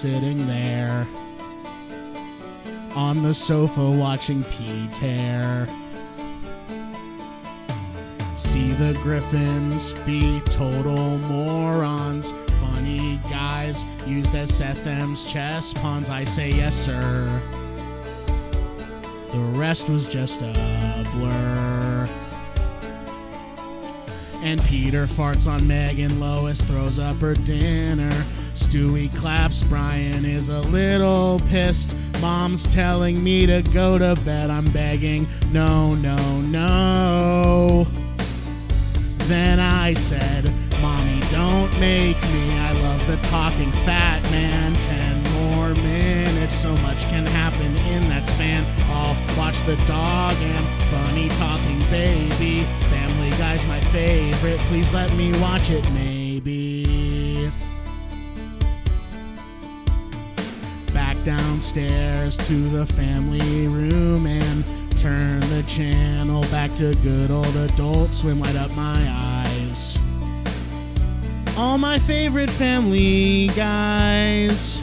sitting 0.00 0.46
there. 0.46 1.04
On 2.94 3.20
the 3.20 3.34
sofa 3.34 3.90
watching 3.90 4.44
Peter. 4.44 5.68
See 8.36 8.70
the 8.74 8.96
Griffins 9.02 9.94
be 10.06 10.38
total 10.42 11.18
morons. 11.18 12.32
Funny 12.60 13.20
guys 13.28 13.84
used 14.06 14.36
as 14.36 14.56
Seth 14.56 14.86
M's 14.86 15.24
chess 15.24 15.72
pawns. 15.72 16.10
I 16.10 16.22
say 16.22 16.52
yes, 16.52 16.76
sir. 16.76 17.42
The 19.32 19.40
rest 19.58 19.90
was 19.90 20.06
just 20.06 20.42
a 20.42 21.04
blur. 21.12 22.08
And 24.44 24.62
Peter 24.62 25.06
farts 25.06 25.50
on 25.50 25.66
Meg 25.66 25.98
and 25.98 26.20
Lois 26.20 26.60
throws 26.60 27.00
up 27.00 27.16
her 27.16 27.34
dinner. 27.34 28.24
Stewie 28.58 29.14
claps, 29.16 29.62
Brian 29.62 30.24
is 30.24 30.48
a 30.48 30.60
little 30.62 31.40
pissed. 31.48 31.94
Mom's 32.20 32.66
telling 32.66 33.22
me 33.22 33.46
to 33.46 33.62
go 33.62 33.98
to 33.98 34.20
bed. 34.24 34.50
I'm 34.50 34.64
begging, 34.72 35.28
no, 35.52 35.94
no, 35.94 36.40
no. 36.40 37.86
Then 39.28 39.60
I 39.60 39.94
said, 39.94 40.52
Mommy, 40.82 41.20
don't 41.30 41.72
make 41.78 42.20
me. 42.32 42.58
I 42.58 42.72
love 42.72 43.06
the 43.06 43.16
talking 43.28 43.70
fat 43.86 44.22
man. 44.32 44.74
Ten 44.74 45.22
more 45.34 45.68
minutes, 45.74 46.56
so 46.56 46.74
much 46.78 47.04
can 47.04 47.26
happen 47.26 47.76
in 47.92 48.08
that 48.08 48.26
span. 48.26 48.66
I'll 48.90 49.14
watch 49.38 49.60
the 49.66 49.76
dog 49.86 50.34
and 50.34 50.82
funny 50.90 51.28
talking 51.28 51.78
baby. 51.90 52.64
Family 52.90 53.30
Guy's 53.30 53.64
my 53.66 53.80
favorite. 53.92 54.58
Please 54.66 54.92
let 54.92 55.14
me 55.14 55.32
watch 55.40 55.70
it, 55.70 55.88
maybe. 55.92 56.17
Downstairs 61.58 62.36
to 62.36 62.54
the 62.68 62.86
family 62.86 63.66
room 63.66 64.28
and 64.28 64.64
turn 64.96 65.40
the 65.40 65.64
channel 65.66 66.42
back 66.52 66.72
to 66.76 66.94
good 67.02 67.32
old 67.32 67.56
adult 67.56 68.14
swim. 68.14 68.38
Light 68.38 68.54
up 68.54 68.70
my 68.76 69.08
eyes. 69.10 69.98
All 71.56 71.76
my 71.76 71.98
favorite 71.98 72.48
family 72.48 73.48
guys. 73.56 74.80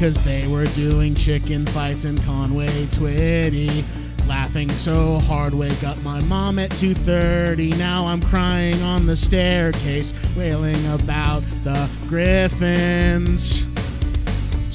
Cause 0.00 0.24
they 0.24 0.46
were 0.48 0.64
doing 0.68 1.14
chicken 1.14 1.66
fights 1.66 2.06
in 2.06 2.16
Conway 2.22 2.86
Twitty. 2.86 3.84
Laughing 4.26 4.70
so 4.70 5.18
hard, 5.18 5.52
wake 5.52 5.84
up 5.84 5.98
my 5.98 6.20
mom 6.22 6.58
at 6.58 6.70
2:30. 6.70 7.76
Now 7.76 8.06
I'm 8.06 8.22
crying 8.22 8.80
on 8.80 9.04
the 9.04 9.16
staircase, 9.16 10.14
wailing 10.34 10.86
about 10.86 11.42
the 11.62 11.90
Griffins. 12.08 13.66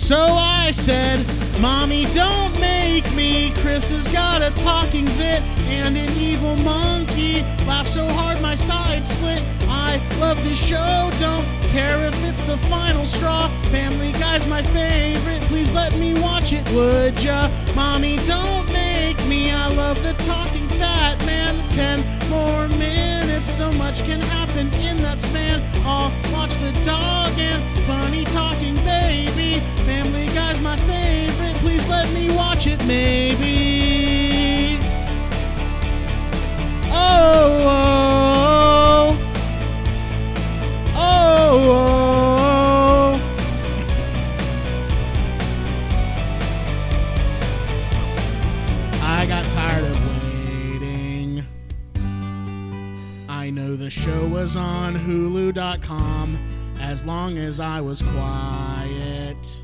So 0.08 0.16
I 0.16 0.72
said, 0.72 1.20
Mommy, 1.60 2.06
don't 2.14 2.58
make 2.62 3.14
me. 3.14 3.52
Chris 3.56 3.92
has 3.92 4.08
got 4.08 4.42
a 4.42 4.52
talking 4.52 5.06
zit 5.06 5.42
and 5.68 5.98
an 5.98 6.10
evil 6.18 6.56
monkey. 6.56 7.42
Laugh 7.66 7.90
so 7.90 8.08
hard 8.08 8.42
my 8.42 8.56
side 8.56 9.06
split. 9.06 9.44
I 9.68 10.02
love 10.18 10.42
this 10.46 10.66
show, 10.66 11.10
don't 11.20 11.46
care 11.64 12.00
if 12.06 12.16
it's 12.24 12.46
the 12.46 12.58
final 12.58 13.06
straw. 13.06 13.50
Family 13.64 14.14
Guy's 14.14 14.48
my 14.48 14.64
favorite. 14.64 15.42
Please 15.50 15.74
let 15.74 15.92
me 15.98 16.14
watch 16.22 16.54
it, 16.54 16.66
would 16.72 17.22
ya? 17.22 17.52
Mommy, 17.76 18.16
don't 18.26 18.66
make 18.72 18.87
me. 19.28 19.52
I 19.52 19.68
love 19.68 20.02
the 20.04 20.14
talking 20.24 20.68
fat 20.80 21.24
man. 21.26 21.68
Ten 21.70 22.06
more 22.30 22.68
minutes, 22.68 23.50
so 23.50 23.72
much 23.72 24.04
can 24.04 24.22
happen 24.22 24.74
in 24.74 24.98
that 25.04 25.20
span. 25.20 25.62
I'll 25.86 26.12
watch 26.34 26.56
the 26.56 26.72
dog 26.84 27.32
and 27.38 27.62
funny 27.86 28.24
talking 28.26 28.76
baby. 28.84 29.62
Family 29.86 30.28
Guy's 30.28 30.60
my 30.60 30.78
favorite. 30.78 31.56
Please 31.62 31.88
let 31.88 32.12
me 32.14 32.30
watch 32.36 32.68
it, 32.68 32.84
maybe. 32.86 34.80
Oh, 36.90 37.64
oh, 37.68 39.18
oh, 40.96 40.96
oh. 40.96 41.94
oh. 41.94 41.97
The 53.88 53.92
show 53.92 54.28
was 54.28 54.58
on 54.58 54.96
Hulu.com 54.96 56.38
as 56.82 57.06
long 57.06 57.38
as 57.38 57.62
I 57.62 57.80
was 57.80 58.02
quiet. 58.02 59.64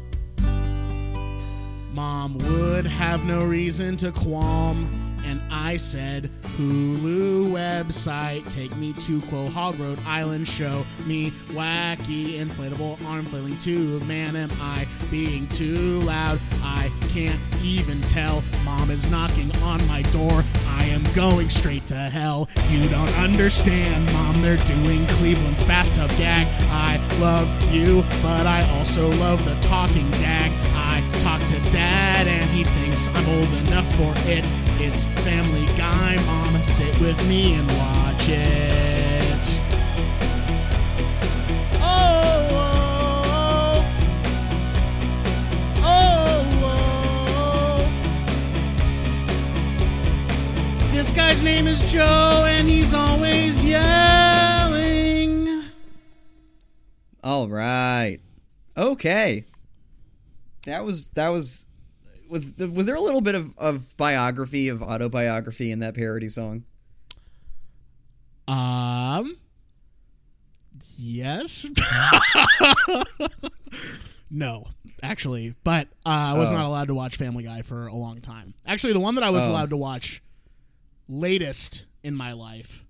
Mom 1.91 2.37
would 2.37 2.85
have 2.85 3.25
no 3.25 3.43
reason 3.43 3.97
to 3.97 4.13
qualm, 4.13 5.19
and 5.25 5.41
I 5.51 5.75
said, 5.75 6.29
Hulu 6.55 7.51
website, 7.51 8.49
take 8.49 8.73
me 8.77 8.93
to 8.93 9.19
Quahog 9.23 9.77
Rhode 9.77 9.99
Island, 10.05 10.47
show 10.47 10.85
me 11.05 11.31
wacky 11.49 12.39
inflatable 12.39 13.03
arm 13.05 13.25
flailing 13.25 13.57
tube. 13.57 14.03
Man, 14.03 14.37
am 14.37 14.51
I 14.61 14.87
being 15.11 15.47
too 15.49 15.99
loud? 15.99 16.39
I 16.61 16.89
can't 17.09 17.41
even 17.61 17.99
tell. 18.03 18.41
Mom 18.63 18.89
is 18.89 19.11
knocking 19.11 19.53
on 19.57 19.85
my 19.87 20.01
door. 20.13 20.45
I 20.79 20.85
am 20.85 21.03
going 21.13 21.49
straight 21.49 21.85
to 21.87 21.95
hell. 21.95 22.49
You 22.69 22.87
don't 22.89 23.17
understand, 23.17 24.11
Mom. 24.13 24.41
They're 24.41 24.57
doing 24.57 25.05
Cleveland's 25.07 25.63
bathtub 25.63 26.09
gag. 26.11 26.47
I 26.69 26.97
love 27.19 27.49
you, 27.73 28.03
but 28.21 28.47
I 28.47 28.69
also 28.77 29.09
love 29.13 29.45
the 29.45 29.55
talking 29.61 30.09
dag. 30.11 30.51
I 30.73 31.01
talk 31.19 31.41
to 31.47 31.59
dad, 31.71 32.27
and 32.27 32.49
he 32.49 32.63
thinks 32.63 33.07
I'm 33.07 33.27
old 33.29 33.53
enough 33.67 33.89
for 33.95 34.13
it. 34.29 34.51
It's 34.81 35.05
Family 35.23 35.65
Guy, 35.75 36.17
Mom. 36.25 36.61
Sit 36.63 36.99
with 36.99 37.27
me 37.27 37.53
and 37.55 37.67
watch 37.71 38.29
it. 38.29 39.02
This 51.03 51.11
guy's 51.11 51.43
name 51.43 51.67
is 51.67 51.81
Joe, 51.83 52.45
and 52.47 52.65
he's 52.65 52.93
always 52.93 53.65
yelling. 53.65 55.61
All 57.21 57.49
right. 57.49 58.19
Okay. 58.77 59.43
That 60.65 60.85
was 60.85 61.07
that 61.07 61.27
was 61.27 61.67
was 62.29 62.53
was 62.57 62.85
there 62.85 62.95
a 62.95 63.01
little 63.01 63.19
bit 63.19 63.35
of, 63.35 63.53
of 63.57 63.97
biography 63.97 64.69
of 64.69 64.81
autobiography 64.81 65.71
in 65.71 65.79
that 65.79 65.93
parody 65.93 66.29
song? 66.29 66.63
Um. 68.47 69.35
Yes. 70.95 71.69
no, 74.31 74.67
actually, 75.01 75.53
but 75.65 75.89
uh, 76.05 76.31
I 76.33 76.37
was 76.37 76.49
Oh. 76.49 76.53
not 76.53 76.63
allowed 76.63 76.87
to 76.87 76.95
watch 76.95 77.17
Family 77.17 77.43
Guy 77.43 77.61
for 77.61 77.87
a 77.87 77.93
long 77.93 78.21
time. 78.21 78.53
Actually, 78.65 78.93
the 78.93 79.01
one 79.01 79.15
that 79.15 79.23
I 79.25 79.31
was 79.31 79.45
Oh. 79.45 79.51
allowed 79.51 79.71
to 79.71 79.77
watch 79.77 80.22
latest 81.07 81.85
in 82.03 82.15
my 82.15 82.33
life 82.33 82.85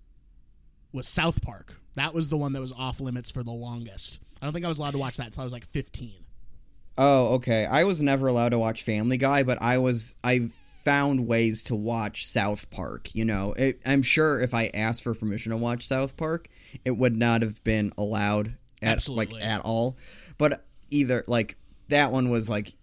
was 0.92 1.08
South 1.08 1.42
Park. 1.42 1.80
That 1.96 2.14
was 2.14 2.30
the 2.30 2.38
one 2.38 2.54
that 2.54 2.62
was 2.62 2.74
off 2.74 3.00
limits 3.00 3.32
for 3.32 3.44
the 3.44 3.52
longest. 3.52 4.20
I 4.42 4.46
don't 4.46 4.54
think 4.54 4.66
I 4.66 4.70
was 4.70 4.80
allowed 4.80 4.92
to 4.92 4.98
watch 4.98 5.18
that 5.18 5.28
until 5.28 5.42
I 5.42 5.46
was 5.46 5.54
like 5.54 5.66
15. 5.68 6.14
Oh, 6.98 7.36
okay. 7.36 7.66
I 7.66 7.84
was 7.84 8.02
never 8.02 8.28
allowed 8.28 8.50
to 8.50 8.60
watch 8.60 8.84
Family 8.84 9.18
Guy, 9.18 9.44
but 9.44 9.62
I 9.62 9.78
was 9.78 10.16
I 10.24 10.50
found 10.84 11.28
ways 11.28 11.64
to 11.64 11.76
watch 11.76 12.26
South 12.28 12.70
Park. 12.70 13.14
You 13.16 13.26
know, 13.26 13.54
it, 13.54 13.82
I'm 13.86 14.02
sure 14.02 14.42
if 14.42 14.54
I 14.54 14.70
asked 14.74 15.04
for 15.04 15.14
permission 15.14 15.52
to 15.52 15.58
watch 15.58 15.88
South 15.88 16.18
Park, 16.18 16.50
it 16.84 16.92
would 16.92 17.16
not 17.16 17.42
have 17.42 17.64
been 17.64 17.92
allowed 17.98 18.56
at 18.82 18.98
Absolutely. 18.98 19.36
like 19.40 19.44
at 19.44 19.62
all. 19.62 19.98
But 20.38 20.66
either 20.92 21.24
like 21.28 21.58
that 21.88 22.12
one 22.12 22.30
was 22.30 22.50
like 22.50 22.74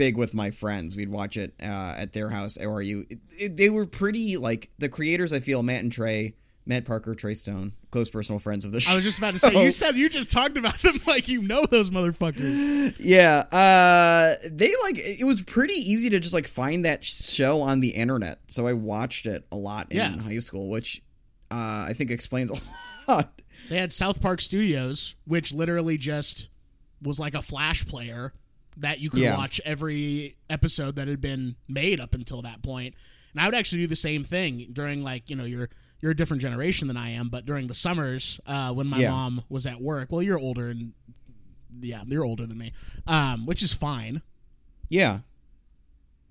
big 0.00 0.16
with 0.16 0.32
my 0.32 0.50
friends. 0.50 0.96
We'd 0.96 1.10
watch 1.10 1.36
it 1.36 1.52
uh, 1.62 1.66
at 1.98 2.14
their 2.14 2.30
house, 2.30 2.56
or 2.56 2.80
you. 2.80 3.04
They 3.50 3.68
were 3.68 3.84
pretty 3.84 4.38
like 4.38 4.70
the 4.78 4.88
creators. 4.88 5.30
I 5.34 5.40
feel 5.40 5.62
Matt 5.62 5.82
and 5.82 5.92
Trey, 5.92 6.36
Matt 6.64 6.86
Parker, 6.86 7.14
Trey 7.14 7.34
Stone, 7.34 7.74
close 7.90 8.08
personal 8.08 8.38
friends 8.38 8.64
of 8.64 8.72
the 8.72 8.80
show. 8.80 8.92
I 8.92 8.96
was 8.96 9.04
just 9.04 9.18
about 9.18 9.34
to 9.34 9.38
say, 9.38 9.62
you 9.62 9.70
said 9.70 9.96
you 9.96 10.08
just 10.08 10.32
talked 10.32 10.56
about 10.56 10.78
them 10.80 10.98
like 11.06 11.28
you 11.28 11.42
know 11.42 11.64
those 11.70 11.90
motherfuckers. 11.90 12.94
Yeah, 12.98 13.40
uh 13.52 14.36
they 14.50 14.72
like 14.84 14.96
it 14.98 15.24
was 15.26 15.42
pretty 15.42 15.74
easy 15.74 16.08
to 16.10 16.18
just 16.18 16.32
like 16.32 16.46
find 16.48 16.86
that 16.86 17.04
show 17.04 17.60
on 17.60 17.80
the 17.80 17.90
internet. 17.90 18.38
So 18.48 18.66
I 18.66 18.72
watched 18.72 19.26
it 19.26 19.46
a 19.52 19.56
lot 19.56 19.92
in 19.92 19.98
Yeah. 19.98 20.16
high 20.18 20.38
school, 20.38 20.70
which 20.70 21.02
uh 21.50 21.84
I 21.88 21.92
think 21.94 22.10
explains 22.10 22.50
a 23.06 23.10
lot. 23.12 23.42
They 23.68 23.76
had 23.76 23.92
South 23.92 24.22
Park 24.22 24.40
Studios, 24.40 25.14
which 25.26 25.52
literally 25.52 25.98
just 25.98 26.48
was 27.02 27.18
like 27.20 27.34
a 27.34 27.42
flash 27.42 27.86
player 27.86 28.32
that 28.80 28.98
you 29.00 29.08
could 29.10 29.20
Yeah. 29.20 29.36
watch 29.36 29.60
every 29.64 30.36
episode 30.48 30.96
that 30.96 31.08
had 31.08 31.20
been 31.20 31.56
made 31.68 32.00
up 32.00 32.14
until 32.14 32.42
that 32.42 32.62
point. 32.62 32.94
And 33.32 33.40
I 33.40 33.46
would 33.46 33.54
actually 33.54 33.82
do 33.82 33.86
the 33.86 33.96
same 33.96 34.24
thing 34.24 34.68
during 34.72 35.02
like, 35.02 35.30
you 35.30 35.36
know, 35.36 35.44
you're 35.44 35.68
you're 36.02 36.12
a 36.12 36.16
different 36.16 36.40
generation 36.40 36.88
than 36.88 36.96
I 36.96 37.10
am, 37.10 37.28
but 37.28 37.44
during 37.44 37.66
the 37.66 37.74
summers, 37.74 38.40
uh, 38.46 38.72
when 38.72 38.86
my 38.86 39.00
Yeah. 39.00 39.10
mom 39.10 39.44
was 39.50 39.66
at 39.66 39.82
work, 39.82 40.10
well, 40.10 40.22
you're 40.22 40.38
older 40.38 40.70
and 40.70 40.94
yeah, 41.80 42.02
you're 42.06 42.24
older 42.24 42.46
than 42.46 42.56
me. 42.56 42.72
Um, 43.06 43.44
which 43.46 43.62
is 43.62 43.74
fine. 43.74 44.22
Yeah. 44.88 45.20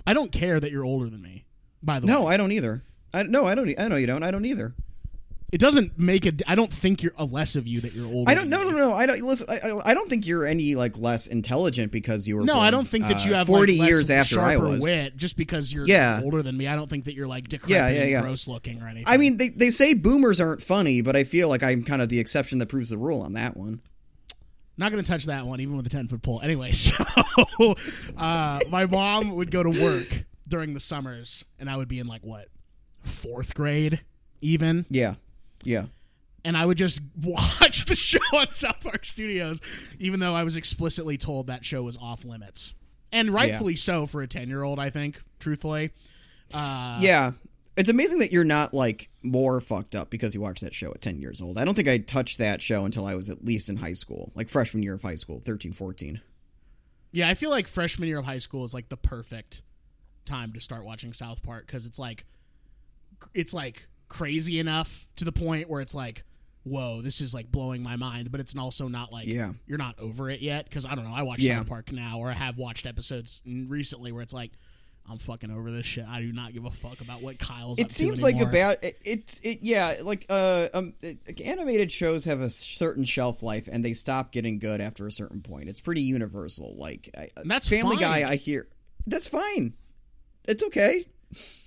I 0.08 0.14
don't 0.14 0.32
care 0.32 0.60
that 0.60 0.72
you're 0.72 0.84
older 0.86 1.08
than 1.08 1.22
me, 1.22 1.46
by 1.84 2.00
the 2.00 2.08
No, 2.08 2.22
way. 2.22 2.24
No, 2.24 2.28
I 2.30 2.38
don't 2.38 2.52
either. 2.52 2.84
I 3.14 3.24
no, 3.24 3.46
I 3.46 3.54
don't. 3.56 3.80
I 3.80 3.88
know 3.88 3.96
you 3.96 4.08
don't. 4.08 4.24
I 4.24 4.32
don't 4.32 4.46
either. 4.46 4.74
It 5.52 5.60
doesn't 5.60 5.98
make 5.98 6.26
it 6.28 6.44
I 6.48 6.54
don't 6.54 6.72
think 6.72 7.02
you're 7.02 7.14
a 7.18 7.26
less 7.26 7.56
of 7.56 7.68
you 7.68 7.82
that 7.82 7.94
you're 7.94 8.06
older. 8.06 8.30
I 8.30 8.36
don't. 8.36 8.50
No, 8.50 8.64
no, 8.64 8.70
no. 8.70 8.94
I 8.94 9.06
don't. 9.08 9.20
Listen. 9.22 9.48
I, 9.50 9.80
I- 9.92 9.94
don't 9.96 10.08
think 10.10 10.28
you're 10.28 10.46
any 10.46 10.76
like 10.76 10.98
less 10.98 11.26
intelligent 11.28 11.92
because 11.92 12.28
you 12.28 12.36
were. 12.38 12.44
No, 12.44 12.54
born, 12.54 12.66
I 12.68 12.72
don't 12.72 12.88
think 12.88 13.08
that 13.08 13.26
you 13.26 13.34
uh, 13.34 13.38
have 13.38 13.48
forty 13.48 13.74
like, 13.74 13.80
less 13.82 13.90
years 13.90 14.12
after 14.12 14.40
I 14.42 14.58
was. 14.58 14.84
wit 14.84 15.18
just 15.18 15.38
because 15.38 15.74
you're 15.74 15.88
Yeah. 15.88 16.22
older 16.24 16.44
than 16.44 16.56
me. 16.56 16.68
I 16.68 16.76
don't 16.76 16.90
think 16.90 17.06
that 17.06 17.16
you're 17.16 17.28
like 17.28 17.48
decrepit 17.48 17.76
Yeah, 17.76 17.90
yeah, 17.90 18.02
and 18.02 18.12
yeah. 18.12 18.22
gross 18.22 18.48
looking 18.48 18.82
or 18.84 18.88
anything. 18.88 19.06
I 19.08 19.18
mean, 19.18 19.38
they 19.38 19.50
they 19.50 19.72
say 19.72 19.96
boomers 19.96 20.40
aren't 20.40 20.62
funny, 20.62 21.02
but 21.02 21.16
I 21.16 21.24
feel 21.24 21.50
like 21.50 21.64
I'm 21.64 21.84
kind 21.84 22.02
of 22.02 22.10
the 22.10 22.20
exception 22.20 22.60
that 22.60 22.68
proves 22.70 22.92
the 22.92 22.98
rule 23.00 23.22
on 23.22 23.34
that 23.34 23.58
one. 23.58 23.82
not 24.78 24.92
going 24.92 25.04
to 25.04 25.10
touch 25.12 25.26
that 25.26 25.46
one 25.48 25.60
even 25.62 25.76
with 25.76 25.86
a 25.88 25.90
10 25.90 26.08
foot 26.10 26.22
pole. 26.22 26.42
Anyway, 26.44 26.72
so 26.74 26.96
uh, 28.18 28.60
my 28.70 28.86
mom 28.86 29.36
would 29.36 29.50
go 29.52 29.64
to 29.64 29.70
work 29.84 30.26
during 30.48 30.74
the 30.74 30.80
summers, 30.80 31.44
and 31.60 31.70
I 31.70 31.76
would 31.78 31.88
be 31.88 32.00
in 32.00 32.08
like 32.08 32.22
what 32.24 32.48
fourth 33.04 33.54
grade 33.56 34.02
even, 34.42 34.86
Yeah. 34.90 35.16
Yeah. 35.64 35.86
and 36.46 36.56
I 36.56 36.66
would 36.66 36.78
just 36.78 37.02
watch 37.22 37.86
the 37.86 37.96
show 37.96 38.20
on 38.34 38.50
South 38.50 38.82
Park 38.82 39.06
Studios, 39.06 39.62
even 40.00 40.20
though 40.20 40.34
I 40.36 40.44
was 40.44 40.56
explicitly 40.56 41.18
told 41.18 41.48
that 41.48 41.66
show 41.66 41.84
was 41.84 41.98
off 41.98 42.26
limits, 42.26 42.74
and 43.12 43.30
rightfully 43.30 43.76
so 43.76 44.06
for 44.06 44.22
a 44.22 44.28
10 44.28 44.48
year 44.50 44.64
old. 44.64 44.80
I 44.80 44.90
think, 44.90 45.20
truthfully. 45.40 45.92
Uh, 46.54 46.98
yeah. 47.02 47.32
It's 47.78 47.90
amazing 47.90 48.20
that 48.20 48.34
you're 48.34 48.44
not 48.44 48.74
like 48.74 49.10
more 49.24 49.62
fucked 49.62 49.96
up 49.96 50.10
because 50.10 50.36
you 50.36 50.42
watched 50.42 50.64
that 50.64 50.74
show 50.76 50.92
at 50.92 51.02
10 51.02 51.22
years 51.22 51.42
old. 51.42 51.58
I 51.58 51.64
don't 51.64 51.76
think 51.76 51.88
I 51.88 51.98
touched 52.00 52.38
that 52.40 52.62
show 52.62 52.84
until 52.84 53.06
I 53.06 53.16
was 53.16 53.30
at 53.30 53.46
least 53.46 53.70
in 53.70 53.78
high 53.78 53.94
school, 53.94 54.34
like 54.36 54.50
freshman 54.50 54.84
year 54.84 54.96
of 54.96 55.02
high 55.02 55.16
school, 55.16 55.40
13, 55.46 55.72
14. 55.72 56.20
Yeah, 57.14 57.30
I 57.30 57.36
feel 57.36 57.50
like 57.52 57.68
freshman 57.70 58.10
year 58.10 58.20
of 58.20 58.26
high 58.26 58.40
school 58.40 58.66
is 58.66 58.74
like 58.74 58.90
the 58.90 58.98
perfect 58.98 59.62
time 60.26 60.52
to 60.54 60.60
start 60.60 60.84
watching 60.84 61.14
South 61.14 61.42
Park 61.42 61.68
because 61.68 61.86
it's 61.86 61.98
like 61.98 62.26
it's 63.34 63.54
like 63.54 63.88
crazy 64.10 64.60
enough 64.60 65.06
to 65.16 65.24
the 65.26 65.32
point 65.32 65.70
where 65.70 65.80
it's 65.82 65.96
like, 65.96 66.24
whoa, 66.64 67.02
this 67.02 67.22
is 67.22 67.34
like 67.34 67.52
blowing 67.52 67.82
my 67.82 67.96
mind, 67.96 68.32
but 68.32 68.40
it's 68.42 68.56
also 68.58 68.88
not 68.90 69.14
like 69.14 69.28
Yeah. 69.28 69.54
you're 69.66 69.78
not 69.78 69.98
over 70.00 70.30
it 70.30 70.42
yet 70.42 70.66
because 70.66 70.86
I 70.86 70.94
don't 70.96 71.06
know. 71.06 71.14
I 71.14 71.24
watch 71.24 71.40
Yeah. 71.40 71.58
South 71.60 71.70
Park 71.70 71.92
now, 71.92 72.20
or 72.20 72.30
I 72.30 72.34
have 72.34 72.58
watched 72.58 72.86
episodes 72.86 73.42
recently 73.46 74.12
where 74.12 74.22
it's 74.22 74.34
like. 74.34 74.52
I'm 75.12 75.18
fucking 75.18 75.50
over 75.50 75.72
this 75.72 75.88
shit. 75.88 76.06
I 76.08 76.22
do 76.22 76.32
not 76.32 76.54
give 76.54 76.66
a 76.66 76.70
fuck 76.70 77.02
about 77.02 77.24
what 77.24 77.40
Kyle's 77.40 77.80
It 77.80 77.92
seems 77.92 78.22
like 78.22 78.40
about 78.40 78.84
it, 78.84 79.02
it, 79.04 79.40
it. 79.42 79.60
Yeah, 79.64 79.96
like 80.04 80.28
uh, 80.30 80.68
um, 80.72 80.94
it, 81.02 81.42
animated 81.42 81.92
shows 81.92 82.26
have 82.26 82.42
a 82.42 82.50
certain 82.52 83.06
shelf 83.06 83.42
life, 83.42 83.68
and 83.72 83.84
they 83.84 83.94
stop 83.94 84.32
getting 84.32 84.60
good 84.60 84.82
after 84.82 85.08
a 85.08 85.12
certain 85.12 85.42
point. 85.42 85.68
It's 85.68 85.80
pretty 85.80 86.02
universal. 86.04 86.76
Like 86.78 87.10
I, 87.18 87.30
that's 87.44 87.68
Family 87.68 87.96
fine. 87.96 88.22
Guy. 88.22 88.30
I 88.30 88.36
hear 88.36 88.68
that's 89.08 89.26
fine. 89.28 89.74
It's 90.46 90.64
okay. 90.66 91.06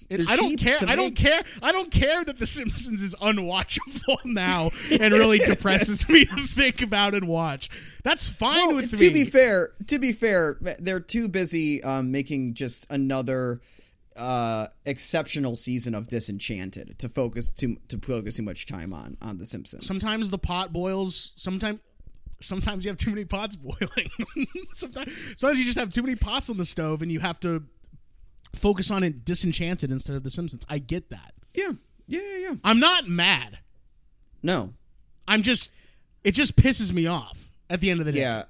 They're 0.09 0.27
I 0.29 0.37
don't 0.37 0.57
care. 0.57 0.79
I 0.87 0.95
don't 0.95 1.15
care. 1.17 1.43
I 1.63 1.73
don't 1.73 1.91
care 1.91 2.23
that 2.25 2.39
The 2.39 2.45
Simpsons 2.45 3.01
is 3.03 3.15
unwatchable 3.17 4.19
now 4.27 4.71
and 4.91 5.15
really 5.15 5.39
depresses 5.39 6.07
me 6.09 6.27
to 6.27 6.37
think 6.49 6.83
about 6.83 7.15
and 7.15 7.27
watch. 7.27 7.71
That's 8.05 8.29
fine 8.29 8.67
Well, 8.67 8.77
with 8.77 8.91
to 8.91 8.97
me. 8.97 9.09
be 9.11 9.25
fair, 9.25 9.73
to 9.87 9.99
be 9.99 10.13
fair, 10.13 10.59
they're 10.79 11.01
too 11.01 11.29
busy 11.29 11.83
um, 11.83 12.11
making 12.11 12.55
just 12.55 12.87
another 12.91 13.63
uh, 14.17 14.67
exceptional 14.85 15.57
season 15.57 15.95
of 15.95 16.09
Disenchanted 16.09 16.99
to 16.99 17.09
focus 17.09 17.51
too 17.51 17.79
to 17.89 17.97
focus 17.99 18.37
too 18.37 18.43
much 18.43 18.67
time 18.67 18.93
on 18.93 19.17
on 19.23 19.39
The 19.39 19.47
Simpsons. 19.47 19.87
sometimes 19.87 20.29
the 20.29 20.39
pot 20.39 20.73
boils. 20.73 21.33
Sometimes. 21.37 21.81
Sometimes 22.41 22.85
you 22.85 22.91
have 22.91 22.99
too 22.99 23.11
many 23.11 23.25
pots 23.25 23.55
boiling. 23.57 24.11
sometimes, 24.73 25.17
sometimes 25.39 25.61
you 25.61 25.65
just 25.65 25.79
have 25.79 25.91
too 25.91 26.03
many 26.03 26.17
pots 26.17 26.51
on 26.51 26.57
the 26.57 26.65
stove, 26.65 27.01
and 27.01 27.13
you 27.13 27.21
have 27.21 27.39
to 27.39 27.63
focus 28.55 28.91
on 28.91 29.03
it 29.03 29.25
disenchanted 29.25 29.91
instead 29.91 30.17
of 30.17 30.25
The 30.25 30.31
Simpsons. 30.31 30.65
I 30.69 30.79
get 30.79 31.11
that. 31.11 31.35
yeah, 31.55 31.73
yeah, 32.07 32.21
yeah, 32.21 32.39
yeah. 32.51 32.55
I'm 32.65 32.81
not 32.81 33.09
mad. 33.09 33.59
No, 34.43 34.75
I'm 35.27 35.43
just. 35.43 35.71
It 36.25 36.33
just 36.33 36.57
pisses 36.57 36.93
me 36.93 37.07
off 37.07 37.51
at 37.69 37.81
the 37.81 37.91
end 37.91 38.01
of 38.01 38.07
the 38.07 38.13
day. 38.13 38.21
Yeah, 38.21 38.45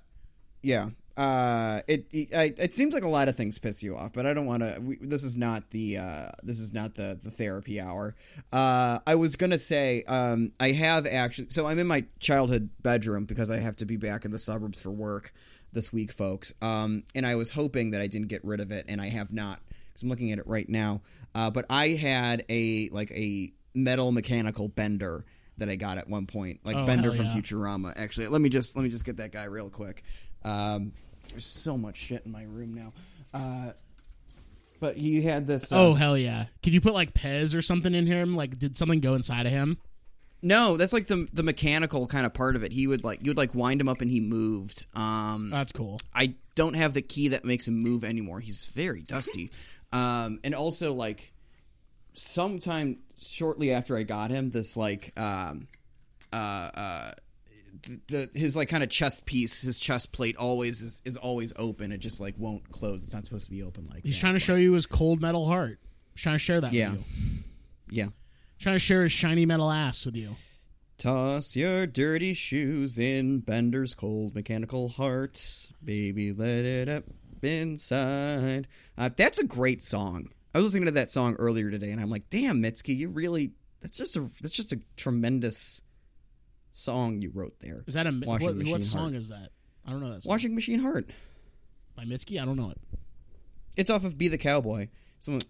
yeah. 0.62 0.90
Uh, 1.16 1.82
it 1.86 2.06
it, 2.10 2.34
I, 2.34 2.54
it 2.56 2.74
seems 2.74 2.94
like 2.94 3.02
a 3.02 3.08
lot 3.08 3.28
of 3.28 3.36
things 3.36 3.58
piss 3.58 3.82
you 3.82 3.96
off, 3.96 4.12
but 4.14 4.24
I 4.26 4.32
don't 4.32 4.46
want 4.46 4.62
to. 4.62 4.96
This 5.00 5.24
is 5.24 5.36
not 5.36 5.70
the 5.70 5.98
uh, 5.98 6.30
this 6.42 6.58
is 6.58 6.72
not 6.72 6.94
the 6.94 7.18
the 7.22 7.30
therapy 7.30 7.80
hour. 7.80 8.14
Uh, 8.52 8.98
I 9.06 9.14
was 9.16 9.36
gonna 9.36 9.58
say 9.58 10.04
um, 10.04 10.52
I 10.58 10.72
have 10.72 11.06
actually. 11.06 11.48
So 11.50 11.66
I'm 11.66 11.78
in 11.78 11.86
my 11.86 12.04
childhood 12.18 12.70
bedroom 12.82 13.26
because 13.26 13.50
I 13.50 13.58
have 13.58 13.76
to 13.76 13.84
be 13.84 13.96
back 13.96 14.24
in 14.24 14.30
the 14.30 14.38
suburbs 14.38 14.80
for 14.80 14.90
work 14.90 15.34
this 15.72 15.92
week, 15.92 16.12
folks. 16.12 16.54
Um, 16.62 17.04
and 17.14 17.26
I 17.26 17.34
was 17.34 17.50
hoping 17.50 17.90
that 17.90 18.00
I 18.00 18.06
didn't 18.06 18.28
get 18.28 18.42
rid 18.44 18.60
of 18.60 18.70
it, 18.70 18.86
and 18.88 19.00
I 19.00 19.08
have 19.08 19.32
not 19.32 19.60
because 19.92 20.02
I'm 20.02 20.08
looking 20.08 20.32
at 20.32 20.38
it 20.38 20.46
right 20.46 20.68
now. 20.68 21.00
Uh, 21.34 21.50
but 21.50 21.64
I 21.70 21.88
had 21.90 22.44
a 22.48 22.88
like 22.90 23.10
a 23.12 23.52
metal 23.74 24.12
mechanical 24.12 24.68
bender 24.68 25.24
that 25.58 25.68
I 25.68 25.76
got 25.76 25.98
at 25.98 26.08
one 26.08 26.26
point, 26.26 26.60
like 26.64 26.76
Oh, 26.76 26.86
Bender 26.86 27.12
from 27.12 27.26
yeah. 27.26 27.34
Futurama. 27.34 27.92
Actually, 27.96 28.28
let 28.28 28.40
me 28.40 28.48
just 28.48 28.74
let 28.76 28.82
me 28.82 28.88
just 28.88 29.04
get 29.04 29.18
that 29.18 29.32
guy 29.32 29.44
real 29.44 29.70
quick. 29.70 30.02
Um, 30.44 30.92
there's 31.30 31.44
so 31.46 31.76
much 31.78 31.96
shit 31.96 32.22
in 32.26 32.32
my 32.32 32.42
room 32.42 32.74
now. 32.74 32.92
Uh, 33.32 33.72
but 34.80 34.96
he 34.96 35.22
had 35.22 35.46
this. 35.46 35.72
Uh, 35.72 35.76
Oh 35.80 35.94
hell 35.94 36.18
yeah! 36.18 36.46
Could 36.62 36.74
you 36.74 36.80
put 36.80 36.92
like 36.94 37.14
Pez 37.14 37.56
or 37.56 37.62
something 37.62 37.94
in 37.94 38.06
him? 38.06 38.34
Like, 38.34 38.58
did 38.58 38.76
something 38.76 39.00
go 39.00 39.14
inside 39.14 39.46
of 39.46 39.52
him? 39.52 39.78
no, 40.44 40.76
that's 40.76 40.92
like 40.92 41.06
the 41.06 41.28
the 41.32 41.44
mechanical 41.44 42.06
kind 42.08 42.26
of 42.26 42.34
part 42.34 42.56
of 42.56 42.64
it. 42.64 42.72
He 42.72 42.86
would 42.88 43.04
like 43.04 43.20
you 43.22 43.30
would 43.30 43.36
like 43.36 43.54
wind 43.54 43.80
him 43.80 43.88
up 43.88 44.00
and 44.00 44.10
he 44.10 44.20
moved. 44.20 44.86
Um, 44.94 45.50
That's 45.50 45.70
cool. 45.70 46.00
I 46.12 46.34
don't 46.56 46.74
have 46.74 46.94
the 46.94 47.02
key 47.02 47.28
that 47.28 47.44
makes 47.44 47.68
him 47.68 47.78
move 47.78 48.02
anymore. 48.02 48.40
He's 48.40 48.66
very 48.66 49.02
dusty. 49.02 49.52
Um, 49.92 50.40
and 50.44 50.54
also 50.54 50.94
like 50.94 51.32
sometime 52.14 52.98
shortly 53.18 53.72
after 53.72 53.96
I 53.96 54.02
got 54.02 54.30
him, 54.30 54.50
this 54.50 54.76
like 54.76 55.12
um, 55.18 55.68
uh, 56.32 56.36
uh, 56.36 57.12
the, 57.82 58.00
the 58.08 58.38
his 58.38 58.54
like 58.56 58.68
kind 58.68 58.82
of 58.82 58.90
chest 58.90 59.24
piece, 59.24 59.62
his 59.62 59.78
chest 59.78 60.12
plate 60.12 60.36
always 60.36 60.80
is, 60.82 61.02
is 61.04 61.16
always 61.16 61.52
open. 61.56 61.92
It 61.92 61.98
just 61.98 62.20
like 62.20 62.34
won't 62.38 62.70
close. 62.70 63.02
It's 63.04 63.14
not 63.14 63.24
supposed 63.24 63.46
to 63.46 63.50
be 63.50 63.62
open 63.62 63.84
like 63.92 64.04
He's 64.04 64.14
that. 64.16 64.20
trying 64.20 64.34
to 64.34 64.40
show 64.40 64.54
you 64.54 64.72
his 64.74 64.86
cold 64.86 65.20
metal 65.20 65.46
heart. 65.46 65.78
He's 66.14 66.22
trying 66.22 66.34
to 66.36 66.38
share 66.40 66.60
that 66.60 66.72
Yeah. 66.72 66.92
with 66.92 67.04
you. 67.16 67.38
Yeah. 67.90 68.08
trying 68.58 68.74
to 68.76 68.80
share 68.80 69.02
his 69.02 69.12
shiny 69.12 69.44
metal 69.46 69.70
ass 69.70 70.04
with 70.06 70.16
you. 70.16 70.36
Toss 70.98 71.56
your 71.56 71.86
dirty 71.86 72.32
shoes 72.32 72.96
in 72.98 73.40
Bender's 73.40 73.94
cold 73.94 74.34
mechanical 74.36 74.88
heart. 74.88 75.40
Baby, 75.82 76.32
let 76.32 76.64
it 76.64 76.88
up 76.88 77.04
inside. 77.44 78.68
Uh, 78.96 79.10
that's 79.16 79.38
a 79.38 79.44
great 79.46 79.82
song. 79.82 80.28
I 80.54 80.58
was 80.58 80.66
listening 80.66 80.86
to 80.86 80.92
that 80.92 81.10
song 81.10 81.34
earlier 81.38 81.70
today 81.70 81.90
and 81.90 82.00
I'm 82.00 82.10
like, 82.10 82.28
damn, 82.30 82.62
Mitski, 82.62 82.96
you 82.96 83.08
really 83.08 83.52
that's 83.80 83.96
just 83.96 84.16
a 84.16 84.20
that's 84.40 84.52
just 84.52 84.72
a 84.72 84.80
tremendous 84.96 85.80
song 86.72 87.22
you 87.22 87.30
wrote 87.34 87.58
there. 87.60 87.84
Is 87.86 87.94
that 87.94 88.06
a 88.06 88.20
Washing 88.24 88.46
what, 88.46 88.56
Machine 88.56 88.72
what 88.72 88.84
song 88.84 89.00
Heart. 89.00 89.14
is 89.14 89.28
that? 89.30 89.50
I 89.86 89.90
don't 89.90 90.00
know 90.00 90.10
that 90.10 90.22
song. 90.22 90.30
Washing 90.30 90.54
Machine 90.54 90.78
Heart. 90.78 91.10
by 91.96 92.04
Mitski. 92.04 92.40
I 92.40 92.44
don't 92.44 92.56
know 92.56 92.70
it. 92.70 92.78
It's 93.76 93.90
off 93.90 94.04
of 94.04 94.18
Be 94.18 94.28
the 94.28 94.38
Cowboy. 94.38 94.88
Someone 95.18 95.42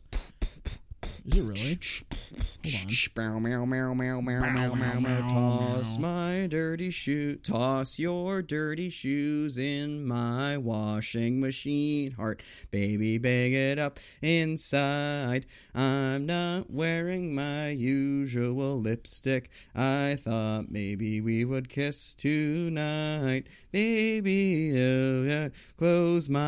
Is 1.25 1.37
it 1.37 1.43
really? 1.43 1.79
On. 2.65 2.73
Meow, 3.17 3.39
meow, 3.41 3.65
meow, 3.65 3.93
meow, 3.93 4.21
meow, 4.21 4.53
meow, 4.53 4.75
meow, 4.75 5.01
meow. 5.01 5.29
Toss 5.29 5.99
my 5.99 6.47
dirty 6.49 6.91
shoe. 6.91 7.37
Toss 7.37 7.99
your 7.99 8.41
dirty 8.41 8.89
shoes 8.89 9.59
in 9.59 10.07
my 10.07 10.57
washing 10.57 11.41
machine. 11.41 12.13
Heart, 12.13 12.41
baby, 12.71 13.19
bag 13.19 13.53
it 13.53 13.79
up 13.81 13.99
inside. 14.21 15.47
I'm 15.75 16.25
not 16.25 16.71
wearing 16.71 17.35
my 17.35 17.71
usual 17.71 18.81
lipstick. 18.81 19.51
I 19.75 20.17
thought 20.21 20.71
maybe 20.71 21.21
we 21.21 21.45
would 21.45 21.69
kiss 21.69 22.15
tonight. 22.15 23.49
Baby, 23.73 24.75
oh 24.77 25.23
yeah, 25.23 25.49
close 25.79 26.29
my 26.29 26.39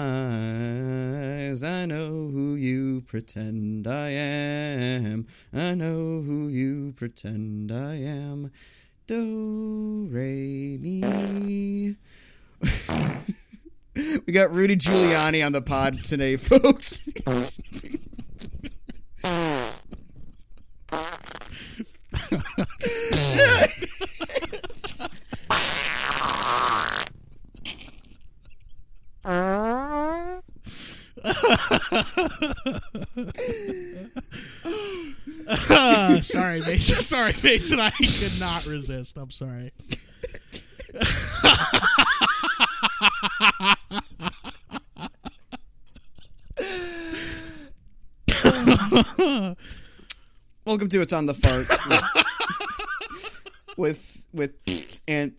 eyes. 1.51 1.65
I 1.65 1.87
know 1.87 2.29
who 2.29 2.55
you 2.55 3.01
pretend 3.01 3.87
I 3.87 4.11
am. 4.11 5.27
I 5.53 5.75
know 5.75 6.04
know 6.05 6.23
who 6.23 6.49
you 6.49 6.93
pretend 6.97 7.73
I 7.73 7.95
am. 7.95 8.51
Do, 9.07 10.09
re, 10.11 10.79
mi. 10.81 11.97
we 14.27 14.33
got 14.33 14.51
Rudy 14.51 14.77
Giuliani 14.77 15.45
on 15.45 15.53
the 15.53 15.63
pod 15.63 16.03
today, 16.05 16.37
folks 16.37 17.11
uh, 31.25 31.31
sorry, 36.21 36.61
Mason. 36.61 37.01
Sorry, 37.01 37.33
Mason. 37.43 37.81
I 37.81 37.91
could 37.91 38.41
not 38.41 38.67
resist. 38.67 39.17
I'm 39.17 39.31
sorry. 39.31 39.73
Welcome 50.67 50.89
to 50.89 51.01
It's 51.01 51.13
on 51.13 51.27
the 51.27 51.35
Fart 51.35 51.67
with 53.77 54.27
with, 54.33 54.53
and 55.09 55.33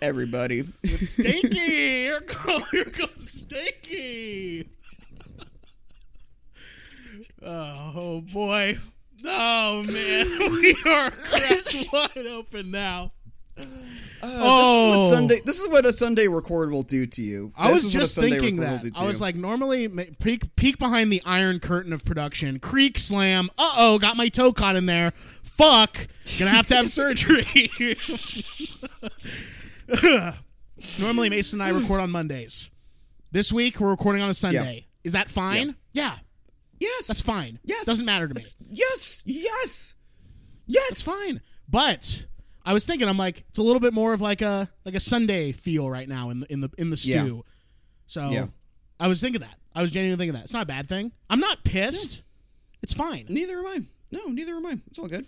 everybody. 0.00 0.62
With 0.82 1.08
Stinky, 1.08 1.58
here, 1.58 2.20
go, 2.20 2.60
here 2.70 2.84
comes 2.84 3.30
Stinky. 3.30 4.68
Oh, 7.44 7.92
oh, 7.96 8.20
boy. 8.32 8.76
Oh 9.24 9.82
man, 9.84 10.52
we 10.62 10.72
are 10.90 11.10
cracked 11.10 11.76
wide 11.92 12.26
open 12.26 12.70
now. 12.70 13.12
Uh, 13.58 13.64
Oh. 14.24 15.10
this 15.10 15.10
is 15.10 15.10
what 15.10 15.10
Sunday. 15.14 15.40
This 15.44 15.58
is 15.60 15.68
what 15.68 15.86
a 15.86 15.92
Sunday 15.92 16.26
record 16.28 16.70
will 16.72 16.82
do 16.82 17.06
to 17.06 17.22
you. 17.22 17.52
I 17.56 17.66
This 17.68 17.74
was 17.74 17.82
is 17.84 17.86
what 17.86 17.94
a 17.94 17.98
just 17.98 18.18
thinking 18.18 18.56
that. 18.56 18.84
I 18.96 19.04
was 19.04 19.20
like, 19.20 19.34
normally 19.36 19.88
peek 20.20 20.54
peek 20.56 20.78
behind 20.78 21.12
the 21.12 21.22
iron 21.26 21.58
curtain 21.60 21.92
of 21.92 22.04
production. 22.04 22.58
Creak 22.58 22.98
slam. 22.98 23.48
Uh 23.58 23.74
oh, 23.78 23.98
got 23.98 24.16
my 24.16 24.28
toe 24.28 24.52
caught 24.52 24.76
in 24.76 24.86
there. 24.86 25.12
Fuck, 25.42 26.06
gonna 26.38 26.50
have 26.50 26.66
to 26.68 26.76
have 26.76 26.88
surgery. 26.90 27.44
normally, 30.98 31.28
Mason 31.30 31.60
and 31.60 31.68
I 31.68 31.78
record 31.78 32.00
on 32.00 32.10
Mondays. 32.10 32.70
This 33.30 33.52
week 33.52 33.80
we're 33.80 33.90
recording 33.90 34.22
on 34.22 34.30
a 34.30 34.34
Sunday. 34.34 34.86
Is 35.04 35.12
that 35.12 35.28
fine? 35.28 35.76
Yeah. 35.92 36.16
Yes, 36.82 37.06
that's 37.08 37.20
fine. 37.22 37.58
Yes, 37.64 37.86
doesn't 37.86 38.04
matter 38.06 38.28
to 38.28 38.34
me. 38.34 38.40
That's- 38.42 38.56
Yes, 38.70 39.22
yes, 39.24 39.94
yes. 40.66 40.92
It's 40.92 41.02
fine. 41.02 41.40
But 41.68 42.26
I 42.64 42.72
was 42.74 42.86
thinking, 42.86 43.08
I'm 43.08 43.16
like, 43.18 43.44
it's 43.48 43.58
a 43.58 43.62
little 43.62 43.80
bit 43.80 43.92
more 43.94 44.12
of 44.12 44.20
like 44.20 44.42
a 44.42 44.68
like 44.84 44.94
a 44.94 45.00
Sunday 45.00 45.52
feel 45.52 45.88
right 45.90 46.08
now 46.08 46.30
in 46.30 46.40
the 46.40 46.52
in 46.52 46.60
the 46.60 46.70
in 46.78 46.90
the 46.90 47.00
Yeah. 47.04 47.22
stew. 47.22 47.44
So 48.06 48.30
Yeah. 48.30 48.46
I 49.00 49.08
was 49.08 49.20
thinking 49.20 49.40
that. 49.40 49.58
I 49.74 49.80
was 49.82 49.90
genuinely 49.90 50.22
thinking 50.22 50.34
that. 50.34 50.44
It's 50.44 50.52
not 50.52 50.62
a 50.64 50.66
bad 50.66 50.88
thing. 50.88 51.12
I'm 51.30 51.40
not 51.40 51.64
pissed. 51.64 52.22
It's 52.82 52.92
fine. 52.92 53.26
Neither 53.28 53.58
am 53.58 53.66
I. 53.66 53.80
No, 54.10 54.26
neither 54.26 54.54
am 54.54 54.66
I. 54.66 54.78
It's 54.88 54.98
all 54.98 55.08
good. 55.08 55.26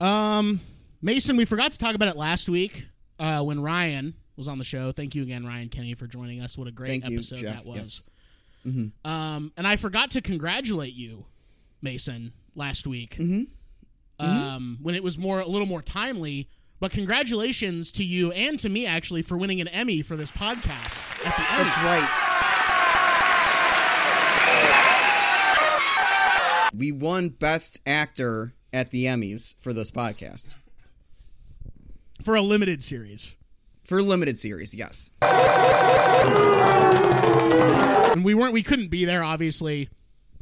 Um, 0.00 0.60
Mason, 1.02 1.36
we 1.36 1.44
forgot 1.44 1.72
to 1.72 1.78
talk 1.78 1.94
about 1.94 2.08
it 2.08 2.16
last 2.16 2.48
week 2.48 2.86
uh, 3.18 3.42
when 3.42 3.60
Ryan 3.60 4.14
was 4.36 4.46
on 4.48 4.58
the 4.58 4.64
show. 4.64 4.92
Thank 4.92 5.14
you 5.14 5.22
again, 5.22 5.44
Ryan 5.44 5.68
Kenny, 5.68 5.94
for 5.94 6.06
joining 6.06 6.40
us. 6.40 6.56
What 6.56 6.68
a 6.68 6.70
great 6.70 6.88
Thank 7.02 7.08
you, 7.08 7.16
episode 7.18 7.40
Jeff. 7.40 7.56
that 7.56 7.66
was. 7.66 7.76
Yes. 7.78 8.08
Um, 9.04 9.52
and 9.56 9.66
I 9.66 9.76
forgot 9.76 10.10
to 10.12 10.20
congratulate 10.20 10.94
you, 10.94 11.26
Mason, 11.80 12.32
last 12.54 12.86
week. 12.86 13.16
Mm-hmm. 13.16 13.44
Um, 14.20 14.78
when 14.82 14.94
it 14.94 15.02
was 15.02 15.16
more 15.16 15.40
a 15.40 15.46
little 15.46 15.66
more 15.66 15.82
timely. 15.82 16.48
But 16.80 16.92
congratulations 16.92 17.90
to 17.92 18.04
you 18.04 18.30
and 18.32 18.58
to 18.60 18.68
me 18.68 18.86
actually 18.86 19.22
for 19.22 19.36
winning 19.36 19.60
an 19.60 19.68
Emmy 19.68 20.02
for 20.02 20.16
this 20.16 20.30
podcast. 20.30 21.04
At 21.26 21.36
the 21.36 21.42
That's 21.56 21.76
right. 21.82 22.24
We 26.74 26.92
won 26.92 27.30
Best 27.30 27.80
Actor 27.86 28.52
at 28.72 28.90
the 28.90 29.06
Emmys 29.06 29.56
for 29.58 29.72
this 29.72 29.90
podcast 29.90 30.54
for 32.22 32.36
a 32.36 32.42
limited 32.42 32.82
series. 32.84 33.34
for 33.82 33.98
a 33.98 34.02
limited 34.02 34.38
series. 34.38 34.74
Yes. 34.74 35.10
And 38.12 38.24
we 38.24 38.34
weren't 38.34 38.52
we 38.52 38.62
couldn't 38.62 38.88
be 38.88 39.04
there 39.04 39.22
obviously 39.22 39.88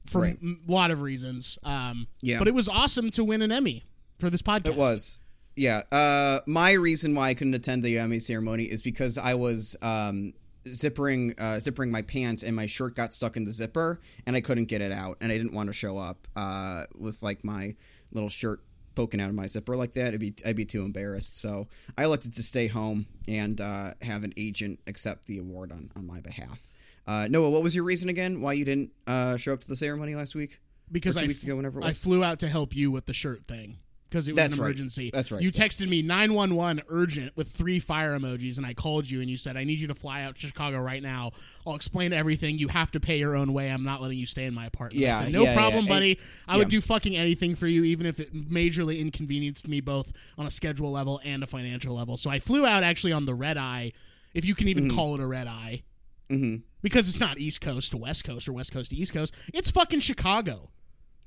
for 0.06 0.22
Right. 0.22 0.38
a 0.42 0.70
lot 0.72 0.90
of 0.90 1.00
reasons 1.02 1.58
um 1.64 2.06
Yeah. 2.22 2.38
but 2.38 2.48
it 2.48 2.54
was 2.54 2.68
awesome 2.68 3.10
to 3.12 3.24
win 3.24 3.42
an 3.42 3.50
emmy 3.52 3.84
for 4.18 4.30
this 4.30 4.42
podcast 4.42 4.66
It 4.68 4.76
was. 4.76 5.20
Yeah. 5.58 5.82
Uh, 5.90 6.40
my 6.46 6.72
reason 6.72 7.14
why 7.14 7.30
I 7.30 7.34
couldn't 7.34 7.54
attend 7.54 7.82
the 7.82 7.98
Emmy 7.98 8.18
ceremony 8.18 8.64
is 8.64 8.82
because 8.82 9.16
I 9.16 9.32
was 9.34 9.74
um, 9.80 10.34
zippering 10.66 11.32
uh, 11.40 11.56
zippering 11.60 11.90
my 11.90 12.02
pants 12.02 12.42
and 12.42 12.54
my 12.54 12.66
shirt 12.66 12.94
got 12.94 13.14
stuck 13.14 13.38
in 13.38 13.44
the 13.46 13.52
zipper 13.52 14.00
and 14.26 14.36
I 14.36 14.42
couldn't 14.42 14.66
get 14.66 14.82
it 14.82 14.92
out 14.92 15.16
and 15.22 15.32
I 15.32 15.38
didn't 15.38 15.54
want 15.54 15.68
to 15.68 15.72
show 15.72 15.96
up 15.96 16.28
uh, 16.36 16.84
with 16.94 17.22
like 17.22 17.42
my 17.42 17.74
little 18.12 18.28
shirt 18.28 18.60
poking 18.94 19.18
out 19.20 19.28
of 19.30 19.34
my 19.34 19.46
zipper 19.46 19.76
like 19.76 19.92
that. 19.94 20.08
It'd 20.08 20.20
be 20.20 20.34
I'd 20.44 20.56
be 20.56 20.66
too 20.66 20.82
embarrassed. 20.82 21.38
So 21.38 21.68
I 21.96 22.04
elected 22.04 22.34
to 22.34 22.42
stay 22.42 22.66
home 22.66 23.06
and 23.26 23.58
uh, 23.58 23.94
have 24.02 24.24
an 24.24 24.34
agent 24.36 24.80
accept 24.86 25.26
the 25.26 25.38
award 25.38 25.72
on 25.72 25.90
on 25.96 26.06
my 26.06 26.20
behalf. 26.20 26.66
Uh, 27.06 27.28
Noah, 27.30 27.50
what 27.50 27.62
was 27.62 27.74
your 27.74 27.84
reason 27.84 28.08
again 28.08 28.40
why 28.40 28.52
you 28.54 28.64
didn't 28.64 28.90
uh, 29.06 29.36
show 29.36 29.52
up 29.52 29.60
to 29.60 29.68
the 29.68 29.76
ceremony 29.76 30.14
last 30.14 30.34
week? 30.34 30.60
because 30.92 31.16
two 31.16 31.24
I, 31.24 31.26
weeks 31.26 31.42
ago, 31.42 31.56
whenever 31.56 31.80
it 31.80 31.84
I 31.84 31.90
flew 31.92 32.22
out 32.22 32.38
to 32.40 32.48
help 32.48 32.74
you 32.74 32.92
with 32.92 33.06
the 33.06 33.12
shirt 33.12 33.44
thing 33.44 33.78
because 34.08 34.28
it 34.28 34.32
was 34.34 34.36
That's 34.40 34.54
an 34.56 34.60
right. 34.62 34.66
emergency 34.68 35.10
That's 35.12 35.32
right. 35.32 35.42
you 35.42 35.50
texted 35.50 35.88
me 35.88 36.00
911 36.00 36.84
urgent 36.88 37.36
with 37.36 37.48
three 37.48 37.80
fire 37.80 38.16
emojis 38.16 38.56
and 38.56 38.64
i 38.64 38.72
called 38.72 39.10
you 39.10 39.20
and 39.20 39.28
you 39.28 39.36
said 39.36 39.56
i 39.56 39.64
need 39.64 39.80
you 39.80 39.88
to 39.88 39.96
fly 39.96 40.22
out 40.22 40.36
to 40.36 40.46
chicago 40.46 40.78
right 40.78 41.02
now 41.02 41.32
i'll 41.66 41.74
explain 41.74 42.12
everything 42.12 42.56
you 42.56 42.68
have 42.68 42.92
to 42.92 43.00
pay 43.00 43.18
your 43.18 43.34
own 43.34 43.52
way 43.52 43.68
i'm 43.68 43.82
not 43.82 44.00
letting 44.00 44.16
you 44.16 44.24
stay 44.26 44.44
in 44.44 44.54
my 44.54 44.66
apartment 44.66 45.02
I 45.02 45.06
Yeah, 45.08 45.20
said, 45.22 45.32
no 45.32 45.42
yeah, 45.42 45.54
problem 45.54 45.74
yeah. 45.74 45.78
And- 45.80 45.88
buddy 45.88 46.20
i 46.46 46.56
would 46.56 46.70
yeah. 46.70 46.78
do 46.78 46.80
fucking 46.82 47.16
anything 47.16 47.56
for 47.56 47.66
you 47.66 47.82
even 47.82 48.06
if 48.06 48.20
it 48.20 48.32
majorly 48.32 49.00
inconvenienced 49.00 49.66
me 49.66 49.80
both 49.80 50.12
on 50.38 50.46
a 50.46 50.52
schedule 50.52 50.92
level 50.92 51.20
and 51.24 51.42
a 51.42 51.46
financial 51.48 51.96
level 51.96 52.16
so 52.16 52.30
i 52.30 52.38
flew 52.38 52.64
out 52.64 52.84
actually 52.84 53.12
on 53.12 53.24
the 53.26 53.34
red 53.34 53.56
eye 53.56 53.90
if 54.34 54.44
you 54.44 54.54
can 54.54 54.68
even 54.68 54.84
Mm-hmm. 54.84 54.94
call 54.96 55.16
it 55.16 55.20
a 55.20 55.26
red 55.26 55.48
eye 55.48 55.82
hmm 56.28 56.56
because 56.82 57.08
it's 57.08 57.20
not 57.20 57.38
east 57.38 57.60
coast 57.60 57.90
to 57.92 57.96
west 57.96 58.24
coast 58.24 58.48
or 58.48 58.52
west 58.52 58.72
coast 58.72 58.90
to 58.90 58.96
east 58.96 59.12
coast 59.12 59.34
it's 59.54 59.70
fucking 59.70 60.00
chicago 60.00 60.70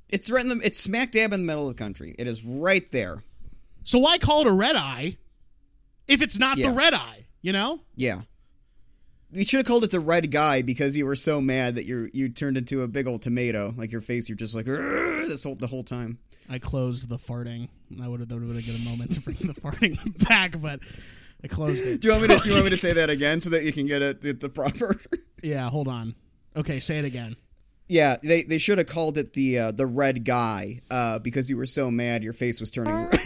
It's 0.08 0.30
right 0.30 0.42
in 0.44 0.48
the 0.58 0.66
it's 0.66 0.78
smack 0.80 1.12
dab 1.12 1.32
in 1.32 1.40
the 1.40 1.46
middle 1.46 1.68
of 1.68 1.76
the 1.76 1.82
country. 1.82 2.14
It 2.18 2.26
is 2.26 2.44
right 2.44 2.90
there. 2.90 3.22
So 3.84 3.98
why 4.00 4.18
call 4.18 4.40
it 4.40 4.46
a 4.48 4.52
red 4.52 4.74
eye 4.76 5.16
if 6.08 6.20
it's 6.22 6.38
not 6.38 6.58
Yeah. 6.58 6.70
the 6.70 6.76
red 6.76 6.94
eye? 6.94 7.26
You 7.42 7.52
know? 7.52 7.80
Yeah. 7.94 8.22
You 9.32 9.44
should 9.44 9.58
have 9.58 9.66
called 9.66 9.84
it 9.84 9.92
the 9.92 10.00
red 10.00 10.30
guy 10.32 10.62
because 10.62 10.96
you 10.96 11.06
were 11.06 11.14
so 11.16 11.40
mad 11.40 11.76
that 11.76 11.84
you 11.86 12.08
you 12.12 12.28
turned 12.28 12.56
into 12.56 12.82
a 12.82 12.88
big 12.88 13.06
old 13.06 13.22
tomato. 13.22 13.72
Like 13.76 13.92
your 13.92 14.00
face, 14.00 14.28
you're 14.28 14.36
just 14.36 14.54
like 14.54 14.66
this 14.66 15.44
whole 15.44 15.54
the 15.54 15.68
whole 15.68 15.84
time. 15.84 16.18
I 16.48 16.58
closed 16.58 17.08
the 17.08 17.16
farting. 17.16 17.68
I 18.02 18.08
would 18.08 18.18
have 18.18 18.28
would 18.32 18.42
have 18.42 18.48
been 18.50 18.58
a 18.58 18.62
good 18.62 18.84
moment 18.84 19.12
to 19.12 19.20
bring 19.20 19.36
the 19.36 19.54
farting 19.54 19.96
back, 20.28 20.60
but 20.60 20.80
I 21.42 21.48
closed 21.48 21.84
it. 21.84 22.00
Do 22.00 22.08
you 22.08 22.14
want 22.14 22.28
me 22.28 22.36
to 22.36 22.42
do 22.42 22.48
you 22.50 22.54
want 22.56 22.64
me 22.66 22.70
to 22.70 22.76
say 22.76 22.92
that 22.92 23.08
again 23.10 23.40
so 23.40 23.50
that 23.50 23.64
you 23.64 23.72
can 23.72 23.86
get 23.86 24.02
it 24.02 24.24
at 24.24 24.40
the 24.40 24.48
proper? 24.48 25.00
Yeah, 25.42 25.70
hold 25.70 25.88
on. 25.88 26.14
Okay, 26.54 26.80
say 26.80 26.98
it 26.98 27.06
again. 27.06 27.34
yeah, 27.88 28.16
they 28.22 28.42
they 28.42 28.58
should 28.58 28.76
have 28.76 28.88
called 28.88 29.16
it 29.16 29.32
the 29.32 29.58
uh, 29.58 29.70
the 29.72 29.86
red 29.86 30.22
guy 30.26 30.80
uh, 30.90 31.18
because 31.18 31.48
you 31.48 31.56
were 31.56 31.64
so 31.64 31.90
mad 31.90 32.22
your 32.22 32.34
face 32.34 32.60
was 32.60 32.70
turning. 32.70 33.08
red. 33.08 33.18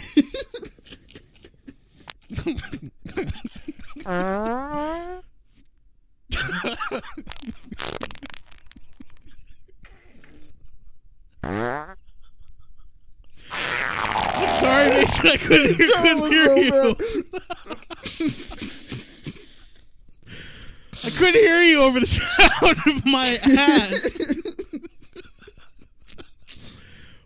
I'm 14.37 14.53
sorry, 14.53 14.89
Mason. 14.89 15.27
I 15.27 15.37
couldn't 15.37 15.75
hear, 15.75 15.89
couldn't 15.97 16.31
hear 16.31 16.57
you. 16.57 16.95
I 21.03 21.09
couldn't 21.11 21.35
hear 21.35 21.61
you 21.61 21.81
over 21.83 21.99
the 21.99 22.05
sound 22.07 22.77
of 22.87 23.05
my 23.05 23.37
ass. 23.43 24.17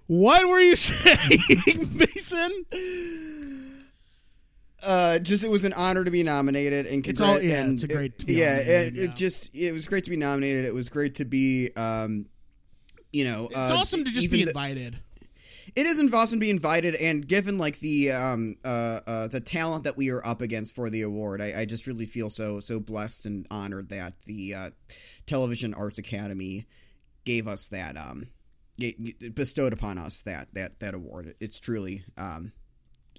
what 0.08 0.48
were 0.48 0.60
you 0.60 0.76
saying, 0.76 1.90
Mason? 1.94 2.66
uh, 4.84 5.20
just 5.20 5.44
it 5.44 5.50
was 5.52 5.66
an 5.66 5.74
honor 5.74 6.04
to 6.04 6.12
be 6.12 6.24
nominated 6.24 6.86
and 6.88 7.06
It's 7.08 7.22
all- 7.22 7.42
yeah, 7.42 7.62
and 7.62 7.74
it's 7.76 7.84
a 7.84 7.88
it- 7.88 7.94
great 7.96 8.20
to 8.20 8.26
be 8.26 8.34
yeah, 8.34 8.58
it, 8.58 8.94
yeah. 8.96 9.04
it 9.04 9.16
just 9.16 9.54
it 9.56 9.72
was 9.72 9.88
great 9.88 10.04
to 10.06 10.10
be 10.10 10.18
nominated. 10.18 10.66
It 10.66 10.74
was 10.74 10.90
great 10.90 11.16
to 11.16 11.26
be 11.26 11.70
um, 11.76 12.26
you 13.12 13.24
know, 13.26 13.46
It's 13.52 13.72
uh, 13.72 13.76
awesome 13.78 14.04
to 14.04 14.12
just 14.12 14.30
be 14.32 14.44
the- 14.44 14.50
invited. 14.50 15.00
It 15.76 15.86
is 15.86 16.14
awesome 16.14 16.40
to 16.40 16.46
be 16.46 16.50
invited 16.50 16.96
and 16.96 17.28
given 17.28 17.58
like 17.58 17.80
the 17.80 18.12
um 18.12 18.56
uh, 18.66 19.00
uh 19.08 19.28
the 19.28 19.40
talent 19.40 19.84
that 19.84 19.98
we 19.98 20.10
are 20.10 20.26
up 20.26 20.42
against 20.42 20.76
for 20.76 20.90
the 20.90 21.02
award 21.02 21.42
I, 21.42 21.62
I 21.62 21.66
just 21.66 21.88
really 21.88 22.06
feel 22.06 22.30
so 22.30 22.60
so 22.60 22.80
blessed 22.80 23.26
and 23.26 23.46
honored 23.52 23.90
that 23.90 24.14
the 24.26 24.56
uh, 24.56 24.70
television 25.26 25.74
arts 25.74 25.98
academy 25.98 26.66
gave 27.26 27.48
us 27.48 27.68
that 27.68 27.98
um 27.98 28.28
bestowed 29.34 29.74
upon 29.74 29.98
us 29.98 30.22
that 30.22 30.54
that 30.54 30.80
that 30.80 30.94
award 30.94 31.36
it's 31.40 31.60
truly 31.60 32.04
um 32.18 32.52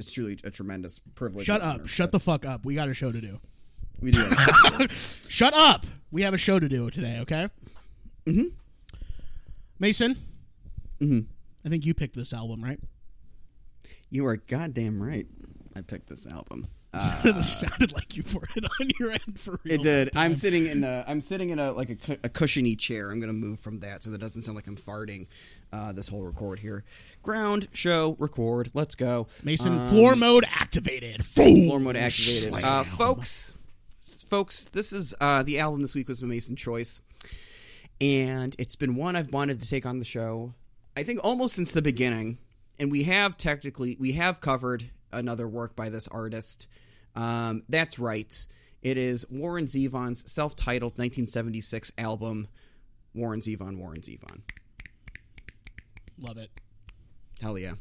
it's 0.01 0.13
truly 0.13 0.39
a 0.45 0.51
tremendous 0.51 0.99
privilege 1.15 1.45
Shut 1.45 1.61
up. 1.61 1.75
honor. 1.75 1.87
Shut 1.87 2.11
the 2.11 2.19
fuck 2.19 2.47
up. 2.47 2.65
We 2.65 2.75
got 2.75 2.89
a 2.89 2.95
show 2.95 3.13
to 3.13 3.21
do. 3.21 3.39
we 4.01 4.11
do 4.11 4.21
Shut 5.29 5.53
up. 5.53 5.85
We 6.11 6.23
have 6.23 6.33
a 6.33 6.39
show 6.39 6.59
to 6.59 6.69
do 6.71 6.89
today, 6.91 7.19
okay? 7.21 7.51
Mm-hmm. 8.25 8.47
Mason? 9.79 10.17
Mm-hmm. 11.01 11.21
I 11.65 11.69
think 11.69 11.85
you 11.85 11.95
picked 11.95 12.17
this 12.17 12.33
album, 12.33 12.63
right? 12.63 12.81
you 14.11 14.27
are 14.27 14.37
goddamn 14.37 15.03
right 15.03 15.27
i 15.77 15.81
picked 15.81 16.09
this 16.09 16.27
album 16.27 16.67
it 16.95 17.45
sounded 17.45 17.93
like 17.93 18.17
you 18.17 18.23
poured 18.25 18.51
it 18.57 18.65
on 18.65 18.91
your 18.99 19.13
end 19.13 19.39
for 19.39 19.61
real. 19.63 19.75
It 19.75 19.83
did. 19.85 20.17
I'm 20.17 20.35
sitting 20.35 20.67
in 20.67 20.83
a 20.83 21.05
I'm 21.07 21.21
sitting 21.21 21.51
in 21.51 21.61
a 21.61 21.71
like 21.71 21.89
a, 21.91 21.95
cu- 21.95 22.17
a 22.25 22.29
cushiony 22.29 22.75
chair. 22.75 23.13
I'm 23.13 23.21
gonna 23.21 23.33
move 23.33 23.61
from 23.61 23.79
that 23.79 24.03
so 24.03 24.11
that 24.11 24.19
doesn't 24.19 24.43
sound 24.43 24.57
like 24.57 24.67
I'm 24.67 24.75
farting. 24.75 25.29
Uh, 25.73 25.93
this 25.93 26.09
whole 26.09 26.25
record 26.25 26.59
here. 26.59 26.83
Ground 27.23 27.69
show 27.73 28.17
record. 28.19 28.73
Let's 28.75 28.97
go. 28.97 29.29
Mason 29.45 29.79
floor 29.87 30.17
mode 30.17 30.45
activated. 30.51 31.25
Floor 31.25 31.79
mode 31.79 31.95
activated. 31.95 32.65
Uh, 32.65 32.83
folks, 32.83 33.55
folks, 34.27 34.65
this 34.65 34.93
is 34.93 35.15
uh, 35.21 35.45
the 35.45 35.61
album 35.61 35.83
this 35.83 35.95
week 35.95 36.09
was 36.09 36.21
a 36.25 36.27
Mason 36.27 36.57
choice, 36.57 37.01
and 38.01 38.57
it's 38.59 38.75
been 38.75 38.97
one 38.97 39.15
I've 39.15 39.33
wanted 39.33 39.61
to 39.61 39.69
take 39.69 39.87
on 39.87 40.01
the 40.01 40.05
show. 40.05 40.55
I 41.01 41.03
think 41.03 41.21
almost 41.25 41.55
since 41.55 41.73
the 41.73 41.81
beginning, 41.83 42.37
and 42.79 42.91
we 42.91 43.05
have 43.05 43.37
technically 43.39 43.97
we 43.99 44.13
have 44.13 44.41
covered 44.41 44.91
another 45.11 45.49
work 45.49 45.75
by 45.75 45.89
this 45.89 46.07
artist. 46.09 46.67
Um, 47.17 47.63
that's 47.71 47.99
right. 47.99 48.47
It 48.83 48.97
is 48.99 49.27
Warren 49.31 49.65
Zevon's 49.67 50.31
self-titled 50.31 50.93
1976 50.93 51.93
album, 51.99 52.49
Warren 53.15 53.41
Zevon, 53.41 53.79
Warren 53.79 54.01
Zevon. 54.03 54.41
Love 56.19 56.37
it. 56.39 56.51
Hell 57.41 57.59
yeah. 57.59 57.73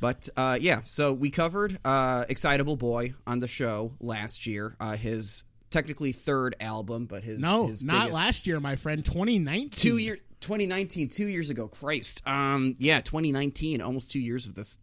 But 0.00 0.28
uh, 0.36 0.58
yeah, 0.60 0.80
so 0.84 1.12
we 1.12 1.30
covered 1.30 1.78
uh, 1.84 2.24
"Excitable 2.28 2.76
Boy" 2.76 3.14
on 3.26 3.38
the 3.40 3.48
show 3.48 3.92
last 4.00 4.46
year. 4.46 4.76
Uh, 4.80 4.96
his 4.96 5.44
technically 5.70 6.10
third 6.12 6.56
album, 6.60 7.06
but 7.06 7.22
his 7.22 7.38
No, 7.38 7.68
his 7.68 7.82
not 7.82 8.06
biggest- 8.06 8.14
last 8.14 8.46
year, 8.46 8.58
my 8.60 8.76
friend. 8.76 9.04
2019. 9.04 9.70
two 9.70 9.98
year 9.98 10.18
2019, 10.44 11.08
two 11.08 11.26
years 11.26 11.50
ago. 11.50 11.68
Christ, 11.68 12.22
um, 12.26 12.74
yeah, 12.78 13.00
2019, 13.00 13.80
almost 13.80 14.10
two 14.10 14.20
years 14.20 14.46
of 14.46 14.54
this 14.54 14.78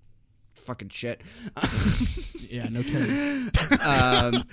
fucking 0.56 0.90
shit. 0.90 1.22
Yeah, 2.52 2.68
no 2.68 2.84
kidding. 2.84 3.50
um, 3.82 4.44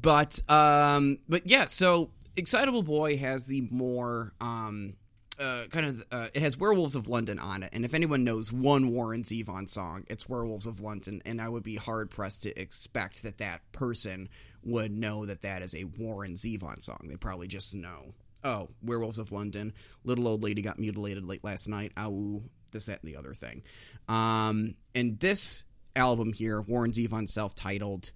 but 0.00 0.40
um, 0.48 1.18
but 1.28 1.48
yeah, 1.48 1.66
so 1.66 2.10
Excitable 2.36 2.84
Boy 2.84 3.16
has 3.16 3.44
the 3.46 3.62
more 3.72 4.32
um, 4.40 4.94
uh, 5.40 5.64
kind 5.70 5.86
of 5.86 6.04
uh, 6.12 6.28
it 6.32 6.40
has 6.42 6.56
Werewolves 6.56 6.94
of 6.94 7.08
London 7.08 7.40
on 7.40 7.64
it, 7.64 7.70
and 7.72 7.84
if 7.84 7.92
anyone 7.92 8.22
knows 8.22 8.52
one 8.52 8.92
Warren 8.92 9.24
Zevon 9.24 9.68
song, 9.68 10.04
it's 10.06 10.28
Werewolves 10.28 10.68
of 10.68 10.80
London, 10.80 11.22
and 11.24 11.40
I 11.40 11.48
would 11.48 11.64
be 11.64 11.74
hard 11.74 12.08
pressed 12.08 12.44
to 12.44 12.56
expect 12.56 13.24
that 13.24 13.38
that 13.38 13.62
person 13.72 14.28
would 14.62 14.92
know 14.92 15.26
that 15.26 15.42
that 15.42 15.62
is 15.62 15.74
a 15.74 15.84
Warren 15.84 16.34
Zevon 16.34 16.80
song. 16.80 17.06
They 17.08 17.16
probably 17.16 17.48
just 17.48 17.74
know. 17.74 18.14
Oh, 18.42 18.70
Werewolves 18.82 19.18
of 19.18 19.32
London. 19.32 19.72
Little 20.04 20.28
old 20.28 20.42
lady 20.42 20.62
got 20.62 20.78
mutilated 20.78 21.24
late 21.24 21.44
last 21.44 21.68
night. 21.68 21.92
Ow, 21.98 22.42
this, 22.72 22.86
that, 22.86 23.02
and 23.02 23.12
the 23.12 23.16
other 23.16 23.34
thing. 23.34 23.62
Um, 24.08 24.74
and 24.94 25.18
this 25.20 25.64
album 25.94 26.32
here, 26.32 26.60
Warren 26.60 26.92
Zevon 26.92 27.28
self-titled. 27.28 28.12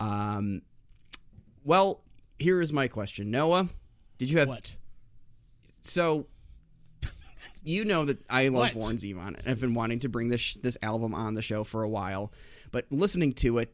Um, 0.00 0.62
well, 1.64 2.02
here 2.38 2.60
is 2.60 2.72
my 2.72 2.88
question, 2.88 3.30
Noah. 3.30 3.68
Did 4.18 4.30
you 4.30 4.38
have 4.40 4.48
what? 4.48 4.76
so? 5.80 6.26
You 7.64 7.84
know 7.84 8.04
that 8.04 8.18
I 8.28 8.48
love 8.48 8.74
What? 8.74 8.82
Warren 8.82 8.96
Zevon, 8.96 9.38
and 9.38 9.42
I've 9.46 9.60
been 9.60 9.74
wanting 9.74 10.00
to 10.00 10.08
bring 10.08 10.28
this 10.28 10.54
this 10.54 10.76
album 10.82 11.14
on 11.14 11.34
the 11.34 11.42
show 11.42 11.62
for 11.62 11.84
a 11.84 11.88
while. 11.88 12.32
But 12.72 12.86
listening 12.90 13.32
to 13.34 13.58
it, 13.58 13.72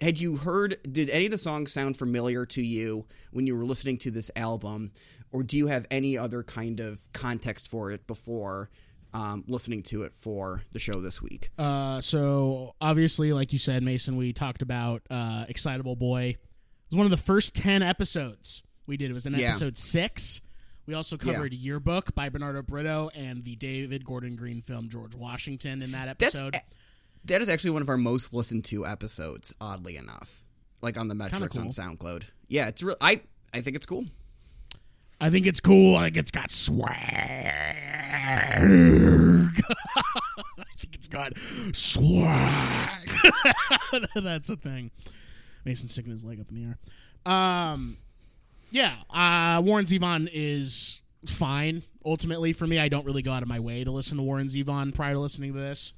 had 0.00 0.18
you 0.18 0.36
heard? 0.36 0.78
Did 0.90 1.10
any 1.10 1.26
of 1.26 1.30
the 1.30 1.38
songs 1.38 1.72
sound 1.72 1.96
familiar 1.96 2.44
to 2.46 2.62
you 2.62 3.06
when 3.30 3.46
you 3.46 3.56
were 3.56 3.64
listening 3.64 3.98
to 3.98 4.10
this 4.10 4.30
album, 4.34 4.90
or 5.32 5.42
do 5.42 5.56
you 5.56 5.66
have 5.66 5.86
any 5.90 6.16
other 6.18 6.42
kind 6.42 6.80
of 6.80 7.06
context 7.12 7.68
for 7.68 7.90
it 7.90 8.06
before 8.06 8.70
um, 9.14 9.44
listening 9.48 9.82
to 9.84 10.02
it 10.02 10.12
for 10.14 10.62
the 10.72 10.78
show 10.78 11.00
this 11.00 11.20
week? 11.22 11.50
Uh, 11.58 12.00
so 12.00 12.74
obviously, 12.80 13.32
like 13.32 13.52
you 13.52 13.58
said, 13.58 13.82
Mason, 13.82 14.16
we 14.16 14.32
talked 14.32 14.62
about 14.62 15.02
uh, 15.10 15.44
Excitable 15.48 15.96
Boy. 15.96 16.36
It 16.38 16.38
was 16.90 16.96
one 16.98 17.06
of 17.06 17.10
the 17.10 17.16
first 17.16 17.54
ten 17.54 17.82
episodes 17.82 18.62
we 18.86 18.96
did. 18.96 19.10
It 19.10 19.14
was 19.14 19.26
in 19.26 19.34
Yeah. 19.34 19.48
episode 19.50 19.76
six. 19.78 20.40
We 20.86 20.94
also 20.94 21.16
Yeah. 21.20 21.32
covered 21.32 21.52
Yearbook 21.52 22.14
by 22.14 22.28
Bernardo 22.28 22.62
Britto 22.62 23.10
and 23.14 23.42
the 23.42 23.56
David 23.56 24.04
Gordon 24.04 24.36
Green 24.36 24.62
film 24.62 24.88
George 24.88 25.16
Washington 25.16 25.82
in 25.82 25.90
that 25.92 26.06
episode. 26.08 26.54
that 27.24 27.42
is 27.42 27.48
actually 27.48 27.70
one 27.72 27.82
of 27.82 27.88
our 27.88 27.96
most 27.96 28.32
listened 28.32 28.64
to 28.66 28.86
episodes. 28.86 29.52
Oddly 29.60 29.96
enough, 29.96 30.44
like 30.82 30.96
on 30.96 31.08
the 31.08 31.14
metrics 31.16 31.58
on. 31.58 31.66
SoundCloud. 31.70 32.22
Yeah, 32.48 32.68
it's 32.68 32.84
real. 32.84 32.96
I 33.00 33.22
I 33.52 33.62
think 33.62 33.74
it's 33.74 33.86
cool. 33.86 34.04
I 35.20 35.30
think 35.30 35.46
it's 35.46 35.60
cool. 35.60 35.96
I 35.96 36.04
think 36.04 36.18
it's 36.18 36.30
got 36.30 36.50
swag. 36.50 36.90
I 38.18 39.48
think 40.78 40.94
it's 40.94 41.08
got 41.08 41.32
swag. 41.72 43.10
That's 44.14 44.50
a 44.50 44.56
thing. 44.56 44.90
Mason 45.64 45.88
sticking 45.88 46.12
his 46.12 46.22
leg 46.22 46.40
up 46.40 46.50
in 46.50 46.56
the 46.56 46.64
air. 46.64 46.78
Um, 47.32 47.96
yeah, 48.70 48.92
uh, 49.10 49.62
Warren 49.62 49.86
Zevon 49.86 50.28
is 50.32 51.00
fine. 51.26 51.82
Ultimately, 52.04 52.52
for 52.52 52.66
me, 52.66 52.78
I 52.78 52.88
don't 52.88 53.06
really 53.06 53.22
go 53.22 53.32
out 53.32 53.42
of 53.42 53.48
my 53.48 53.58
way 53.58 53.84
to 53.84 53.90
listen 53.90 54.18
to 54.18 54.22
Warren 54.22 54.48
Zevon 54.48 54.94
prior 54.94 55.14
to 55.14 55.18
listening 55.18 55.54
to 55.54 55.58
this 55.58 55.94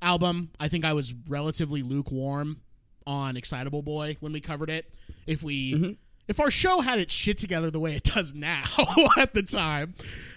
album. 0.00 0.50
I 0.60 0.68
think 0.68 0.84
I 0.84 0.92
was 0.92 1.14
relatively 1.28 1.82
lukewarm 1.82 2.60
on 3.06 3.36
Excitable 3.36 3.82
Boy 3.82 4.16
when 4.20 4.32
we 4.32 4.40
covered 4.40 4.70
it. 4.70 4.94
If 5.26 5.42
we 5.42 5.98
if 6.28 6.40
our 6.40 6.50
show 6.50 6.80
had 6.80 6.98
its 6.98 7.14
shit 7.14 7.38
together 7.38 7.70
the 7.70 7.80
way 7.80 7.94
it 7.94 8.04
does 8.04 8.34
now 8.34 8.64
at 9.18 9.34
the 9.34 9.42
time, 9.42 9.94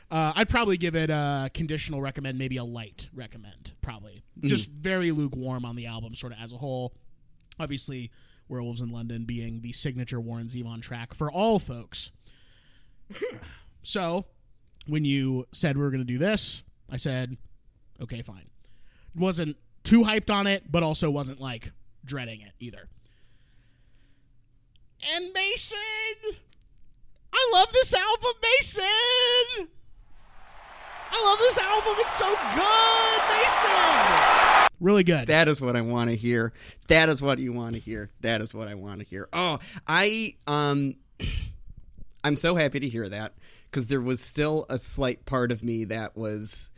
uh, 0.09 0.33
I'd 0.35 0.49
probably 0.49 0.77
give 0.77 0.95
it 0.95 1.09
a 1.09 1.49
conditional 1.53 2.01
recommend, 2.01 2.37
maybe 2.37 2.57
a 2.57 2.63
light 2.63 3.09
recommend, 3.13 3.73
probably. 3.81 4.23
Just 4.41 4.71
very 4.71 5.11
lukewarm 5.11 5.65
on 5.65 5.75
the 5.75 5.87
album, 5.87 6.13
sort 6.15 6.33
of 6.33 6.39
as 6.39 6.53
a 6.53 6.57
whole. 6.57 6.93
Obviously, 7.59 8.11
Werewolves 8.47 8.81
in 8.81 8.91
London 8.91 9.25
being 9.25 9.61
the 9.61 9.73
signature 9.73 10.19
Warren 10.19 10.47
Zevon 10.47 10.81
track 10.81 11.13
for 11.13 11.31
all 11.31 11.59
folks. 11.59 12.11
so, 13.83 14.25
when 14.85 15.05
you 15.05 15.45
said 15.51 15.77
we 15.77 15.83
were 15.83 15.89
going 15.89 16.05
to 16.05 16.05
do 16.05 16.17
this, 16.17 16.63
I 16.89 16.97
said, 16.97 17.37
okay, 18.01 18.21
fine. 18.21 18.49
Wasn't 19.15 19.57
too 19.83 20.01
hyped 20.01 20.29
on 20.29 20.47
it, 20.47 20.71
but 20.71 20.83
also 20.83 21.09
wasn't 21.09 21.41
like 21.41 21.71
dreading 22.05 22.41
it 22.41 22.53
either. 22.59 22.87
And 25.09 25.33
Mason, 25.33 25.77
I 27.31 27.49
love 27.53 27.71
this 27.71 27.93
album, 27.93 28.33
Mason. 28.41 29.67
I 31.09 31.23
love 31.23 31.39
this 31.39 31.57
album. 31.57 31.93
It's 31.99 32.13
so 32.13 32.35
good, 32.55 33.21
Mason. 33.29 34.67
Really 34.81 35.05
good. 35.05 35.29
That 35.29 35.47
is 35.47 35.61
what 35.61 35.77
I 35.77 35.81
want 35.81 36.09
to 36.09 36.15
hear. 36.17 36.51
That 36.89 37.07
is 37.07 37.21
what 37.21 37.39
you 37.39 37.53
want 37.53 37.75
to 37.75 37.79
hear. 37.79 38.11
That 38.19 38.41
is 38.41 38.53
what 38.53 38.67
I 38.67 38.75
want 38.75 38.99
to 38.99 39.05
hear. 39.05 39.29
Oh, 39.31 39.59
I 39.87 40.33
um 40.45 40.95
I'm 42.25 42.35
so 42.35 42.55
happy 42.55 42.81
to 42.81 42.89
hear 42.89 43.07
that 43.07 43.33
because 43.71 43.87
there 43.87 44.01
was 44.01 44.19
still 44.19 44.65
a 44.69 44.77
slight 44.77 45.25
part 45.25 45.53
of 45.53 45.63
me 45.63 45.85
that 45.85 46.17
was 46.17 46.69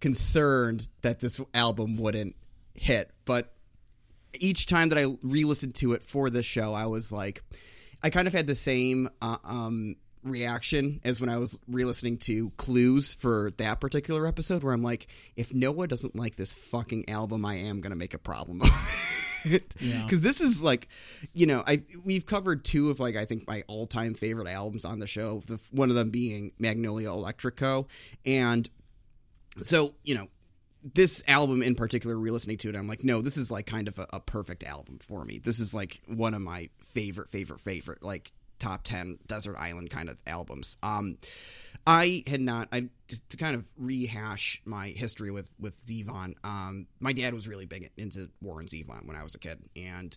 concerned 0.00 0.86
that 1.02 1.18
this 1.18 1.40
album 1.52 1.96
wouldn't 1.96 2.36
hit, 2.74 3.10
but 3.24 3.55
each 4.40 4.66
time 4.66 4.88
that 4.90 4.98
I 4.98 5.06
re-listened 5.22 5.74
to 5.76 5.92
it 5.92 6.02
for 6.02 6.30
this 6.30 6.46
show, 6.46 6.74
I 6.74 6.86
was 6.86 7.12
like, 7.12 7.42
I 8.02 8.10
kind 8.10 8.26
of 8.26 8.34
had 8.34 8.46
the 8.46 8.54
same 8.54 9.08
uh, 9.22 9.38
um, 9.44 9.96
reaction 10.22 11.00
as 11.04 11.20
when 11.20 11.30
I 11.30 11.38
was 11.38 11.58
re-listening 11.68 12.18
to 12.18 12.50
Clues 12.50 13.14
for 13.14 13.52
that 13.58 13.80
particular 13.80 14.26
episode, 14.26 14.62
where 14.62 14.72
I'm 14.74 14.82
like, 14.82 15.06
if 15.36 15.54
Noah 15.54 15.86
doesn't 15.88 16.16
like 16.16 16.36
this 16.36 16.52
fucking 16.52 17.08
album, 17.08 17.44
I 17.44 17.54
am 17.56 17.80
gonna 17.80 17.96
make 17.96 18.14
a 18.14 18.18
problem. 18.18 18.58
Because 18.58 19.62
Yeah. 19.80 20.06
this 20.10 20.40
is 20.40 20.62
like, 20.62 20.88
you 21.32 21.46
know, 21.46 21.62
I 21.66 21.80
we've 22.04 22.26
covered 22.26 22.64
two 22.64 22.90
of 22.90 23.00
like 23.00 23.16
I 23.16 23.24
think 23.24 23.46
my 23.46 23.62
all-time 23.66 24.14
favorite 24.14 24.48
albums 24.48 24.84
on 24.84 24.98
the 24.98 25.06
show. 25.06 25.40
The, 25.46 25.60
one 25.70 25.90
of 25.90 25.96
them 25.96 26.10
being 26.10 26.52
Magnolia 26.58 27.10
Electric 27.10 27.56
Co., 27.56 27.86
and 28.24 28.68
so 29.62 29.94
you 30.04 30.14
know 30.14 30.28
this 30.94 31.22
album 31.26 31.62
in 31.62 31.74
particular 31.74 32.16
re-listening 32.16 32.56
to 32.56 32.68
it 32.68 32.76
i'm 32.76 32.86
like 32.86 33.02
no 33.02 33.20
this 33.20 33.36
is 33.36 33.50
like 33.50 33.66
kind 33.66 33.88
of 33.88 33.98
a, 33.98 34.06
a 34.12 34.20
perfect 34.20 34.64
album 34.64 34.98
for 35.00 35.24
me. 35.24 35.38
This 35.38 35.60
is 35.60 35.74
like 35.74 36.00
one 36.06 36.34
of 36.34 36.40
my 36.40 36.68
favorite 36.80 37.28
favorite 37.28 37.60
favorite 37.60 38.02
like 38.02 38.32
top 38.58 38.84
10 38.84 39.18
desert 39.26 39.56
island 39.56 39.90
kind 39.90 40.08
of 40.08 40.16
albums. 40.26 40.78
Um 40.82 41.18
i 41.86 42.24
had 42.26 42.40
not 42.40 42.66
i 42.72 42.88
just 43.06 43.28
to 43.30 43.36
kind 43.36 43.54
of 43.54 43.68
rehash 43.78 44.60
my 44.64 44.88
history 44.88 45.30
with 45.30 45.54
with 45.60 45.80
zevon 45.86 46.34
um 46.42 46.88
my 46.98 47.12
dad 47.12 47.32
was 47.32 47.46
really 47.46 47.66
big 47.66 47.90
into 47.96 48.28
warren 48.42 48.66
zevon 48.66 49.06
when 49.06 49.16
i 49.16 49.22
was 49.22 49.36
a 49.36 49.38
kid 49.38 49.58
and 49.76 50.16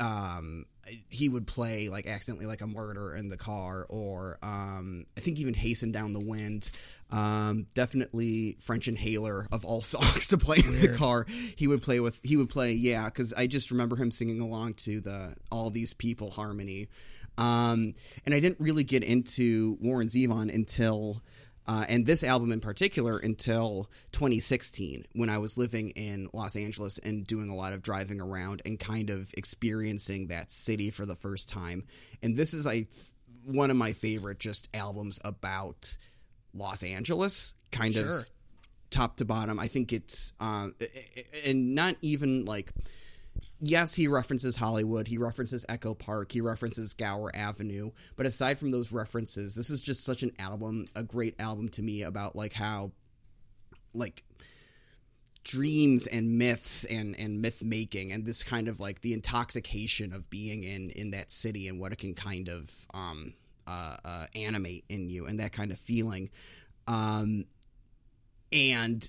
um 0.00 0.66
he 1.08 1.28
would 1.28 1.46
play 1.46 1.88
like 1.88 2.06
accidentally 2.06 2.46
like 2.46 2.60
a 2.60 2.66
martyr 2.66 3.14
in 3.16 3.28
the 3.28 3.36
car 3.36 3.86
or 3.88 4.38
um 4.42 5.04
i 5.16 5.20
think 5.20 5.38
even 5.38 5.54
hasten 5.54 5.90
down 5.90 6.12
the 6.12 6.20
wind 6.20 6.70
um 7.10 7.66
definitely 7.74 8.56
french 8.60 8.86
inhaler 8.88 9.46
of 9.50 9.64
all 9.64 9.80
songs 9.94 10.28
to 10.28 10.38
play 10.38 10.58
in 10.64 10.80
the 10.80 10.88
car. 10.88 11.26
He 11.56 11.66
would 11.66 11.82
play 11.82 12.00
with 12.00 12.20
he 12.22 12.36
would 12.36 12.48
play 12.48 12.72
yeah 12.72 13.06
because 13.06 13.32
i 13.34 13.46
just 13.46 13.70
remember 13.70 13.96
him 13.96 14.10
singing 14.10 14.40
along 14.40 14.74
to 14.74 15.00
the 15.00 15.34
all 15.50 15.70
these 15.70 15.94
people 15.94 16.30
harmony. 16.30 16.88
Um 17.38 17.94
and 18.24 18.34
i 18.34 18.40
didn't 18.40 18.60
really 18.60 18.84
get 18.84 19.02
into 19.02 19.76
warren 19.80 20.08
zevon 20.08 20.54
until 20.54 21.22
Uh, 21.68 21.84
and 21.88 22.06
this 22.06 22.22
album 22.22 22.52
in 22.52 22.60
particular 22.60 23.18
until 23.18 23.90
2016 24.12 25.04
when 25.14 25.28
I 25.28 25.38
was 25.38 25.56
living 25.58 25.90
in 25.90 26.28
Los 26.32 26.54
Angeles 26.54 26.98
and 26.98 27.26
doing 27.26 27.48
a 27.48 27.56
lot 27.56 27.72
of 27.72 27.82
driving 27.82 28.20
around 28.20 28.62
and 28.64 28.78
kind 28.78 29.10
of 29.10 29.32
experiencing 29.36 30.28
that 30.28 30.52
city 30.52 30.90
for 30.90 31.04
the 31.06 31.16
first 31.16 31.48
time. 31.48 31.84
And 32.22 32.36
this 32.36 32.54
is 32.54 32.66
I 32.66 32.86
one 33.44 33.70
of 33.70 33.76
my 33.76 33.92
favorite 33.92 34.38
just 34.38 34.68
albums 34.74 35.20
about 35.24 35.96
Los 36.54 36.82
Angeles, 36.82 37.54
kind 37.72 37.94
Sure. 37.94 38.18
of 38.18 38.30
top 38.90 39.16
to 39.16 39.24
bottom. 39.24 39.58
I 39.58 39.68
think 39.68 39.92
it's 39.92 40.32
um, 40.40 40.74
and 41.44 41.74
not 41.74 41.96
even 42.02 42.44
like 42.44 42.72
yes, 43.58 43.94
he 43.94 44.08
references 44.08 44.56
Hollywood, 44.56 45.08
he 45.08 45.18
references 45.18 45.64
Echo 45.68 45.94
Park, 45.94 46.32
he 46.32 46.40
references 46.40 46.94
Gower 46.94 47.34
Avenue, 47.34 47.90
but 48.16 48.26
aside 48.26 48.58
from 48.58 48.70
those 48.70 48.92
references, 48.92 49.54
this 49.54 49.70
is 49.70 49.82
just 49.82 50.04
such 50.04 50.22
an 50.22 50.32
album, 50.38 50.88
a 50.94 51.02
great 51.02 51.40
album 51.40 51.68
to 51.70 51.82
me 51.82 52.02
about 52.02 52.36
like 52.36 52.52
how 52.52 52.92
like 53.94 54.24
dreams 55.46 56.08
and 56.08 56.38
myths 56.38 56.84
and 56.84 57.14
and 57.20 57.40
myth 57.40 57.62
making 57.62 58.10
and 58.10 58.26
this 58.26 58.42
kind 58.42 58.66
of 58.66 58.80
like 58.80 59.00
the 59.02 59.12
intoxication 59.12 60.12
of 60.12 60.28
being 60.28 60.64
in 60.64 60.90
in 60.90 61.12
that 61.12 61.30
city 61.30 61.68
and 61.68 61.80
what 61.80 61.92
it 61.92 61.98
can 61.98 62.14
kind 62.14 62.48
of 62.48 62.68
um 62.92 63.32
uh, 63.64 63.96
uh 64.04 64.26
animate 64.34 64.84
in 64.88 65.08
you 65.08 65.26
and 65.26 65.38
that 65.38 65.52
kind 65.52 65.70
of 65.70 65.78
feeling. 65.78 66.30
Um 66.88 67.44
and 68.52 69.08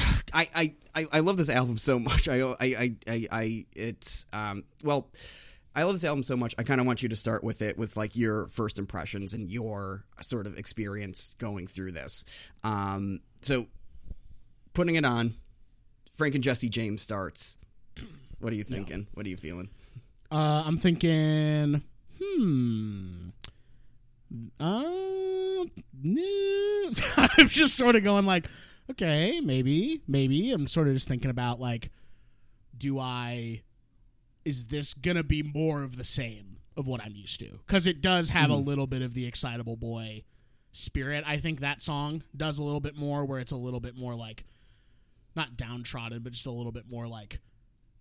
I, 0.32 0.74
I, 0.94 1.06
I, 1.12 1.20
love 1.20 1.36
this 1.36 1.50
album 1.50 1.78
so 1.78 1.98
much. 1.98 2.28
I, 2.28 2.42
I, 2.60 2.94
I, 3.06 3.26
I, 3.30 3.66
it's, 3.74 4.26
um, 4.32 4.64
well, 4.84 5.08
I 5.74 5.84
love 5.84 5.92
this 5.94 6.04
album 6.04 6.24
so 6.24 6.36
much. 6.36 6.54
I 6.58 6.62
kind 6.62 6.80
of 6.80 6.86
want 6.86 7.02
you 7.02 7.08
to 7.08 7.16
start 7.16 7.44
with 7.44 7.62
it 7.62 7.78
with 7.78 7.96
like 7.96 8.16
your 8.16 8.48
first 8.48 8.78
impressions 8.78 9.34
and 9.34 9.50
your 9.50 10.04
sort 10.20 10.46
of 10.46 10.58
experience 10.58 11.34
going 11.38 11.66
through 11.66 11.92
this. 11.92 12.24
Um, 12.64 13.20
so 13.40 13.66
putting 14.72 14.96
it 14.96 15.04
on, 15.04 15.34
Frank 16.10 16.34
and 16.34 16.44
Jesse 16.44 16.68
James 16.68 17.02
starts. 17.02 17.56
What 18.40 18.54
are 18.54 18.56
you 18.56 18.64
thinking? 18.64 19.06
What 19.12 19.26
are 19.26 19.28
you 19.28 19.36
feeling? 19.36 19.68
Uh, 20.32 20.62
I'm 20.66 20.78
thinking, 20.78 21.82
hmm. 22.18 23.28
Uh, 24.58 25.64
no. 26.02 26.90
I'm 27.18 27.48
just 27.48 27.76
sort 27.76 27.96
of 27.96 28.04
going 28.04 28.24
like, 28.24 28.46
okay, 28.90 29.40
maybe, 29.40 30.02
maybe. 30.06 30.52
I'm 30.52 30.66
sort 30.66 30.88
of 30.88 30.94
just 30.94 31.08
thinking 31.08 31.30
about 31.30 31.60
like, 31.60 31.90
do 32.76 32.98
I, 32.98 33.62
is 34.44 34.66
this 34.66 34.94
gonna 34.94 35.24
be 35.24 35.42
more 35.42 35.82
of 35.82 35.96
the 35.96 36.04
same 36.04 36.58
of 36.76 36.86
what 36.86 37.00
I'm 37.02 37.14
used 37.14 37.40
to? 37.40 37.60
Because 37.66 37.86
it 37.86 38.00
does 38.00 38.30
have 38.30 38.50
a 38.50 38.56
hmm. 38.56 38.64
little 38.64 38.86
bit 38.86 39.02
of 39.02 39.14
the 39.14 39.26
excitable 39.26 39.76
boy 39.76 40.24
spirit. 40.72 41.24
I 41.26 41.38
think 41.38 41.60
that 41.60 41.82
song 41.82 42.22
does 42.36 42.58
a 42.58 42.62
little 42.62 42.80
bit 42.80 42.96
more, 42.96 43.24
where 43.24 43.40
it's 43.40 43.52
a 43.52 43.56
little 43.56 43.80
bit 43.80 43.96
more 43.96 44.14
like, 44.14 44.44
not 45.36 45.56
downtrodden, 45.56 46.22
but 46.22 46.32
just 46.32 46.46
a 46.46 46.50
little 46.50 46.72
bit 46.72 46.84
more 46.90 47.06
like 47.06 47.40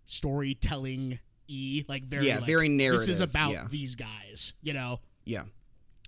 storytelling 0.06 1.19
e 1.47 1.84
like 1.88 2.04
very 2.04 2.28
Yeah, 2.28 2.38
like, 2.38 2.45
very 2.45 2.78
this 2.78 3.08
is 3.08 3.19
about 3.21 3.52
yeah. 3.52 3.67
these 3.69 3.95
guys 3.95 4.54
you 4.62 4.73
know 4.73 5.02
Yeah. 5.25 5.43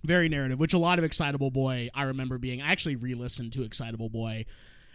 Very 0.04 0.28
narrative 0.28 0.58
which 0.58 0.72
a 0.74 0.78
lot 0.78 0.98
of 0.98 1.04
excitable 1.04 1.50
boy 1.50 1.88
i 1.94 2.02
remember 2.04 2.38
being 2.38 2.60
i 2.62 2.70
actually 2.70 2.96
re-listened 2.96 3.52
to 3.52 3.62
excitable 3.62 4.08
boy 4.08 4.44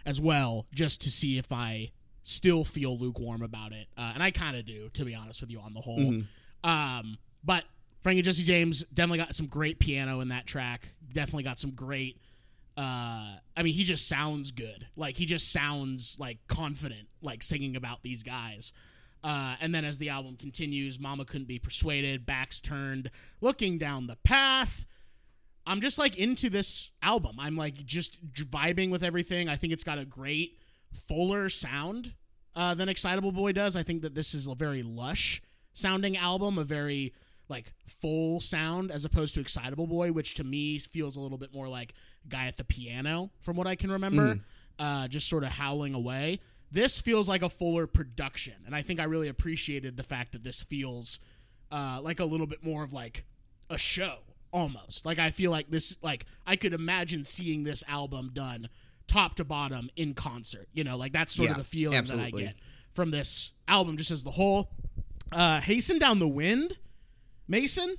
as 0.04 0.20
well 0.20 0.66
just 0.74 1.02
to 1.02 1.10
see 1.10 1.38
if 1.38 1.50
i 1.52 1.90
still 2.22 2.64
feel 2.64 2.98
lukewarm 2.98 3.42
about 3.42 3.72
it 3.72 3.86
uh, 3.96 4.10
and 4.14 4.22
i 4.22 4.30
kind 4.30 4.56
of 4.56 4.64
do 4.66 4.88
to 4.90 5.04
be 5.04 5.14
honest 5.14 5.40
with 5.40 5.50
you 5.50 5.60
on 5.60 5.72
the 5.74 5.80
whole 5.80 5.98
Mm-hmm. 5.98 6.68
um, 6.70 7.18
but 7.42 7.64
frank 8.00 8.16
and 8.18 8.24
jesse 8.24 8.42
james 8.44 8.84
definitely 8.92 9.18
got 9.18 9.34
some 9.34 9.46
great 9.46 9.78
piano 9.78 10.20
in 10.20 10.28
that 10.28 10.46
track 10.46 10.88
definitely 11.12 11.44
got 11.44 11.58
some 11.58 11.70
great 11.72 12.20
uh, 12.76 13.34
I 13.56 13.62
mean, 13.64 13.74
he 13.74 13.82
just 13.82 14.06
sounds 14.06 14.52
good. 14.52 14.86
Like 14.94 15.16
he 15.16 15.26
just 15.26 15.50
sounds 15.50 16.16
like 16.20 16.38
confident, 16.46 17.08
like 17.20 17.42
singing 17.42 17.74
about 17.74 18.04
these 18.04 18.22
guys. 18.22 18.72
Uh, 19.24 19.56
and 19.60 19.74
then 19.74 19.84
as 19.84 19.98
the 19.98 20.10
album 20.10 20.36
continues, 20.36 21.00
Mama 21.00 21.24
couldn't 21.24 21.48
be 21.48 21.58
persuaded, 21.58 22.24
backs 22.24 22.60
turned, 22.60 23.10
looking 23.40 23.78
down 23.78 24.06
the 24.06 24.14
path. 24.22 24.86
I'm 25.68 25.82
just 25.82 25.98
like 25.98 26.18
into 26.18 26.48
this 26.48 26.90
album. 27.02 27.36
I'm 27.38 27.56
like 27.56 27.84
just 27.84 28.34
vibing 28.34 28.90
with 28.90 29.02
everything. 29.04 29.48
I 29.48 29.56
think 29.56 29.72
it's 29.72 29.84
got 29.84 29.98
a 29.98 30.06
great 30.06 30.58
fuller 31.06 31.50
sound 31.50 32.14
uh, 32.56 32.74
than 32.74 32.88
Excitable 32.88 33.32
Boy 33.32 33.52
does. 33.52 33.76
I 33.76 33.82
think 33.82 34.00
that 34.02 34.14
this 34.14 34.32
is 34.32 34.46
a 34.46 34.54
very 34.54 34.82
lush 34.82 35.42
sounding 35.74 36.16
album, 36.16 36.56
a 36.56 36.64
very 36.64 37.12
like 37.50 37.72
full 37.86 38.40
sound 38.40 38.90
as 38.90 39.04
opposed 39.04 39.34
to 39.34 39.40
Excitable 39.40 39.86
Boy, 39.86 40.10
which 40.10 40.34
to 40.36 40.44
me 40.44 40.78
feels 40.78 41.16
a 41.16 41.20
little 41.20 41.38
bit 41.38 41.52
more 41.52 41.68
like 41.68 41.92
guy 42.28 42.46
at 42.46 42.56
the 42.56 42.64
piano 42.64 43.30
from 43.40 43.56
what 43.56 43.66
I 43.66 43.74
can 43.74 43.92
remember, 43.92 44.40
uh, 44.78 45.06
just 45.08 45.28
sort 45.28 45.44
of 45.44 45.50
howling 45.50 45.92
away. 45.94 46.40
This 46.70 47.00
feels 47.00 47.28
like 47.28 47.42
a 47.42 47.48
fuller 47.48 47.86
production, 47.86 48.54
and 48.66 48.74
I 48.74 48.82
think 48.82 49.00
I 49.00 49.04
really 49.04 49.28
appreciated 49.28 49.96
the 49.96 50.02
fact 50.02 50.32
that 50.32 50.44
this 50.44 50.62
feels 50.62 51.20
uh, 51.70 52.00
like 52.02 52.20
a 52.20 52.24
little 52.24 52.46
bit 52.46 52.64
more 52.64 52.82
of 52.82 52.92
like 52.92 53.24
a 53.70 53.78
show 53.78 54.18
almost. 54.52 55.04
Like 55.06 55.18
I 55.18 55.30
feel 55.30 55.50
like 55.50 55.70
this, 55.70 55.96
like 56.02 56.26
I 56.46 56.56
could 56.56 56.72
imagine 56.74 57.24
seeing 57.24 57.64
this 57.64 57.82
album 57.88 58.30
done 58.32 58.68
top 59.06 59.34
to 59.36 59.44
bottom 59.44 59.90
in 59.96 60.14
concert. 60.14 60.68
You 60.72 60.84
know, 60.84 60.96
like 60.96 61.12
that's 61.12 61.32
sort 61.32 61.50
of 61.50 61.56
the 61.56 61.64
feeling 61.64 61.96
absolutely. 61.98 62.30
that 62.44 62.48
I 62.48 62.52
get 62.52 62.56
from 62.94 63.10
this 63.10 63.52
album, 63.66 63.96
just 63.96 64.10
as 64.10 64.24
the 64.24 64.30
whole. 64.30 64.70
Uh, 65.30 65.60
Hasten 65.60 65.98
down 65.98 66.18
the 66.18 66.28
wind, 66.28 66.76
Mason. 67.46 67.96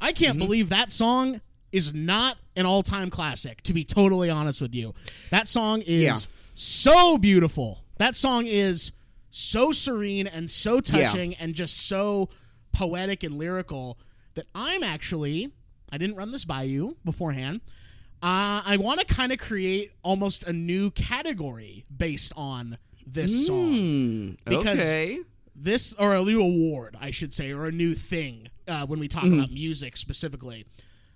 I 0.00 0.12
can't 0.12 0.38
Mm-hmm. 0.38 0.46
believe 0.46 0.68
that 0.70 0.90
song 0.92 1.40
is 1.72 1.92
not 1.94 2.36
an 2.56 2.66
all-time 2.66 3.10
classic. 3.10 3.62
To 3.64 3.72
be 3.72 3.84
totally 3.84 4.30
honest 4.30 4.60
with 4.60 4.74
you, 4.74 4.94
that 5.30 5.48
song 5.48 5.80
is 5.82 6.02
Yeah. 6.02 6.16
so 6.54 7.18
beautiful. 7.18 7.84
That 7.98 8.14
song 8.16 8.46
is 8.46 8.92
so 9.30 9.72
serene 9.72 10.26
and 10.26 10.50
so 10.50 10.80
touching 10.80 11.34
and 11.34 11.54
just 11.54 11.86
so 11.86 12.28
poetic 12.72 13.22
and 13.22 13.36
lyrical 13.38 13.98
that 14.34 14.46
I'm 14.54 14.82
actually 14.82 15.52
I 15.94 15.98
didn't 15.98 16.16
run 16.16 16.32
this 16.32 16.44
by 16.44 16.64
you 16.64 16.96
beforehand. 17.04 17.60
Uh, 18.20 18.62
I 18.64 18.78
want 18.80 18.98
to 19.00 19.06
kind 19.06 19.30
of 19.32 19.38
create 19.38 19.92
almost 20.02 20.42
a 20.44 20.52
new 20.52 20.90
category 20.90 21.84
based 21.96 22.32
on 22.36 22.78
this 23.06 23.46
song 23.46 23.74
Hmm. 23.74 24.30
Because- 24.44 24.78
okay. 24.80 25.18
this 25.54 25.92
or 25.94 26.14
a 26.16 26.22
new 26.24 26.40
award, 26.42 26.96
I 27.00 27.12
should 27.12 27.32
say, 27.32 27.52
or 27.52 27.66
a 27.66 27.72
new 27.72 27.94
thing 27.94 28.48
uh, 28.66 28.86
when 28.86 28.98
we 28.98 29.06
talk 29.06 29.24
about 29.24 29.52
music 29.52 29.96
specifically. 29.96 30.66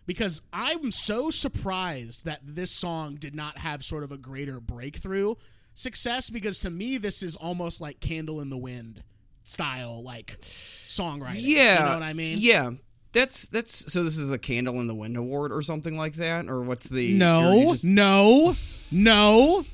Because 0.07 0.43
I'm 0.53 0.93
so 0.93 1.31
surprised 1.31 2.25
that 2.25 2.41
this 2.45 2.71
song 2.71 3.17
did 3.17 3.35
not 3.35 3.59
have 3.59 3.83
sort 3.83 4.05
of 4.05 4.13
a 4.13 4.17
greater 4.17 4.61
breakthrough 4.61 5.35
success. 5.75 6.31
Because 6.31 6.61
to 6.61 6.71
me, 6.71 6.99
this 6.99 7.23
is 7.23 7.35
almost 7.37 7.81
like 7.81 8.01
"Candle 8.01 8.41
in 8.41 8.49
the 8.49 8.57
Wind" 8.57 9.03
style, 9.45 10.03
like 10.03 10.39
songwriting. 10.41 11.37
Yeah. 11.41 11.81
you 11.81 11.85
know 11.87 11.95
what 11.95 12.03
I 12.03 12.13
mean? 12.13 12.37
Yeah. 12.41 12.71
That's 13.13 13.49
that's 13.49 13.91
so. 13.93 14.05
This 14.05 14.19
is 14.19 14.31
a 14.31 14.39
candle 14.39 14.81
in 14.81 14.87
the 14.87 14.95
wind 14.95 15.17
award 15.17 15.51
or 15.53 15.63
something 15.63 15.97
like 15.97 16.15
that, 16.15 16.49
or 16.49 16.61
what's 16.63 16.89
the? 16.89 17.15
No, 17.15 17.69
just- 17.71 17.85
no, 17.85 18.55
no. 18.93 19.65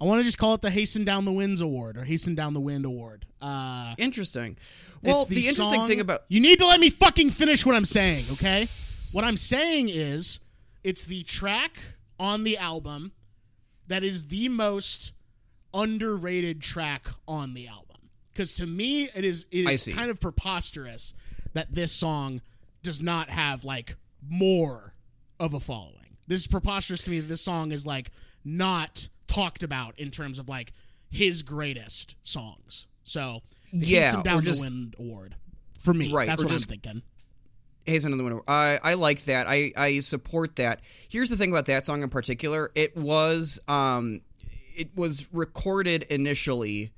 I 0.00 0.04
want 0.04 0.20
to 0.20 0.24
just 0.24 0.38
call 0.38 0.54
it 0.54 0.62
the 0.62 0.70
"Hasten 0.70 1.04
Down 1.04 1.24
the 1.24 1.32
Winds" 1.32 1.60
award 1.60 1.96
or 1.96 2.04
"Hasten 2.04 2.34
Down 2.34 2.54
the 2.54 2.60
Wind" 2.60 2.84
award. 2.84 3.26
Uh, 3.40 3.94
interesting. 3.98 4.56
Well, 5.02 5.22
It's 5.22 5.26
the, 5.26 5.36
interesting 5.48 5.80
song- 5.80 5.88
thing 5.88 6.00
about 6.00 6.22
you 6.28 6.40
need 6.40 6.58
to 6.60 6.66
let 6.66 6.78
me 6.78 6.90
fucking 6.90 7.30
finish 7.30 7.64
what 7.66 7.74
I'm 7.74 7.84
saying, 7.86 8.24
okay? 8.32 8.66
What 9.12 9.24
I'm 9.24 9.36
saying 9.36 9.88
is 9.88 10.38
it's 10.84 11.04
the 11.06 11.22
track 11.24 11.78
on 12.18 12.44
the 12.44 12.56
album 12.58 13.12
that 13.88 14.04
is 14.04 14.28
the 14.28 14.48
most 14.48 15.12
underrated 15.74 16.60
track 16.62 17.06
on 17.26 17.54
the 17.54 17.66
album. 17.66 17.96
Because 18.32 18.54
to 18.56 18.66
me, 18.66 19.04
it 19.14 19.24
is 19.24 19.46
it 19.50 19.68
is 19.68 19.88
kind 19.92 20.10
of 20.10 20.20
preposterous 20.20 21.14
that 21.54 21.72
this 21.74 21.92
song 21.92 22.40
does 22.82 23.00
not 23.00 23.30
have 23.30 23.64
like 23.64 23.96
more 24.28 24.94
of 25.38 25.54
a 25.54 25.60
following. 25.60 26.16
This 26.26 26.42
is 26.42 26.46
preposterous 26.46 27.02
to 27.04 27.10
me 27.10 27.20
that 27.20 27.28
this 27.28 27.40
song 27.40 27.72
is 27.72 27.86
like 27.86 28.10
not 28.44 29.08
talked 29.26 29.62
about 29.62 29.98
in 29.98 30.10
terms 30.10 30.38
of 30.38 30.48
like 30.48 30.72
his 31.10 31.42
greatest 31.42 32.16
songs. 32.22 32.86
So 33.04 33.42
Yeah, 33.72 34.20
or 34.20 34.22
down 34.22 34.44
just- 34.44 34.60
the 34.60 34.66
wind 34.66 34.94
award 34.98 35.34
for 35.78 35.94
me. 35.94 36.12
Right, 36.12 36.26
that's 36.26 36.42
what 36.42 36.50
just- 36.50 36.66
I'm 36.66 36.70
thinking. 36.70 37.02
Hazen 37.86 38.12
in 38.12 38.18
the 38.18 38.24
Window. 38.24 38.44
I 38.46 38.78
I 38.82 38.94
like 38.94 39.24
that. 39.24 39.46
I 39.48 39.72
I 39.76 40.00
support 40.00 40.56
that. 40.56 40.82
Here's 41.08 41.30
the 41.30 41.36
thing 41.36 41.50
about 41.50 41.64
that 41.66 41.86
song 41.86 42.02
in 42.02 42.10
particular. 42.10 42.70
It 42.74 42.94
was 42.96 43.58
um 43.68 44.20
it 44.76 44.94
was 44.94 45.28
recorded 45.32 46.02
initially 46.04 46.92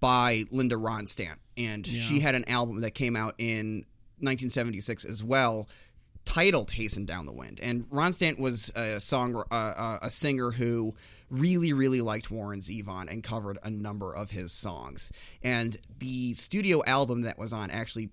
by 0.00 0.44
Linda 0.50 0.74
Ronstadt, 0.76 1.36
and 1.56 1.86
she 1.86 2.20
had 2.20 2.34
an 2.34 2.44
album 2.48 2.80
that 2.80 2.90
came 2.90 3.16
out 3.16 3.36
in 3.38 3.86
1976 4.18 5.04
as 5.04 5.22
well, 5.22 5.68
titled 6.24 6.70
"Hasten 6.70 7.04
Down 7.04 7.26
the 7.26 7.32
Wind." 7.32 7.60
And 7.62 7.88
Ronstadt 7.90 8.38
was 8.38 8.70
a 8.76 9.00
song 9.00 9.36
uh, 9.50 9.54
uh, 9.54 9.98
a 10.02 10.10
singer 10.10 10.50
who 10.50 10.94
really 11.30 11.72
really 11.72 12.00
liked 12.00 12.30
Warren 12.30 12.60
Zevon 12.60 13.10
and 13.10 13.22
covered 13.22 13.58
a 13.62 13.70
number 13.70 14.14
of 14.14 14.30
his 14.30 14.52
songs. 14.52 15.10
And 15.42 15.76
the 15.98 16.34
studio 16.34 16.82
album 16.84 17.22
that 17.22 17.38
was 17.38 17.52
on 17.52 17.70
actually 17.70 18.10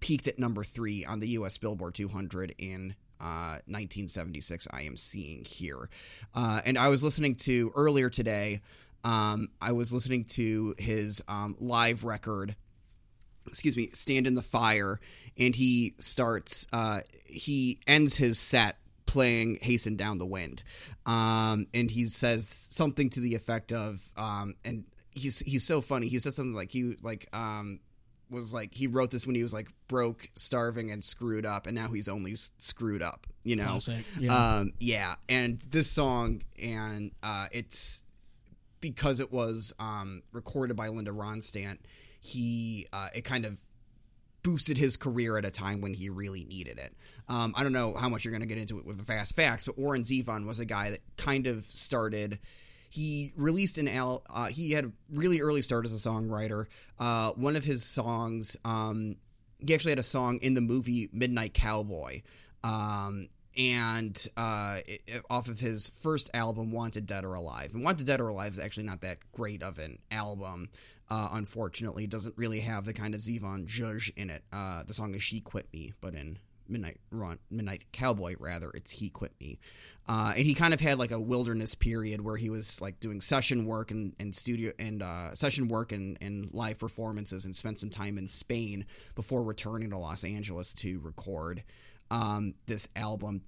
peaked 0.00 0.26
at 0.26 0.38
number 0.38 0.64
three 0.64 1.04
on 1.04 1.20
the 1.20 1.28
U.S. 1.30 1.58
Billboard 1.58 1.94
200 1.94 2.54
in 2.58 2.94
uh, 3.20 3.62
1976 3.66 4.66
I 4.70 4.82
am 4.82 4.96
seeing 4.96 5.44
here. 5.44 5.88
Uh, 6.34 6.60
and 6.64 6.76
I 6.76 6.88
was 6.88 7.04
listening 7.04 7.36
to 7.36 7.72
earlier 7.76 8.10
today, 8.10 8.60
um, 9.04 9.48
I 9.60 9.72
was 9.72 9.92
listening 9.92 10.24
to 10.24 10.74
his 10.76 11.22
um, 11.28 11.56
live 11.60 12.04
record, 12.04 12.56
excuse 13.46 13.76
me, 13.76 13.90
Stand 13.92 14.26
in 14.26 14.34
the 14.34 14.42
Fire, 14.42 15.00
and 15.38 15.54
he 15.56 15.94
starts, 15.98 16.66
uh, 16.72 17.00
he 17.26 17.80
ends 17.86 18.16
his 18.16 18.38
set 18.38 18.78
playing 19.06 19.58
Hasten 19.60 19.96
Down 19.96 20.18
the 20.18 20.26
Wind. 20.26 20.62
Um, 21.06 21.66
and 21.74 21.90
he 21.90 22.04
says 22.04 22.48
something 22.48 23.10
to 23.10 23.20
the 23.20 23.34
effect 23.34 23.72
of, 23.72 24.00
um, 24.16 24.54
and 24.64 24.84
he's 25.14 25.40
he's 25.40 25.64
so 25.64 25.80
funny. 25.80 26.08
He 26.08 26.18
said 26.18 26.34
something 26.34 26.54
like 26.54 26.70
he 26.70 26.96
like 27.02 27.28
um 27.34 27.80
was 28.30 28.52
like 28.54 28.72
he 28.74 28.86
wrote 28.86 29.10
this 29.10 29.26
when 29.26 29.36
he 29.36 29.42
was 29.42 29.52
like 29.52 29.68
broke, 29.88 30.30
starving, 30.34 30.90
and 30.90 31.04
screwed 31.04 31.44
up, 31.44 31.66
and 31.66 31.74
now 31.76 31.88
he's 31.88 32.08
only 32.08 32.32
s- 32.32 32.50
screwed 32.58 33.02
up. 33.02 33.26
You 33.44 33.56
know, 33.56 33.66
Classic, 33.66 34.04
yeah. 34.18 34.56
Um, 34.56 34.72
yeah. 34.78 35.16
And 35.28 35.60
this 35.68 35.90
song, 35.90 36.42
and 36.62 37.10
uh, 37.22 37.48
it's 37.52 38.04
because 38.80 39.20
it 39.20 39.32
was 39.32 39.72
um, 39.78 40.22
recorded 40.32 40.76
by 40.76 40.88
Linda 40.88 41.10
Ronstadt. 41.10 41.78
He 42.22 42.86
uh, 42.92 43.08
it 43.14 43.22
kind 43.22 43.44
of 43.44 43.60
boosted 44.42 44.78
his 44.78 44.96
career 44.96 45.36
at 45.36 45.44
a 45.44 45.50
time 45.50 45.80
when 45.80 45.94
he 45.94 46.08
really 46.08 46.44
needed 46.44 46.78
it. 46.78 46.94
Um, 47.28 47.54
I 47.56 47.62
don't 47.62 47.72
know 47.72 47.94
how 47.94 48.08
much 48.08 48.24
you're 48.24 48.32
going 48.32 48.42
to 48.42 48.48
get 48.48 48.58
into 48.58 48.78
it 48.78 48.86
with 48.86 48.98
the 48.98 49.04
fast 49.04 49.36
facts, 49.36 49.64
but 49.64 49.78
Warren 49.78 50.02
Zevon 50.02 50.46
was 50.46 50.58
a 50.58 50.64
guy 50.64 50.90
that 50.90 51.00
kind 51.16 51.46
of 51.46 51.64
started. 51.64 52.38
He 52.90 53.32
released 53.36 53.78
an 53.78 53.88
al. 53.88 54.22
Uh, 54.28 54.46
he 54.46 54.72
had 54.72 54.84
a 54.86 54.92
really 55.10 55.40
early 55.40 55.62
start 55.62 55.84
as 55.84 55.94
a 55.94 56.08
songwriter. 56.08 56.66
Uh, 56.98 57.30
one 57.32 57.56
of 57.56 57.64
his 57.64 57.84
songs, 57.84 58.56
um, 58.64 59.16
he 59.64 59.74
actually 59.74 59.92
had 59.92 59.98
a 59.98 60.04
song 60.04 60.38
in 60.42 60.54
the 60.54 60.60
movie 60.60 61.08
Midnight 61.12 61.54
Cowboy, 61.54 62.22
um, 62.64 63.28
and 63.56 64.26
uh, 64.36 64.78
it, 64.86 65.22
off 65.30 65.48
of 65.48 65.60
his 65.60 65.88
first 65.88 66.30
album, 66.34 66.72
Wanted 66.72 67.06
Dead 67.06 67.24
or 67.24 67.34
Alive. 67.34 67.72
And 67.74 67.84
Wanted 67.84 68.06
Dead 68.06 68.20
or 68.20 68.28
Alive 68.28 68.52
is 68.52 68.58
actually 68.58 68.84
not 68.84 69.02
that 69.02 69.18
great 69.32 69.62
of 69.62 69.78
an 69.78 69.98
album. 70.10 70.68
Uh, 71.12 71.28
unfortunately, 71.32 72.06
doesn't 72.06 72.38
really 72.38 72.60
have 72.60 72.86
the 72.86 72.94
kind 72.94 73.14
of 73.14 73.20
Zevon 73.20 73.66
zhuzh 73.66 74.10
in 74.16 74.30
it. 74.30 74.42
Uh, 74.50 74.82
the 74.82 74.94
song 74.94 75.14
is 75.14 75.22
"She 75.22 75.40
Quit 75.40 75.66
Me," 75.70 75.92
but 76.00 76.14
in 76.14 76.38
Midnight 76.66 77.00
Run, 77.10 77.38
Midnight 77.50 77.84
Cowboy, 77.92 78.34
rather, 78.38 78.70
it's 78.72 78.92
"He 78.92 79.10
Quit 79.10 79.34
Me." 79.38 79.58
Uh, 80.08 80.32
and 80.34 80.46
he 80.46 80.54
kind 80.54 80.72
of 80.72 80.80
had 80.80 80.98
like 80.98 81.10
a 81.10 81.20
wilderness 81.20 81.74
period 81.74 82.22
where 82.22 82.38
he 82.38 82.48
was 82.48 82.80
like 82.80 82.98
doing 82.98 83.20
session 83.20 83.66
work 83.66 83.90
and, 83.90 84.14
and 84.18 84.34
studio 84.34 84.72
and 84.78 85.02
uh, 85.02 85.34
session 85.34 85.68
work 85.68 85.92
and, 85.92 86.16
and 86.22 86.48
live 86.54 86.78
performances, 86.78 87.44
and 87.44 87.54
spent 87.54 87.78
some 87.78 87.90
time 87.90 88.16
in 88.16 88.26
Spain 88.26 88.86
before 89.14 89.42
returning 89.42 89.90
to 89.90 89.98
Los 89.98 90.24
Angeles 90.24 90.72
to 90.72 90.98
record 91.00 91.62
um, 92.10 92.54
this 92.64 92.88
album. 92.96 93.42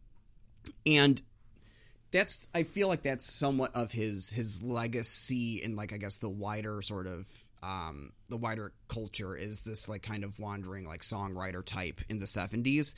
And 0.85 1.23
that's 2.15 2.49
I 2.55 2.63
feel 2.63 2.87
like 2.89 3.03
that's 3.03 3.31
somewhat 3.31 3.75
of 3.75 3.91
his 3.93 4.31
his 4.31 4.63
legacy 4.63 5.61
in 5.63 5.75
like 5.75 5.93
I 5.93 5.97
guess 5.97 6.17
the 6.19 6.29
wider 6.29 6.81
sort 6.81 7.07
of 7.09 7.29
um 7.63 8.13
the 8.31 8.37
wider 8.37 8.73
culture 8.89 9.37
is 9.37 9.63
this 9.63 9.89
like 9.89 10.03
kind 10.03 10.23
of 10.23 10.39
wandering 10.39 10.87
like 10.87 11.01
songwriter 11.01 11.65
type 11.65 12.01
in 12.09 12.21
the 12.21 12.27
70s 12.27 12.95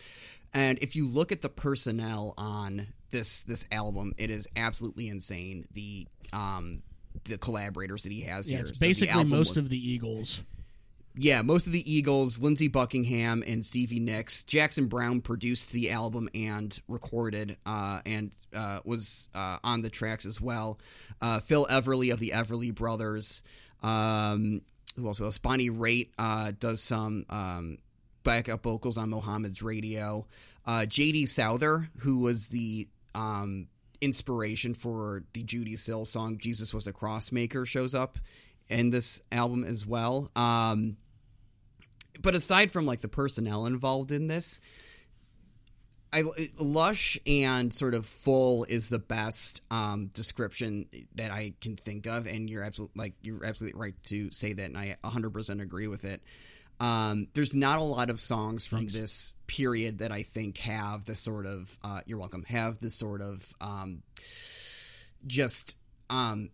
and 0.52 0.78
if 0.80 0.94
you 0.94 1.08
look 1.08 1.32
at 1.32 1.40
the 1.40 1.48
personnel 1.48 2.34
on 2.36 2.88
this 3.10 3.42
this 3.42 3.66
album 3.72 4.12
it 4.18 4.30
is 4.30 4.46
absolutely 4.54 5.08
insane. 5.08 5.64
The 5.72 6.06
um 6.32 6.82
the 7.24 7.38
collaborators 7.38 8.02
that 8.02 8.12
he 8.12 8.20
has 8.22 8.50
yeah, 8.52 8.58
here. 8.58 8.66
it's 8.66 8.78
basically 8.78 9.10
album 9.10 9.30
most 9.30 9.50
was- 9.50 9.56
of 9.56 9.68
the 9.70 9.78
Eagles. 9.78 10.42
Yeah, 11.18 11.40
most 11.40 11.66
of 11.66 11.72
the 11.72 11.90
Eagles, 11.90 12.40
Lindsey 12.40 12.68
Buckingham 12.68 13.42
and 13.46 13.64
Stevie 13.64 14.00
Nicks. 14.00 14.42
Jackson 14.42 14.86
Browne 14.86 15.22
produced 15.22 15.72
the 15.72 15.90
album 15.90 16.28
and 16.34 16.78
recorded, 16.88 17.56
uh, 17.64 18.00
and 18.04 18.32
uh, 18.54 18.80
was 18.84 19.30
uh, 19.34 19.56
on 19.64 19.80
the 19.80 19.88
tracks 19.88 20.26
as 20.26 20.42
well. 20.42 20.78
Uh, 21.22 21.40
Phil 21.40 21.66
Everly 21.70 22.12
of 22.12 22.20
the 22.20 22.32
Everly 22.34 22.74
Brothers. 22.74 23.42
Um, 23.82 24.60
who 24.96 25.06
else? 25.06 25.18
was 25.18 25.38
Bonnie 25.38 25.70
Raitt 25.70 26.10
uh, 26.18 26.52
does 26.58 26.82
some 26.82 27.24
um, 27.30 27.78
backup 28.22 28.62
vocals 28.62 28.98
on 28.98 29.08
Mohammed's 29.08 29.62
radio. 29.62 30.26
Uh, 30.66 30.84
J.D. 30.84 31.26
Souther, 31.26 31.88
who 32.00 32.20
was 32.20 32.48
the 32.48 32.88
um, 33.14 33.68
inspiration 34.02 34.74
for 34.74 35.24
the 35.32 35.42
Judee 35.42 35.78
Sill 35.78 36.04
song 36.04 36.36
"Jesus 36.36 36.74
Was 36.74 36.86
a 36.86 36.92
Crossmaker," 36.92 37.66
shows 37.66 37.94
up 37.94 38.18
in 38.68 38.90
this 38.90 39.22
album 39.32 39.64
as 39.64 39.86
well. 39.86 40.30
Um, 40.36 40.98
but 42.22 42.34
aside 42.34 42.70
from 42.70 42.86
like 42.86 43.00
the 43.00 43.08
personnel 43.08 43.66
involved 43.66 44.12
in 44.12 44.28
this, 44.28 44.60
I 46.12 46.22
lush 46.58 47.18
and 47.26 47.74
sort 47.74 47.94
of 47.94 48.06
full 48.06 48.64
is 48.64 48.88
the 48.88 48.98
best 48.98 49.62
um, 49.70 50.06
description 50.06 50.86
that 51.16 51.30
I 51.30 51.54
can 51.60 51.76
think 51.76 52.06
of, 52.06 52.26
and 52.26 52.48
you're 52.48 52.62
absolutely 52.62 52.98
like 52.98 53.14
you're 53.22 53.44
absolutely 53.44 53.78
right 53.78 53.94
to 54.04 54.30
say 54.30 54.52
that, 54.52 54.64
and 54.64 54.78
I 54.78 54.96
100% 55.04 55.60
agree 55.60 55.88
with 55.88 56.04
it. 56.04 56.22
Um, 56.78 57.28
there's 57.34 57.54
not 57.54 57.78
a 57.78 57.82
lot 57.82 58.10
of 58.10 58.20
songs 58.20 58.66
from 58.66 58.86
this 58.86 59.34
period 59.46 59.98
that 59.98 60.12
I 60.12 60.22
think 60.22 60.58
have 60.58 61.04
the 61.06 61.14
sort 61.14 61.46
of 61.46 61.78
uh, 61.82 62.00
you're 62.06 62.18
welcome 62.18 62.44
have 62.44 62.78
the 62.78 62.90
sort 62.90 63.20
of 63.20 63.54
um, 63.60 64.02
just 65.26 65.78
um, 66.08 66.50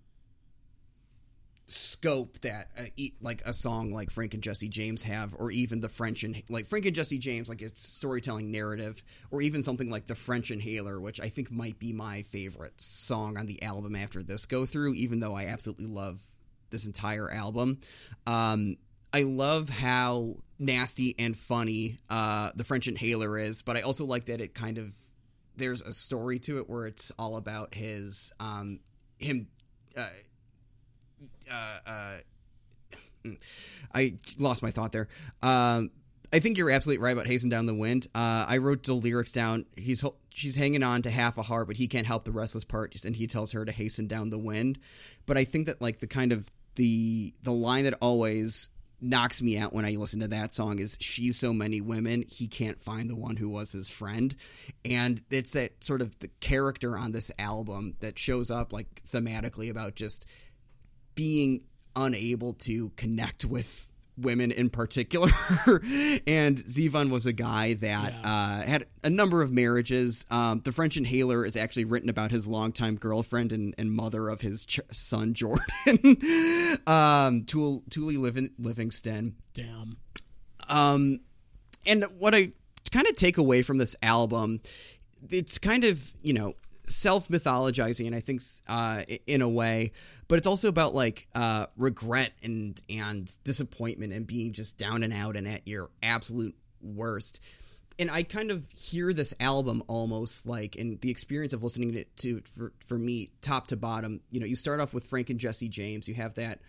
scope 1.72 2.38
that 2.40 2.68
uh, 2.78 2.82
like 3.20 3.42
a 3.44 3.52
song 3.52 3.92
like 3.92 4.10
Frank 4.10 4.34
and 4.34 4.42
Jesse 4.42 4.68
James 4.68 5.02
have, 5.04 5.34
or 5.38 5.50
even 5.50 5.80
the 5.80 5.88
French 5.88 6.22
and 6.22 6.40
like 6.48 6.66
Frank 6.66 6.86
and 6.86 6.94
Jesse 6.94 7.18
James, 7.18 7.48
like 7.48 7.62
its 7.62 7.86
storytelling 7.86 8.50
narrative, 8.52 9.02
or 9.30 9.42
even 9.42 9.62
something 9.62 9.90
like 9.90 10.06
the 10.06 10.14
French 10.14 10.50
Inhaler, 10.50 11.00
which 11.00 11.20
I 11.20 11.28
think 11.28 11.50
might 11.50 11.78
be 11.78 11.92
my 11.92 12.22
favorite 12.22 12.80
song 12.80 13.36
on 13.36 13.46
the 13.46 13.62
album 13.62 13.96
after 13.96 14.22
this 14.22 14.46
go 14.46 14.66
through. 14.66 14.94
Even 14.94 15.20
though 15.20 15.34
I 15.34 15.46
absolutely 15.46 15.86
love 15.86 16.22
this 16.70 16.86
entire 16.86 17.30
album, 17.30 17.80
um, 18.26 18.76
I 19.12 19.22
love 19.22 19.68
how 19.68 20.36
nasty 20.58 21.14
and 21.18 21.36
funny 21.36 21.98
uh, 22.08 22.50
the 22.54 22.64
French 22.64 22.88
Inhaler 22.88 23.38
is, 23.38 23.62
but 23.62 23.76
I 23.76 23.80
also 23.82 24.04
like 24.04 24.26
that 24.26 24.40
it 24.40 24.54
kind 24.54 24.78
of 24.78 24.94
there's 25.56 25.82
a 25.82 25.92
story 25.92 26.38
to 26.40 26.58
it 26.58 26.68
where 26.68 26.86
it's 26.86 27.10
all 27.18 27.36
about 27.36 27.74
his 27.74 28.32
um, 28.40 28.80
him. 29.18 29.48
Uh, 29.96 30.06
uh, 31.50 31.90
uh, 31.90 33.30
I 33.94 34.14
lost 34.38 34.62
my 34.62 34.70
thought 34.70 34.92
there. 34.92 35.08
Um, 35.42 35.90
I 36.32 36.38
think 36.38 36.56
you're 36.56 36.70
absolutely 36.70 37.02
right 37.02 37.12
about 37.12 37.26
Hasten 37.26 37.50
Down 37.50 37.66
the 37.66 37.74
Wind. 37.74 38.06
Uh, 38.14 38.46
I 38.48 38.56
wrote 38.56 38.84
the 38.84 38.94
lyrics 38.94 39.32
down. 39.32 39.66
He's 39.76 40.02
she's 40.30 40.56
hanging 40.56 40.82
on 40.82 41.02
to 41.02 41.10
half 41.10 41.36
a 41.36 41.42
heart, 41.42 41.66
but 41.66 41.76
he 41.76 41.88
can't 41.88 42.06
help 42.06 42.24
the 42.24 42.32
restless 42.32 42.64
part, 42.64 43.04
and 43.04 43.14
he 43.14 43.26
tells 43.26 43.52
her 43.52 43.64
to 43.64 43.72
hasten 43.72 44.06
down 44.06 44.30
the 44.30 44.38
wind. 44.38 44.78
But 45.26 45.36
I 45.36 45.44
think 45.44 45.66
that 45.66 45.82
like 45.82 45.98
the 45.98 46.06
kind 46.06 46.32
of 46.32 46.48
the 46.76 47.34
the 47.42 47.52
line 47.52 47.84
that 47.84 47.94
always 48.00 48.70
knocks 49.02 49.42
me 49.42 49.58
out 49.58 49.72
when 49.72 49.84
I 49.84 49.96
listen 49.96 50.20
to 50.20 50.28
that 50.28 50.54
song 50.54 50.78
is 50.78 50.96
she's 51.00 51.36
so 51.36 51.52
many 51.52 51.80
women 51.80 52.22
he 52.28 52.46
can't 52.46 52.80
find 52.80 53.10
the 53.10 53.16
one 53.16 53.34
who 53.34 53.48
was 53.48 53.72
his 53.72 53.90
friend 53.90 54.32
and 54.84 55.20
it's 55.28 55.50
that 55.52 55.82
sort 55.82 56.00
of 56.00 56.16
the 56.20 56.28
character 56.38 56.96
on 56.96 57.10
this 57.10 57.32
album 57.36 57.96
that 57.98 58.16
shows 58.16 58.48
up 58.48 58.72
like 58.72 59.02
thematically 59.10 59.68
about 59.68 59.96
just 59.96 60.24
being 61.14 61.62
unable 61.94 62.54
to 62.54 62.90
connect 62.96 63.44
with 63.44 63.92
women 64.16 64.50
in 64.50 64.70
particular. 64.70 65.28
and 66.26 66.58
Zevon 66.58 67.10
was 67.10 67.26
a 67.26 67.32
guy 67.32 67.74
that 67.74 68.14
uh, 68.24 68.62
had 68.62 68.86
a 69.02 69.10
number 69.10 69.42
of 69.42 69.52
marriages. 69.52 70.26
Um, 70.30 70.60
the 70.60 70.72
French 70.72 70.96
Inhaler 70.96 71.44
is 71.44 71.56
actually 71.56 71.84
written 71.84 72.08
about 72.08 72.30
his 72.30 72.46
longtime 72.46 72.96
girlfriend 72.96 73.52
and, 73.52 73.74
and 73.78 73.92
mother 73.92 74.28
of 74.28 74.40
his 74.40 74.66
ch- 74.66 74.80
son, 74.90 75.34
Jordan, 75.34 76.78
um, 76.86 77.44
Living, 77.52 78.50
Livingston. 78.58 79.36
Damn. 79.54 79.96
Um, 80.68 81.20
and 81.84 82.04
what 82.18 82.34
I 82.34 82.52
kind 82.90 83.06
of 83.06 83.16
take 83.16 83.38
away 83.38 83.62
from 83.62 83.78
this 83.78 83.96
album, 84.02 84.60
it's 85.30 85.58
kind 85.58 85.84
of 85.84 86.12
you 86.22 86.32
know 86.32 86.54
self 86.84 87.28
mythologizing, 87.28 88.06
and 88.06 88.14
I 88.14 88.20
think 88.20 88.42
uh, 88.68 89.02
in 89.26 89.42
a 89.42 89.48
way, 89.48 89.92
but 90.32 90.38
it's 90.38 90.46
also 90.46 90.68
about 90.68 90.94
like 90.94 91.28
uh, 91.34 91.66
regret 91.76 92.32
and 92.42 92.80
and 92.88 93.30
disappointment 93.44 94.14
and 94.14 94.26
being 94.26 94.54
just 94.54 94.78
down 94.78 95.02
and 95.02 95.12
out 95.12 95.36
and 95.36 95.46
at 95.46 95.68
your 95.68 95.90
absolute 96.02 96.54
worst. 96.80 97.42
And 97.98 98.10
I 98.10 98.22
kind 98.22 98.50
of 98.50 98.66
hear 98.70 99.12
this 99.12 99.34
album 99.40 99.82
almost 99.88 100.46
like 100.46 100.74
in 100.74 100.96
the 101.02 101.10
experience 101.10 101.52
of 101.52 101.62
listening 101.62 101.92
to 101.92 101.98
it 101.98 102.16
to 102.16 102.40
for, 102.56 102.72
for 102.78 102.96
me 102.96 103.28
top 103.42 103.66
to 103.66 103.76
bottom. 103.76 104.22
You 104.30 104.40
know, 104.40 104.46
you 104.46 104.56
start 104.56 104.80
off 104.80 104.94
with 104.94 105.04
Frank 105.04 105.28
and 105.28 105.38
Jesse 105.38 105.68
James. 105.68 106.08
You 106.08 106.14
have 106.14 106.32
that 106.36 106.60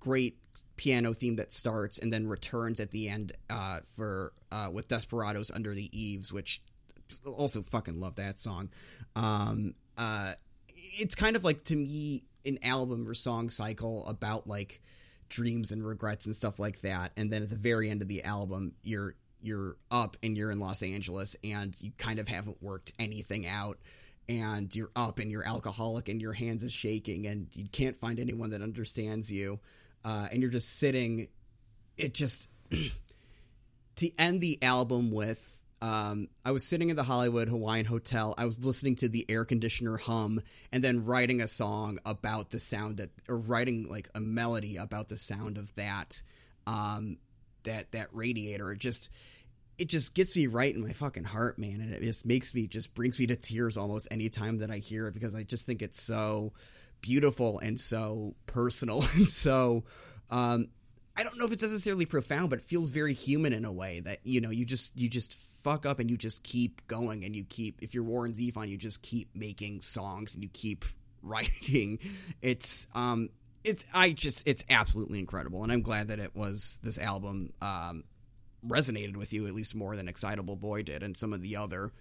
great 0.00 0.38
piano 0.76 1.12
theme 1.12 1.36
that 1.36 1.52
starts 1.52 1.98
and 1.98 2.10
then 2.10 2.26
returns 2.26 2.80
at 2.80 2.92
the 2.92 3.10
end 3.10 3.32
uh, 3.50 3.80
for 3.94 4.32
uh, 4.50 4.70
with 4.72 4.88
Desperados 4.88 5.50
Under 5.50 5.74
the 5.74 5.90
Eaves, 5.92 6.32
which 6.32 6.62
also 7.26 7.60
fucking 7.60 8.00
love 8.00 8.16
that 8.16 8.40
song. 8.40 8.70
Um, 9.14 9.74
uh, 9.98 10.32
it's 10.98 11.14
kind 11.14 11.36
of 11.36 11.44
like 11.44 11.64
to 11.64 11.76
me 11.76 12.24
an 12.44 12.58
album 12.62 13.08
or 13.08 13.14
song 13.14 13.50
cycle 13.50 14.06
about 14.06 14.46
like 14.46 14.80
dreams 15.28 15.72
and 15.72 15.84
regrets 15.84 16.26
and 16.26 16.36
stuff 16.36 16.58
like 16.58 16.80
that, 16.82 17.12
and 17.16 17.30
then 17.32 17.42
at 17.42 17.50
the 17.50 17.56
very 17.56 17.90
end 17.90 18.02
of 18.02 18.08
the 18.08 18.24
album, 18.24 18.72
you're 18.82 19.14
you're 19.42 19.76
up 19.90 20.16
and 20.22 20.36
you're 20.36 20.50
in 20.50 20.60
Los 20.60 20.82
Angeles 20.82 21.36
and 21.42 21.78
you 21.80 21.90
kind 21.98 22.18
of 22.18 22.28
haven't 22.28 22.62
worked 22.62 22.92
anything 22.98 23.46
out 23.46 23.78
and 24.28 24.74
you're 24.74 24.92
up 24.94 25.18
and 25.18 25.30
you're 25.30 25.46
alcoholic 25.46 26.08
and 26.08 26.20
your 26.20 26.32
hands 26.32 26.62
is 26.62 26.72
shaking 26.72 27.26
and 27.26 27.48
you 27.54 27.68
can't 27.68 27.98
find 27.98 28.20
anyone 28.20 28.50
that 28.50 28.62
understands 28.62 29.30
you 29.32 29.58
uh, 30.04 30.28
and 30.30 30.40
you're 30.40 30.50
just 30.50 30.78
sitting 30.78 31.28
it 31.98 32.14
just 32.14 32.48
to 33.96 34.10
end 34.18 34.40
the 34.40 34.62
album 34.62 35.10
with 35.10 35.61
um, 35.82 36.28
I 36.44 36.52
was 36.52 36.64
sitting 36.64 36.90
in 36.90 36.96
the 36.96 37.02
Hollywood 37.02 37.48
Hawaiian 37.48 37.86
Hotel. 37.86 38.34
I 38.38 38.44
was 38.46 38.64
listening 38.64 38.94
to 38.96 39.08
the 39.08 39.26
air 39.28 39.44
conditioner 39.44 39.96
hum 39.96 40.40
and 40.70 40.82
then 40.82 41.04
writing 41.04 41.40
a 41.40 41.48
song 41.48 41.98
about 42.06 42.50
the 42.50 42.60
sound 42.60 42.98
that, 42.98 43.10
or 43.28 43.36
writing 43.36 43.88
like 43.88 44.08
a 44.14 44.20
melody 44.20 44.76
about 44.76 45.08
the 45.08 45.16
sound 45.16 45.58
of 45.58 45.74
that, 45.74 46.22
um, 46.68 47.16
that, 47.64 47.90
that 47.90 48.10
radiator. 48.12 48.70
It 48.70 48.78
just, 48.78 49.10
it 49.76 49.88
just 49.88 50.14
gets 50.14 50.36
me 50.36 50.46
right 50.46 50.72
in 50.72 50.86
my 50.86 50.92
fucking 50.92 51.24
heart, 51.24 51.58
man. 51.58 51.80
And 51.80 51.92
it 51.92 52.02
just 52.02 52.24
makes 52.24 52.54
me, 52.54 52.68
just 52.68 52.94
brings 52.94 53.18
me 53.18 53.26
to 53.26 53.34
tears 53.34 53.76
almost 53.76 54.06
anytime 54.12 54.58
that 54.58 54.70
I 54.70 54.78
hear 54.78 55.08
it 55.08 55.14
because 55.14 55.34
I 55.34 55.42
just 55.42 55.66
think 55.66 55.82
it's 55.82 56.00
so 56.00 56.52
beautiful 57.00 57.58
and 57.58 57.78
so 57.80 58.36
personal 58.46 59.02
and 59.16 59.28
so, 59.28 59.82
um, 60.30 60.68
I 61.16 61.24
don't 61.24 61.38
know 61.38 61.44
if 61.44 61.52
it's 61.52 61.62
necessarily 61.62 62.06
profound, 62.06 62.50
but 62.50 62.60
it 62.60 62.64
feels 62.64 62.90
very 62.90 63.12
human 63.12 63.52
in 63.52 63.64
a 63.64 63.72
way 63.72 64.00
that 64.00 64.20
you 64.24 64.40
know 64.40 64.48
you 64.48 64.64
just 64.64 64.98
you 64.98 65.10
just 65.10 65.36
fuck 65.62 65.86
up 65.86 65.98
and 65.98 66.10
you 66.10 66.16
just 66.16 66.42
keep 66.42 66.86
going 66.88 67.24
and 67.24 67.34
you 67.34 67.44
keep 67.44 67.78
if 67.82 67.94
you're 67.94 68.04
Warren 68.04 68.32
Zevon, 68.32 68.68
you 68.68 68.76
just 68.76 69.02
keep 69.02 69.34
making 69.34 69.80
songs 69.80 70.34
and 70.34 70.42
you 70.42 70.50
keep 70.52 70.84
writing. 71.22 71.98
It's 72.40 72.86
um 72.94 73.30
it's 73.64 73.86
I 73.94 74.10
just 74.12 74.46
it's 74.46 74.64
absolutely 74.68 75.18
incredible 75.18 75.62
and 75.62 75.72
I'm 75.72 75.82
glad 75.82 76.08
that 76.08 76.18
it 76.18 76.34
was 76.34 76.78
this 76.82 76.98
album 76.98 77.52
um 77.62 78.04
resonated 78.66 79.16
with 79.16 79.32
you 79.32 79.46
at 79.46 79.54
least 79.54 79.74
more 79.74 79.96
than 79.96 80.08
Excitable 80.08 80.56
Boy 80.56 80.82
did 80.82 81.02
and 81.02 81.16
some 81.16 81.32
of 81.32 81.42
the 81.42 81.56
other 81.56 81.92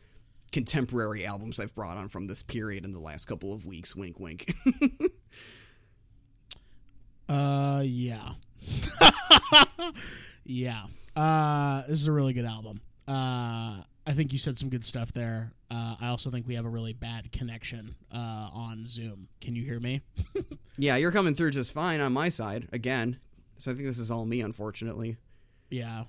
contemporary 0.52 1.26
albums 1.26 1.60
I've 1.60 1.74
brought 1.74 1.98
on 1.98 2.08
from 2.08 2.28
this 2.28 2.44
period 2.44 2.84
in 2.84 2.92
the 2.92 3.00
last 3.00 3.26
couple 3.26 3.54
of 3.54 3.66
weeks. 3.66 3.96
Wink 3.96 4.20
wink. 4.20 4.54
uh 7.30 7.84
yeah. 7.86 8.34
yeah. 10.46 10.84
Uh, 11.16 11.82
this 11.88 12.00
is 12.02 12.08
a 12.08 12.12
really 12.12 12.34
good 12.34 12.46
album. 12.46 12.82
Uh, 13.12 13.84
I 14.08 14.14
think 14.14 14.32
you 14.32 14.40
said 14.40 14.58
some 14.58 14.70
good 14.70 14.86
stuff 14.86 15.12
there. 15.12 15.52
Uh, 15.70 15.96
I 16.00 16.08
also 16.08 16.30
think 16.30 16.48
we 16.48 16.56
have 16.56 16.66
a 16.66 16.70
really 16.70 16.94
bad 16.94 17.32
connection 17.32 17.96
uh, 18.14 18.50
on 18.54 18.86
Zoom. 18.86 19.28
Can 19.42 19.54
you 19.54 19.64
hear 19.64 19.80
me? 19.80 20.02
yeah, 20.78 20.96
you're 20.96 21.12
coming 21.12 21.36
through 21.36 21.52
just 21.52 21.74
fine 21.74 22.00
on 22.00 22.14
my 22.14 22.30
side 22.30 22.70
again. 22.72 23.20
So 23.58 23.72
I 23.72 23.74
think 23.74 23.86
this 23.86 24.00
is 24.00 24.12
all 24.12 24.26
me, 24.26 24.40
unfortunately. 24.40 25.18
Yeah. 25.70 26.06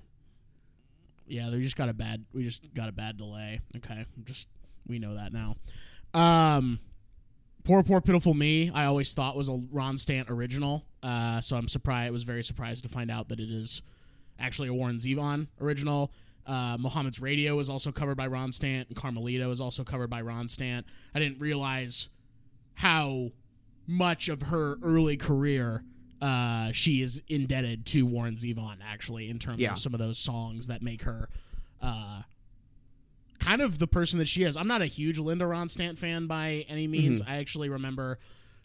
Yeah, 1.27 1.49
they 1.49 1.59
just 1.61 1.75
got 1.75 1.89
a 1.89 1.93
bad. 1.93 2.23
We 2.33 2.43
just 2.45 2.73
got 2.73 2.87
a 2.87 2.93
bad 2.93 3.17
delay. 3.17 3.59
Okay, 3.77 4.05
just 4.23 4.47
we 4.87 4.99
know 4.99 5.15
that 5.15 5.31
now. 5.33 5.55
Um, 6.13 6.79
Poor 7.63 7.83
Poor 7.83 8.01
Pitiful 8.01 8.33
Me, 8.33 8.71
I 8.73 8.85
always 8.85 9.13
thought 9.13 9.35
was 9.35 9.49
a 9.49 9.53
Ronstadt 9.53 10.29
original. 10.29 10.85
Uh, 11.01 11.41
so 11.41 11.55
I'm 11.57 11.67
surprised. 11.67 12.07
I 12.07 12.11
was 12.11 12.23
very 12.23 12.43
surprised 12.43 12.83
to 12.83 12.89
find 12.89 13.11
out 13.11 13.29
that 13.29 13.39
it 13.39 13.49
is 13.49 13.81
actually 14.39 14.69
a 14.69 14.73
Warren 14.73 14.99
Zevon 14.99 15.47
original. 15.61 16.11
Uh, 16.45 16.77
Mohammed's 16.79 17.19
Radio 17.21 17.57
is 17.59 17.69
also 17.69 17.91
covered 17.91 18.15
by 18.17 18.27
Ronstadt, 18.27 18.87
and 18.87 18.95
Carmelita 18.95 19.49
is 19.49 19.61
also 19.61 19.83
covered 19.83 20.09
by 20.09 20.21
Ronstadt. 20.21 20.83
I 21.15 21.19
didn't 21.19 21.39
realize 21.39 22.09
how 22.75 23.29
much 23.87 24.29
of 24.29 24.43
her 24.43 24.77
early 24.83 25.17
career 25.17 25.83
uh, 26.21 26.71
she 26.71 27.01
is 27.01 27.21
indebted 27.27 27.85
to 27.87 28.05
Warren 28.05 28.35
Zevon, 28.35 28.77
actually, 28.83 29.29
in 29.29 29.39
terms 29.39 29.59
Yeah. 29.59 29.73
of 29.73 29.79
some 29.79 29.93
of 29.93 29.99
those 29.99 30.17
songs 30.17 30.67
that 30.67 30.81
make 30.81 31.03
her 31.03 31.27
uh, 31.81 32.21
kind 33.39 33.61
of 33.61 33.77
the 33.79 33.87
person 33.87 34.19
that 34.19 34.27
she 34.27 34.43
is. 34.43 34.55
I'm 34.55 34.67
not 34.67 34.81
a 34.81 34.85
huge 34.85 35.19
Linda 35.19 35.45
Ronstadt 35.45 35.97
fan 35.97 36.27
by 36.27 36.65
any 36.69 36.87
means. 36.87 37.21
I 37.25 37.37
actually 37.37 37.67
remember 37.69 38.19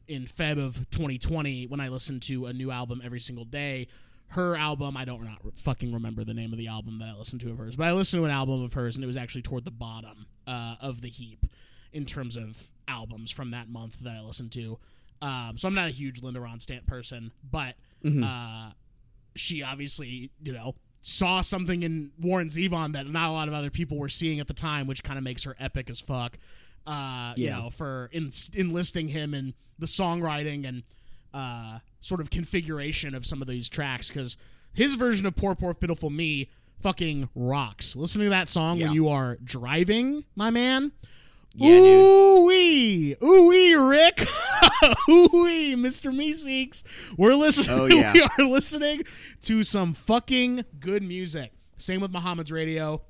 in 0.07 0.23
Feb 0.25 0.59
of 0.65 0.89
2020 0.91 1.67
when 1.67 1.81
I 1.81 1.89
listened 1.89 2.23
to 2.23 2.47
a 2.47 2.53
new 2.53 2.71
album 2.71 3.03
every 3.05 3.21
single 3.21 3.45
day. 3.45 3.89
Her 4.33 4.57
album, 4.57 4.97
I 4.97 5.05
don't 5.05 5.25
not 5.25 5.41
fucking 5.57 5.93
remember 5.93 6.23
the 6.23 6.35
name 6.35 6.53
of 6.53 6.59
the 6.59 6.69
album 6.69 6.99
that 6.99 7.09
I 7.09 7.15
listened 7.15 7.41
to 7.43 7.51
of 7.51 7.59
hers, 7.59 7.77
but 7.77 7.87
I 7.87 7.93
listened 7.93 8.21
to 8.21 8.25
an 8.27 8.31
album 8.31 8.63
of 8.63 8.75
hers 8.75 8.97
and 8.97 9.03
it 9.05 9.07
was 9.07 9.17
actually 9.17 9.43
toward 9.43 9.65
the 9.65 9.71
bottom 9.71 10.27
uh, 10.47 10.77
of 10.81 11.01
the 11.01 11.09
heap 11.09 11.47
in 11.93 12.05
terms 12.05 12.37
of 12.37 12.69
albums 12.87 13.31
from 13.31 13.51
that 13.53 13.69
month 13.71 14.01
that 14.01 14.15
I 14.15 14.21
listened 14.21 14.53
to. 14.53 14.79
Um, 15.23 15.57
so 15.57 15.67
I'm 15.67 15.75
not 15.75 15.89
a 15.89 15.93
huge 15.93 16.23
Linda 16.23 16.41
Ronstadt 16.41 16.87
person, 16.87 17.33
but 17.51 17.75
uh, 18.25 18.71
she 19.35 19.63
obviously, 19.63 20.31
you 20.43 20.53
know, 20.53 20.75
saw 21.01 21.41
something 21.41 21.83
in 21.83 22.13
Warren 22.21 22.49
Zevon 22.49 22.93
that 22.93 23.07
not 23.07 23.31
a 23.31 23.33
lot 23.33 23.49
of 23.49 23.55
other 23.55 23.71
people 23.71 23.97
were 23.99 24.09
seeing 24.11 24.41
at 24.41 24.47
the 24.47 24.55
time, 24.55 24.87
which 24.87 25.03
kind 25.03 25.17
of 25.17 25.25
makes 25.25 25.45
her 25.45 25.57
epic 25.59 25.89
as 25.91 26.01
fuck. 26.01 26.39
Uh, 26.87 27.33
You 27.37 27.51
know, 27.51 27.71
for 27.71 28.09
in, 28.13 28.31
enlisting 28.55 29.09
him 29.09 29.33
in 29.35 29.55
the 29.79 29.87
songwriting 29.87 30.67
and 30.69 30.83
uh, 31.35 31.79
sort 32.01 32.21
of 32.21 32.31
configuration 32.31 33.15
of 33.15 33.25
some 33.27 33.41
of 33.43 33.49
these 33.49 33.69
tracks, 33.69 34.09
because 34.09 34.37
his 34.73 34.95
version 34.95 35.27
of 35.27 35.37
"Poor 35.37 35.55
Poor 35.55 35.75
Pitiful 35.75 36.11
Me" 36.11 36.51
fucking 36.81 37.29
rocks. 37.35 37.97
Listening 37.97 38.27
to 38.27 38.31
that 38.31 38.49
song 38.49 38.77
Yeah. 38.79 38.87
when 38.87 38.95
you 38.95 39.09
are 39.09 39.37
driving, 39.43 40.25
my 40.37 40.51
man. 40.51 40.93
Yeah, 41.55 41.71
dude. 41.71 42.05
Ooh 42.05 42.45
wee, 42.47 43.17
ooh 43.23 43.49
wee, 43.49 43.75
Rick, 43.75 44.21
ooh 45.09 45.29
wee, 45.33 45.75
Mr. 45.75 46.13
Meeseeks. 46.15 46.85
We're 47.17 47.35
listening. 47.35 47.79
Oh, 47.81 47.87
yeah. 47.87 48.13
we 48.13 48.23
are 48.39 48.47
listening 48.47 49.03
to 49.43 49.65
some 49.65 49.95
fucking 49.95 50.65
good 50.79 51.03
music. 51.03 51.53
Same 51.77 52.01
with 52.01 52.13
Muhammad's 52.13 52.53
radio. 52.53 53.03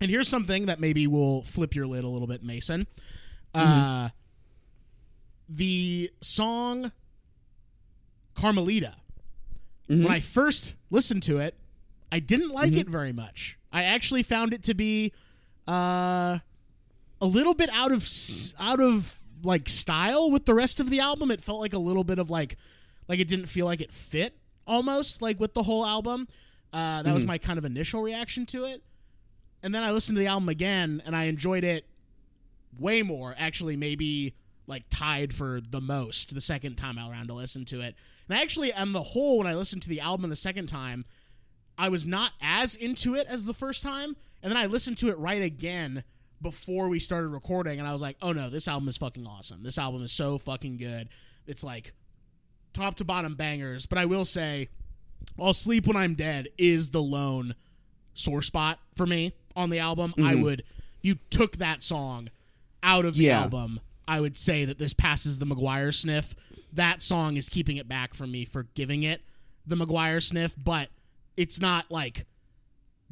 And 0.00 0.10
here's 0.10 0.28
something 0.28 0.66
that 0.66 0.78
maybe 0.78 1.06
will 1.06 1.42
flip 1.42 1.74
your 1.74 1.86
lid 1.86 2.04
a 2.04 2.08
little 2.08 2.26
bit, 2.26 2.42
Mason. 2.42 2.86
Uh, 3.54 4.10
the 5.48 6.10
song 6.20 6.92
Carmelita. 8.36 8.94
When 9.88 10.08
I 10.08 10.20
first 10.20 10.74
listened 10.90 11.22
to 11.24 11.38
it, 11.38 11.54
I 12.10 12.18
didn't 12.18 12.50
like 12.50 12.72
it 12.72 12.88
very 12.88 13.12
much. 13.12 13.58
I 13.72 13.84
actually 13.84 14.22
found 14.22 14.52
it 14.52 14.62
to 14.64 14.74
be 14.74 15.12
uh, 15.68 16.38
a 17.20 17.26
little 17.26 17.54
bit 17.54 17.70
out 17.72 17.92
of 17.92 18.08
out 18.58 18.80
of 18.80 19.18
like 19.42 19.68
style 19.68 20.30
with 20.30 20.44
the 20.46 20.54
rest 20.54 20.80
of 20.80 20.90
the 20.90 21.00
album. 21.00 21.30
It 21.30 21.40
felt 21.40 21.60
like 21.60 21.72
a 21.72 21.78
little 21.78 22.04
bit 22.04 22.18
of 22.18 22.30
like 22.30 22.56
like 23.08 23.20
it 23.20 23.28
didn't 23.28 23.46
feel 23.46 23.66
like 23.66 23.80
it 23.80 23.92
fit 23.92 24.36
almost 24.66 25.22
like 25.22 25.38
with 25.38 25.54
the 25.54 25.62
whole 25.62 25.86
album. 25.86 26.26
Uh, 26.72 27.02
that 27.02 27.14
was 27.14 27.24
my 27.24 27.38
kind 27.38 27.58
of 27.58 27.64
initial 27.64 28.02
reaction 28.02 28.44
to 28.46 28.64
it. 28.64 28.82
And 29.62 29.74
then 29.74 29.82
I 29.82 29.92
listened 29.92 30.16
to 30.16 30.20
the 30.20 30.26
album 30.26 30.48
again 30.48 31.02
and 31.06 31.14
I 31.16 31.24
enjoyed 31.24 31.64
it 31.64 31.86
way 32.78 33.02
more. 33.02 33.34
Actually, 33.38 33.76
maybe 33.76 34.34
like 34.66 34.84
tied 34.90 35.32
for 35.32 35.60
the 35.60 35.80
most 35.80 36.34
the 36.34 36.40
second 36.40 36.76
time 36.76 36.98
I 36.98 37.08
around 37.08 37.28
to 37.28 37.34
listen 37.34 37.64
to 37.66 37.80
it. 37.80 37.94
And 38.28 38.38
I 38.38 38.42
actually, 38.42 38.72
on 38.72 38.92
the 38.92 39.02
whole, 39.02 39.38
when 39.38 39.46
I 39.46 39.54
listened 39.54 39.82
to 39.82 39.88
the 39.88 40.00
album 40.00 40.28
the 40.30 40.36
second 40.36 40.68
time, 40.68 41.04
I 41.78 41.88
was 41.88 42.06
not 42.06 42.32
as 42.40 42.74
into 42.74 43.14
it 43.14 43.26
as 43.28 43.44
the 43.44 43.54
first 43.54 43.82
time. 43.82 44.16
And 44.42 44.50
then 44.50 44.56
I 44.56 44.66
listened 44.66 44.98
to 44.98 45.08
it 45.08 45.18
right 45.18 45.42
again 45.42 46.04
before 46.42 46.88
we 46.88 46.98
started 46.98 47.28
recording, 47.28 47.78
and 47.78 47.88
I 47.88 47.92
was 47.92 48.02
like, 48.02 48.16
oh 48.20 48.32
no, 48.32 48.50
this 48.50 48.68
album 48.68 48.88
is 48.88 48.96
fucking 48.96 49.26
awesome. 49.26 49.62
This 49.62 49.78
album 49.78 50.02
is 50.02 50.12
so 50.12 50.38
fucking 50.38 50.76
good. 50.76 51.08
It's 51.46 51.64
like 51.64 51.92
top 52.72 52.96
to 52.96 53.04
bottom 53.04 53.34
bangers. 53.34 53.86
But 53.86 53.98
I 53.98 54.04
will 54.04 54.24
say, 54.24 54.68
I'll 55.40 55.54
Sleep 55.54 55.86
When 55.86 55.96
I'm 55.96 56.14
Dead 56.14 56.48
is 56.58 56.90
the 56.90 57.02
lone 57.02 57.54
sore 58.14 58.42
spot 58.42 58.78
for 58.94 59.06
me 59.06 59.34
on 59.54 59.70
the 59.70 59.78
album. 59.78 60.14
I 60.18 60.34
mm-hmm. 60.34 60.42
would, 60.42 60.64
you 61.00 61.16
took 61.30 61.56
that 61.56 61.82
song 61.82 62.30
out 62.82 63.04
of 63.04 63.14
the 63.16 63.24
Yeah. 63.24 63.42
album, 63.42 63.80
I 64.06 64.20
would 64.20 64.36
say 64.36 64.64
that 64.64 64.78
this 64.78 64.92
passes 64.92 65.38
the 65.38 65.46
McGuire 65.46 65.94
sniff. 65.94 66.34
That 66.76 67.02
song 67.02 67.36
is 67.36 67.48
keeping 67.48 67.76
it 67.76 67.88
back 67.88 68.14
from 68.14 68.30
me 68.30 68.44
for 68.44 68.64
giving 68.74 69.02
it 69.02 69.22
the 69.66 69.76
McGuire 69.76 70.22
sniff, 70.22 70.54
but 70.56 70.88
it's 71.36 71.60
not 71.60 71.90
like 71.90 72.26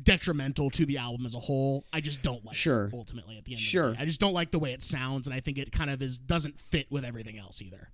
detrimental 0.03 0.71
to 0.71 0.87
the 0.87 0.99
album 0.99 1.25
as 1.27 1.35
a 1.35 1.39
whole. 1.39 1.85
I 1.93 2.01
just 2.01 2.23
don't 2.23 2.45
like 2.45 2.55
Sure. 2.57 2.87
it 2.87 2.95
ultimately 2.95 3.37
at 3.39 3.45
the 3.45 3.53
end 3.53 3.61
Sure. 3.61 3.85
of 3.85 3.91
the 3.93 3.97
day. 3.97 4.03
I 4.03 4.07
just 4.07 4.21
don't 4.21 4.33
like 4.33 4.51
the 4.51 4.59
way 4.59 4.73
it 4.73 4.83
sounds 4.83 5.27
and 5.27 5.35
I 5.35 5.41
think 5.41 5.59
it 5.59 5.71
kind 5.73 5.91
of 5.91 6.03
is 6.03 6.19
doesn't 6.19 6.59
fit 6.59 6.91
with 6.91 7.05
everything 7.05 7.39
else 7.39 7.61
either. 7.63 7.91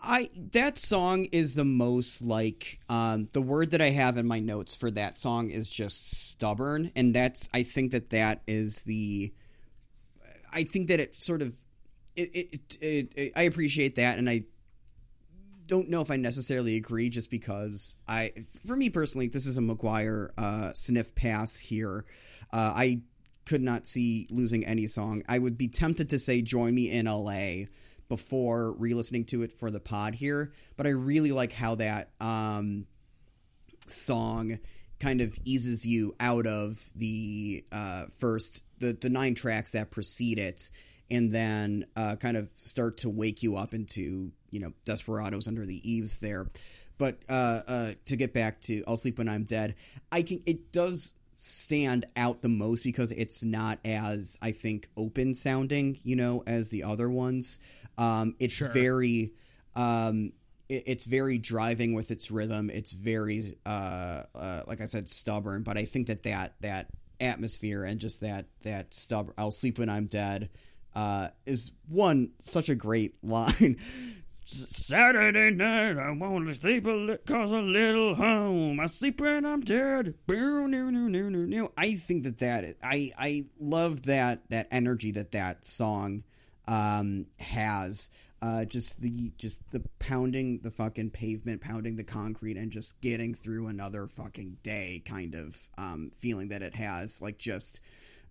I 0.00 0.28
that 0.52 0.78
song 0.78 1.24
is 1.32 1.54
the 1.54 1.64
most 1.64 2.22
like 2.22 2.78
um, 2.88 3.28
the 3.32 3.42
word 3.42 3.72
that 3.72 3.82
I 3.82 3.90
have 3.90 4.16
in 4.16 4.28
my 4.28 4.38
notes 4.38 4.76
for 4.76 4.92
that 4.92 5.18
song 5.18 5.50
is 5.50 5.70
just 5.70 6.28
stubborn, 6.30 6.92
and 6.94 7.12
that's 7.12 7.48
I 7.52 7.64
think 7.64 7.90
that 7.90 8.10
that 8.10 8.42
is 8.46 8.82
the 8.82 9.32
I 10.52 10.62
think 10.62 10.86
that 10.88 11.00
it 11.00 11.20
sort 11.20 11.42
of 11.42 11.56
it 12.14 12.30
it, 12.32 12.76
it, 12.80 13.12
it 13.16 13.32
I 13.34 13.42
appreciate 13.42 13.96
that, 13.96 14.18
and 14.18 14.30
I 14.30 14.44
don't 15.68 15.88
know 15.88 16.00
if 16.00 16.10
I 16.10 16.16
necessarily 16.16 16.76
agree 16.76 17.10
just 17.10 17.30
because 17.30 17.96
I 18.08 18.32
for 18.66 18.74
me 18.74 18.90
personally 18.90 19.28
this 19.28 19.46
is 19.46 19.56
a 19.56 19.60
McGuire 19.60 20.30
uh, 20.36 20.72
sniff 20.72 21.14
pass 21.14 21.58
here. 21.58 22.04
Uh, 22.52 22.72
I 22.74 23.02
could 23.46 23.62
not 23.62 23.86
see 23.86 24.26
losing 24.30 24.64
any 24.64 24.86
song. 24.86 25.22
I 25.28 25.38
would 25.38 25.56
be 25.56 25.68
tempted 25.68 26.10
to 26.10 26.18
say 26.18 26.42
"Join 26.42 26.74
Me 26.74 26.90
in 26.90 27.06
L.A." 27.06 27.68
before 28.08 28.72
re-listening 28.72 29.26
to 29.26 29.42
it 29.42 29.52
for 29.52 29.70
the 29.70 29.80
pod 29.80 30.14
here, 30.14 30.50
but 30.78 30.86
I 30.86 30.90
really 30.90 31.30
like 31.30 31.52
how 31.52 31.74
that 31.74 32.08
um, 32.22 32.86
song 33.86 34.58
kind 34.98 35.20
of 35.20 35.38
eases 35.44 35.84
you 35.84 36.14
out 36.18 36.46
of 36.46 36.88
the 36.96 37.64
uh, 37.70 38.06
first 38.06 38.64
the 38.78 38.94
the 38.94 39.10
nine 39.10 39.34
tracks 39.34 39.72
that 39.72 39.90
precede 39.90 40.38
it, 40.38 40.70
and 41.10 41.30
then 41.32 41.84
uh, 41.96 42.16
kind 42.16 42.38
of 42.38 42.48
start 42.56 42.96
to 42.98 43.10
wake 43.10 43.42
you 43.42 43.56
up 43.56 43.74
into 43.74 44.32
you 44.50 44.60
know 44.60 44.72
Desperados 44.84 45.46
under 45.48 45.64
the 45.66 45.80
eaves 45.90 46.18
there. 46.18 46.46
But 46.98 47.18
uh, 47.28 47.60
uh, 47.68 47.92
to 48.06 48.16
get 48.16 48.32
back 48.32 48.60
to 48.62 48.82
I'll 48.88 48.96
sleep 48.96 49.18
when 49.18 49.28
I'm 49.28 49.44
dead, 49.44 49.76
I 50.10 50.22
can 50.22 50.42
it 50.46 50.72
does 50.72 51.14
stand 51.36 52.04
out 52.16 52.42
the 52.42 52.48
most 52.48 52.82
because 52.82 53.12
it's 53.12 53.44
not 53.44 53.78
as 53.84 54.36
I 54.42 54.50
think 54.50 54.88
open 54.96 55.34
sounding, 55.34 55.98
you 56.02 56.16
know, 56.16 56.42
as 56.46 56.70
the 56.70 56.82
other 56.82 57.08
ones. 57.08 57.58
Um, 57.96 58.34
it's 58.40 58.54
Sure. 58.54 58.68
very 58.70 59.32
um, 59.76 60.32
it, 60.68 60.82
it's 60.86 61.04
very 61.04 61.38
driving 61.38 61.94
with 61.94 62.10
its 62.10 62.30
rhythm. 62.32 62.68
It's 62.70 62.92
very 62.92 63.56
uh, 63.64 64.24
uh, 64.34 64.62
like 64.66 64.80
I 64.80 64.86
said, 64.86 65.08
stubborn. 65.08 65.62
But 65.62 65.78
I 65.78 65.84
think 65.84 66.08
that 66.08 66.24
that 66.24 66.54
that 66.62 66.88
atmosphere 67.20 67.84
and 67.84 68.00
just 68.00 68.20
that 68.22 68.46
that 68.62 68.92
stubborn. 68.92 69.34
I'll 69.38 69.52
sleep 69.52 69.78
when 69.78 69.88
I'm 69.88 70.06
dead. 70.06 70.50
Uh, 70.94 71.28
is 71.46 71.70
one 71.88 72.30
such 72.40 72.68
a 72.68 72.74
great 72.74 73.14
line. 73.22 73.78
Saturday 74.50 75.54
night, 75.54 75.98
I 75.98 76.10
want 76.12 76.48
to 76.48 76.54
sleep 76.54 76.86
a 76.86 76.90
li- 76.90 77.18
cause 77.26 77.50
a 77.50 77.60
little 77.60 78.14
home. 78.14 78.80
I 78.80 78.86
sleep 78.86 79.20
when 79.20 79.44
I'm 79.44 79.60
dead. 79.60 80.14
I 81.76 81.94
think 81.96 82.24
that 82.24 82.38
that 82.38 82.76
I 82.82 83.12
I 83.18 83.44
love 83.60 84.04
that 84.04 84.48
that 84.48 84.68
energy 84.70 85.10
that 85.12 85.32
that 85.32 85.66
song 85.66 86.22
um, 86.66 87.26
has. 87.38 88.08
Uh, 88.40 88.64
just 88.64 89.02
the 89.02 89.32
just 89.36 89.68
the 89.72 89.82
pounding 89.98 90.60
the 90.60 90.70
fucking 90.70 91.10
pavement, 91.10 91.60
pounding 91.60 91.96
the 91.96 92.04
concrete, 92.04 92.56
and 92.56 92.70
just 92.70 92.98
getting 93.02 93.34
through 93.34 93.66
another 93.66 94.06
fucking 94.06 94.56
day 94.62 95.02
kind 95.04 95.34
of 95.34 95.68
um, 95.76 96.10
feeling 96.16 96.48
that 96.48 96.62
it 96.62 96.74
has. 96.74 97.20
Like 97.20 97.36
just, 97.36 97.82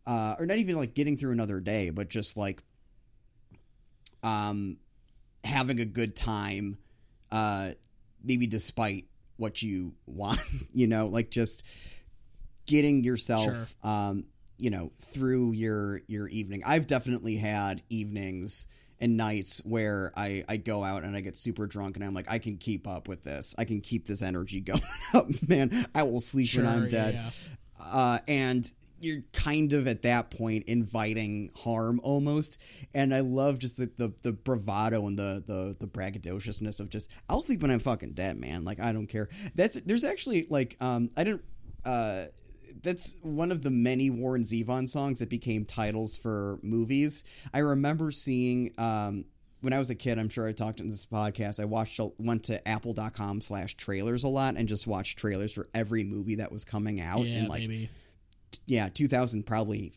uh, 0.08 0.36
or 0.40 0.48
not 0.48 0.58
even 0.58 0.78
like 0.78 0.96
getting 0.96 1.16
through 1.16 1.34
another 1.34 1.60
day, 1.60 1.92
but 1.92 2.10
just 2.10 2.38
like 2.38 2.64
um 4.24 4.78
having 5.44 5.80
a 5.80 5.86
good 5.86 6.16
time 6.16 6.78
uh 7.32 7.72
maybe 8.24 8.48
despite 8.48 9.06
what 9.38 9.62
you 9.62 9.94
want 10.06 10.40
you 10.74 10.88
know 10.88 11.08
like 11.08 11.30
just 11.30 11.64
getting 12.66 13.04
yourself 13.04 13.44
Sure. 13.44 13.66
um 13.90 14.26
you 14.58 14.70
know 14.70 14.92
through 14.96 15.52
your 15.54 16.02
your 16.08 16.28
evening 16.28 16.64
i've 16.66 16.88
definitely 16.88 17.36
had 17.36 17.82
evenings 17.90 18.68
and 19.00 19.16
nights 19.16 19.62
where 19.64 20.12
i 20.18 20.44
i 20.50 20.58
go 20.58 20.84
out 20.84 21.04
and 21.04 21.16
i 21.16 21.22
get 21.22 21.38
super 21.38 21.68
drunk 21.68 21.96
and 21.96 22.04
i'm 22.04 22.14
like 22.16 22.30
i 22.30 22.40
can 22.40 22.58
keep 22.58 22.88
up 22.88 23.08
with 23.08 23.24
this 23.24 23.54
i 23.58 23.64
can 23.66 23.80
keep 23.82 24.08
this 24.08 24.22
energy 24.22 24.60
going 24.62 24.82
up 25.14 25.28
man 25.48 25.86
i 25.94 26.04
will 26.04 26.20
sleep 26.20 26.48
Sure, 26.48 26.64
when 26.64 26.74
i'm 26.74 26.84
yeah, 26.86 26.90
dead 26.90 27.14
yeah. 27.14 27.30
uh, 27.80 28.20
and 28.28 28.70
you're 29.00 29.24
kind 29.34 29.74
of 29.74 29.88
at 29.88 30.02
that 30.02 30.32
point 30.32 30.66
inviting 30.68 31.52
harm 31.56 32.00
almost 32.04 32.60
and 32.94 33.14
i 33.14 33.20
love 33.20 33.60
just 33.60 33.78
the, 33.78 33.92
the, 33.98 34.14
the 34.24 34.34
bravado 34.34 35.06
and 35.08 35.18
the, 35.18 35.44
the 35.46 35.76
the 35.80 35.88
braggadociousness 35.88 36.80
of 36.80 36.90
just 36.90 37.10
i'll 37.30 37.42
sleep 37.42 37.62
when 37.62 37.72
i'm 37.72 37.80
fucking 37.80 38.14
dead 38.14 38.38
man 38.38 38.64
like 38.64 38.80
i 38.80 38.92
don't 38.92 39.08
care 39.08 39.28
that's 39.56 39.80
there's 39.82 40.04
actually 40.04 40.46
like 40.50 40.76
um 40.82 41.10
i 41.18 41.24
didn't 41.24 41.44
uh 41.86 42.26
that's 42.84 43.18
one 43.22 43.52
of 43.52 43.62
the 43.62 43.72
many 43.72 44.10
Warren 44.10 44.44
Zevon 44.44 44.88
songs 44.88 45.20
that 45.20 45.30
became 45.30 45.66
titles 45.66 46.18
for 46.18 46.60
movies. 46.62 47.24
I 47.54 47.60
remember 47.60 48.12
seeing 48.12 48.74
um, 48.78 49.26
when 49.62 49.74
I 49.74 49.80
was 49.80 49.90
a 49.90 49.96
kid. 49.96 50.20
I'm 50.20 50.30
sure 50.30 50.48
I 50.48 50.52
talked 50.52 50.80
in 50.80 50.90
this 50.90 51.06
podcast. 51.06 51.60
I 51.60 51.66
watched 51.66 52.00
went 52.18 52.46
to 52.46 52.66
Apple.com 52.68 53.42
slash 53.42 53.76
trailers 53.76 54.24
a 54.24 54.30
lot 54.30 54.56
and 54.58 54.68
just 54.68 54.88
watched 54.88 55.18
trailers 55.18 55.54
for 55.54 55.68
every 55.74 56.04
movie 56.04 56.36
that 56.36 56.52
was 56.52 56.66
coming 56.66 57.02
out. 57.02 57.24
Yeah, 57.24 57.40
and 57.40 57.50
like 57.50 57.62
maybe. 57.62 57.90
Yeah, 58.66 58.90
2000 58.90 59.46
probably 59.46 59.94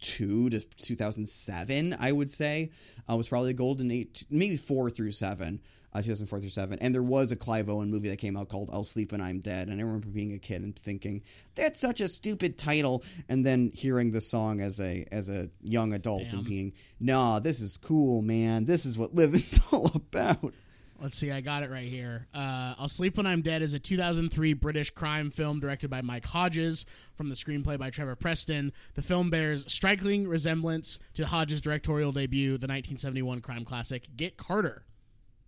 two 0.00 0.50
to 0.50 0.60
2007, 0.60 1.96
I 1.98 2.12
would 2.12 2.30
say, 2.30 2.70
uh, 3.10 3.16
was 3.16 3.28
probably 3.28 3.50
the 3.50 3.58
golden 3.58 3.90
eight, 3.90 4.24
maybe 4.30 4.56
four 4.56 4.90
through 4.90 5.12
seven, 5.12 5.60
uh, 5.92 5.98
2004 6.00 6.40
through 6.40 6.50
seven. 6.50 6.78
And 6.80 6.94
there 6.94 7.02
was 7.02 7.32
a 7.32 7.36
Clive 7.36 7.68
Owen 7.68 7.90
movie 7.90 8.08
that 8.10 8.18
came 8.18 8.36
out 8.36 8.48
called 8.48 8.70
I'll 8.72 8.84
Sleep 8.84 9.12
When 9.12 9.20
I'm 9.20 9.40
Dead. 9.40 9.68
And 9.68 9.80
I 9.80 9.84
remember 9.84 10.08
being 10.08 10.34
a 10.34 10.38
kid 10.38 10.62
and 10.62 10.78
thinking, 10.78 11.22
that's 11.54 11.80
such 11.80 12.00
a 12.00 12.08
stupid 12.08 12.58
title. 12.58 13.02
And 13.28 13.44
then 13.44 13.70
hearing 13.74 14.12
the 14.12 14.20
song 14.20 14.60
as 14.60 14.80
a, 14.80 15.06
as 15.10 15.28
a 15.28 15.50
young 15.62 15.92
adult 15.92 16.24
Damn. 16.24 16.38
and 16.40 16.48
being, 16.48 16.72
nah, 17.00 17.38
this 17.38 17.60
is 17.60 17.76
cool, 17.76 18.22
man. 18.22 18.64
This 18.64 18.86
is 18.86 18.98
what 18.98 19.14
living's 19.14 19.60
all 19.72 19.90
about. 19.94 20.52
Let's 21.00 21.16
see, 21.16 21.30
I 21.30 21.42
got 21.42 21.62
it 21.62 21.70
right 21.70 21.88
here. 21.88 22.26
Uh, 22.34 22.74
I'll 22.78 22.88
Sleep 22.88 23.16
When 23.18 23.26
I'm 23.26 23.42
Dead 23.42 23.60
is 23.60 23.74
a 23.74 23.78
2003 23.78 24.54
British 24.54 24.90
crime 24.90 25.30
film 25.30 25.60
directed 25.60 25.90
by 25.90 26.00
Mike 26.00 26.24
Hodges 26.24 26.86
from 27.14 27.28
the 27.28 27.34
screenplay 27.34 27.78
by 27.78 27.90
Trevor 27.90 28.16
Preston. 28.16 28.72
The 28.94 29.02
film 29.02 29.28
bears 29.28 29.70
striking 29.70 30.26
resemblance 30.26 30.98
to 31.14 31.26
Hodges' 31.26 31.60
directorial 31.60 32.12
debut, 32.12 32.52
the 32.52 32.66
1971 32.66 33.40
crime 33.42 33.64
classic 33.64 34.08
Get 34.16 34.38
Carter. 34.38 34.84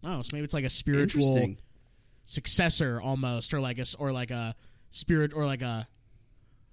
Oh, 0.05 0.22
so 0.22 0.30
maybe 0.34 0.44
it's 0.44 0.55
like 0.55 0.64
a 0.64 0.70
spiritual 0.70 1.57
successor 2.26 3.01
almost, 3.01 3.55
or 3.55 3.61
like 3.61 3.78
a 3.78 3.86
or 3.99 4.12
like 4.12 4.30
a 4.30 4.55
spirit, 4.90 5.32
or 5.34 5.46
like 5.46 5.62
a 5.62 5.88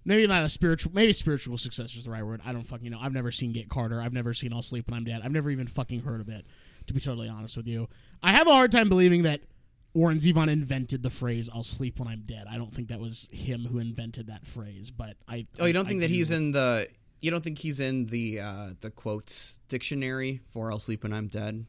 maybe 0.03 0.27
not 0.27 0.43
a 0.43 0.49
spiritual, 0.49 0.91
maybe 0.93 1.13
spiritual 1.13 1.57
successor 1.57 1.97
is 1.97 2.05
the 2.05 2.11
right 2.11 2.25
word. 2.25 2.41
I 2.45 2.51
don't 2.51 2.67
fucking 2.67 2.91
know. 2.91 2.99
I've 3.01 3.13
never 3.13 3.31
seen 3.31 3.53
Get 3.53 3.69
Carter. 3.69 4.01
I've 4.01 4.13
never 4.13 4.33
seen 4.33 4.53
I'll 4.53 4.61
Sleep 4.61 4.87
When 4.87 4.95
I'm 4.95 5.05
Dead. 5.05 5.21
I've 5.23 5.31
never 5.31 5.49
even 5.49 5.67
fucking 5.67 6.01
heard 6.01 6.21
of 6.21 6.29
it. 6.29 6.45
To 6.87 6.93
be 6.93 6.99
totally 6.99 7.27
honest 7.29 7.57
with 7.57 7.67
you, 7.67 7.87
I 8.21 8.31
have 8.31 8.47
a 8.47 8.51
hard 8.51 8.71
time 8.71 8.89
believing 8.89 9.23
that 9.23 9.41
Warren 9.93 10.17
Zevon 10.19 10.49
invented 10.49 11.03
the 11.03 11.09
phrase 11.09 11.49
"I'll 11.53 11.63
sleep 11.63 11.99
when 11.99 12.07
I'm 12.07 12.21
dead." 12.25 12.45
I 12.49 12.57
don't 12.57 12.73
think 12.73 12.89
that 12.89 12.99
was 12.99 13.27
him 13.31 13.65
who 13.65 13.79
invented 13.79 14.27
that 14.27 14.45
phrase, 14.45 14.91
but 14.91 15.17
I. 15.27 15.47
Oh, 15.59 15.65
you 15.65 15.73
don't 15.73 15.85
I 15.85 15.89
think 15.89 16.01
that 16.01 16.07
do- 16.09 16.13
he's 16.13 16.31
in 16.31 16.51
the, 16.51 16.87
you 17.21 17.31
don't 17.31 17.43
think 17.43 17.57
he's 17.59 17.79
in 17.79 18.05
the, 18.07 18.39
uh, 18.41 18.69
the 18.81 18.91
quotes 18.91 19.59
dictionary 19.67 20.41
for 20.45 20.71
I'll 20.71 20.79
Sleep 20.79 21.03
When 21.03 21.13
I'm 21.13 21.27
Dead? 21.27 21.65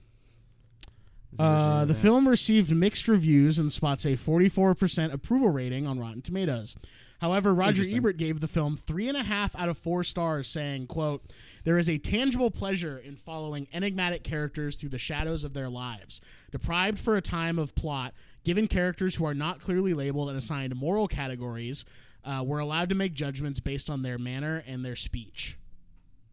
Uh, 1.38 1.84
the 1.84 1.94
film 1.94 2.28
received 2.28 2.74
mixed 2.74 3.08
reviews 3.08 3.58
and 3.58 3.72
spots 3.72 4.04
a 4.04 4.16
44% 4.16 5.12
approval 5.12 5.50
rating 5.50 5.86
on 5.86 5.98
Rotten 5.98 6.22
Tomatoes. 6.22 6.76
However, 7.20 7.54
Roger 7.54 7.82
Ebert 7.90 8.18
gave 8.18 8.40
the 8.40 8.48
film 8.48 8.76
three 8.76 9.08
and 9.08 9.16
a 9.16 9.22
half 9.22 9.56
out 9.56 9.68
of 9.68 9.78
four 9.78 10.04
stars, 10.04 10.48
saying, 10.48 10.86
quote, 10.86 11.24
There 11.64 11.78
is 11.78 11.88
a 11.88 11.98
tangible 11.98 12.50
pleasure 12.50 12.98
in 12.98 13.16
following 13.16 13.68
enigmatic 13.72 14.22
characters 14.22 14.76
through 14.76 14.90
the 14.90 14.98
shadows 14.98 15.42
of 15.42 15.54
their 15.54 15.70
lives. 15.70 16.20
Deprived 16.50 16.98
for 16.98 17.16
a 17.16 17.22
time 17.22 17.58
of 17.58 17.74
plot, 17.74 18.12
given 18.44 18.68
characters 18.68 19.14
who 19.14 19.24
are 19.24 19.34
not 19.34 19.60
clearly 19.60 19.94
labeled 19.94 20.28
and 20.28 20.36
assigned 20.36 20.76
moral 20.76 21.08
categories, 21.08 21.84
uh, 22.22 22.42
were 22.44 22.58
allowed 22.58 22.90
to 22.90 22.94
make 22.94 23.14
judgments 23.14 23.60
based 23.60 23.88
on 23.88 24.02
their 24.02 24.18
manner 24.18 24.62
and 24.66 24.84
their 24.84 24.96
speech. 24.96 25.56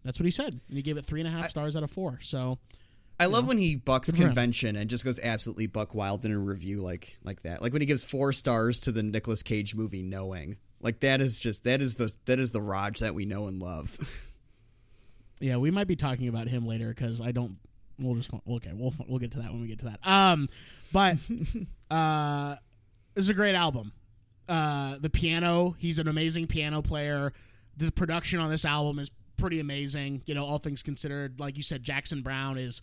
That's 0.04 0.20
what 0.20 0.26
he 0.26 0.32
said. 0.32 0.60
And 0.68 0.76
he 0.76 0.82
gave 0.82 0.98
it 0.98 1.06
three 1.06 1.22
and 1.22 1.28
a 1.28 1.32
half 1.32 1.50
stars 1.50 1.78
out 1.78 1.84
of 1.84 1.92
four. 1.92 2.20
So, 2.22 2.60
I 3.24 3.28
love 3.28 3.48
when 3.48 3.58
he 3.58 3.76
bucks 3.76 4.12
Good 4.12 4.20
convention 4.20 4.76
and 4.76 4.90
just 4.90 5.06
goes 5.06 5.20
absolutely 5.20 5.68
buck 5.68 5.96
wild 5.96 6.26
in 6.26 6.32
a 6.32 6.40
review 6.40 6.82
like 6.82 7.18
like 7.24 7.44
that. 7.44 7.62
Like 7.62 7.74
when 7.74 7.82
he 7.82 7.86
gives 7.86 8.04
four 8.04 8.34
stars 8.34 8.80
to 8.82 8.92
the 8.92 9.04
Nicolas 9.04 9.44
Cage 9.44 9.76
movie 9.76 10.04
Knowing. 10.04 10.58
Like 10.82 11.00
that 11.00 11.22
is 11.22 11.40
just 11.40 11.64
that 11.64 11.82
is 11.82 11.96
the 11.96 12.14
that 12.26 12.40
is 12.40 12.52
the 12.52 12.62
Raj 12.62 13.00
that 13.00 13.16
we 13.16 13.26
know 13.26 13.48
and 13.48 13.62
love. 13.62 13.98
Yeah, 15.44 15.58
we 15.58 15.72
might 15.72 15.88
be 15.88 15.98
talking 15.98 16.30
about 16.30 16.48
him 16.48 16.66
later 16.66 16.88
because 16.88 17.20
I 17.20 17.34
don't. 17.34 17.58
We'll 18.00 18.16
just 18.16 18.32
okay. 18.34 18.72
We'll 18.74 18.94
we'll 19.08 19.20
get 19.20 19.32
to 19.32 19.40
that 19.40 19.52
when 19.52 19.60
we 19.60 19.68
get 19.68 19.80
to 19.80 19.86
that. 19.86 20.00
Um, 20.08 20.48
but 20.94 21.18
uh, 21.92 22.56
this 23.14 23.26
is 23.26 23.30
a 23.30 23.34
great 23.34 23.54
album. 23.54 23.92
Uh, 24.48 24.98
the 25.00 25.10
piano. 25.10 25.76
He's 25.78 26.00
an 26.00 26.08
amazing 26.08 26.48
piano 26.48 26.82
player. 26.82 27.34
The 27.76 27.92
production 27.92 28.40
on 28.40 28.50
this 28.50 28.64
album 28.64 29.00
is 29.00 29.12
pretty 29.36 29.60
amazing. 29.60 30.22
You 30.26 30.34
know, 30.34 30.46
all 30.46 30.60
things 30.60 30.82
considered. 30.82 31.42
Like 31.42 31.58
you 31.58 31.64
said, 31.64 31.84
Jackson 31.84 32.22
Browne 32.22 32.58
is 32.58 32.82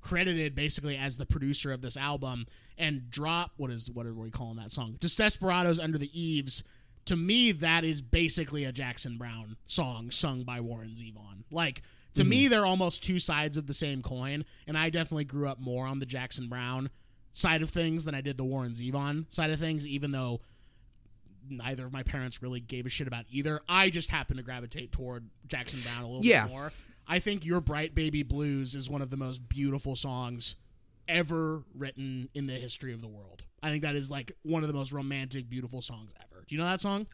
credited 0.00 0.54
basically 0.54 0.96
as 0.96 1.16
the 1.16 1.26
producer 1.26 1.72
of 1.72 1.82
this 1.82 1.96
album. 1.96 2.46
And 2.76 3.10
drop 3.10 3.52
what 3.56 3.70
is 3.70 3.90
what 3.90 4.06
are 4.06 4.14
we 4.14 4.30
calling 4.30 4.56
that 4.56 4.70
song? 4.70 4.98
Just 5.00 5.18
Desperados 5.18 5.80
Under 5.80 5.98
the 5.98 6.10
Eaves. 6.18 6.62
To 7.06 7.16
me, 7.16 7.52
that 7.52 7.84
is 7.84 8.02
basically 8.02 8.64
a 8.64 8.72
Jackson 8.72 9.16
Browne 9.16 9.56
song 9.66 10.10
sung 10.10 10.44
by 10.44 10.60
Warren 10.60 10.94
Zevon. 10.94 11.44
Like 11.50 11.82
to 12.14 12.24
me, 12.24 12.44
mm-hmm. 12.44 12.50
they're 12.50 12.66
almost 12.66 13.02
two 13.02 13.18
sides 13.18 13.56
of 13.56 13.66
the 13.66 13.74
same 13.74 14.02
coin. 14.02 14.44
And 14.66 14.76
I 14.76 14.90
definitely 14.90 15.24
grew 15.24 15.48
up 15.48 15.60
more 15.60 15.86
on 15.86 15.98
the 15.98 16.06
Jackson 16.06 16.48
Browne 16.48 16.90
side 17.32 17.62
of 17.62 17.70
things 17.70 18.04
than 18.04 18.14
I 18.14 18.20
did 18.20 18.36
the 18.36 18.44
Warren 18.44 18.72
Zevon 18.72 19.32
side 19.32 19.50
of 19.50 19.58
things. 19.58 19.86
Even 19.86 20.12
though 20.12 20.40
neither 21.48 21.86
of 21.86 21.92
my 21.92 22.02
parents 22.02 22.42
really 22.42 22.60
gave 22.60 22.86
a 22.86 22.90
shit 22.90 23.06
about 23.06 23.24
either, 23.30 23.60
I 23.68 23.90
just 23.90 24.10
happened 24.10 24.38
to 24.38 24.42
gravitate 24.44 24.92
toward 24.92 25.28
Jackson 25.46 25.80
Browne 25.80 26.02
a 26.02 26.06
little 26.06 26.24
Yeah. 26.24 26.44
bit 26.44 26.52
more. 26.52 26.72
I 27.08 27.18
think 27.20 27.46
Your 27.46 27.60
Bright 27.60 27.94
Baby 27.94 28.22
Blues 28.22 28.74
is 28.74 28.90
one 28.90 29.00
of 29.00 29.08
the 29.08 29.16
most 29.16 29.48
beautiful 29.48 29.96
songs 29.96 30.56
ever 31.08 31.64
written 31.74 32.28
in 32.34 32.46
the 32.46 32.52
history 32.52 32.92
of 32.92 33.00
the 33.00 33.08
world. 33.08 33.44
I 33.62 33.70
think 33.70 33.82
that 33.82 33.96
is 33.96 34.10
like 34.10 34.32
one 34.42 34.62
of 34.62 34.68
the 34.68 34.74
most 34.74 34.92
romantic, 34.92 35.48
beautiful 35.48 35.80
songs 35.80 36.12
ever. 36.20 36.44
Do 36.46 36.54
you 36.54 36.60
know 36.60 36.66
that 36.66 36.80
song? 36.80 37.06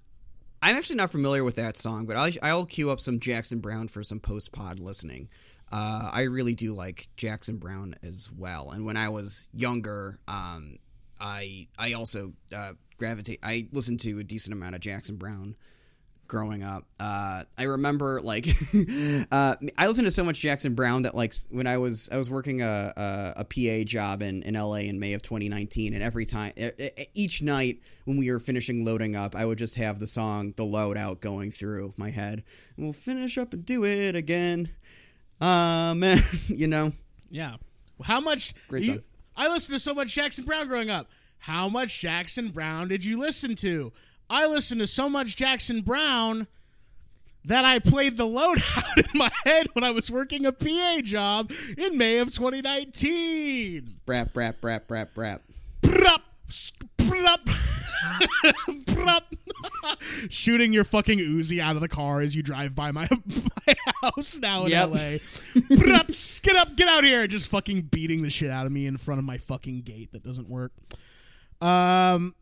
I'm 0.61 0.75
actually 0.75 0.97
not 0.97 1.11
familiar 1.11 1.45
with 1.45 1.57
that 1.57 1.77
song, 1.77 2.07
but 2.07 2.17
I'll, 2.17 2.31
I'll 2.43 2.67
queue 2.67 2.91
up 2.91 2.99
some 2.99 3.21
Jackson 3.21 3.61
Browne 3.61 3.87
for 3.87 4.03
some 4.03 4.19
post 4.19 4.51
pod 4.51 4.81
listening. 4.81 5.29
Uh, 5.71 6.11
I 6.13 6.23
really 6.23 6.55
do 6.55 6.75
like 6.75 7.09
Jackson 7.17 7.59
Browne 7.59 7.95
as 8.03 8.31
well. 8.37 8.71
And 8.71 8.85
when 8.85 8.97
I 8.97 9.11
was 9.11 9.49
younger, 9.53 10.19
um, 10.27 10.79
I 11.21 11.69
I 11.79 11.93
also 11.93 12.33
uh, 12.55 12.73
gravitate. 12.99 13.41
I 13.43 13.69
listened 13.73 14.01
to 14.01 14.19
a 14.19 14.25
decent 14.25 14.55
amount 14.55 14.75
of 14.75 14.81
Jackson 14.81 15.17
Browne 15.17 15.55
growing 16.27 16.63
up. 16.63 16.85
Uh, 16.99 17.45
I 17.59 17.65
remember 17.65 18.21
like 18.23 18.47
uh, 19.31 19.57
I 19.79 19.87
listened 19.87 20.07
to 20.07 20.11
so 20.11 20.25
much 20.25 20.41
Jackson 20.41 20.75
Browne 20.75 21.03
that 21.03 21.15
like 21.15 21.35
when 21.51 21.67
I 21.67 21.79
was 21.79 22.09
I 22.11 22.17
was 22.17 22.31
working 22.31 22.63
a 22.63 22.93
a, 22.97 23.33
a 23.41 23.45
PA 23.45 23.85
job 23.85 24.23
in, 24.23 24.43
in 24.43 24.55
LA 24.55 24.77
in 24.77 24.99
May 24.99 25.13
of 25.15 25.23
2019, 25.23 25.95
and 25.95 26.03
every 26.03 26.27
time 26.27 26.53
each 27.15 27.43
night 27.43 27.81
when 28.05 28.17
we 28.17 28.31
were 28.31 28.41
finishing 28.41 28.85
loading 28.85 29.17
up, 29.17 29.35
I 29.35 29.45
would 29.45 29.59
just 29.59 29.77
have 29.77 29.99
the 29.99 30.07
song 30.07 30.55
"The 30.57 30.65
Loadout" 30.65 31.21
going 31.21 31.51
through 31.51 31.95
my 31.97 32.11
head. 32.11 32.45
We'll 32.77 32.93
finish 32.93 33.39
up 33.39 33.53
and 33.53 33.65
do 33.65 33.85
it 33.85 34.15
again. 34.17 34.71
Amen. 35.41 36.23
you 36.49 36.67
know, 36.67 36.93
Yeah. 37.31 37.57
How 38.03 38.21
much? 38.21 38.55
Great 38.69 38.85
you- 38.85 38.93
song. 38.95 39.03
I 39.37 39.49
listened 39.49 39.75
to 39.75 39.81
so 39.81 39.95
much 39.95 40.15
Jackson 40.15 40.45
Browne 40.45 40.69
growing 40.69 40.91
up. 40.91 41.09
How 41.39 41.69
much 41.69 42.01
Jackson 42.01 42.51
Browne 42.51 42.87
did 42.89 43.05
you 43.05 43.19
listen 43.19 43.55
to? 43.57 43.93
I 44.31 44.47
listened 44.47 44.81
to 44.81 44.87
so 44.87 45.09
much 45.09 45.37
Jackson 45.37 45.83
Browne 45.83 46.47
that 47.45 47.65
I 47.65 47.79
played 47.79 48.17
the 48.17 48.25
loadout 48.27 48.97
in 49.13 49.19
my 49.19 49.31
head 49.45 49.67
when 49.75 49.85
I 49.85 49.91
was 49.91 50.11
working 50.11 50.47
a 50.47 50.53
PA 50.53 51.01
job 51.03 51.53
in 51.77 51.99
May 51.99 52.19
of 52.19 52.35
2019. 52.35 54.01
brap 54.07 54.33
brap 54.33 54.55
brap 54.61 54.83
brap 54.89 55.09
brap. 55.15 55.41
Brup, 55.83 56.23
sk- 56.49 56.85
brup, 56.97 57.41
brup. 58.87 59.25
Shooting 60.31 60.73
your 60.73 60.85
fucking 60.85 61.19
Uzi 61.19 61.61
out 61.61 61.75
of 61.77 61.83
the 61.83 61.89
car 61.89 62.21
as 62.21 62.35
you 62.35 62.43
drive 62.43 62.75
by 62.75 62.91
my, 62.91 63.07
my 63.67 63.75
house 64.03 64.39
now 64.39 64.65
in 64.65 64.71
Yep. 64.71 64.89
LA. 64.91 65.77
Brup, 65.77 66.11
sk- 66.11 66.43
get 66.45 66.57
up, 66.57 66.75
get 66.77 66.89
out 66.89 67.05
here. 67.05 67.27
Just 67.27 67.51
fucking 67.51 67.83
beating 67.83 68.23
the 68.23 68.31
shit 68.31 68.51
out 68.51 68.65
of 68.67 68.73
me 68.73 68.87
in 68.87 68.97
front 68.97 69.19
of 69.19 69.25
my 69.25 69.37
fucking 69.39 69.83
gate 69.83 70.13
that 70.13 70.23
doesn't 70.23 70.49
work. 70.49 70.73
Um, 71.61 72.35